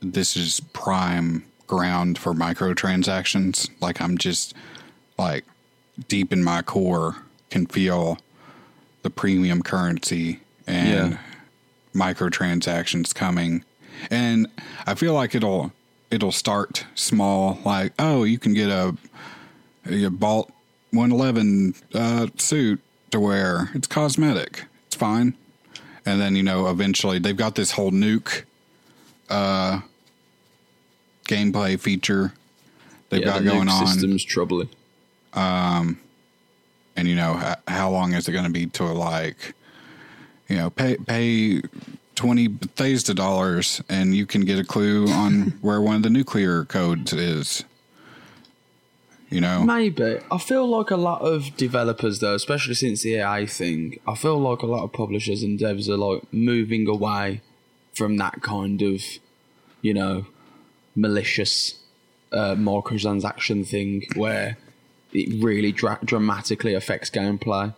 this 0.00 0.36
is 0.36 0.60
prime 0.72 1.44
ground 1.66 2.18
for 2.18 2.32
microtransactions. 2.32 3.70
Like 3.80 4.00
I'm 4.00 4.18
just 4.18 4.54
like 5.18 5.44
deep 6.08 6.32
in 6.32 6.42
my 6.42 6.62
core 6.62 7.16
can 7.50 7.66
feel 7.66 8.18
the 9.02 9.10
premium 9.10 9.62
currency 9.62 10.40
and 10.66 11.12
yeah. 11.12 11.18
microtransactions 11.94 13.14
coming. 13.14 13.64
And 14.10 14.46
I 14.86 14.94
feel 14.94 15.14
like 15.14 15.34
it'll 15.34 15.72
it'll 16.10 16.32
start 16.32 16.86
small 16.94 17.58
like 17.64 17.92
oh 17.98 18.24
you 18.24 18.38
can 18.38 18.54
get 18.54 18.68
a 18.68 18.96
a 19.86 20.08
Vault 20.08 20.50
111 20.92 21.74
uh, 21.94 22.26
suit 22.36 22.80
to 23.10 23.20
wear. 23.20 23.70
It's 23.74 23.86
cosmetic. 23.86 24.64
It's 24.86 24.96
fine. 24.96 25.34
And 26.04 26.20
then 26.20 26.34
you 26.34 26.42
know 26.42 26.68
eventually 26.68 27.18
they've 27.18 27.36
got 27.36 27.54
this 27.54 27.72
whole 27.72 27.92
nuke 27.92 28.42
uh, 29.28 29.80
gameplay 31.30 31.78
feature 31.78 32.32
they've 33.10 33.20
yeah, 33.20 33.26
got 33.26 33.44
the 33.44 33.50
going 33.50 33.68
on. 33.68 33.86
System's 33.86 34.24
troubling. 34.24 34.70
Um, 35.34 36.00
and 36.96 37.06
you 37.06 37.14
know 37.14 37.34
how, 37.34 37.56
how 37.68 37.90
long 37.90 38.14
is 38.14 38.28
it 38.28 38.32
going 38.32 38.44
to 38.44 38.50
be 38.50 38.66
to 38.66 38.84
like, 38.84 39.54
you 40.48 40.56
know, 40.56 40.70
pay 40.70 40.96
pay 40.96 41.60
twenty 42.14 42.48
Bethesda 42.48 43.14
dollars 43.14 43.82
and 43.88 44.14
you 44.14 44.26
can 44.26 44.42
get 44.42 44.58
a 44.58 44.64
clue 44.64 45.08
on 45.08 45.58
where 45.60 45.80
one 45.80 45.96
of 45.96 46.02
the 46.02 46.10
nuclear 46.10 46.64
codes 46.64 47.12
is. 47.12 47.64
You 49.28 49.40
know, 49.40 49.62
maybe 49.62 50.18
I 50.28 50.38
feel 50.38 50.66
like 50.66 50.90
a 50.90 50.96
lot 50.96 51.22
of 51.22 51.56
developers, 51.56 52.18
though, 52.18 52.34
especially 52.34 52.74
since 52.74 53.02
the 53.02 53.10
EA 53.10 53.46
thing, 53.46 54.00
I 54.04 54.16
feel 54.16 54.36
like 54.36 54.62
a 54.62 54.66
lot 54.66 54.82
of 54.82 54.92
publishers 54.92 55.44
and 55.44 55.56
devs 55.56 55.88
are 55.88 55.96
like 55.96 56.24
moving 56.32 56.88
away 56.88 57.40
from 57.94 58.16
that 58.16 58.42
kind 58.42 58.82
of, 58.82 59.04
you 59.82 59.94
know, 59.94 60.26
malicious 60.94 61.74
uh, 62.32 62.54
microtransaction 62.54 63.66
thing 63.66 64.06
where 64.16 64.56
it 65.12 65.42
really 65.42 65.72
dra- 65.72 65.98
dramatically 66.04 66.74
affects 66.74 67.10
gameplay. 67.10 67.74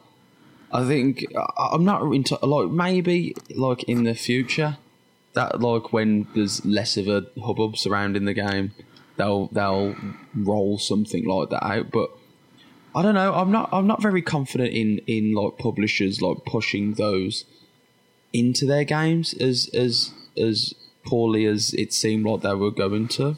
I 0.70 0.86
think 0.86 1.24
I'm 1.58 1.84
not 1.84 2.02
into 2.12 2.38
like 2.42 2.70
maybe 2.70 3.34
like 3.54 3.82
in 3.84 4.04
the 4.04 4.14
future 4.14 4.78
that 5.34 5.60
like 5.60 5.92
when 5.92 6.26
there's 6.34 6.64
less 6.64 6.96
of 6.96 7.08
a 7.08 7.26
hubbub 7.42 7.76
surrounding 7.76 8.24
the 8.24 8.34
game, 8.34 8.72
they'll 9.16 9.48
they'll 9.48 9.94
roll 10.34 10.78
something 10.78 11.24
like 11.26 11.50
that 11.50 11.64
out. 11.64 11.90
But 11.90 12.10
I 12.94 13.02
don't 13.02 13.14
know. 13.14 13.34
I'm 13.34 13.50
not 13.50 13.68
I'm 13.72 13.86
not 13.86 14.02
very 14.02 14.22
confident 14.22 14.72
in 14.72 14.98
in 15.06 15.34
like 15.34 15.58
publishers 15.58 16.22
like 16.22 16.44
pushing 16.46 16.94
those 16.94 17.44
into 18.32 18.66
their 18.66 18.84
games 18.84 19.34
as 19.34 19.68
as 19.74 20.12
as 20.36 20.74
poorly 21.04 21.44
as 21.46 21.74
it 21.74 21.92
seemed 21.92 22.24
like 22.24 22.42
they 22.42 22.54
were 22.54 22.70
going 22.70 23.08
to 23.08 23.36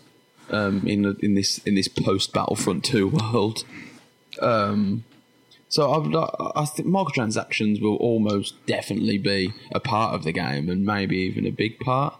um, 0.50 0.86
in 0.86 1.16
in 1.20 1.34
this 1.34 1.58
in 1.58 1.74
this 1.74 1.88
post 1.88 2.32
Battlefront 2.32 2.84
Two 2.84 3.08
world. 3.32 3.64
Um, 4.40 5.04
so 5.68 5.90
I, 5.90 6.60
I 6.60 6.64
think 6.66 6.88
microtransactions 6.88 7.80
will 7.82 7.96
almost 7.96 8.64
definitely 8.66 9.18
be 9.18 9.52
a 9.72 9.80
part 9.80 10.14
of 10.14 10.22
the 10.22 10.30
game 10.30 10.68
and 10.68 10.84
maybe 10.84 11.16
even 11.16 11.46
a 11.46 11.50
big 11.50 11.80
part. 11.80 12.14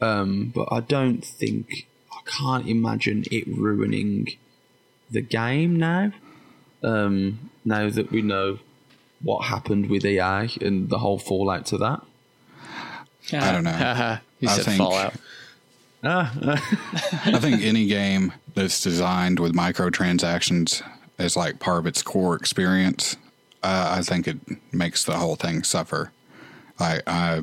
Um, 0.00 0.52
but 0.54 0.68
I 0.70 0.80
don't 0.80 1.24
think 1.24 1.88
I 2.12 2.18
can't 2.24 2.68
imagine 2.68 3.24
it 3.32 3.48
ruining 3.48 4.28
the 5.10 5.22
game 5.22 5.76
now. 5.76 6.12
Um, 6.82 7.50
now 7.64 7.88
that 7.88 8.12
we 8.12 8.22
know 8.22 8.58
what 9.22 9.46
happened 9.46 9.88
with 9.88 10.04
EA 10.04 10.48
and 10.60 10.90
the 10.90 10.98
whole 10.98 11.18
fallout 11.18 11.66
to 11.66 11.78
that. 11.78 12.02
I 13.32 13.52
don't 13.52 13.64
know. 13.64 14.18
you 14.40 14.48
I 14.48 14.52
said 14.52 14.64
think- 14.64 14.78
Fallout. 14.78 15.14
I 16.06 17.38
think 17.40 17.62
any 17.62 17.86
game 17.86 18.34
that's 18.54 18.82
designed 18.82 19.38
with 19.40 19.54
microtransactions 19.54 20.82
as 21.18 21.34
like 21.34 21.60
part 21.60 21.78
of 21.78 21.86
its 21.86 22.02
core 22.02 22.36
experience, 22.36 23.16
uh, 23.62 23.94
I 23.98 24.02
think 24.02 24.28
it 24.28 24.36
makes 24.70 25.04
the 25.04 25.16
whole 25.16 25.36
thing 25.36 25.62
suffer. 25.62 26.12
I 26.78 27.00
I 27.06 27.42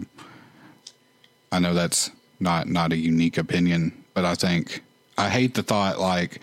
I 1.51 1.57
know 1.59 1.73
that's 1.73 2.11
not 2.39 2.67
not 2.67 2.93
a 2.93 2.97
unique 2.97 3.39
opinion, 3.39 3.93
but 4.13 4.25
I 4.25 4.35
think 4.35 4.83
I 5.17 5.29
hate 5.29 5.55
the 5.55 5.63
thought 5.63 5.99
like 5.99 6.39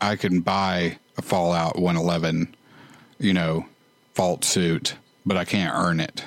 I 0.00 0.16
can 0.16 0.40
buy 0.40 0.98
a 1.18 1.22
Fallout 1.22 1.76
111, 1.76 2.54
you 3.18 3.34
know, 3.34 3.66
vault 4.14 4.44
suit, 4.44 4.94
but 5.26 5.36
I 5.36 5.44
can't 5.44 5.74
earn 5.74 6.00
it. 6.00 6.24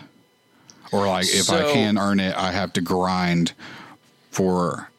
Or 0.91 1.07
like 1.07 1.25
if 1.27 1.49
I 1.49 1.59
So- 1.61 1.73
can 1.73 1.97
earn 1.97 2.19
it, 2.19 2.35
I 2.35 2.51
have 2.51 2.73
to 2.73 2.81
grind 2.81 3.53
for 4.31 4.89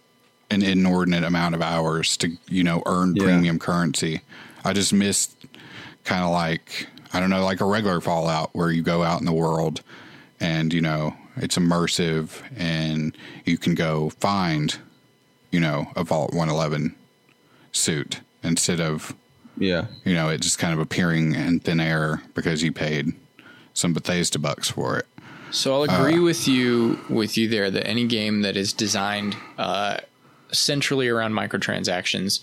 an 0.51 0.63
inordinate 0.63 1.25
amount 1.25 1.55
of 1.55 1.63
hours 1.63 2.17
to 2.19 2.37
you 2.49 2.63
know 2.65 2.83
earn 2.87 3.15
Yeah. 3.17 3.25
premium 3.25 3.59
currency. 3.59 4.21
I 4.65 4.73
just 4.73 4.93
missed 4.93 5.35
kind 6.05 6.23
of 6.25 6.31
like 6.31 6.87
I 7.13 7.21
don't 7.21 7.31
know 7.31 7.45
like 7.45 7.61
a 7.61 7.65
regular 7.67 8.01
Fallout 8.01 8.51
where 8.55 8.71
you 8.71 8.83
go 8.83 9.03
out 9.03 9.21
in 9.21 9.27
the 9.27 9.33
world 9.33 9.83
and 10.41 10.73
you 10.73 10.81
know 10.81 11.15
it's 11.37 11.57
immersive 11.57 12.29
and 12.57 13.17
you 13.45 13.57
can 13.59 13.75
go 13.75 14.11
find 14.21 14.77
you 15.51 15.61
know 15.61 15.91
a 15.97 16.05
Vault 16.05 16.33
111 16.35 16.95
suit 17.73 18.21
instead 18.43 18.81
of 18.81 19.15
Yeah. 19.59 19.87
you 20.05 20.15
know 20.15 20.29
it 20.29 20.41
just 20.41 20.59
kind 20.59 20.73
of 20.75 20.79
appearing 20.81 21.35
in 21.35 21.61
thin 21.61 21.81
air 21.81 22.23
because 22.35 22.63
you 22.63 22.73
paid 22.73 23.13
some 23.75 23.93
Bethesda 23.95 24.39
bucks 24.39 24.69
for 24.69 24.99
it. 24.99 25.07
So 25.53 25.75
I'll 25.75 25.83
agree 25.83 26.19
with 26.19 26.49
you 26.49 26.99
with 27.11 27.37
you 27.37 27.47
there 27.47 27.71
that 27.71 27.87
any 27.87 28.07
game 28.07 28.41
that 28.41 28.57
is 28.57 28.73
designed 28.73 29.37
uh, 29.59 29.99
centrally 30.51 31.09
around 31.09 31.33
microtransactions 31.33 32.41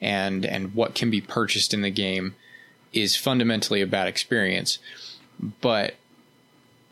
and 0.00 0.46
and 0.46 0.72
what 0.72 0.94
can 0.94 1.10
be 1.10 1.20
purchased 1.20 1.74
in 1.74 1.82
the 1.82 1.90
game 1.90 2.36
is 2.92 3.16
fundamentally 3.16 3.80
a 3.80 3.86
bad 3.88 4.06
experience. 4.06 4.78
But 5.60 5.96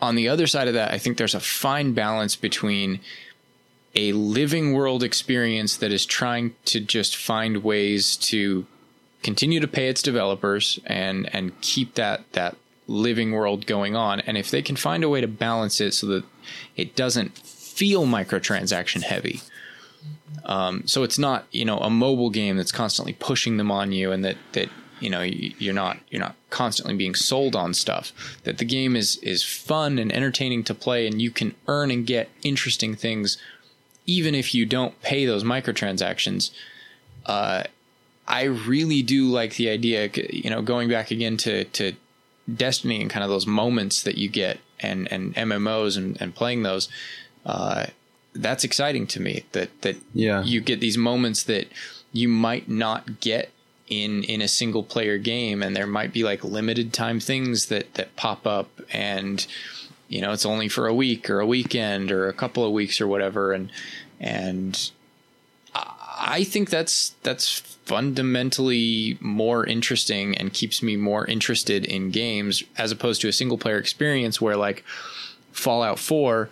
on 0.00 0.16
the 0.16 0.28
other 0.28 0.48
side 0.48 0.66
of 0.66 0.74
that, 0.74 0.90
I 0.92 0.98
think 0.98 1.16
there's 1.16 1.34
a 1.34 1.40
fine 1.40 1.92
balance 1.92 2.34
between 2.34 2.98
a 3.94 4.12
living 4.12 4.72
world 4.72 5.04
experience 5.04 5.76
that 5.76 5.92
is 5.92 6.04
trying 6.04 6.56
to 6.64 6.80
just 6.80 7.14
find 7.14 7.62
ways 7.62 8.16
to 8.16 8.66
continue 9.22 9.60
to 9.60 9.68
pay 9.68 9.88
its 9.88 10.02
developers 10.02 10.80
and 10.86 11.32
and 11.32 11.58
keep 11.60 11.94
that 11.94 12.24
that 12.32 12.56
living 12.92 13.32
world 13.32 13.66
going 13.66 13.96
on. 13.96 14.20
And 14.20 14.36
if 14.36 14.50
they 14.50 14.62
can 14.62 14.76
find 14.76 15.02
a 15.02 15.08
way 15.08 15.20
to 15.20 15.28
balance 15.28 15.80
it 15.80 15.94
so 15.94 16.06
that 16.08 16.24
it 16.76 16.94
doesn't 16.94 17.38
feel 17.38 18.04
microtransaction 18.06 19.02
heavy 19.02 19.40
um, 20.44 20.82
so 20.86 21.02
it's 21.02 21.18
not 21.18 21.46
you 21.52 21.64
know 21.64 21.78
a 21.78 21.90
mobile 21.90 22.30
game 22.30 22.56
that's 22.56 22.72
constantly 22.72 23.12
pushing 23.14 23.56
them 23.56 23.70
on 23.70 23.92
you 23.92 24.12
and 24.12 24.24
that 24.24 24.36
that 24.52 24.68
you 25.00 25.08
know 25.08 25.22
you- 25.22 25.54
you're 25.58 25.74
not 25.74 25.98
you're 26.10 26.20
not 26.20 26.34
constantly 26.50 26.94
being 26.94 27.14
sold 27.14 27.54
on 27.56 27.72
stuff 27.72 28.12
that 28.44 28.58
the 28.58 28.64
game 28.64 28.96
is 28.96 29.16
is 29.22 29.42
fun 29.42 29.98
and 29.98 30.12
entertaining 30.12 30.62
to 30.64 30.74
play 30.74 31.06
and 31.06 31.22
you 31.22 31.30
can 31.30 31.54
earn 31.68 31.90
and 31.90 32.06
get 32.06 32.28
interesting 32.42 32.94
things 32.94 33.38
even 34.06 34.34
if 34.34 34.54
you 34.54 34.66
don't 34.66 35.00
pay 35.00 35.24
those 35.24 35.44
microtransactions. 35.44 36.50
Uh, 37.24 37.62
I 38.26 38.44
really 38.44 39.00
do 39.02 39.28
like 39.28 39.54
the 39.56 39.68
idea, 39.68 40.10
you 40.30 40.50
know, 40.50 40.60
going 40.60 40.88
back 40.88 41.12
again 41.12 41.36
to, 41.38 41.64
to 41.64 41.92
Destiny 42.52 43.00
and 43.00 43.10
kind 43.10 43.22
of 43.24 43.30
those 43.30 43.46
moments 43.46 44.02
that 44.02 44.16
you 44.18 44.28
get 44.28 44.58
and, 44.80 45.10
and 45.12 45.34
MMOs 45.34 45.96
and, 45.96 46.20
and 46.20 46.34
playing 46.34 46.62
those. 46.62 46.88
Uh, 47.46 47.86
that's 48.34 48.64
exciting 48.64 49.06
to 49.08 49.20
me 49.20 49.44
that, 49.52 49.68
that 49.82 49.96
Yeah. 50.14 50.42
you 50.42 50.60
get 50.60 50.80
these 50.80 50.96
moments 50.98 51.42
that 51.44 51.68
you 52.12 52.28
might 52.28 52.68
not 52.68 53.20
get 53.20 53.50
in, 53.88 54.22
in 54.24 54.40
a 54.40 54.48
single 54.48 54.82
player 54.82 55.18
game. 55.18 55.62
And 55.62 55.76
there 55.76 55.86
might 55.86 56.12
be 56.12 56.24
like 56.24 56.42
limited 56.42 56.92
time 56.92 57.20
things 57.20 57.66
that, 57.66 57.94
that 57.94 58.16
pop 58.16 58.46
up 58.46 58.70
and, 58.92 59.46
you 60.08 60.20
know, 60.20 60.32
it's 60.32 60.46
only 60.46 60.68
for 60.68 60.86
a 60.88 60.94
week 60.94 61.28
or 61.30 61.40
a 61.40 61.46
weekend 61.46 62.10
or 62.10 62.28
a 62.28 62.32
couple 62.32 62.64
of 62.64 62.72
weeks 62.72 63.00
or 63.00 63.06
whatever. 63.06 63.52
And, 63.52 63.70
and 64.18 64.90
I 66.18 66.44
think 66.44 66.70
that's 66.70 67.10
that's 67.22 67.58
fundamentally 67.84 69.18
more 69.20 69.66
interesting 69.66 70.36
and 70.36 70.52
keeps 70.52 70.82
me 70.82 70.96
more 70.96 71.26
interested 71.26 71.84
in 71.84 72.10
games 72.10 72.62
as 72.78 72.92
opposed 72.92 73.20
to 73.22 73.28
a 73.28 73.32
single 73.32 73.58
player 73.58 73.78
experience 73.78 74.40
where 74.40 74.56
like 74.56 74.84
Fallout 75.52 75.98
4 75.98 76.48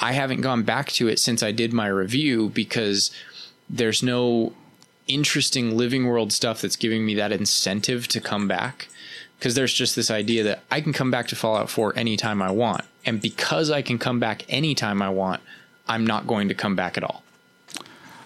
I 0.00 0.12
haven't 0.12 0.40
gone 0.40 0.62
back 0.62 0.90
to 0.92 1.08
it 1.08 1.18
since 1.18 1.42
I 1.42 1.52
did 1.52 1.72
my 1.72 1.86
review 1.86 2.48
because 2.48 3.10
there's 3.68 4.02
no 4.02 4.52
interesting 5.06 5.76
living 5.76 6.06
world 6.06 6.32
stuff 6.32 6.62
that's 6.62 6.76
giving 6.76 7.04
me 7.04 7.14
that 7.14 7.30
incentive 7.32 8.08
to 8.08 8.20
come 8.20 8.48
back 8.48 8.88
because 9.38 9.54
there's 9.54 9.74
just 9.74 9.94
this 9.96 10.10
idea 10.10 10.42
that 10.44 10.62
I 10.70 10.80
can 10.80 10.92
come 10.92 11.10
back 11.10 11.28
to 11.28 11.36
Fallout 11.36 11.68
4 11.70 11.96
anytime 11.96 12.40
I 12.40 12.50
want 12.50 12.84
and 13.04 13.20
because 13.20 13.70
I 13.70 13.82
can 13.82 13.98
come 13.98 14.18
back 14.18 14.44
anytime 14.48 15.02
I 15.02 15.10
want 15.10 15.42
I'm 15.86 16.06
not 16.06 16.26
going 16.26 16.48
to 16.48 16.54
come 16.54 16.74
back 16.74 16.96
at 16.96 17.04
all 17.04 17.22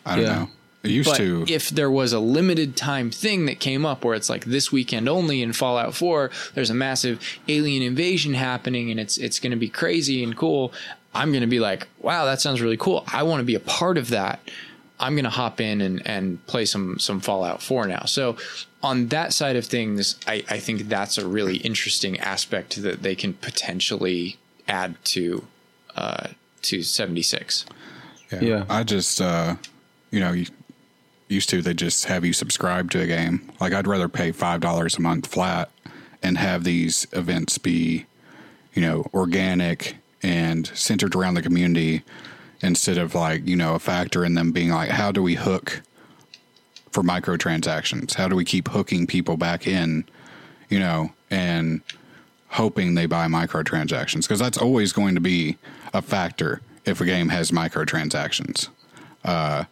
I 0.07 0.17
don't 0.17 0.25
Yeah. 0.25 0.35
know. 0.35 0.49
It 0.83 0.91
used 0.91 1.11
but 1.11 1.17
to 1.17 1.45
if 1.49 1.71
there 1.71 1.91
was 1.91 2.13
a 2.13 2.21
limited 2.21 2.77
time 2.77 3.11
thing 3.11 3.47
that 3.47 3.59
came 3.59 3.85
up 3.85 4.05
where 4.05 4.15
it's 4.15 4.31
like 4.31 4.45
this 4.45 4.71
weekend 4.71 5.09
only 5.09 5.43
in 5.43 5.53
Fallout 5.53 5.95
4, 5.95 6.31
there's 6.55 6.71
a 6.71 6.75
massive 6.75 7.21
alien 7.49 7.83
invasion 7.83 8.35
happening 8.35 8.91
and 8.91 9.01
it's 9.01 9.19
it's 9.19 9.41
going 9.41 9.51
to 9.51 9.57
be 9.57 9.69
crazy 9.69 10.23
and 10.23 10.37
cool. 10.37 10.73
I'm 11.15 11.31
going 11.31 11.41
to 11.41 11.49
be 11.49 11.59
like, 11.59 11.89
wow, 12.01 12.27
that 12.27 12.41
sounds 12.41 12.61
really 12.61 12.77
cool. 12.77 13.05
I 13.13 13.25
want 13.25 13.41
to 13.41 13.45
be 13.45 13.55
a 13.57 13.61
part 13.61 13.99
of 13.99 14.11
that. 14.11 14.41
I'm 15.01 15.15
going 15.15 15.25
to 15.25 15.31
hop 15.31 15.61
in 15.61 15.81
and, 15.81 16.05
and 16.07 16.45
play 16.47 16.65
some 16.65 16.99
some 16.99 17.21
Fallout 17.21 17.61
4 17.61 17.87
now. 17.89 18.05
So 18.05 18.37
on 18.83 19.09
that 19.09 19.33
side 19.33 19.57
of 19.57 19.67
things, 19.67 20.17
I, 20.27 20.45
I 20.49 20.59
think 20.59 20.89
that's 20.89 21.19
a 21.19 21.27
really 21.27 21.57
interesting 21.59 22.19
aspect 22.21 22.81
that 22.83 23.03
they 23.03 23.17
can 23.17 23.35
potentially 23.35 24.39
add 24.69 24.95
to 25.07 25.45
uh, 25.97 26.29
to 26.63 26.83
76. 26.83 27.65
Yeah. 28.31 28.41
Yeah. 28.41 28.65
I 28.69 28.85
just, 28.85 29.21
uh, 29.21 29.57
you 30.11 30.21
know, 30.21 30.33
you, 30.33 30.47
used 31.29 31.49
to 31.51 31.63
they 31.63 31.75
just 31.75 32.07
have 32.07 32.25
you 32.25 32.33
subscribe 32.33 32.91
to 32.91 33.01
a 33.01 33.07
game. 33.07 33.51
Like 33.61 33.73
I'd 33.73 33.87
rather 33.87 34.09
pay 34.09 34.33
five 34.33 34.61
dollars 34.61 34.97
a 34.97 35.01
month 35.01 35.27
flat 35.27 35.71
and 36.23 36.39
have 36.39 36.65
these 36.65 37.07
events 37.13 37.59
be, 37.59 38.07
you 38.75 38.83
know, 38.83 39.07
organic 39.15 39.97
and 40.23 40.67
centered 40.69 41.15
around 41.15 41.35
the 41.35 41.43
community 41.43 42.03
instead 42.61 42.99
of 42.99 43.15
like 43.15 43.47
you 43.47 43.57
know 43.57 43.75
a 43.75 43.79
factor 43.79 44.25
in 44.25 44.35
them 44.35 44.53
being 44.53 44.71
like, 44.71 44.91
how 44.91 45.13
do 45.13 45.23
we 45.23 45.35
hook 45.35 45.83
for 46.91 47.03
microtransactions? 47.03 48.15
How 48.15 48.29
do 48.29 48.37
we 48.37 48.45
keep 48.45 48.69
hooking 48.69 49.07
people 49.07 49.37
back 49.37 49.67
in, 49.67 50.05
you 50.69 50.79
know, 50.79 51.13
and 51.31 51.83
hoping 52.49 52.95
they 52.95 53.07
buy 53.07 53.27
microtransactions 53.27 54.23
because 54.23 54.39
that's 54.39 54.59
always 54.59 54.93
going 54.93 55.15
to 55.15 55.21
be 55.21 55.57
a 55.93 56.01
factor 56.01 56.63
if 56.85 57.01
a 57.01 57.05
game 57.05 57.29
has 57.29 57.51
microtransactions. 57.51 58.69
Uh, 59.25 59.65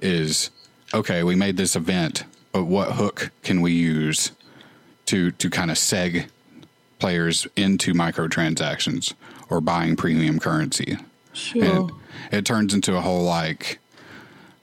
is 0.00 0.50
okay, 0.94 1.22
we 1.22 1.34
made 1.34 1.56
this 1.56 1.76
event, 1.76 2.24
but 2.52 2.64
what 2.64 2.92
hook 2.92 3.30
can 3.42 3.60
we 3.60 3.72
use 3.72 4.32
to 5.06 5.30
to 5.32 5.50
kind 5.50 5.70
of 5.70 5.76
seg 5.76 6.28
players 6.98 7.46
into 7.56 7.94
microtransactions 7.94 9.14
or 9.48 9.60
buying 9.60 9.96
premium 9.96 10.38
currency? 10.38 10.96
Sure. 11.32 11.64
And 11.64 11.92
it 12.32 12.44
turns 12.44 12.74
into 12.74 12.96
a 12.96 13.00
whole 13.00 13.22
like, 13.22 13.78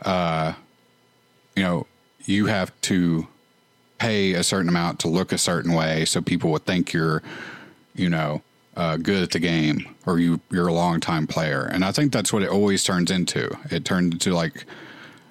uh, 0.02 0.54
you 1.56 1.64
know, 1.64 1.88
you 2.26 2.48
have 2.48 2.72
to 2.82 3.28
pay 3.98 4.34
a 4.34 4.44
certain 4.44 4.68
amount 4.68 5.00
to 5.00 5.08
look 5.08 5.32
a 5.32 5.38
certain 5.38 5.74
way 5.74 6.04
so 6.06 6.22
people 6.22 6.52
would 6.52 6.66
think 6.66 6.92
you're, 6.92 7.24
you 7.96 8.10
know, 8.10 8.42
uh, 8.76 8.98
good 8.98 9.24
at 9.24 9.32
the 9.32 9.40
game 9.40 9.96
or 10.06 10.20
you 10.20 10.40
you're 10.52 10.68
a 10.68 10.74
long 10.74 11.00
time 11.00 11.28
player. 11.28 11.64
And 11.64 11.86
I 11.86 11.92
think 11.92 12.12
that's 12.12 12.34
what 12.34 12.44
it 12.44 12.50
always 12.50 12.84
turns 12.84 13.10
into. 13.10 13.58
It 13.72 13.86
turns 13.86 14.14
into 14.14 14.34
like 14.34 14.66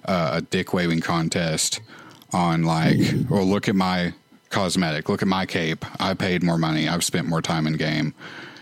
uh, 0.05 0.31
a 0.35 0.41
dick 0.43 0.73
waving 0.73 1.01
contest 1.01 1.81
on 2.33 2.65
like, 2.65 2.99
well, 3.31 3.45
look 3.45 3.69
at 3.69 3.77
my 3.77 4.13
cosmetic, 4.51 5.09
look 5.09 5.23
at 5.23 5.29
my 5.29 5.47
cape. 5.47 5.85
I 6.01 6.15
paid 6.15 6.43
more 6.43 6.59
money. 6.59 6.89
I've 6.89 7.05
spent 7.05 7.27
more 7.27 7.43
time 7.43 7.67
in 7.67 7.75
game 7.75 8.15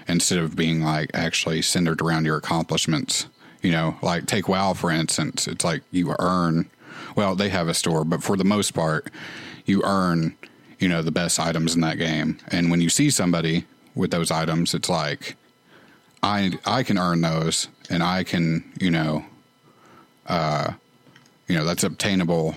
instead 0.09 0.39
of 0.39 0.57
being 0.57 0.83
like 0.83 1.11
actually 1.15 1.63
centered 1.63 2.01
around 2.01 2.25
your 2.25 2.37
accomplishments. 2.37 3.27
You 3.63 3.71
know, 3.71 3.97
like 4.03 4.27
take 4.27 4.49
WoW 4.49 4.75
for 4.75 4.91
instance. 4.91 5.47
It's 5.47 5.65
like 5.65 5.83
you 5.91 6.15
earn. 6.19 6.69
Well, 7.15 7.37
they 7.37 7.49
have 7.51 7.69
a 7.69 7.75
store, 7.75 8.05
but 8.05 8.23
for 8.23 8.37
the 8.37 8.45
most 8.45 8.73
part, 8.73 9.09
you 9.65 9.83
earn. 9.85 10.37
You 10.79 10.89
know 10.89 11.01
the 11.01 11.13
best 11.13 11.39
items 11.39 11.77
in 11.77 11.81
that 11.83 11.97
game, 11.99 12.39
and 12.49 12.69
when 12.69 12.81
you 12.81 12.89
see 12.89 13.09
somebody 13.09 13.67
with 13.95 14.11
those 14.11 14.33
items, 14.33 14.75
it's 14.75 14.89
like 14.89 15.37
I 16.25 16.59
I 16.67 16.83
can 16.83 16.99
earn 16.99 17.21
those, 17.21 17.69
and 17.89 18.03
I 18.03 18.25
can 18.25 18.65
you 18.81 18.91
know, 18.91 19.25
uh, 20.27 20.73
you 21.49 21.57
know 21.57 21.65
that's 21.65 21.85
obtainable 21.85 22.55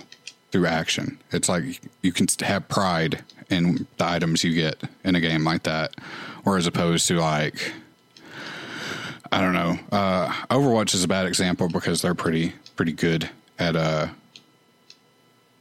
through 0.52 0.66
action. 0.66 1.18
It's 1.32 1.48
like 1.48 1.80
you 2.02 2.12
can 2.12 2.26
have 2.40 2.68
pride 2.68 3.22
in 3.50 3.86
the 3.98 4.04
items 4.06 4.42
you 4.44 4.54
get 4.54 4.80
in 5.04 5.14
a 5.14 5.20
game 5.20 5.44
like 5.44 5.64
that, 5.64 5.94
or 6.44 6.56
as 6.56 6.66
opposed 6.66 7.06
to 7.08 7.18
like 7.20 7.72
I 9.32 9.40
don't 9.40 9.52
know. 9.54 9.78
Uh, 9.92 10.28
Overwatch 10.50 10.94
is 10.94 11.04
a 11.04 11.08
bad 11.08 11.26
example 11.26 11.68
because 11.68 12.02
they're 12.02 12.14
pretty 12.14 12.52
pretty 12.76 12.92
good 12.92 13.28
at 13.58 13.74
uh, 13.76 14.08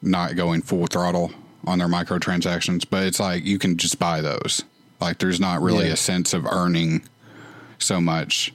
not 0.01 0.35
going 0.35 0.61
full 0.61 0.85
throttle 0.87 1.31
on 1.65 1.79
their 1.79 1.87
microtransactions, 1.87 2.85
but 2.89 3.03
it's 3.03 3.19
like 3.19 3.43
you 3.43 3.57
can 3.57 3.77
just 3.77 3.97
buy 3.97 4.21
those. 4.21 4.63
Like 5.01 5.17
there's 5.19 5.39
not 5.39 5.61
really 5.61 5.87
Yeah. 5.87 5.93
a 5.93 5.97
sense 5.97 6.33
of 6.33 6.45
earning 6.45 7.03
so 7.79 7.99
much 7.99 8.53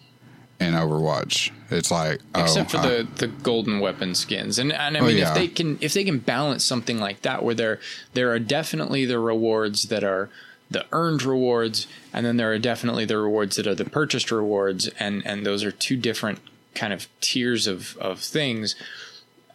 in 0.61 0.74
Overwatch. 0.74 1.51
It's 1.70 1.91
like 1.91 2.20
oh, 2.35 2.43
except 2.43 2.74
oh, 2.74 2.78
for 2.78 2.87
I- 2.87 2.89
the, 2.89 3.09
the 3.16 3.27
golden 3.28 3.81
weapon 3.81 4.15
skins 4.15 4.59
and 4.59 4.73
and 4.73 4.97
I 4.97 5.01
Oh, 5.01 5.07
mean 5.07 5.16
yeah. 5.19 5.31
if 5.31 5.35
they 5.35 5.49
can 5.49 5.78
if 5.81 5.95
they 5.95 6.05
can 6.05 6.19
balance 6.19 6.65
something 6.65 6.99
like 6.99 7.23
that 7.23 7.43
where 7.43 7.55
there 7.55 7.81
there 8.15 8.31
are 8.32 8.39
definitely 8.39 9.05
the 9.07 9.19
rewards 9.19 9.85
that 9.85 10.05
are 10.05 10.28
the 10.70 10.85
earned 10.93 11.23
rewards 11.24 11.87
and 12.12 12.24
then 12.27 12.37
there 12.37 12.53
are 12.53 12.59
definitely 12.59 13.05
the 13.05 13.19
rewards 13.19 13.57
that 13.57 13.66
are 13.66 13.74
the 13.74 13.85
purchased 13.85 14.31
rewards 14.31 14.89
and 15.01 15.24
and 15.27 15.45
those 15.47 15.65
are 15.65 15.73
two 15.73 15.97
different 15.97 16.39
kind 16.74 16.93
of 16.93 17.09
tiers 17.20 17.66
of 17.66 17.97
of 17.99 18.20
things 18.20 18.74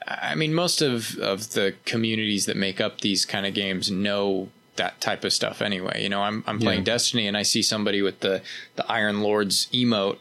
I 0.07 0.35
mean 0.35 0.53
most 0.53 0.81
of 0.81 1.17
of 1.19 1.51
the 1.53 1.75
communities 1.85 2.45
that 2.47 2.57
make 2.57 2.79
up 2.81 3.01
these 3.01 3.25
kind 3.25 3.45
of 3.45 3.53
games 3.53 3.89
know 3.91 4.49
that 4.75 4.99
type 4.99 5.23
of 5.23 5.31
stuff 5.31 5.61
anyway 5.61 6.01
you 6.03 6.09
know 6.09 6.21
I'm 6.21 6.43
I'm 6.47 6.59
playing 6.59 6.79
Yeah. 6.79 6.85
Destiny 6.95 7.27
and 7.27 7.37
I 7.37 7.43
see 7.43 7.61
somebody 7.61 8.01
with 8.01 8.19
the 8.19 8.41
the 8.75 8.89
Iron 8.91 9.21
Lord's 9.21 9.67
emote 9.67 10.17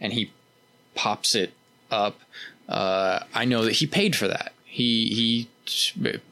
and 0.00 0.12
he 0.12 0.30
pops 0.94 1.34
it 1.34 1.52
up, 1.90 2.20
uh, 2.68 3.20
I 3.34 3.44
know 3.44 3.64
that 3.64 3.72
he 3.72 3.86
paid 3.86 4.16
for 4.16 4.28
that. 4.28 4.52
He 4.64 5.08
he 5.08 5.48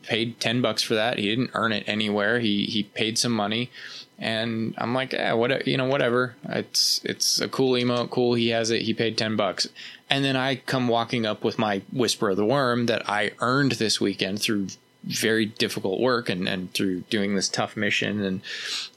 paid 0.02 0.40
ten 0.40 0.62
bucks 0.62 0.82
for 0.82 0.94
that. 0.94 1.18
He 1.18 1.28
didn't 1.28 1.50
earn 1.54 1.72
it 1.72 1.84
anywhere. 1.86 2.40
He 2.40 2.64
he 2.64 2.84
paid 2.84 3.18
some 3.18 3.32
money, 3.32 3.70
and 4.18 4.74
I'm 4.78 4.94
like, 4.94 5.12
yeah, 5.12 5.32
what 5.32 5.66
you 5.66 5.76
know, 5.76 5.86
whatever. 5.86 6.36
It's 6.48 7.00
it's 7.04 7.40
a 7.40 7.48
cool 7.48 7.72
emote. 7.72 8.10
Cool, 8.10 8.34
he 8.34 8.48
has 8.50 8.70
it. 8.70 8.82
He 8.82 8.94
paid 8.94 9.18
ten 9.18 9.36
bucks, 9.36 9.68
and 10.08 10.24
then 10.24 10.36
I 10.36 10.56
come 10.56 10.88
walking 10.88 11.26
up 11.26 11.44
with 11.44 11.58
my 11.58 11.82
Whisper 11.92 12.30
of 12.30 12.36
the 12.36 12.44
Worm 12.44 12.86
that 12.86 13.08
I 13.08 13.32
earned 13.40 13.72
this 13.72 14.00
weekend 14.00 14.40
through 14.40 14.68
very 15.04 15.46
difficult 15.46 16.00
work 16.00 16.28
and 16.28 16.48
and 16.48 16.72
through 16.72 17.00
doing 17.02 17.34
this 17.34 17.48
tough 17.48 17.76
mission 17.76 18.22
and 18.24 18.40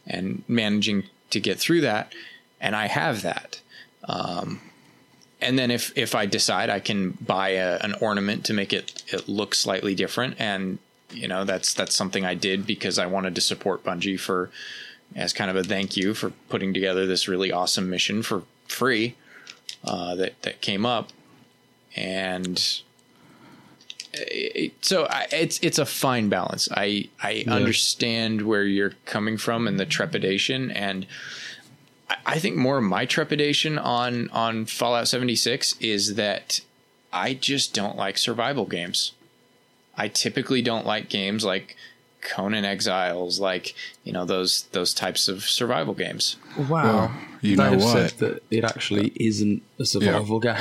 and 0.05 0.43
managing 0.47 1.03
to 1.31 1.39
get 1.39 1.59
through 1.59 1.81
that, 1.81 2.13
and 2.59 2.75
I 2.75 2.87
have 2.87 3.23
that 3.23 3.61
and 5.41 5.57
then 5.57 5.71
if 5.71 5.91
if 5.97 6.13
I 6.13 6.25
decide 6.25 6.69
I 6.69 6.79
can 6.79 7.11
buy 7.11 7.49
a, 7.49 7.77
an 7.79 7.95
ornament 7.99 8.45
to 8.45 8.53
make 8.53 8.73
it 8.73 9.03
it 9.07 9.27
look 9.27 9.55
slightly 9.55 9.95
different, 9.95 10.35
and 10.39 10.77
you 11.11 11.27
know 11.27 11.43
that's 11.43 11.73
that's 11.73 11.95
something 11.95 12.25
I 12.25 12.35
did 12.35 12.65
because 12.65 12.99
I 12.99 13.07
wanted 13.07 13.35
to 13.35 13.41
support 13.41 13.83
Bungie 13.83 14.19
for 14.19 14.49
as 15.15 15.33
kind 15.33 15.49
of 15.49 15.57
a 15.57 15.63
thank 15.63 15.97
you 15.97 16.13
for 16.13 16.29
putting 16.47 16.73
together 16.73 17.05
this 17.05 17.27
really 17.27 17.51
awesome 17.51 17.89
mission 17.89 18.23
for 18.23 18.43
free 18.67 19.15
uh, 19.83 20.15
that 20.15 20.41
that 20.43 20.61
came 20.61 20.85
up, 20.85 21.09
and 21.95 22.81
it, 24.13 24.73
so 24.85 25.05
I, 25.09 25.27
it's 25.31 25.59
it's 25.59 25.79
a 25.79 25.85
fine 25.87 26.29
balance. 26.29 26.69
I 26.71 27.09
I 27.21 27.45
understand 27.47 28.43
where 28.43 28.63
you're 28.63 28.93
coming 29.05 29.37
from 29.37 29.67
and 29.67 29.79
the 29.79 29.85
trepidation 29.85 30.69
and. 30.71 31.07
I 32.25 32.39
think 32.39 32.55
more 32.55 32.77
of 32.77 32.83
my 32.83 33.05
trepidation 33.05 33.77
on 33.77 34.29
on 34.29 34.65
Fallout 34.65 35.07
76 35.07 35.75
is 35.79 36.15
that 36.15 36.61
I 37.13 37.33
just 37.33 37.73
don't 37.73 37.97
like 37.97 38.17
survival 38.17 38.65
games. 38.65 39.13
I 39.97 40.07
typically 40.07 40.61
don't 40.61 40.85
like 40.85 41.09
games 41.09 41.43
like 41.43 41.75
Conan 42.21 42.65
Exiles, 42.65 43.39
like 43.39 43.75
you 44.03 44.13
know 44.13 44.25
those 44.25 44.63
those 44.71 44.93
types 44.93 45.27
of 45.27 45.43
survival 45.43 45.93
games. 45.93 46.37
Wow. 46.69 47.11
you 47.41 47.55
know 47.55 47.71
They've 47.71 47.79
what? 47.81 48.09
said 48.09 48.11
that 48.19 48.43
it 48.51 48.63
actually 48.63 49.11
isn't 49.15 49.63
a 49.79 49.85
survival 49.85 50.39
game. 50.49 50.55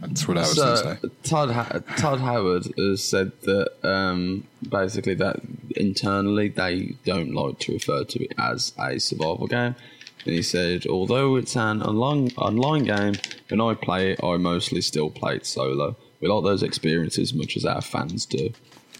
That's 0.00 0.26
what 0.26 0.36
I 0.38 0.40
was 0.40 0.56
So 0.56 0.64
going 0.82 0.96
to 0.98 1.08
say. 1.08 1.14
Todd 1.22 1.50
ha- 1.50 1.78
Todd 1.96 2.20
Howard 2.20 2.66
has 2.76 3.04
said 3.04 3.32
that 3.42 3.70
um, 3.88 4.44
basically 4.68 5.14
that 5.14 5.36
internally 5.76 6.48
they 6.48 6.94
don't 7.04 7.32
like 7.34 7.58
to 7.60 7.72
refer 7.72 8.04
to 8.04 8.24
it 8.24 8.32
as 8.38 8.72
a 8.78 8.98
survival 8.98 9.46
game. 9.46 9.74
And 10.24 10.34
he 10.34 10.42
said, 10.42 10.86
although 10.86 11.36
it's 11.36 11.56
an 11.56 11.82
online 11.82 12.84
game, 12.84 13.14
when 13.48 13.60
I 13.60 13.74
play 13.74 14.12
it, 14.12 14.22
I 14.22 14.36
mostly 14.36 14.80
still 14.80 15.10
play 15.10 15.36
it 15.36 15.46
solo. 15.46 15.96
We 16.20 16.28
like 16.28 16.44
those 16.44 16.62
experiences 16.62 17.32
as 17.32 17.34
much 17.34 17.56
as 17.56 17.64
our 17.64 17.80
fans 17.80 18.26
do. 18.26 18.52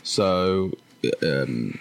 So, 0.02 0.72
um, 1.22 1.78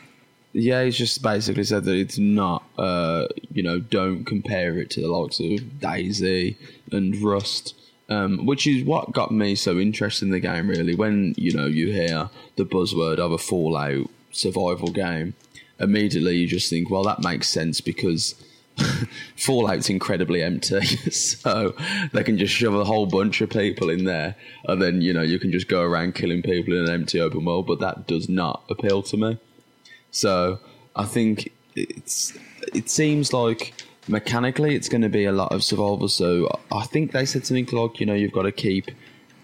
yeah, 0.53 0.83
he's 0.83 0.97
just 0.97 1.23
basically 1.23 1.63
said 1.63 1.85
that 1.85 1.95
it's 1.95 2.19
not, 2.19 2.63
uh, 2.77 3.27
you 3.51 3.63
know, 3.63 3.79
don't 3.79 4.25
compare 4.25 4.77
it 4.77 4.89
to 4.91 5.01
the 5.01 5.07
likes 5.07 5.39
of 5.39 5.45
DayZ 5.79 6.55
and 6.91 7.21
Rust, 7.21 7.73
um, 8.09 8.45
which 8.45 8.67
is 8.67 8.83
what 8.83 9.11
got 9.11 9.31
me 9.31 9.55
so 9.55 9.79
interested 9.79 10.25
in 10.25 10.31
the 10.31 10.39
game, 10.39 10.69
really. 10.69 10.93
When, 10.93 11.33
you 11.37 11.53
know, 11.53 11.65
you 11.65 11.91
hear 11.91 12.29
the 12.57 12.65
buzzword 12.65 13.17
of 13.17 13.31
a 13.31 13.37
Fallout 13.37 14.09
survival 14.31 14.89
game, 14.89 15.33
immediately 15.79 16.37
you 16.37 16.47
just 16.47 16.69
think, 16.69 16.89
well, 16.89 17.03
that 17.03 17.23
makes 17.23 17.47
sense 17.47 17.81
because 17.81 18.35
Fallout's 19.37 19.89
incredibly 19.89 20.41
empty, 20.41 20.81
so 21.11 21.73
they 22.13 22.23
can 22.23 22.37
just 22.37 22.53
shove 22.53 22.75
a 22.75 22.83
whole 22.83 23.05
bunch 23.05 23.41
of 23.41 23.49
people 23.49 23.89
in 23.89 24.05
there, 24.05 24.35
and 24.65 24.81
then 24.81 25.01
you 25.01 25.13
know 25.13 25.21
you 25.21 25.39
can 25.39 25.51
just 25.51 25.67
go 25.67 25.81
around 25.81 26.15
killing 26.15 26.41
people 26.41 26.75
in 26.75 26.85
an 26.85 26.89
empty 26.89 27.19
open 27.19 27.45
world. 27.45 27.67
But 27.67 27.79
that 27.79 28.07
does 28.07 28.29
not 28.29 28.63
appeal 28.69 29.01
to 29.03 29.17
me. 29.17 29.39
So 30.11 30.59
I 30.95 31.05
think 31.05 31.51
it's 31.75 32.37
it 32.73 32.89
seems 32.89 33.33
like 33.33 33.73
mechanically 34.07 34.75
it's 34.75 34.89
going 34.89 35.01
to 35.01 35.09
be 35.09 35.25
a 35.25 35.31
lot 35.31 35.51
of 35.51 35.63
survival. 35.63 36.07
So 36.07 36.49
I 36.71 36.85
think 36.85 37.11
they 37.11 37.25
said 37.25 37.45
something 37.45 37.67
like 37.71 37.99
you 37.99 38.05
know 38.05 38.13
you've 38.13 38.33
got 38.33 38.43
to 38.43 38.51
keep. 38.51 38.91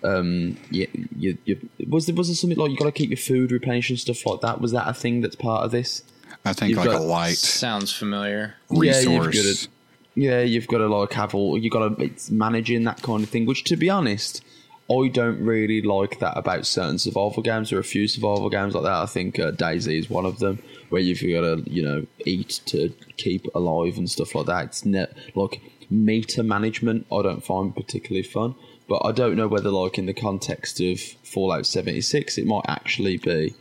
Um, 0.03 0.57
you, 0.69 0.87
you, 1.17 1.37
you, 1.45 1.69
was 1.89 2.05
there 2.05 2.15
was 2.15 2.27
there 2.27 2.35
something 2.35 2.57
like 2.57 2.69
you've 2.69 2.79
got 2.79 2.85
to 2.85 2.91
keep 2.91 3.09
your 3.09 3.17
food 3.17 3.51
replenished 3.51 3.89
and 3.89 3.99
stuff 3.99 4.25
like 4.25 4.41
that? 4.41 4.61
Was 4.61 4.71
that 4.71 4.87
a 4.87 4.93
thing 4.93 5.21
that's 5.21 5.35
part 5.35 5.65
of 5.65 5.71
this? 5.71 6.03
I 6.49 6.53
think 6.53 6.69
you've 6.69 6.79
like 6.79 6.87
got- 6.89 7.01
a 7.01 7.03
light 7.03 7.37
Sounds 7.37 7.91
familiar. 7.91 8.55
Yeah, 8.71 8.99
you've 8.99 9.05
got 9.21 9.27
resource. 9.27 9.63
to- 9.65 9.69
Yeah, 10.15 10.41
you've 10.41 10.67
got 10.67 10.79
to 10.79 10.87
like 10.87 11.13
have 11.13 11.35
all 11.35 11.57
you 11.57 11.69
got 11.69 11.97
to 11.97 12.03
it's 12.03 12.29
managing 12.31 12.83
that 12.85 13.01
kind 13.01 13.23
of 13.23 13.29
thing. 13.29 13.45
Which, 13.45 13.63
to 13.65 13.75
be 13.75 13.89
honest, 13.89 14.43
I 14.89 15.09
don't 15.09 15.39
really 15.41 15.81
like 15.81 16.19
that 16.19 16.37
about 16.37 16.65
certain 16.65 16.97
survival 16.97 17.43
games. 17.43 17.69
There 17.69 17.77
are 17.77 17.81
a 17.81 17.83
few 17.83 18.07
survival 18.07 18.49
games 18.49 18.73
like 18.73 18.83
that. 18.83 18.93
I 18.93 19.05
think 19.05 19.37
uh, 19.37 19.51
DayZ 19.51 19.99
is 19.99 20.09
one 20.09 20.25
of 20.25 20.39
them, 20.39 20.59
where 20.89 21.01
you've 21.01 21.19
got 21.19 21.41
to 21.41 21.63
you 21.69 21.83
know 21.83 22.05
eat 22.25 22.61
to 22.67 22.93
keep 23.17 23.45
alive 23.53 23.97
and 23.97 24.09
stuff 24.09 24.33
like 24.33 24.45
that. 24.47 24.65
It's 24.65 24.85
net 24.85 25.13
like 25.35 25.61
meter 25.89 26.41
management. 26.43 27.05
I 27.11 27.21
don't 27.21 27.43
find 27.43 27.75
particularly 27.75 28.23
fun, 28.23 28.55
but 28.89 29.01
I 29.05 29.11
don't 29.11 29.35
know 29.35 29.47
whether 29.47 29.69
like 29.69 29.97
in 29.97 30.05
the 30.05 30.13
context 30.13 30.79
of 30.79 30.99
Fallout 31.23 31.65
seventy 31.65 32.01
six, 32.01 32.37
it 32.37 32.47
might 32.47 32.65
actually 32.67 33.17
be 33.17 33.53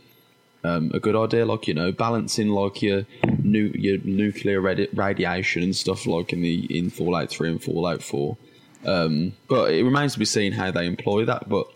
um, 0.63 0.91
a 0.93 0.99
good 0.99 1.15
idea. 1.15 1.45
Like 1.45 1.67
you 1.67 1.73
know, 1.73 1.91
balancing 1.91 2.49
like 2.49 2.81
your 2.81 3.05
nu- 3.41 3.73
your 3.73 3.99
nuclear 4.03 4.61
radi- 4.61 4.89
radiation 4.93 5.63
and 5.63 5.75
stuff 5.75 6.05
like 6.05 6.33
in 6.33 6.41
the 6.41 6.65
in 6.77 6.89
Fallout 6.89 7.29
Three 7.29 7.49
and 7.49 7.61
Fallout 7.61 8.03
Four. 8.03 8.37
Um, 8.85 9.33
but 9.47 9.73
it 9.73 9.83
remains 9.83 10.13
to 10.13 10.19
be 10.19 10.25
seen 10.25 10.53
how 10.53 10.71
they 10.71 10.85
employ 10.85 11.25
that. 11.25 11.49
But 11.49 11.67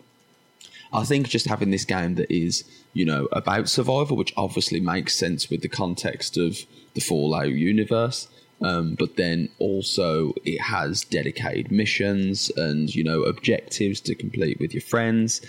I 0.92 1.04
think 1.04 1.28
just 1.28 1.46
having 1.46 1.70
this 1.70 1.84
game 1.84 2.14
that 2.16 2.30
is 2.30 2.64
you 2.92 3.04
know 3.04 3.28
about 3.32 3.68
survival, 3.68 4.16
which 4.16 4.34
obviously 4.36 4.80
makes 4.80 5.14
sense 5.14 5.48
with 5.48 5.62
the 5.62 5.68
context 5.68 6.36
of 6.36 6.58
the 6.94 7.00
Fallout 7.00 7.50
universe. 7.50 8.28
Um, 8.60 8.94
but 8.96 9.16
then 9.16 9.48
also 9.58 10.34
it 10.44 10.60
has 10.60 11.02
dedicated 11.02 11.72
missions 11.72 12.50
and 12.56 12.94
you 12.94 13.02
know 13.02 13.22
objectives 13.22 14.00
to 14.02 14.14
complete 14.14 14.60
with 14.60 14.72
your 14.72 14.82
friends. 14.82 15.40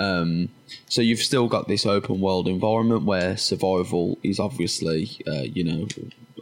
Um, 0.00 0.48
so 0.88 1.02
you've 1.02 1.20
still 1.20 1.46
got 1.46 1.68
this 1.68 1.84
open 1.84 2.20
world 2.20 2.48
environment 2.48 3.02
where 3.02 3.36
survival 3.36 4.18
is 4.22 4.40
obviously, 4.40 5.20
uh, 5.26 5.42
you 5.42 5.62
know, 5.62 5.88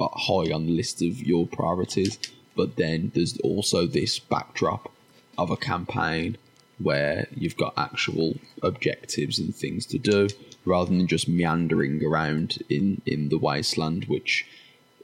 high 0.01 0.53
on 0.53 0.67
the 0.67 0.73
list 0.73 1.03
of 1.03 1.21
your 1.21 1.45
priorities. 1.47 2.19
But 2.55 2.77
then 2.77 3.11
there's 3.15 3.37
also 3.41 3.87
this 3.87 4.21
backdrop 4.21 4.93
of 5.37 5.51
a 5.51 5.57
campaign 5.57 6.39
where 6.79 7.27
you've 7.35 7.57
got 7.57 7.75
actual 7.77 8.37
objectives 8.63 9.41
and 9.41 9.53
things 9.53 9.87
to 9.87 9.99
do, 9.99 10.29
rather 10.65 10.91
than 10.91 11.09
just 11.09 11.29
meandering 11.29 12.05
around 12.05 12.59
in, 12.69 13.03
in 13.05 13.29
the 13.29 13.39
wasteland, 13.39 14.05
which, 14.05 14.47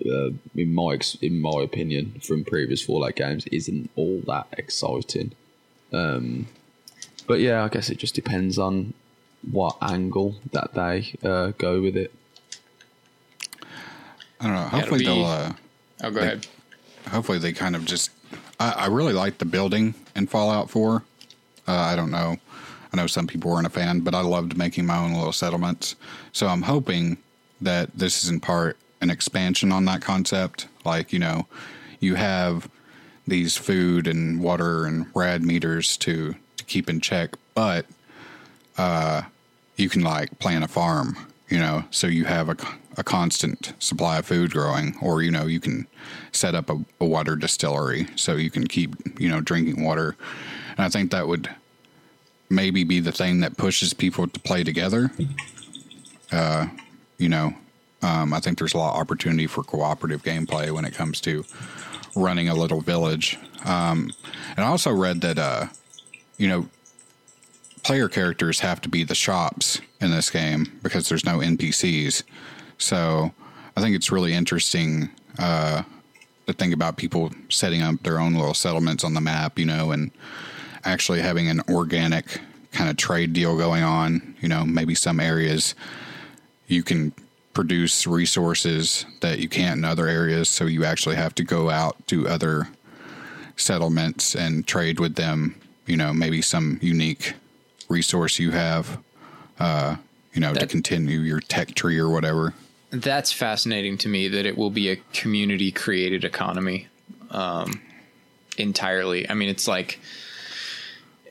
uh, 0.06 0.31
in 0.55 0.72
my 0.72 0.98
in 1.20 1.40
my 1.40 1.62
opinion, 1.62 2.20
from 2.22 2.44
previous 2.44 2.82
Fallout 2.82 3.16
games, 3.16 3.47
isn't 3.48 3.90
all 3.97 4.20
that 4.26 4.47
exciting. 4.56 5.32
Um, 5.93 6.47
but 7.26 7.40
yeah, 7.40 7.64
I 7.64 7.68
guess 7.68 7.90
it 7.90 7.98
just 7.98 8.14
depends 8.14 8.59
on 8.59 8.94
what 9.51 9.76
angle 9.82 10.36
that 10.52 10.74
they 10.74 11.14
uh, 11.22 11.52
go 11.59 11.80
with 11.82 11.96
it. 11.96 12.12
I 14.40 14.46
don't 14.46 14.55
know. 14.55 14.62
Hopefully 14.68 15.01
be- 15.01 15.06
they'll. 15.06 15.24
Uh, 15.24 15.52
Oh, 16.02 16.10
go 16.10 16.20
ahead. 16.20 16.46
hopefully 17.09 17.38
they 17.38 17.52
kind 17.52 17.74
of 17.76 17.84
just. 17.84 18.10
I, 18.60 18.70
I 18.72 18.86
really 18.88 19.12
like 19.12 19.38
the 19.38 19.44
building 19.44 19.94
in 20.16 20.26
Fallout 20.26 20.68
Four. 20.70 21.02
Uh, 21.66 21.72
I 21.72 21.96
don't 21.96 22.10
know. 22.10 22.36
I 22.92 22.96
know 22.96 23.06
some 23.06 23.26
people 23.26 23.51
weren't 23.51 23.66
a 23.66 23.70
fan, 23.70 24.01
but 24.01 24.14
I 24.14 24.20
loved 24.20 24.56
making 24.59 24.86
my 24.86 24.98
own 24.98 25.14
little 25.14 25.32
settlements. 25.32 25.96
So 26.32 26.46
I'm 26.48 26.62
hoping 26.62 27.16
that 27.60 27.90
this 27.96 28.22
is 28.22 28.28
in 28.28 28.40
part 28.40 28.76
an 29.01 29.09
expansion 29.09 29.72
on 29.72 29.84
that 29.86 30.02
concept. 30.02 30.66
Like 30.84 31.12
you 31.12 31.18
know, 31.20 31.46
you 32.01 32.16
have 32.16 32.68
these 33.26 33.56
food 33.56 34.06
and 34.06 34.40
water 34.42 34.84
and 34.84 35.06
rad 35.14 35.42
meters 35.42 35.96
to 35.98 36.34
to 36.65 36.73
keep 36.73 36.89
in 36.89 37.01
check, 37.01 37.36
but 37.55 37.86
uh, 38.78 39.23
you 39.77 39.89
can 39.89 40.03
like 40.03 40.39
plant 40.39 40.65
a 40.65 40.69
farm. 40.69 41.16
You 41.49 41.59
know, 41.59 41.85
so 41.91 42.07
you 42.07 42.24
have 42.24 42.49
a, 42.49 42.57
a 42.97 43.05
constant 43.05 43.74
supply 43.78 44.19
of 44.19 44.27
food 44.27 44.51
growing, 44.51 44.97
or 45.01 45.23
you 45.23 45.31
know, 45.31 45.47
you 45.47 45.61
can 45.61 45.86
set 46.32 46.55
up 46.55 46.70
a, 46.70 46.78
a 47.01 47.05
water 47.05 47.36
distillery 47.36 48.09
so 48.16 48.36
you 48.36 48.51
can 48.51 48.66
keep 48.66 48.95
you 49.20 49.28
know 49.28 49.41
drinking 49.41 49.85
water. 49.85 50.16
And 50.70 50.81
I 50.81 50.89
think 50.89 51.11
that 51.11 51.28
would 51.28 51.49
maybe 52.51 52.85
be 52.85 53.01
the 53.01 53.12
thing 53.12 53.41
that 53.41 53.57
pushes 53.57 53.95
people 53.95 54.27
to 54.27 54.41
play 54.41 54.65
together. 54.65 55.11
Uh, 56.32 56.66
you 57.19 57.28
know, 57.28 57.55
um, 58.03 58.32
I 58.32 58.41
think 58.41 58.59
there's 58.59 58.74
a 58.74 58.78
lot 58.78 58.95
of 58.95 59.01
opportunity 59.01 59.47
for 59.47 59.62
cooperative 59.62 60.23
gameplay 60.23 60.70
when 60.70 60.85
it 60.85 60.95
comes 60.95 61.20
to 61.23 61.45
running 62.16 62.49
a 62.49 62.55
little 62.55 62.81
village. 62.81 63.39
Um, 63.65 64.12
and 64.57 64.65
I 64.65 64.69
also 64.69 64.93
read 64.93 65.20
that, 65.23 65.39
uh, 65.39 65.66
you 66.36 66.48
know, 66.48 66.69
player 67.82 68.09
characters 68.09 68.61
have 68.61 68.81
to 68.81 68.89
be 68.89 69.05
the 69.05 69.15
shops 69.15 69.81
in 70.01 70.11
this 70.11 70.31
game 70.31 70.78
because 70.82 71.09
there's 71.09 71.24
no 71.24 71.39
NPCs. 71.39 72.23
So 72.78 73.32
I 73.77 73.81
think 73.81 73.94
it's 73.94 74.11
really 74.11 74.32
interesting 74.32 75.11
uh, 75.39 75.82
to 76.47 76.52
think 76.52 76.73
about 76.73 76.97
people 76.97 77.31
setting 77.48 77.82
up 77.82 78.02
their 78.02 78.19
own 78.19 78.35
little 78.35 78.55
settlements 78.55 79.05
on 79.05 79.15
the 79.15 79.20
map, 79.20 79.59
you 79.59 79.66
know, 79.66 79.93
and 79.93 80.11
actually 80.85 81.20
having 81.20 81.48
an 81.48 81.61
organic 81.69 82.40
kind 82.73 82.90
of 82.90 82.97
trade 82.97 83.32
deal 83.32 83.56
going 83.56 83.82
on. 83.82 84.35
You 84.40 84.48
know, 84.48 84.65
maybe 84.65 84.94
some 84.94 85.20
areas 85.20 85.74
you 86.66 86.82
can 86.82 87.12
produce 87.52 88.06
resources 88.06 89.06
that 89.20 89.39
you 89.39 89.48
can't 89.48 89.78
in 89.78 89.85
other 89.85 90.09
areas, 90.09 90.48
so 90.48 90.65
you 90.65 90.85
actually 90.85 91.16
have 91.16 91.35
to 91.36 91.44
go 91.44 91.70
out 91.70 91.97
to 92.09 92.28
other 92.28 92.69
settlements 93.56 94.35
and 94.35 94.66
trade 94.66 94.98
with 94.98 95.15
them. 95.15 95.55
You 95.86 95.97
know, 95.97 96.12
maybe 96.12 96.43
some 96.43 96.78
unique 96.82 97.35
resource 97.89 98.39
you 98.39 98.51
have. 98.52 98.98
Uh, 99.59 99.97
you 100.32 100.40
know, 100.40 100.52
to 100.52 100.66
continue 100.66 101.20
your 101.20 101.39
tech 101.40 101.74
tree 101.74 101.98
or 101.98 102.09
whatever. 102.11 102.55
That's 102.90 103.32
fascinating 103.32 103.98
to 103.98 104.09
me 104.09 104.28
that 104.28 104.47
it 104.47 104.59
will 104.59 104.70
be 104.70 104.90
a 104.90 104.97
community 105.12 105.70
created 105.70 106.24
economy 106.24 106.89
um, 107.31 107.81
entirely. 108.59 109.28
I 109.31 109.35
mean, 109.35 109.48
it's 109.48 109.69
like 109.69 110.01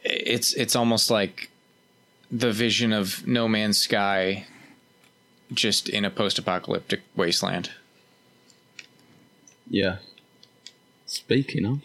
it's 0.04 0.54
it's 0.54 0.76
almost 0.76 1.12
like 1.12 1.50
the 2.32 2.52
vision 2.52 2.94
of 2.94 3.28
No 3.28 3.48
Man's 3.48 3.78
Sky 3.78 4.46
just 5.54 5.88
in 5.90 6.04
a 6.06 6.10
post-apocalyptic 6.10 7.02
wasteland. 7.16 7.72
Yeah. 9.70 9.98
Speaking 11.06 11.66
of, 11.66 11.82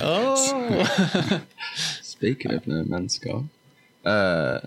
Oh, 0.00 1.40
speaking 2.16 2.52
of 2.52 2.66
No 2.66 2.84
Man's 2.84 3.14
Sky, 3.14 3.44
uh, 4.04 4.60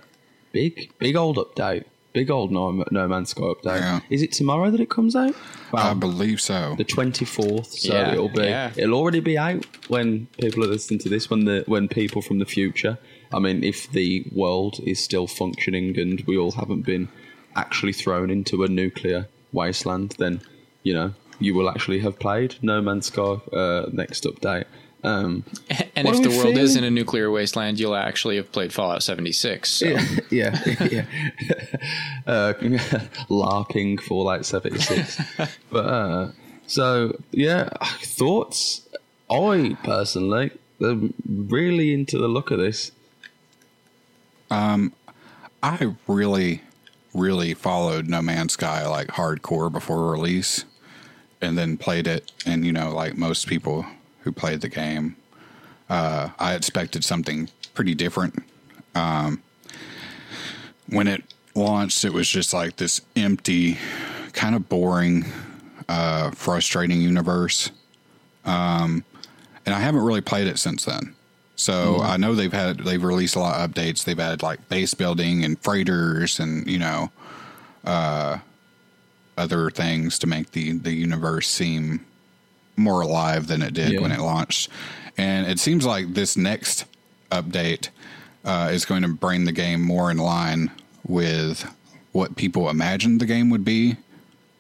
big 0.51 0.91
big 0.99 1.15
old 1.15 1.37
update, 1.37 1.85
big 2.13 2.29
old 2.29 2.51
No, 2.51 2.83
no 2.91 3.07
Man's 3.07 3.29
Sky 3.31 3.41
update. 3.41 3.79
Yeah. 3.79 3.99
Is 4.09 4.21
it 4.21 4.31
tomorrow 4.31 4.69
that 4.71 4.79
it 4.79 4.89
comes 4.89 5.15
out? 5.15 5.35
I 5.73 5.93
believe 5.93 6.41
so. 6.41 6.75
the 6.77 6.83
twenty 6.83 7.25
fourth. 7.25 7.67
So 7.67 7.93
Yeah, 7.93 8.11
it'll 8.13 8.29
be 8.29 8.43
yeah. 8.43 8.71
it'll 8.75 8.95
already 8.95 9.19
be 9.19 9.37
out 9.37 9.65
when 9.87 10.27
people 10.39 10.63
are 10.63 10.67
listening 10.67 10.99
to 11.01 11.09
this. 11.09 11.29
When 11.29 11.45
the 11.45 11.63
when 11.67 11.87
people 11.87 12.21
from 12.21 12.39
the 12.39 12.45
future, 12.45 12.97
I 13.33 13.39
mean, 13.39 13.63
if 13.63 13.91
the 13.91 14.25
world 14.33 14.79
is 14.85 15.03
still 15.03 15.27
functioning 15.27 15.97
and 15.99 16.21
we 16.27 16.37
all 16.37 16.51
haven't 16.51 16.81
been 16.85 17.09
actually 17.55 17.93
thrown 17.93 18.29
into 18.29 18.63
a 18.63 18.67
nuclear 18.67 19.27
wasteland, 19.51 20.15
then 20.17 20.41
you 20.83 20.93
know 20.93 21.13
you 21.39 21.53
will 21.55 21.69
actually 21.69 21.99
have 21.99 22.19
played 22.19 22.55
No 22.61 22.81
Man's 22.81 23.07
Sky 23.07 23.21
uh, 23.53 23.85
next 23.91 24.23
update. 24.25 24.65
Um, 25.03 25.45
and 25.95 26.07
if 26.07 26.21
the 26.21 26.29
we 26.29 26.37
world 26.37 26.57
is 26.57 26.75
in 26.75 26.83
a 26.83 26.91
nuclear 26.91 27.31
wasteland, 27.31 27.79
you'll 27.79 27.95
actually 27.95 28.35
have 28.35 28.51
played 28.51 28.73
Fallout 28.73 29.03
76. 29.03 29.69
So. 29.69 29.85
yeah, 29.85 30.05
yeah, 30.29 30.85
yeah. 30.91 31.05
uh, 32.27 32.53
larking 33.29 33.97
Fallout 33.97 34.45
76. 34.45 35.21
but 35.71 35.85
uh, 35.85 36.31
so 36.67 37.17
yeah, 37.31 37.69
thoughts. 38.01 38.85
I 39.31 39.77
personally 39.83 40.51
am 40.81 41.13
really 41.27 41.93
into 41.93 42.17
the 42.17 42.27
look 42.27 42.49
of 42.49 42.57
this. 42.57 42.91
Um, 44.49 44.93
I 45.61 45.95
really, 46.07 46.63
really 47.13 47.53
followed 47.53 48.07
No 48.07 48.23
Man's 48.23 48.53
Sky 48.53 48.87
like 48.87 49.09
hardcore 49.09 49.71
before 49.71 50.11
release, 50.11 50.65
and 51.41 51.57
then 51.57 51.77
played 51.77 52.07
it. 52.07 52.31
And 52.45 52.65
you 52.65 52.71
know, 52.71 52.91
like 52.91 53.15
most 53.17 53.47
people 53.47 53.85
who 54.29 54.33
played 54.33 54.61
the 54.61 54.69
game, 54.69 55.15
uh, 55.89 56.29
I 56.37 56.53
expected 56.53 57.03
something 57.03 57.49
pretty 57.73 57.95
different. 57.95 58.43
Um, 58.93 59.41
when 60.87 61.07
it 61.07 61.23
launched, 61.55 62.05
it 62.05 62.13
was 62.13 62.29
just 62.29 62.53
like 62.53 62.75
this 62.75 63.01
empty, 63.15 63.79
kind 64.33 64.55
of 64.55 64.69
boring, 64.69 65.25
uh, 65.87 66.29
frustrating 66.31 67.01
universe. 67.01 67.71
Um, 68.45 69.03
and 69.65 69.73
I 69.73 69.79
haven't 69.79 70.01
really 70.01 70.21
played 70.21 70.47
it 70.47 70.59
since 70.59 70.85
then. 70.85 71.15
So 71.55 71.99
I 71.99 72.15
know 72.15 72.35
they've 72.35 72.53
had 72.53 72.79
they've 72.79 73.03
released 73.03 73.35
a 73.35 73.39
lot 73.39 73.59
of 73.59 73.69
updates. 73.69 74.05
They've 74.05 74.19
added 74.19 74.41
like 74.41 74.69
base 74.69 74.93
building 74.93 75.43
and 75.43 75.59
freighters 75.59 76.39
and 76.39 76.65
you 76.65 76.79
know 76.79 77.11
uh, 77.83 78.37
other 79.37 79.69
things 79.69 80.17
to 80.19 80.27
make 80.27 80.51
the 80.51 80.77
the 80.77 80.93
universe 80.93 81.49
seem 81.49 82.05
more 82.79 83.01
alive 83.01 83.47
than 83.47 83.61
it 83.61 83.73
did 83.73 83.93
Yeah. 83.93 84.01
when 84.01 84.11
it 84.11 84.19
launched. 84.19 84.69
And 85.17 85.47
it 85.47 85.59
seems 85.59 85.85
like 85.85 86.13
this 86.13 86.37
next 86.37 86.85
update 87.31 87.89
uh, 88.45 88.69
is 88.71 88.85
going 88.85 89.01
to 89.03 89.09
bring 89.09 89.43
the 89.45 89.51
game 89.51 89.81
more 89.81 90.09
in 90.09 90.17
line 90.17 90.71
with 91.07 91.69
what 92.11 92.35
people 92.35 92.69
imagined 92.69 93.19
the 93.19 93.25
game 93.25 93.49
would 93.49 93.65
be 93.65 93.97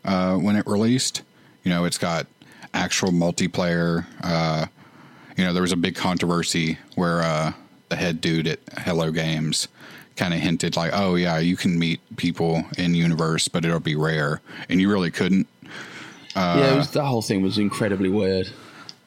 uh, 0.05 0.35
when 0.35 0.55
it 0.55 0.67
released. 0.67 1.21
You 1.63 1.71
know, 1.71 1.85
it's 1.85 1.97
got 1.97 2.27
actual 2.73 3.11
multiplayer. 3.11 4.05
Uh, 4.21 4.65
you 5.37 5.43
know, 5.45 5.53
there 5.53 5.61
was 5.61 5.71
a 5.71 5.77
big 5.77 5.95
controversy 5.95 6.77
where 6.95 7.21
uh, 7.21 7.53
the 7.89 7.95
head 7.95 8.19
dude 8.21 8.47
at 8.47 8.59
Hello 8.79 9.11
Games 9.11 9.67
kind 10.15 10.33
of 10.33 10.39
hinted 10.41 10.75
like, 10.75 10.91
"Oh 10.93 11.15
yeah, 11.15 11.37
you 11.39 11.55
can 11.55 11.79
meet 11.79 12.01
people 12.17 12.65
in 12.77 12.93
universe, 12.93 13.47
but 13.47 13.63
it'll 13.65 13.79
be 13.79 13.95
rare," 13.95 14.41
and 14.67 14.81
you 14.81 14.91
really 14.91 15.11
couldn't. 15.11 15.47
Yeah, 16.39 16.73
it 16.73 16.77
was, 16.77 16.91
that 16.91 17.05
whole 17.05 17.21
thing 17.21 17.41
was 17.41 17.57
incredibly 17.57 18.09
weird. 18.09 18.49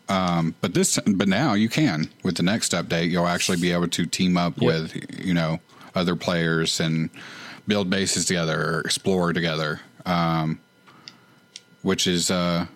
But 0.08 0.74
this, 0.74 0.98
but 1.06 1.28
now 1.28 1.54
you 1.54 1.68
can 1.68 2.10
with 2.22 2.36
the 2.36 2.42
next 2.42 2.72
update. 2.72 3.10
You'll 3.10 3.26
actually 3.26 3.58
be 3.58 3.72
able 3.72 3.88
to 3.88 4.06
team 4.06 4.36
up 4.36 4.58
with 4.60 4.94
you 5.24 5.34
know 5.34 5.60
other 5.94 6.16
players 6.16 6.80
and 6.80 7.10
build 7.66 7.88
bases 7.88 8.26
together, 8.26 8.60
or 8.60 8.80
explore 8.80 9.32
together, 9.32 9.80
um, 10.04 10.60
which 11.82 12.06
is 12.06 12.30
uh, 12.30 12.66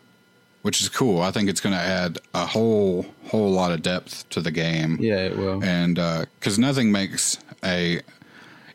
which 0.62 0.80
is 0.80 0.88
cool. 0.88 1.20
I 1.20 1.30
think 1.30 1.48
it's 1.48 1.60
going 1.60 1.74
to 1.74 1.80
add 1.80 2.18
a 2.34 2.46
whole 2.46 3.06
whole 3.30 3.50
lot 3.50 3.72
of 3.72 3.82
depth 3.82 4.28
to 4.30 4.40
the 4.40 4.50
game. 4.50 4.96
Yeah, 5.00 5.18
it 5.18 5.36
will. 5.36 5.62
and 5.62 5.96
because 6.40 6.58
nothing 6.58 6.90
makes 6.90 7.38
a 7.64 8.00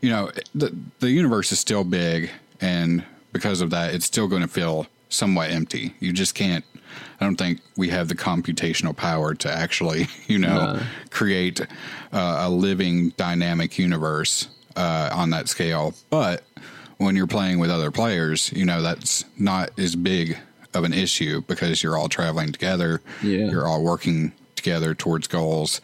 you 0.01 0.09
know 0.09 0.31
the 0.53 0.75
the 0.99 1.09
universe 1.09 1.51
is 1.51 1.59
still 1.59 1.83
big 1.83 2.29
and 2.59 3.03
because 3.33 3.61
of 3.61 3.69
that 3.69 3.93
it's 3.93 4.05
still 4.05 4.27
going 4.27 4.41
to 4.41 4.47
feel 4.47 4.87
somewhat 5.11 5.51
empty 5.51 5.93
you 5.99 6.11
just 6.13 6.33
can't 6.35 6.65
i 7.19 7.25
don't 7.25 7.35
think 7.37 7.59
we 7.77 7.89
have 7.89 8.07
the 8.07 8.15
computational 8.15 8.95
power 8.95 9.33
to 9.35 9.51
actually 9.51 10.07
you 10.27 10.39
know 10.39 10.73
No. 10.73 10.79
create 11.11 11.61
uh, 12.13 12.37
a 12.41 12.49
living 12.49 13.09
dynamic 13.17 13.77
universe 13.77 14.47
uh, 14.75 15.09
on 15.13 15.29
that 15.31 15.47
scale 15.49 15.93
but 16.09 16.43
when 16.97 17.15
you're 17.15 17.27
playing 17.27 17.59
with 17.59 17.69
other 17.69 17.91
players 17.91 18.51
you 18.53 18.65
know 18.65 18.81
that's 18.81 19.25
not 19.37 19.77
as 19.77 19.95
big 19.95 20.37
of 20.73 20.83
an 20.85 20.93
issue 20.93 21.41
because 21.41 21.83
you're 21.83 21.97
all 21.97 22.07
traveling 22.09 22.51
together 22.51 23.01
Yeah. 23.21 23.49
you're 23.51 23.67
all 23.67 23.83
working 23.83 24.31
together 24.55 24.95
towards 24.95 25.27
goals 25.27 25.81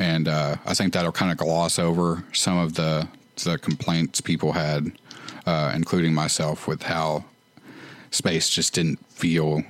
and 0.00 0.28
uh, 0.28 0.54
I 0.64 0.74
think 0.74 0.92
that'll 0.92 1.10
kind 1.12 1.32
of 1.32 1.38
gloss 1.38 1.78
over 1.78 2.22
some 2.32 2.56
of 2.58 2.74
the 2.74 3.08
the 3.44 3.56
complaints 3.58 4.20
people 4.20 4.52
had, 4.52 4.92
uh, 5.46 5.72
including 5.74 6.12
myself, 6.14 6.66
with 6.68 6.82
how 6.82 7.24
space 8.10 8.48
just 8.48 8.74
didn't 8.74 9.04
feel 9.10 9.62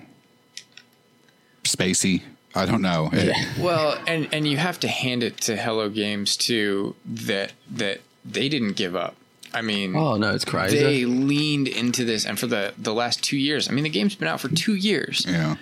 spacey. 1.65 2.23
I 2.55 2.65
don't 2.67 2.83
know. 2.83 3.11
It- 3.13 3.35
Well, 3.59 3.99
and 4.07 4.29
and 4.33 4.47
you 4.47 4.57
have 4.57 4.81
to 4.81 4.89
hand 4.89 5.23
it 5.23 5.37
to 5.43 5.57
Hello 5.57 5.89
Games 5.89 6.37
too 6.37 6.95
that 7.05 7.53
that 7.71 8.01
they 8.25 8.49
didn't 8.49 8.73
give 8.77 8.97
up. 8.97 9.17
I 9.55 9.63
mean, 9.63 9.97
Oh 9.97 10.17
no, 10.17 10.35
it's 10.35 10.45
crazy. 10.45 10.79
they 10.79 11.05
leaned 11.05 11.69
into 11.69 12.05
this, 12.05 12.27
and 12.27 12.39
for 12.39 12.47
the 12.47 12.75
the 12.79 12.93
last 12.95 13.23
two 13.23 13.37
years, 13.39 13.69
I 13.69 13.73
mean, 13.73 13.85
the 13.85 13.91
game's 13.91 14.15
been 14.15 14.29
out 14.29 14.41
for 14.41 14.49
two 14.49 14.75
years, 14.75 15.25
yeah. 15.29 15.57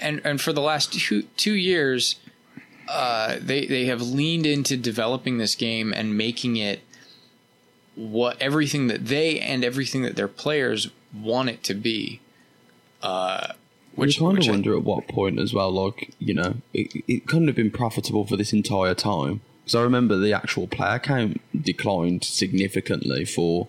and 0.00 0.20
and 0.24 0.40
for 0.40 0.52
the 0.52 0.62
last 0.62 0.92
two 0.92 1.22
two 1.36 1.52
years, 1.54 2.16
uh, 2.88 3.36
they 3.40 3.66
they 3.66 3.86
have 3.86 4.00
leaned 4.00 4.46
into 4.46 4.76
developing 4.76 5.38
this 5.38 5.54
game 5.54 5.92
and 5.92 6.16
making 6.16 6.56
it 6.56 6.80
what 7.94 8.40
everything 8.40 8.86
that 8.86 9.06
they 9.06 9.38
and 9.40 9.62
everything 9.64 10.02
that 10.02 10.16
their 10.16 10.28
players 10.28 10.88
want 11.14 11.48
it 11.48 11.62
to 11.64 11.74
be. 11.74 12.20
Uh, 13.02 13.52
which, 13.94 14.16
you 14.16 14.22
kind 14.26 14.38
which 14.38 14.46
of 14.46 14.50
I- 14.50 14.52
wonder 14.54 14.76
at 14.76 14.84
what 14.84 15.08
point 15.08 15.38
as 15.38 15.52
well, 15.52 15.70
like, 15.70 16.14
you 16.18 16.34
know, 16.34 16.56
it, 16.72 17.04
it 17.08 17.26
couldn't 17.26 17.48
have 17.48 17.56
been 17.56 17.70
profitable 17.70 18.26
for 18.26 18.36
this 18.36 18.52
entire 18.52 18.94
time. 18.94 19.40
Because 19.64 19.74
I 19.74 19.82
remember 19.82 20.16
the 20.16 20.32
actual 20.32 20.66
player 20.66 20.98
count 20.98 21.40
declined 21.60 22.24
significantly 22.24 23.24
for 23.24 23.68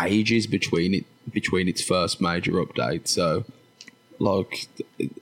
ages 0.00 0.46
between 0.46 0.94
it 0.94 1.04
between 1.32 1.68
its 1.68 1.82
first 1.82 2.20
major 2.20 2.52
update. 2.52 3.08
So, 3.08 3.44
like, 4.18 4.68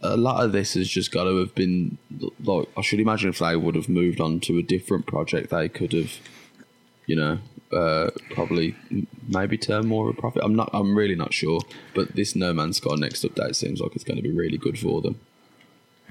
a 0.02 0.16
lot 0.16 0.44
of 0.44 0.52
this 0.52 0.74
has 0.74 0.88
just 0.88 1.12
got 1.12 1.24
to 1.24 1.38
have 1.38 1.54
been 1.54 1.98
like 2.44 2.68
I 2.76 2.82
should 2.82 3.00
imagine 3.00 3.30
if 3.30 3.38
they 3.38 3.56
would 3.56 3.74
have 3.74 3.88
moved 3.88 4.20
on 4.20 4.40
to 4.40 4.58
a 4.58 4.62
different 4.62 5.06
project, 5.06 5.50
they 5.50 5.68
could 5.68 5.92
have, 5.92 6.18
you 7.06 7.16
know, 7.16 7.38
uh, 7.72 8.10
probably 8.30 8.74
maybe 9.28 9.56
turn 9.58 9.86
more 9.86 10.08
of 10.10 10.16
a 10.16 10.20
profit. 10.20 10.42
I'm 10.44 10.54
not. 10.54 10.70
I'm 10.72 10.96
really 10.96 11.14
not 11.14 11.32
sure. 11.32 11.60
But 11.94 12.14
this 12.14 12.34
No 12.36 12.52
Man's 12.52 12.76
Sky 12.78 12.94
next 12.96 13.22
update 13.24 13.54
seems 13.56 13.80
like 13.80 13.94
it's 13.94 14.04
going 14.04 14.16
to 14.16 14.22
be 14.22 14.30
really 14.32 14.58
good 14.58 14.78
for 14.78 15.00
them. 15.00 15.18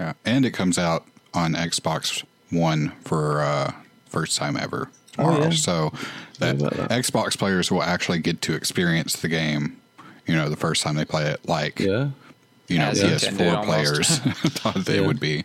Yeah. 0.00 0.14
And 0.24 0.44
it 0.44 0.50
comes 0.52 0.78
out 0.78 1.04
on 1.34 1.54
Xbox 1.54 2.24
One 2.50 2.92
for 3.04 3.42
uh, 3.42 3.72
first 4.06 4.36
time 4.38 4.56
ever. 4.56 4.90
Oh, 5.18 5.38
yeah. 5.42 5.50
So 5.50 5.92
that, 6.38 6.58
that. 6.58 6.72
Xbox 6.90 7.36
players 7.38 7.70
will 7.70 7.82
actually 7.82 8.18
get 8.18 8.40
to 8.42 8.54
experience 8.54 9.20
the 9.20 9.28
game, 9.28 9.76
you 10.26 10.34
know, 10.34 10.48
the 10.48 10.56
first 10.56 10.82
time 10.82 10.94
they 10.96 11.04
play 11.04 11.26
it, 11.26 11.46
like, 11.46 11.78
Yeah. 11.80 12.10
you 12.68 12.78
know, 12.78 12.88
As 12.88 13.02
PS4 13.02 13.50
almost. 13.56 13.68
players 13.68 14.08
thought 14.58 14.74
they 14.86 15.00
Yeah. 15.00 15.06
would 15.06 15.20
be. 15.20 15.44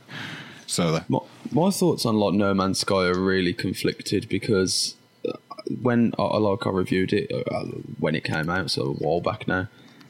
So 0.68 0.94
that, 0.94 1.10
My, 1.10 1.20
my 1.52 1.70
thoughts 1.70 2.06
on 2.06 2.16
like 2.16 2.34
No 2.36 2.54
Man's 2.54 2.80
Sky 2.80 3.08
are 3.08 3.20
really 3.20 3.54
conflicted 3.54 4.30
because 4.30 4.96
when 5.82 6.14
I 6.18 6.38
like 6.38 6.66
I 6.66 6.70
reviewed 6.70 7.14
it 7.14 7.32
uh, 7.32 7.66
when 8.00 8.16
it 8.16 8.24
came 8.24 8.50
out, 8.50 8.72
so 8.72 8.84
a 8.84 8.94
while 8.94 9.22
back 9.22 9.48
now, 9.48 9.68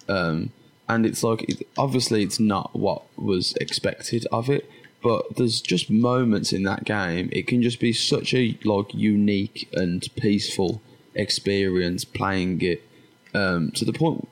um, 0.07 0.51
and 0.87 1.05
it's 1.05 1.23
like 1.23 1.43
it, 1.49 1.67
obviously 1.77 2.23
it's 2.23 2.39
not 2.39 2.75
what 2.75 3.03
was 3.17 3.53
expected 3.61 4.27
of 4.31 4.49
it, 4.49 4.69
but 5.01 5.35
there's 5.35 5.61
just 5.61 5.89
moments 5.89 6.53
in 6.53 6.63
that 6.63 6.85
game. 6.85 7.29
It 7.31 7.47
can 7.47 7.61
just 7.61 7.79
be 7.79 7.93
such 7.93 8.33
a 8.33 8.57
like 8.63 8.93
unique 8.93 9.69
and 9.73 10.07
peaceful 10.15 10.81
experience 11.15 12.05
playing 12.05 12.61
it 12.61 12.87
um, 13.33 13.71
to 13.71 13.85
the 13.85 13.93
point 13.93 14.27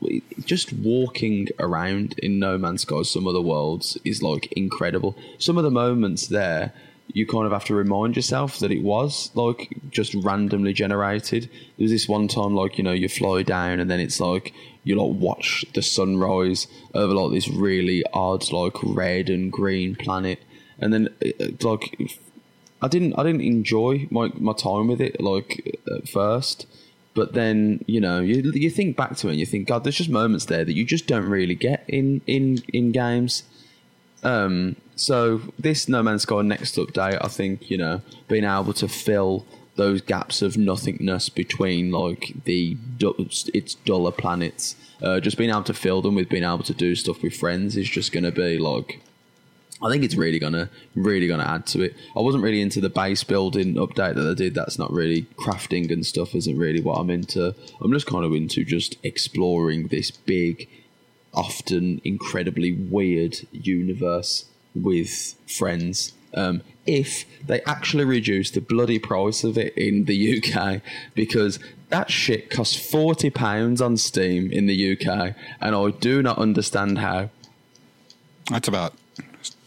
just 0.45 0.73
walking 0.73 1.47
around 1.59 2.17
in 2.19 2.39
No 2.39 2.57
Man's 2.57 2.83
Sky, 2.83 3.03
some 3.03 3.27
of 3.27 3.33
the 3.33 3.41
worlds 3.41 3.97
is 4.03 4.23
like 4.23 4.51
incredible. 4.53 5.17
Some 5.37 5.57
of 5.57 5.63
the 5.63 5.71
moments 5.71 6.27
there, 6.27 6.73
you 7.07 7.25
kind 7.25 7.45
of 7.45 7.51
have 7.51 7.65
to 7.65 7.75
remind 7.75 8.15
yourself 8.15 8.59
that 8.59 8.71
it 8.71 8.83
was 8.83 9.31
like 9.35 9.77
just 9.89 10.13
randomly 10.15 10.73
generated. 10.73 11.43
There 11.77 11.83
was 11.83 11.91
this 11.91 12.09
one 12.09 12.27
time, 12.27 12.55
like 12.55 12.77
you 12.77 12.83
know, 12.83 12.91
you 12.91 13.07
fly 13.07 13.43
down 13.43 13.79
and 13.79 13.89
then 13.89 13.99
it's 13.99 14.19
like 14.19 14.53
you 14.83 14.95
like 14.95 15.19
watch 15.19 15.65
the 15.73 15.81
sunrise 15.81 16.67
over 16.93 17.13
like 17.13 17.31
this 17.31 17.47
really 17.47 18.03
odd 18.13 18.51
like 18.51 18.75
red 18.83 19.29
and 19.29 19.51
green 19.51 19.95
planet, 19.95 20.39
and 20.79 20.93
then 20.93 21.09
like 21.61 21.97
I 22.81 22.87
didn't 22.87 23.13
I 23.17 23.23
didn't 23.23 23.41
enjoy 23.41 24.07
my, 24.11 24.31
my 24.35 24.53
time 24.53 24.87
with 24.87 25.01
it 25.01 25.19
like 25.21 25.79
at 25.95 26.09
first, 26.09 26.67
but 27.13 27.33
then 27.33 27.83
you 27.87 28.01
know 28.01 28.19
you 28.19 28.51
you 28.53 28.69
think 28.69 28.97
back 28.97 29.15
to 29.17 29.27
it 29.27 29.31
and 29.31 29.39
you 29.39 29.45
think 29.45 29.67
God, 29.67 29.83
there's 29.83 29.97
just 29.97 30.09
moments 30.09 30.45
there 30.45 30.65
that 30.65 30.73
you 30.73 30.85
just 30.85 31.07
don't 31.07 31.29
really 31.29 31.55
get 31.55 31.83
in 31.87 32.21
in 32.27 32.59
in 32.73 32.91
games. 32.91 33.43
Um, 34.23 34.75
so 34.95 35.41
this 35.59 35.89
No 35.89 36.01
Man's 36.03 36.23
Sky 36.23 36.41
next 36.41 36.75
update, 36.75 37.17
I 37.21 37.27
think 37.27 37.69
you 37.69 37.77
know 37.77 38.01
being 38.27 38.43
able 38.43 38.73
to 38.73 38.87
fill 38.87 39.45
those 39.75 40.01
gaps 40.01 40.41
of 40.41 40.57
nothingness 40.57 41.29
between 41.29 41.91
like 41.91 42.33
the 42.45 42.77
its 42.99 43.75
duller 43.75 44.11
planets, 44.11 44.75
uh, 45.01 45.19
just 45.19 45.37
being 45.37 45.49
able 45.49 45.63
to 45.63 45.73
fill 45.73 46.01
them 46.01 46.15
with 46.15 46.29
being 46.29 46.43
able 46.43 46.63
to 46.63 46.73
do 46.73 46.95
stuff 46.95 47.21
with 47.21 47.35
friends 47.35 47.75
is 47.75 47.89
just 47.89 48.11
going 48.11 48.23
to 48.23 48.31
be 48.31 48.57
like 48.57 49.01
I 49.83 49.89
think 49.89 50.03
it's 50.03 50.15
really 50.15 50.39
gonna 50.39 50.69
really 50.95 51.27
gonna 51.27 51.43
add 51.43 51.67
to 51.67 51.81
it. 51.81 51.95
I 52.15 52.21
wasn't 52.21 52.43
really 52.43 52.61
into 52.61 52.79
the 52.79 52.89
base 52.89 53.23
building 53.23 53.75
update 53.75 54.15
that 54.15 54.21
they 54.21 54.35
did. 54.35 54.55
That's 54.55 54.79
not 54.79 54.91
really 54.91 55.23
crafting 55.37 55.91
and 55.91 56.05
stuff. 56.05 56.33
Isn't 56.33 56.57
really 56.57 56.81
what 56.81 56.95
I'm 56.95 57.09
into. 57.09 57.53
I'm 57.81 57.91
just 57.91 58.07
kind 58.07 58.23
of 58.23 58.33
into 58.33 58.63
just 58.63 58.95
exploring 59.03 59.87
this 59.87 60.11
big, 60.11 60.69
often 61.33 61.99
incredibly 62.05 62.71
weird 62.71 63.35
universe 63.51 64.45
with 64.75 65.35
friends. 65.47 66.13
Um, 66.33 66.61
if 66.85 67.25
they 67.45 67.61
actually 67.61 68.03
reduce 68.05 68.51
the 68.51 68.59
bloody 68.61 68.99
price 68.99 69.43
of 69.43 69.57
it 69.57 69.73
in 69.75 70.05
the 70.05 70.37
UK, 70.37 70.81
because 71.15 71.59
that 71.89 72.11
shit 72.11 72.49
costs 72.49 72.75
forty 72.75 73.29
pounds 73.29 73.81
on 73.81 73.97
Steam 73.97 74.51
in 74.51 74.65
the 74.67 74.91
UK, 74.93 75.33
and 75.61 75.75
I 75.75 75.89
do 75.91 76.21
not 76.21 76.37
understand 76.37 76.99
how. 76.99 77.29
that's 78.51 78.67
about 78.67 78.93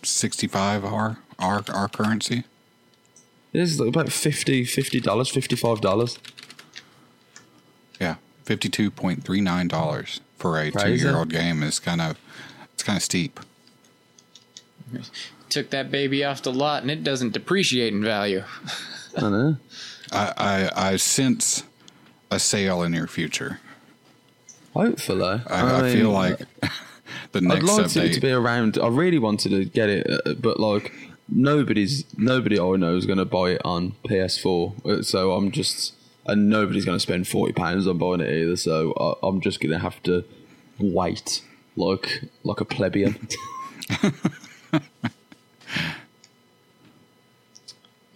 65 0.02 0.84
our, 0.84 1.18
our, 1.38 1.64
our 1.72 1.88
currency. 1.88 2.44
It 3.52 3.60
is 3.60 3.80
about 3.80 4.12
50 4.12 4.64
dollars, 5.00 5.28
fifty 5.30 5.56
five 5.56 5.80
dollars. 5.80 6.18
Yeah. 8.00 8.16
$52.39 8.46 10.20
for 10.38 10.58
a 10.58 10.70
two-year-old 10.70 11.28
game 11.28 11.62
is 11.62 11.78
kind 11.78 12.00
of, 12.00 12.16
it's 12.72 12.82
kind 12.82 12.96
of 12.96 13.02
steep. 13.02 13.40
took 15.48 15.70
that 15.70 15.90
baby 15.90 16.24
off 16.24 16.42
the 16.42 16.52
lot 16.52 16.82
and 16.82 16.90
it 16.90 17.02
doesn't 17.04 17.32
depreciate 17.32 17.92
in 17.92 18.02
value. 18.02 18.44
I 19.16 19.20
know. 19.22 19.56
I, 20.12 20.32
I, 20.36 20.90
I 20.90 20.96
sense 20.96 21.64
a 22.30 22.38
sale 22.38 22.82
in 22.82 22.92
your 22.92 23.06
future. 23.06 23.60
Hopefully, 24.74 25.40
I, 25.46 25.86
I, 25.86 25.92
feel 25.92 26.06
mean, 26.06 26.12
like 26.12 26.38
the 27.32 27.40
next. 27.40 27.56
I'd 27.56 27.62
next 27.64 27.66
like 27.66 27.86
update. 27.86 28.10
it 28.10 28.14
to 28.14 28.20
be 28.20 28.30
around. 28.30 28.78
I 28.78 28.88
really 28.88 29.18
wanted 29.18 29.50
to 29.50 29.64
get 29.64 29.88
it, 29.88 30.06
uh, 30.08 30.34
but 30.34 30.60
like 30.60 30.92
nobody's 31.28 32.04
nobody 32.16 32.60
I 32.60 32.76
know 32.76 32.96
is 32.96 33.06
going 33.06 33.18
to 33.18 33.24
buy 33.24 33.50
it 33.52 33.62
on 33.64 33.92
PS4. 34.06 34.86
Uh, 34.86 35.02
So 35.02 35.32
I'm 35.32 35.50
just 35.50 35.94
and 36.26 36.48
nobody's 36.48 36.84
going 36.84 36.96
to 36.96 37.00
spend 37.00 37.26
forty 37.26 37.52
pounds 37.52 37.86
on 37.86 37.98
buying 37.98 38.20
it 38.20 38.30
either. 38.30 38.56
So 38.56 38.92
I, 38.92 39.26
I'm 39.26 39.40
just 39.40 39.60
going 39.60 39.72
to 39.72 39.78
have 39.78 40.02
to 40.04 40.24
wait 40.78 41.42
like 41.76 42.24
like 42.44 42.60
a 42.60 42.64
plebeian. 42.64 43.28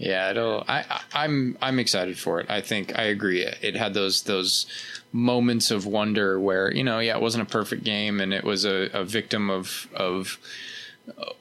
Yeah, 0.02 0.30
it'll. 0.32 0.64
I, 0.66 1.00
I'm 1.14 1.56
I'm 1.62 1.78
excited 1.78 2.18
for 2.18 2.40
it. 2.40 2.50
I 2.50 2.60
think 2.60 2.98
I 2.98 3.04
agree. 3.04 3.42
It 3.42 3.76
had 3.76 3.94
those 3.94 4.24
those 4.24 4.66
moments 5.12 5.70
of 5.70 5.86
wonder 5.86 6.40
where 6.40 6.74
you 6.74 6.82
know, 6.82 6.98
yeah, 6.98 7.14
it 7.14 7.22
wasn't 7.22 7.48
a 7.48 7.50
perfect 7.50 7.84
game, 7.84 8.20
and 8.20 8.34
it 8.34 8.42
was 8.42 8.64
a, 8.64 8.90
a 8.92 9.04
victim 9.04 9.48
of 9.48 9.86
of 9.94 10.38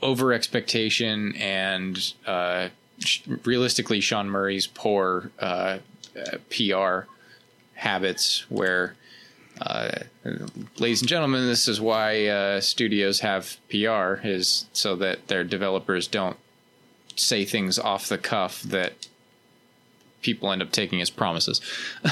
over 0.03 0.31
expectation 0.31 1.35
and 1.37 2.13
uh, 2.27 2.69
realistically, 3.45 3.99
Sean 3.99 4.29
Murray's 4.29 4.67
poor 4.67 5.31
uh, 5.39 5.79
uh, 6.15 6.37
PR 6.51 7.09
habits. 7.73 8.45
Where, 8.51 8.93
uh, 9.59 10.03
ladies 10.77 11.01
and 11.01 11.09
gentlemen, 11.09 11.47
this 11.47 11.67
is 11.67 11.81
why 11.81 12.27
uh, 12.27 12.61
studios 12.61 13.21
have 13.21 13.57
PR 13.71 14.21
is 14.23 14.67
so 14.71 14.95
that 14.97 15.29
their 15.29 15.43
developers 15.43 16.05
don't 16.07 16.37
say 17.21 17.45
things 17.45 17.77
off 17.79 18.07
the 18.07 18.17
cuff 18.17 18.61
that 18.63 18.93
people 20.21 20.51
end 20.51 20.61
up 20.61 20.71
taking 20.71 21.01
as 21.01 21.09
promises. 21.09 21.61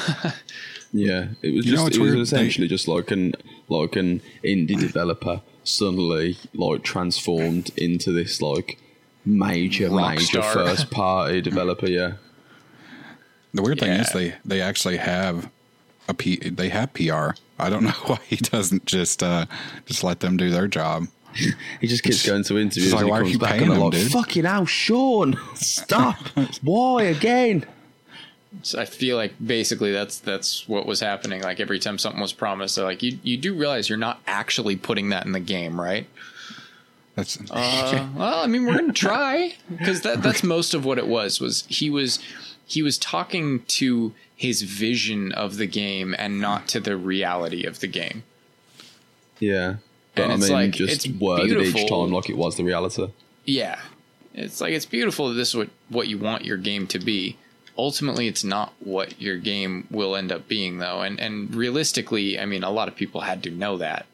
Yeah, 0.91 1.27
it 1.43 1.53
was 1.55 1.65
You 1.67 1.73
just 1.73 1.95
it 1.95 1.99
was 1.99 2.15
essentially 2.15 2.67
just 2.67 2.87
like 2.87 3.11
an 3.11 3.33
like 3.67 3.95
an 3.95 4.21
indie 4.43 4.79
developer 4.79 5.41
suddenly 5.63 6.37
like 6.55 6.81
transformed 6.81 7.69
into 7.77 8.11
this 8.11 8.41
like 8.41 8.79
major 9.23 9.89
Rock 9.89 10.15
major 10.15 10.41
star. 10.41 10.51
first 10.51 10.89
party 10.89 11.41
developer. 11.49 11.87
Yeah, 11.87 12.13
the 13.53 13.61
weird 13.61 13.79
thing 13.79 13.91
is 13.91 14.11
they, 14.13 14.33
they 14.43 14.61
actually 14.61 14.97
have 14.97 15.49
a 16.07 16.15
P, 16.15 16.37
they 16.37 16.69
have 16.69 16.91
PR. 16.93 17.31
I 17.59 17.69
don't 17.69 17.83
know 17.89 17.91
why 18.07 18.19
he 18.25 18.37
doesn't 18.37 18.85
just 18.85 19.21
uh, 19.21 19.45
just 19.85 20.03
let 20.03 20.21
them 20.21 20.37
do 20.37 20.49
their 20.49 20.67
job. 20.67 21.05
He 21.33 21.87
just 21.87 22.03
keeps 22.03 22.25
going 22.25 22.43
to 22.43 22.57
interviews. 22.57 22.93
like, 22.93 23.01
and 23.01 23.09
why 23.09 23.17
are 23.17 23.21
comes 23.21 23.33
you 23.33 23.39
back 23.39 23.51
paying 23.51 23.63
and 23.63 23.71
they're 23.71 23.77
him, 23.77 23.83
like, 23.83 23.93
dude? 23.93 24.11
"Fucking 24.11 24.45
hell, 24.45 24.65
Sean, 24.65 25.39
stop! 25.55 26.17
Why 26.61 27.03
again?" 27.03 27.65
So 28.63 28.81
I 28.81 28.85
feel 28.85 29.15
like 29.15 29.33
basically 29.45 29.91
that's 29.91 30.19
that's 30.19 30.67
what 30.67 30.85
was 30.85 30.99
happening. 30.99 31.41
Like 31.41 31.59
every 31.59 31.79
time 31.79 31.97
something 31.97 32.21
was 32.21 32.33
promised, 32.33 32.75
they're 32.75 32.85
like 32.85 33.03
you 33.03 33.19
you 33.21 33.37
do 33.37 33.53
realize 33.53 33.89
you're 33.89 33.97
not 33.97 34.21
actually 34.25 34.75
putting 34.75 35.09
that 35.09 35.25
in 35.25 35.33
the 35.33 35.39
game, 35.39 35.79
right? 35.79 36.07
That's 37.15 37.39
Uh, 37.51 38.07
well, 38.15 38.39
I 38.39 38.47
mean, 38.47 38.65
we're 38.65 38.77
gonna 38.77 38.93
try 38.93 39.55
because 39.69 40.01
that 40.01 40.23
that's 40.23 40.43
most 40.43 40.73
of 40.73 40.83
what 40.83 40.97
it 40.97 41.07
was. 41.07 41.39
Was 41.39 41.65
he 41.67 41.89
was 41.89 42.19
he 42.65 42.81
was 42.81 42.97
talking 42.97 43.63
to 43.67 44.13
his 44.35 44.61
vision 44.61 45.31
of 45.33 45.57
the 45.57 45.67
game 45.67 46.15
and 46.17 46.39
not 46.39 46.67
to 46.69 46.79
the 46.79 46.95
reality 46.95 47.65
of 47.65 47.81
the 47.81 47.87
game. 47.87 48.23
Yeah. 49.39 49.75
But 50.19 50.23
And 50.23 50.31
I 50.31 50.35
it's 50.35 50.43
mean, 50.49 50.53
like- 50.53 50.71
just 50.71 51.05
it's 51.05 51.07
worded 51.19 51.61
each 51.65 51.89
time 51.89 52.11
like 52.11 52.29
it 52.29 52.37
was 52.37 52.55
the 52.57 52.63
reality. 52.63 53.07
Yeah, 53.45 53.79
it's 54.33 54.61
like 54.61 54.73
it's 54.73 54.85
beautiful 54.85 55.29
that 55.29 55.35
this 55.35 55.49
is 55.49 55.55
what 55.55 55.69
what 55.89 56.07
you 56.07 56.17
want 56.17 56.45
your 56.45 56.57
game 56.57 56.87
to 56.87 56.99
be. 56.99 57.37
Ultimately, 57.77 58.27
it's 58.27 58.43
not 58.43 58.73
what 58.79 59.21
your 59.21 59.37
game 59.37 59.87
will 59.89 60.15
end 60.15 60.31
up 60.31 60.47
being, 60.47 60.79
though. 60.79 61.01
And 61.01 61.19
and 61.19 61.53
realistically, 61.55 62.37
I 62.39 62.45
mean, 62.45 62.63
a 62.63 62.69
lot 62.69 62.87
of 62.87 62.95
people 62.95 63.21
had 63.21 63.41
to 63.43 63.49
know 63.51 63.77
that. 63.77 64.05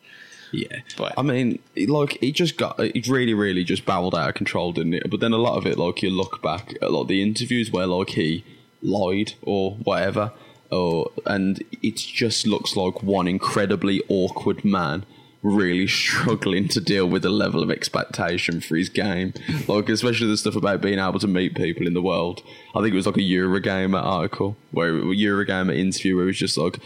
Yeah, 0.51 0.77
But- 0.95 1.13
I 1.17 1.21
mean, 1.21 1.59
like 1.87 2.17
it 2.21 2.31
just 2.33 2.55
got 2.57 2.79
it 2.79 3.07
really, 3.07 3.33
really 3.33 3.63
just 3.63 3.85
barreled 3.85 4.15
out 4.15 4.29
of 4.29 4.35
control, 4.35 4.71
didn't 4.71 4.93
it? 4.93 5.09
But 5.09 5.19
then 5.19 5.33
a 5.33 5.37
lot 5.37 5.57
of 5.57 5.65
it, 5.65 5.77
like 5.77 6.01
you 6.03 6.09
look 6.11 6.41
back 6.41 6.75
at 6.81 6.91
like 6.91 7.07
the 7.07 7.21
interviews 7.21 7.71
where 7.71 7.87
like 7.87 8.11
he 8.11 8.43
lied 8.81 9.33
or 9.41 9.71
whatever, 9.71 10.31
or 10.71 11.11
and 11.25 11.61
it 11.81 11.95
just 11.97 12.45
looks 12.47 12.75
like 12.77 13.01
one 13.03 13.27
incredibly 13.27 14.01
awkward 14.07 14.63
man 14.63 15.03
really 15.45 15.87
struggling 16.01 16.67
to 16.69 16.81
deal 16.81 17.07
with 17.07 17.21
the 17.21 17.29
level 17.29 17.61
of 17.61 17.71
expectation 17.71 18.61
for 18.61 18.75
his 18.75 18.89
game. 18.89 19.33
Like 19.67 19.89
especially 19.89 20.27
the 20.27 20.37
stuff 20.37 20.55
about 20.55 20.81
being 20.81 20.99
able 20.99 21.19
to 21.19 21.27
meet 21.27 21.55
people 21.55 21.87
in 21.87 21.93
the 21.93 22.01
world. 22.01 22.41
I 22.75 22.81
think 22.81 22.93
it 22.93 22.97
was 22.97 23.05
like 23.05 23.17
a 23.17 23.21
Eurogamer 23.21 24.01
article 24.01 24.57
where 24.71 24.93
Eurogamer 24.93 25.77
interview 25.77 26.15
where 26.15 26.25
it 26.25 26.27
was 26.27 26.37
just 26.37 26.57
like 26.57 26.79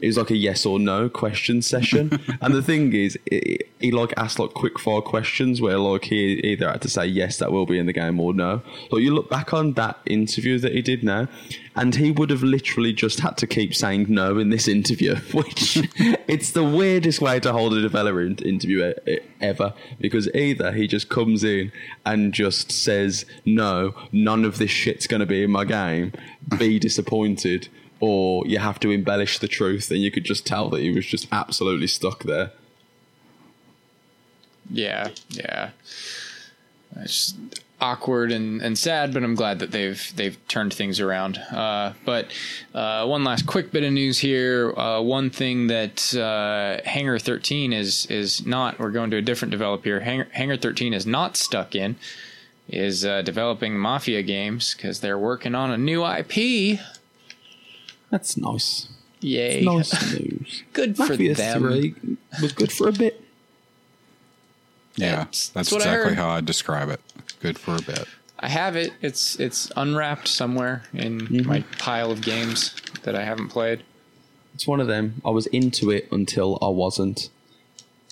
it 0.00 0.06
was 0.06 0.16
like 0.16 0.30
a 0.30 0.36
yes 0.36 0.64
or 0.64 0.78
no 0.78 1.08
question 1.08 1.60
session. 1.60 2.20
and 2.40 2.54
the 2.54 2.62
thing 2.62 2.92
is, 2.92 3.18
he, 3.30 3.58
he 3.80 3.90
like 3.90 4.14
asked 4.16 4.38
like 4.38 4.54
quick 4.54 4.78
fire 4.78 5.00
questions 5.00 5.60
where 5.60 5.78
like 5.78 6.04
he 6.04 6.40
either 6.44 6.70
had 6.70 6.82
to 6.82 6.88
say 6.88 7.06
yes, 7.06 7.38
that 7.38 7.50
will 7.50 7.66
be 7.66 7.78
in 7.78 7.86
the 7.86 7.92
game, 7.92 8.20
or 8.20 8.32
no. 8.32 8.62
Like 8.90 9.02
you 9.02 9.12
look 9.12 9.28
back 9.28 9.52
on 9.52 9.72
that 9.74 9.98
interview 10.06 10.58
that 10.60 10.72
he 10.72 10.82
did 10.82 11.02
now, 11.02 11.26
and 11.74 11.94
he 11.96 12.10
would 12.12 12.30
have 12.30 12.42
literally 12.42 12.92
just 12.92 13.20
had 13.20 13.36
to 13.38 13.46
keep 13.46 13.74
saying 13.74 14.06
no 14.08 14.38
in 14.38 14.50
this 14.50 14.68
interview, 14.68 15.16
which 15.32 15.78
it's 16.28 16.52
the 16.52 16.64
weirdest 16.64 17.20
way 17.20 17.40
to 17.40 17.52
hold 17.52 17.74
a 17.74 17.80
developer 17.80 18.22
in- 18.22 18.38
interview 18.38 18.94
ever. 19.40 19.74
Because 20.00 20.28
either 20.34 20.72
he 20.72 20.86
just 20.86 21.08
comes 21.08 21.42
in 21.42 21.72
and 22.06 22.32
just 22.32 22.70
says 22.70 23.24
no, 23.44 23.94
none 24.12 24.44
of 24.44 24.58
this 24.58 24.70
shit's 24.70 25.08
going 25.08 25.20
to 25.20 25.26
be 25.26 25.42
in 25.42 25.50
my 25.50 25.64
game, 25.64 26.12
be 26.56 26.78
disappointed 26.78 27.68
or 28.00 28.46
you 28.46 28.58
have 28.58 28.78
to 28.80 28.90
embellish 28.90 29.38
the 29.38 29.48
truth, 29.48 29.90
and 29.90 30.00
you 30.00 30.10
could 30.10 30.24
just 30.24 30.46
tell 30.46 30.68
that 30.70 30.80
he 30.80 30.90
was 30.90 31.06
just 31.06 31.28
absolutely 31.32 31.86
stuck 31.86 32.24
there. 32.24 32.52
Yeah, 34.70 35.10
yeah. 35.30 35.70
It's 36.96 37.34
awkward 37.80 38.32
and, 38.32 38.60
and 38.60 38.76
sad, 38.76 39.14
but 39.14 39.22
I'm 39.22 39.34
glad 39.34 39.60
that 39.60 39.70
they've 39.70 40.12
they've 40.16 40.36
turned 40.48 40.74
things 40.74 41.00
around. 41.00 41.38
Uh, 41.38 41.92
but 42.04 42.32
uh, 42.74 43.06
one 43.06 43.24
last 43.24 43.46
quick 43.46 43.70
bit 43.70 43.84
of 43.84 43.92
news 43.92 44.18
here. 44.18 44.72
Uh, 44.76 45.00
one 45.00 45.30
thing 45.30 45.68
that 45.68 46.14
uh, 46.14 46.86
Hangar 46.88 47.18
13 47.18 47.72
is 47.72 48.06
is 48.06 48.44
not. 48.46 48.78
We're 48.78 48.90
going 48.90 49.10
to 49.10 49.16
a 49.16 49.22
different 49.22 49.52
developer 49.52 49.84
here. 49.84 50.00
Hangar, 50.00 50.28
Hangar 50.32 50.56
13 50.56 50.94
is 50.94 51.06
not 51.06 51.36
stuck 51.36 51.74
in. 51.74 51.96
Is 52.68 53.04
uh, 53.04 53.22
developing 53.22 53.78
Mafia 53.78 54.22
games 54.22 54.74
because 54.74 55.00
they're 55.00 55.18
working 55.18 55.54
on 55.54 55.70
a 55.70 55.78
new 55.78 56.04
IP. 56.04 56.78
That's 58.10 58.36
nice. 58.36 58.88
Yay! 59.20 59.62
Nice 59.64 60.12
news. 60.12 60.62
Good 60.72 60.96
for 60.96 61.16
them. 61.16 61.60
Three 61.60 61.94
was 62.40 62.52
good 62.52 62.70
for 62.72 62.88
a 62.88 62.92
bit. 62.92 63.20
yeah. 64.96 65.16
That's- 65.16 65.48
That's, 65.48 65.70
that's 65.70 65.72
what 65.72 65.82
I 65.86 65.94
exactly 65.94 66.14
how 66.16 66.28
I'd 66.30 66.46
describe 66.46 66.88
it. 66.90 67.00
Good 67.40 67.58
for 67.58 67.76
a 67.76 67.82
bit. 67.82 68.06
I 68.40 68.48
have 68.48 68.76
it. 68.76 68.92
It's 69.02 69.38
it's 69.40 69.70
unwrapped 69.76 70.28
somewhere 70.28 70.84
in 70.94 71.44
my 71.46 71.64
pile 71.78 72.12
of 72.12 72.20
games 72.22 72.74
that 73.02 73.16
I 73.16 73.24
haven't 73.24 73.48
played. 73.48 73.82
It's 74.54 74.66
one 74.66 74.80
of 74.80 74.86
them. 74.86 75.20
I 75.24 75.30
was 75.30 75.46
into 75.48 75.90
it 75.90 76.08
until 76.12 76.58
I 76.62 76.68
wasn't. 76.68 77.30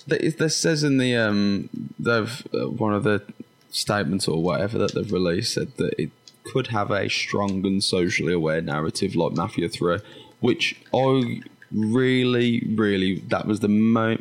This 0.05 0.55
says 0.57 0.83
in 0.83 0.97
the 0.97 1.15
um, 1.15 1.69
they've 1.97 2.45
uh, 2.53 2.69
one 2.69 2.93
of 2.93 3.03
the 3.03 3.23
statements 3.69 4.27
or 4.27 4.41
whatever 4.43 4.77
that 4.77 4.93
they've 4.93 5.11
released 5.11 5.53
said 5.53 5.75
that 5.77 5.93
it 6.01 6.11
could 6.51 6.67
have 6.67 6.91
a 6.91 7.09
strong 7.09 7.65
and 7.65 7.83
socially 7.83 8.33
aware 8.33 8.61
narrative 8.61 9.15
like 9.15 9.33
Mafia 9.33 9.69
Three, 9.69 9.99
which 10.39 10.79
I 10.93 11.41
really, 11.71 12.63
really 12.75 13.19
that 13.27 13.45
was 13.45 13.59
the 13.59 13.67
mo- 13.67 14.17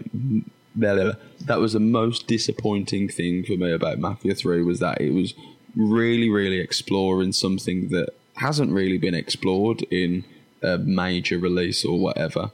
that 0.77 1.59
was 1.59 1.73
the 1.73 1.81
most 1.81 2.27
disappointing 2.27 3.09
thing 3.09 3.45
for 3.45 3.53
me 3.53 3.73
about 3.73 3.99
Mafia 3.99 4.35
Three 4.35 4.63
was 4.63 4.81
that 4.81 5.01
it 5.01 5.13
was 5.13 5.35
really, 5.75 6.31
really 6.31 6.59
exploring 6.59 7.33
something 7.33 7.89
that 7.89 8.11
hasn't 8.37 8.73
really 8.73 8.99
been 8.99 9.15
explored 9.15 9.83
in 9.91 10.25
a 10.63 10.79
major 10.79 11.39
release 11.39 11.85
or 11.85 11.99
whatever. 11.99 12.51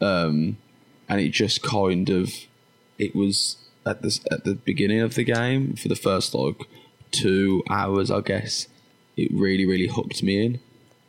Um, 0.00 0.56
and 1.08 1.20
it 1.20 1.30
just 1.30 1.62
kind 1.62 2.08
of 2.08 2.32
it 2.98 3.14
was 3.14 3.56
at 3.84 4.02
the 4.02 4.18
at 4.30 4.44
the 4.44 4.54
beginning 4.54 5.00
of 5.00 5.14
the 5.14 5.24
game 5.24 5.74
for 5.74 5.88
the 5.88 5.96
first 5.96 6.34
like 6.34 6.56
two 7.10 7.62
hours, 7.68 8.10
I 8.10 8.20
guess. 8.20 8.68
It 9.16 9.30
really, 9.32 9.66
really 9.66 9.86
hooked 9.88 10.22
me 10.22 10.44
in. 10.44 10.60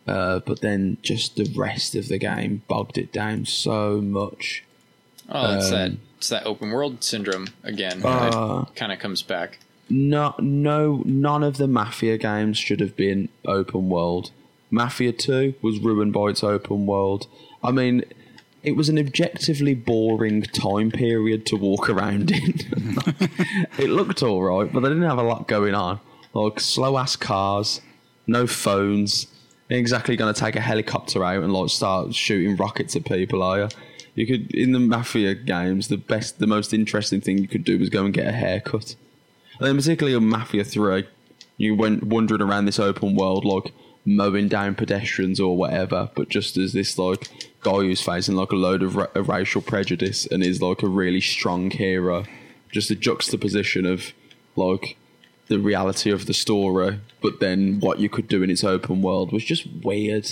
Uh, 0.05 0.39
but 0.39 0.59
then 0.61 0.97
just 1.01 1.37
the 1.37 1.49
rest 1.55 1.95
of 1.95 2.09
the 2.09 2.17
game 2.17 2.61
bogged 2.67 2.97
it 2.97 3.13
down 3.13 3.45
so 3.45 4.01
much. 4.01 4.63
Oh, 5.29 5.55
it's 5.55 5.69
that 5.69 5.91
Um, 5.91 5.99
it's 6.17 6.29
that 6.29 6.45
open 6.45 6.71
world 6.71 7.03
syndrome 7.03 7.47
again. 7.63 8.01
Uh, 8.03 8.65
kind 8.75 8.91
of 8.91 8.99
comes 8.99 9.21
back. 9.21 9.59
No, 9.89 10.35
no, 10.39 11.03
none 11.05 11.43
of 11.43 11.57
the 11.57 11.67
Mafia 11.67 12.17
games 12.17 12.57
should 12.57 12.79
have 12.79 12.95
been 12.95 13.29
open 13.45 13.89
world. 13.89 14.31
Mafia 14.71 15.11
Two 15.13 15.53
was 15.61 15.79
ruined 15.79 16.13
by 16.13 16.29
its 16.29 16.43
open 16.43 16.85
world. 16.85 17.27
I 17.63 17.71
mean, 17.71 18.03
it 18.63 18.75
was 18.75 18.89
an 18.89 18.97
objectively 18.97 19.75
boring 19.75 20.41
time 20.41 20.89
period 20.91 21.45
to 21.47 21.55
walk 21.57 21.89
around 21.89 22.31
in. 22.31 22.53
it 23.77 23.89
looked 23.89 24.23
all 24.23 24.41
right, 24.41 24.71
but 24.71 24.79
they 24.81 24.89
didn't 24.89 25.03
have 25.03 25.17
a 25.17 25.23
lot 25.23 25.47
going 25.47 25.75
on. 25.75 25.99
Like 26.33 26.59
slow 26.59 26.97
ass 26.97 27.15
cars, 27.15 27.81
no 28.27 28.47
phones. 28.47 29.27
Ain't 29.69 29.79
exactly 29.79 30.15
going 30.15 30.33
to 30.33 30.39
take 30.39 30.55
a 30.55 30.61
helicopter 30.61 31.23
out 31.23 31.43
and 31.43 31.53
like 31.53 31.69
start 31.69 32.13
shooting 32.13 32.55
rockets 32.55 32.95
at 32.95 33.05
people, 33.05 33.41
are 33.41 33.59
you? 33.59 33.69
You 34.15 34.27
could 34.27 34.53
in 34.53 34.73
the 34.73 34.79
Mafia 34.79 35.33
games, 35.33 35.87
the 35.87 35.97
best, 35.97 36.39
the 36.39 36.47
most 36.47 36.73
interesting 36.73 37.21
thing 37.21 37.39
you 37.39 37.47
could 37.47 37.63
do 37.63 37.79
was 37.79 37.89
go 37.89 38.05
and 38.05 38.13
get 38.13 38.27
a 38.27 38.31
haircut. 38.31 38.95
And 39.59 39.67
then 39.67 39.77
particularly 39.77 40.15
on 40.15 40.27
Mafia 40.27 40.63
3, 40.63 41.07
you 41.57 41.75
went 41.75 42.03
wandering 42.03 42.41
around 42.41 42.65
this 42.65 42.79
open 42.79 43.15
world 43.15 43.45
like 43.45 43.73
mowing 44.05 44.49
down 44.49 44.75
pedestrians 44.75 45.39
or 45.39 45.55
whatever, 45.55 46.09
but 46.15 46.29
just 46.29 46.57
as 46.57 46.73
this 46.73 46.97
like 46.97 47.29
guy 47.61 47.77
who's 47.77 48.01
facing 48.01 48.35
like 48.35 48.51
a 48.51 48.55
load 48.55 48.83
of, 48.83 48.95
ra- 48.95 49.07
of 49.15 49.29
racial 49.29 49.61
prejudice 49.61 50.25
and 50.25 50.43
is 50.43 50.61
like 50.61 50.83
a 50.83 50.87
really 50.87 51.21
strong 51.21 51.71
hero. 51.71 52.25
Just 52.71 52.91
a 52.91 52.95
juxtaposition 52.95 53.85
of 53.85 54.13
like 54.55 54.97
the 55.47 55.59
reality 55.59 56.11
of 56.11 56.25
the 56.25 56.33
story, 56.33 56.99
but 57.21 57.39
then 57.39 57.79
what 57.79 57.99
you 57.99 58.09
could 58.09 58.27
do 58.27 58.43
in 58.43 58.49
its 58.49 58.63
open 58.63 59.01
world 59.01 59.31
was 59.31 59.43
just 59.43 59.67
weird. 59.83 60.25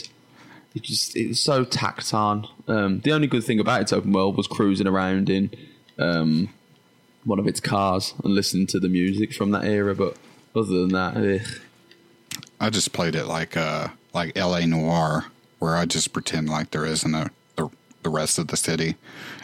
It 0.74 0.84
just 0.84 1.16
it 1.16 1.28
was 1.30 1.40
so 1.40 1.66
tacked 1.66 2.14
on. 2.14 2.48
Um, 2.68 3.02
the 3.02 3.12
only 3.12 3.28
good 3.28 3.44
thing 3.44 3.60
about 3.60 3.82
its 3.82 3.92
open 3.92 4.14
world 4.14 4.38
was 4.38 4.48
cruising 4.48 4.88
around 4.88 5.30
in 5.30 5.52
um, 6.00 6.50
one 7.26 7.40
of 7.40 7.48
its 7.48 7.60
cars 7.60 8.14
and 8.24 8.34
listening 8.34 8.68
to 8.68 8.80
the 8.80 8.88
music 8.88 9.34
from 9.34 9.52
that 9.52 9.66
era. 9.66 9.94
But 9.94 10.16
other 10.56 10.72
than 10.72 10.90
that, 10.90 11.18
ugh. 11.18 11.62
I 12.60 12.70
just 12.70 12.94
played 12.94 13.16
it 13.16 13.26
like 13.26 13.58
uh 13.58 13.90
like 14.14 14.38
L.A. 14.38 14.66
Noire, 14.66 15.26
where 15.60 15.76
I 15.76 15.86
just 15.86 16.14
pretend 16.14 16.50
like 16.50 16.72
there 16.72 16.86
isn't 16.86 17.14
a 17.14 17.30
the, 17.58 17.70
the 18.04 18.10
rest 18.10 18.40
of 18.40 18.48
the 18.48 18.58
city. 18.58 18.96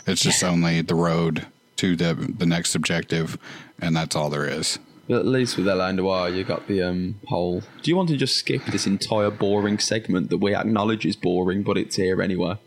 It's 0.06 0.22
just 0.22 0.44
only 0.44 0.82
the 0.82 0.96
road 0.96 1.46
to 1.78 1.96
the 1.96 2.14
the 2.14 2.46
next 2.46 2.74
objective, 2.74 3.38
and 3.82 3.96
that's 3.96 4.16
all 4.16 4.30
there 4.30 4.48
is. 4.48 4.80
But 5.08 5.20
at 5.20 5.26
least 5.26 5.58
with 5.58 5.68
LA 5.68 5.92
Noire, 5.94 6.30
you 6.30 6.44
got 6.44 6.68
the 6.68 6.82
um, 6.84 7.20
whole. 7.28 7.62
Do 7.82 7.90
you 7.90 7.96
want 7.96 8.10
to 8.10 8.18
just 8.18 8.36
skip 8.36 8.66
this 8.66 8.86
entire 8.86 9.32
boring 9.32 9.80
segment 9.80 10.30
that 10.30 10.38
we 10.38 10.54
acknowledge 10.54 11.06
is 11.06 11.16
boring, 11.16 11.64
but 11.64 11.78
it's 11.78 11.96
here 11.96 12.22
anyway? 12.22 12.58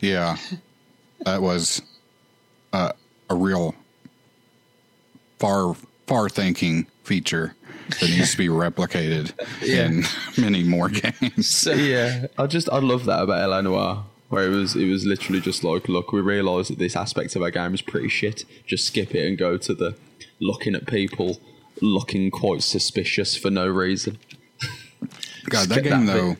Yeah, 0.00 0.38
that 1.24 1.42
was 1.42 1.82
uh, 2.72 2.92
a 3.28 3.34
real 3.34 3.74
far 5.38 5.76
far 6.06 6.30
thinking 6.30 6.86
feature 7.04 7.54
that 8.00 8.08
needs 8.08 8.32
to 8.32 8.38
be 8.38 8.48
replicated 8.48 9.32
in 9.62 10.04
many 10.42 10.62
more 10.62 10.88
games. 10.88 11.48
So, 11.48 11.72
yeah, 11.72 12.26
I 12.38 12.46
just 12.46 12.68
I 12.70 12.78
love 12.78 13.04
that 13.04 13.22
about 13.22 13.48
LA 13.48 13.60
Noire, 13.60 14.04
where 14.30 14.46
it 14.46 14.50
was 14.50 14.74
it 14.74 14.88
was 14.88 15.04
literally 15.04 15.40
just 15.40 15.64
like, 15.64 15.88
look, 15.88 16.12
we 16.12 16.20
realise 16.20 16.68
that 16.68 16.78
this 16.78 16.96
aspect 16.96 17.36
of 17.36 17.42
our 17.42 17.50
game 17.50 17.74
is 17.74 17.82
pretty 17.82 18.08
shit. 18.08 18.44
Just 18.66 18.86
skip 18.86 19.14
it 19.14 19.26
and 19.26 19.36
go 19.36 19.58
to 19.58 19.74
the 19.74 19.96
looking 20.40 20.74
at 20.74 20.86
people 20.86 21.40
looking 21.80 22.30
quite 22.30 22.62
suspicious 22.62 23.36
for 23.36 23.50
no 23.50 23.66
reason. 23.66 24.18
God, 25.48 25.68
that 25.68 25.84
game 25.84 26.06
that 26.06 26.12
though 26.14 26.36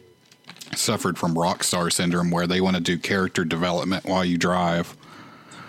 suffered 0.75 1.19
from 1.19 1.35
Rockstar 1.35 1.93
syndrome, 1.93 2.31
where 2.31 2.47
they 2.47 2.61
want 2.61 2.77
to 2.77 2.83
do 2.83 2.99
character 2.99 3.45
development 3.45 4.05
while 4.05 4.25
you 4.25 4.39
drive. 4.39 4.97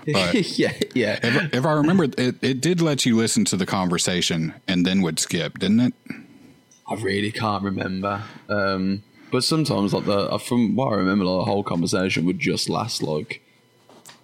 But 0.06 0.34
yeah, 0.58 0.74
yeah. 0.94 1.20
if, 1.22 1.54
if 1.54 1.66
I 1.66 1.74
remember, 1.74 2.06
it, 2.06 2.36
it 2.42 2.62
did 2.62 2.82
let 2.82 3.06
you 3.06 3.16
listen 3.16 3.46
to 3.46 3.58
the 3.58 3.66
conversation 3.66 4.54
and 4.68 4.86
then 4.86 5.02
would 5.02 5.20
skip, 5.20 5.60
didn't 5.60 5.80
it? 5.80 5.94
I 6.88 6.96
really 6.96 7.32
can't 7.32 7.64
remember. 7.64 8.24
Um, 8.48 9.04
but 9.32 9.44
sometimes, 9.44 9.94
like 9.94 10.06
the 10.06 10.40
from 10.40 10.76
what 10.76 10.94
I 10.94 10.96
remember, 10.96 11.26
like, 11.26 11.46
the 11.46 11.52
whole 11.52 11.64
conversation 11.64 12.26
would 12.26 12.40
just 12.40 12.70
last 12.70 13.04
like 13.04 13.44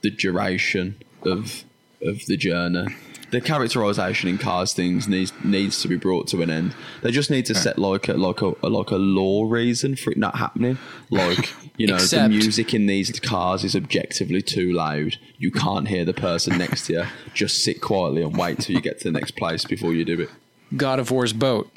the 0.02 0.10
duration 0.10 1.02
of 1.24 1.64
of 2.02 2.26
the 2.26 2.38
journey. 2.38 2.88
The 3.31 3.41
characterization 3.41 4.30
in 4.30 4.38
cars 4.38 4.73
things 4.73 5.07
needs 5.07 5.34
needs 5.43 5.81
to 5.81 5.88
be 5.88 5.95
brought 5.97 6.27
to 6.30 6.41
an 6.41 6.49
end. 6.49 6.76
They 7.02 7.11
just 7.11 7.30
need 7.30 7.45
to 7.47 7.56
set 7.56 7.77
like 7.77 8.07
a 8.07 8.14
like 8.14 8.41
a 8.41 8.53
like 8.68 8.91
a 8.91 8.97
law 8.97 9.45
reason 9.45 9.95
for 9.95 10.11
it 10.11 10.18
not 10.18 10.38
happening. 10.38 10.77
Like 11.10 11.53
you 11.77 11.88
know, 11.88 11.97
the 11.97 12.30
music 12.30 12.73
in 12.73 12.85
these 12.85 13.19
cars 13.19 13.64
is 13.64 13.76
objectively 13.76 14.41
too 14.41 14.72
loud. 14.72 15.18
You 15.38 15.52
can't 15.52 15.88
hear 15.88 16.06
the 16.06 16.14
person 16.14 16.57
next 16.57 16.88
to 16.88 16.93
you. 16.93 17.03
Just 17.34 17.64
sit 17.64 17.81
quietly 17.81 18.22
and 18.22 18.38
wait 18.38 18.60
till 18.60 18.76
you 18.76 18.81
get 18.81 18.99
to 18.99 19.06
the 19.06 19.11
next 19.11 19.31
place 19.31 19.65
before 19.65 19.93
you 19.93 20.06
do 20.06 20.22
it. 20.22 20.30
God 20.76 20.99
of 20.99 21.11
War's 21.11 21.34
boat 21.34 21.69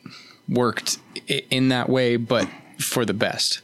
worked 0.49 0.99
in 1.29 1.69
that 1.69 1.89
way, 1.89 2.17
but 2.17 2.49
for 2.79 3.05
the 3.05 3.15
best. 3.15 3.61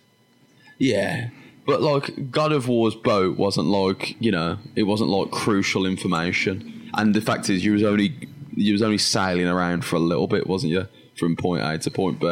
Yeah. 0.78 1.28
But 1.66 1.80
like 1.80 2.30
God 2.30 2.52
of 2.52 2.68
War's 2.68 2.94
boat 2.94 3.38
wasn't 3.38 3.68
like, 3.68 4.20
you 4.20 4.30
know, 4.30 4.58
it 4.76 4.82
wasn't 4.82 5.10
like 5.10 5.30
crucial 5.30 5.86
information. 5.86 6.73
And 6.96 7.14
the 7.14 7.20
fact 7.20 7.50
is 7.50 7.64
you 7.64 7.72
was 7.72 7.82
only 7.82 8.14
you 8.54 8.72
was 8.72 8.82
only 8.82 8.98
sailing 8.98 9.46
around 9.48 9.84
for 9.84 9.96
a 9.96 10.00
little 10.00 10.26
bit, 10.26 10.46
wasn't 10.46 10.72
you? 10.72 10.86
From 11.16 11.36
point 11.36 11.62
A 11.62 11.78
to 11.78 11.90
point 11.90 12.20
B. 12.20 12.26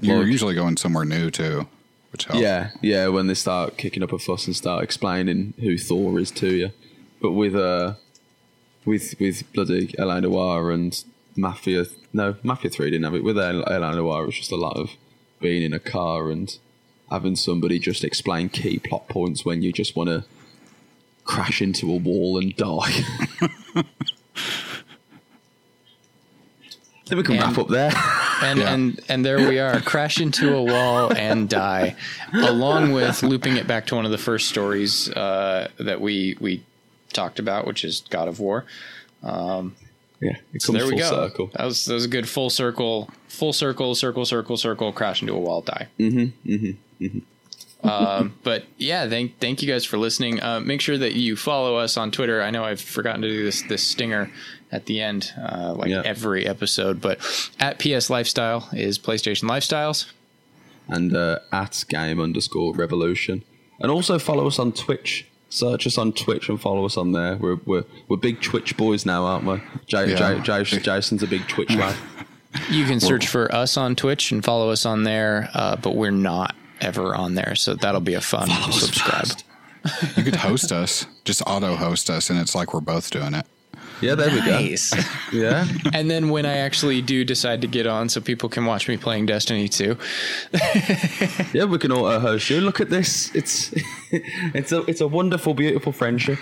You're 0.00 0.18
Like- 0.18 0.26
usually 0.26 0.54
going 0.54 0.76
somewhere 0.76 1.04
new 1.04 1.30
too, 1.30 1.66
which 2.12 2.24
helps. 2.24 2.40
Yeah, 2.40 2.70
yeah, 2.80 3.08
when 3.08 3.26
they 3.26 3.34
start 3.34 3.76
kicking 3.76 4.02
up 4.02 4.12
a 4.12 4.18
fuss 4.18 4.46
and 4.46 4.54
start 4.56 4.82
explaining 4.84 5.54
who 5.60 5.76
Thor 5.78 6.18
is 6.20 6.30
to 6.32 6.48
you. 6.54 6.70
But 7.20 7.32
with 7.32 7.54
uh 7.54 7.94
with 8.84 9.14
with 9.20 9.52
bloody 9.52 9.94
L.A. 9.98 10.20
Noire 10.20 10.70
and 10.70 11.02
Mafia 11.36 11.84
no, 12.12 12.34
Mafia 12.42 12.70
three 12.70 12.90
didn't 12.90 13.04
have 13.04 13.14
it. 13.14 13.24
With 13.24 13.38
L.A. 13.38 13.78
Noire 13.96 14.22
it 14.24 14.26
was 14.26 14.36
just 14.36 14.52
a 14.52 14.56
lot 14.56 14.76
of 14.76 14.90
being 15.40 15.62
in 15.62 15.72
a 15.72 15.78
car 15.80 16.30
and 16.30 16.56
having 17.10 17.34
somebody 17.36 17.78
just 17.78 18.04
explain 18.04 18.48
key 18.48 18.78
plot 18.78 19.08
points 19.08 19.44
when 19.44 19.62
you 19.62 19.72
just 19.72 19.96
want 19.96 20.08
to 20.08 20.24
crash 21.24 21.60
into 21.62 21.92
a 21.92 21.96
wall 21.96 22.38
and 22.38 22.56
die. 22.56 23.04
then 23.74 23.84
we 27.18 27.22
can 27.24 27.34
And- 27.36 27.42
wrap 27.44 27.58
up 27.58 27.68
there. 27.68 27.92
And 28.42 28.58
Yeah. 28.58 28.72
and 28.72 29.00
and 29.08 29.24
there 29.24 29.38
we 29.48 29.58
are, 29.58 29.80
crash 29.80 30.18
into 30.20 30.54
a 30.54 30.62
wall 30.62 31.12
and 31.14 31.48
die, 31.48 31.94
along 32.32 32.92
with 32.92 33.22
looping 33.22 33.56
it 33.58 33.66
back 33.66 33.86
to 33.86 33.96
one 33.96 34.04
of 34.06 34.10
the 34.10 34.18
first 34.18 34.48
stories 34.48 35.10
uh, 35.10 35.68
that 35.78 36.00
we 36.00 36.36
we 36.40 36.62
talked 37.12 37.38
about, 37.38 37.66
which 37.66 37.84
is 37.84 38.02
God 38.08 38.28
of 38.28 38.40
War. 38.40 38.64
yeah, 39.22 39.62
it 40.54 40.62
So 40.62 40.72
there 40.72 40.86
we 40.86 40.96
go. 40.96 41.10
circle. 41.10 41.50
That 41.54 41.64
was 41.66 41.84
that 41.84 41.94
was 41.94 42.04
a 42.06 42.08
good 42.08 42.28
full 42.28 42.48
circle, 42.48 43.10
full 43.28 43.52
circle, 43.52 43.94
circle, 43.94 44.24
circle, 44.24 44.56
circle, 44.56 44.92
crash 44.92 45.20
into 45.20 45.34
a 45.34 45.38
wall, 45.38 45.60
die. 45.62 45.88
Mm-hmm. 45.98 46.50
Mm-hmm. 46.50 47.18
Um, 47.82 48.34
but 48.42 48.64
yeah, 48.78 49.08
thank 49.08 49.38
thank 49.38 49.62
you 49.62 49.68
guys 49.68 49.84
for 49.84 49.98
listening. 49.98 50.42
Uh, 50.42 50.60
make 50.60 50.80
sure 50.80 50.98
that 50.98 51.14
you 51.14 51.36
follow 51.36 51.76
us 51.76 51.96
on 51.96 52.10
Twitter. 52.10 52.42
I 52.42 52.50
know 52.50 52.64
I've 52.64 52.80
forgotten 52.80 53.22
to 53.22 53.28
do 53.28 53.44
this 53.44 53.62
this 53.62 53.82
stinger 53.82 54.30
at 54.72 54.86
the 54.86 55.00
end, 55.00 55.32
uh, 55.40 55.74
like 55.74 55.88
Yeah. 55.90 56.02
every 56.04 56.46
episode. 56.46 57.00
But 57.00 57.18
at 57.58 57.78
PS 57.78 58.08
Lifestyle 58.10 58.68
is 58.72 58.98
PlayStation 58.98 59.44
Lifestyles. 59.48 60.06
and 60.88 61.14
uh, 61.16 61.38
at 61.52 61.84
game 61.88 62.20
underscore 62.20 62.74
revolution. 62.74 63.42
And 63.80 63.90
also 63.90 64.18
follow 64.18 64.46
us 64.46 64.58
on 64.58 64.72
Twitch. 64.72 65.26
Search 65.48 65.86
us 65.86 65.98
on 65.98 66.12
Twitch 66.12 66.48
and 66.48 66.60
follow 66.60 66.84
us 66.84 66.96
on 66.96 67.12
there. 67.12 67.36
We're 67.36 67.56
we're, 67.66 67.84
we're 68.08 68.16
big 68.18 68.40
Twitch 68.40 68.76
boys 68.76 69.04
now, 69.06 69.24
aren't 69.24 69.44
we? 69.46 69.60
J- 69.86 70.10
Yeah. 70.10 70.40
J- 70.42 70.62
J- 70.62 70.78
Jason's 70.80 71.22
a 71.22 71.26
big 71.26 71.48
Twitch 71.48 71.70
lad. 71.74 71.96
You 72.70 72.84
can 72.84 73.00
search 73.00 73.26
for 73.28 73.52
us 73.54 73.76
on 73.76 73.94
Twitch 73.96 74.30
and 74.32 74.44
follow 74.44 74.70
us 74.70 74.84
on 74.86 75.02
there, 75.04 75.48
uh, 75.54 75.76
but 75.76 75.94
we're 75.96 76.10
not 76.10 76.54
ever 76.80 77.14
on 77.14 77.34
there, 77.34 77.54
so 77.54 77.74
that'll 77.74 78.00
be 78.00 78.14
a 78.14 78.20
fun 78.20 78.48
subscribe. 78.72 79.28
You 80.16 80.24
could 80.24 80.36
host 80.36 80.72
us, 80.72 81.06
just 81.24 81.42
auto 81.46 81.76
host 81.76 82.10
us, 82.10 82.30
and 82.30 82.38
it's 82.38 82.54
like 82.54 82.74
we're 82.74 82.80
both 82.80 83.10
doing 83.10 83.34
it. 83.34 83.46
Yeah, 84.00 84.14
there 84.14 84.30
we 84.30 84.40
go. 84.40 84.58
Nice. 84.58 84.94
Yeah, 85.32 85.66
and 85.92 86.10
then 86.10 86.30
when 86.30 86.46
I 86.46 86.58
actually 86.58 87.02
do 87.02 87.24
decide 87.24 87.60
to 87.60 87.66
get 87.66 87.86
on, 87.86 88.08
so 88.08 88.20
people 88.20 88.48
can 88.48 88.64
watch 88.64 88.88
me 88.88 88.96
playing 88.96 89.26
Destiny 89.26 89.68
2, 89.68 89.96
yeah, 91.52 91.64
we 91.64 91.78
can 91.78 91.92
auto 91.92 92.18
host 92.18 92.48
you. 92.50 92.60
Look 92.60 92.80
at 92.80 92.90
this. 92.90 93.34
It's 93.34 93.72
it's 94.10 94.72
a 94.72 94.82
it's 94.84 95.00
a 95.00 95.08
wonderful, 95.08 95.54
beautiful 95.54 95.92
friendship. 95.92 96.38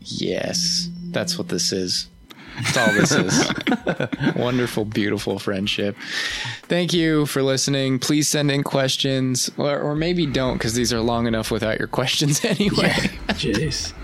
yes, 0.00 0.88
that's 1.10 1.38
what 1.38 1.48
this 1.48 1.72
is. 1.72 2.08
That's 2.56 2.76
all 2.76 2.92
this 2.92 3.12
is. 3.12 4.34
Wonderful, 4.36 4.84
beautiful 4.84 5.38
friendship. 5.38 5.96
Thank 6.62 6.92
you 6.92 7.26
for 7.26 7.42
listening. 7.42 7.98
Please 7.98 8.28
send 8.28 8.50
in 8.50 8.62
questions, 8.62 9.50
or, 9.56 9.78
or 9.80 9.94
maybe 9.94 10.26
don't, 10.26 10.54
because 10.54 10.74
these 10.74 10.92
are 10.92 11.00
long 11.00 11.26
enough 11.26 11.50
without 11.50 11.78
your 11.78 11.88
questions 11.98 12.44
anyway. 12.44 12.92
Jeez. 13.30 13.92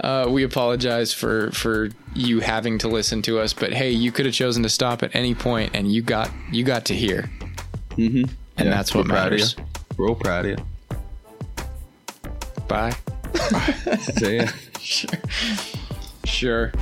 Uh, 0.00 0.26
we 0.30 0.44
apologize 0.44 1.12
for 1.12 1.50
for 1.50 1.88
you 2.14 2.38
having 2.38 2.78
to 2.78 2.86
listen 2.86 3.20
to 3.20 3.40
us, 3.40 3.52
but 3.52 3.72
hey, 3.72 3.90
you 3.90 4.12
could 4.12 4.24
have 4.26 4.34
chosen 4.34 4.62
to 4.62 4.68
stop 4.68 5.02
at 5.02 5.12
any 5.12 5.34
point, 5.34 5.72
and 5.74 5.92
you 5.92 6.00
got 6.02 6.30
you 6.52 6.62
got 6.62 6.84
to 6.84 6.94
hear, 6.94 7.28
mm-hmm. 7.90 8.18
and 8.18 8.28
Yeah, 8.56 8.64
that's 8.70 8.94
what 8.94 9.04
we're 9.06 9.10
proud 9.10 9.32
of 9.32 9.32
matters. 9.32 9.56
you. 9.58 9.64
We're 9.96 10.08
all 10.08 10.14
proud 10.14 10.46
of 10.46 10.58
you. 10.58 10.64
Bye. 12.68 12.92
See 13.98 14.36
ya. 14.36 14.46
Sure. 14.80 15.10
Sure. 16.24 16.72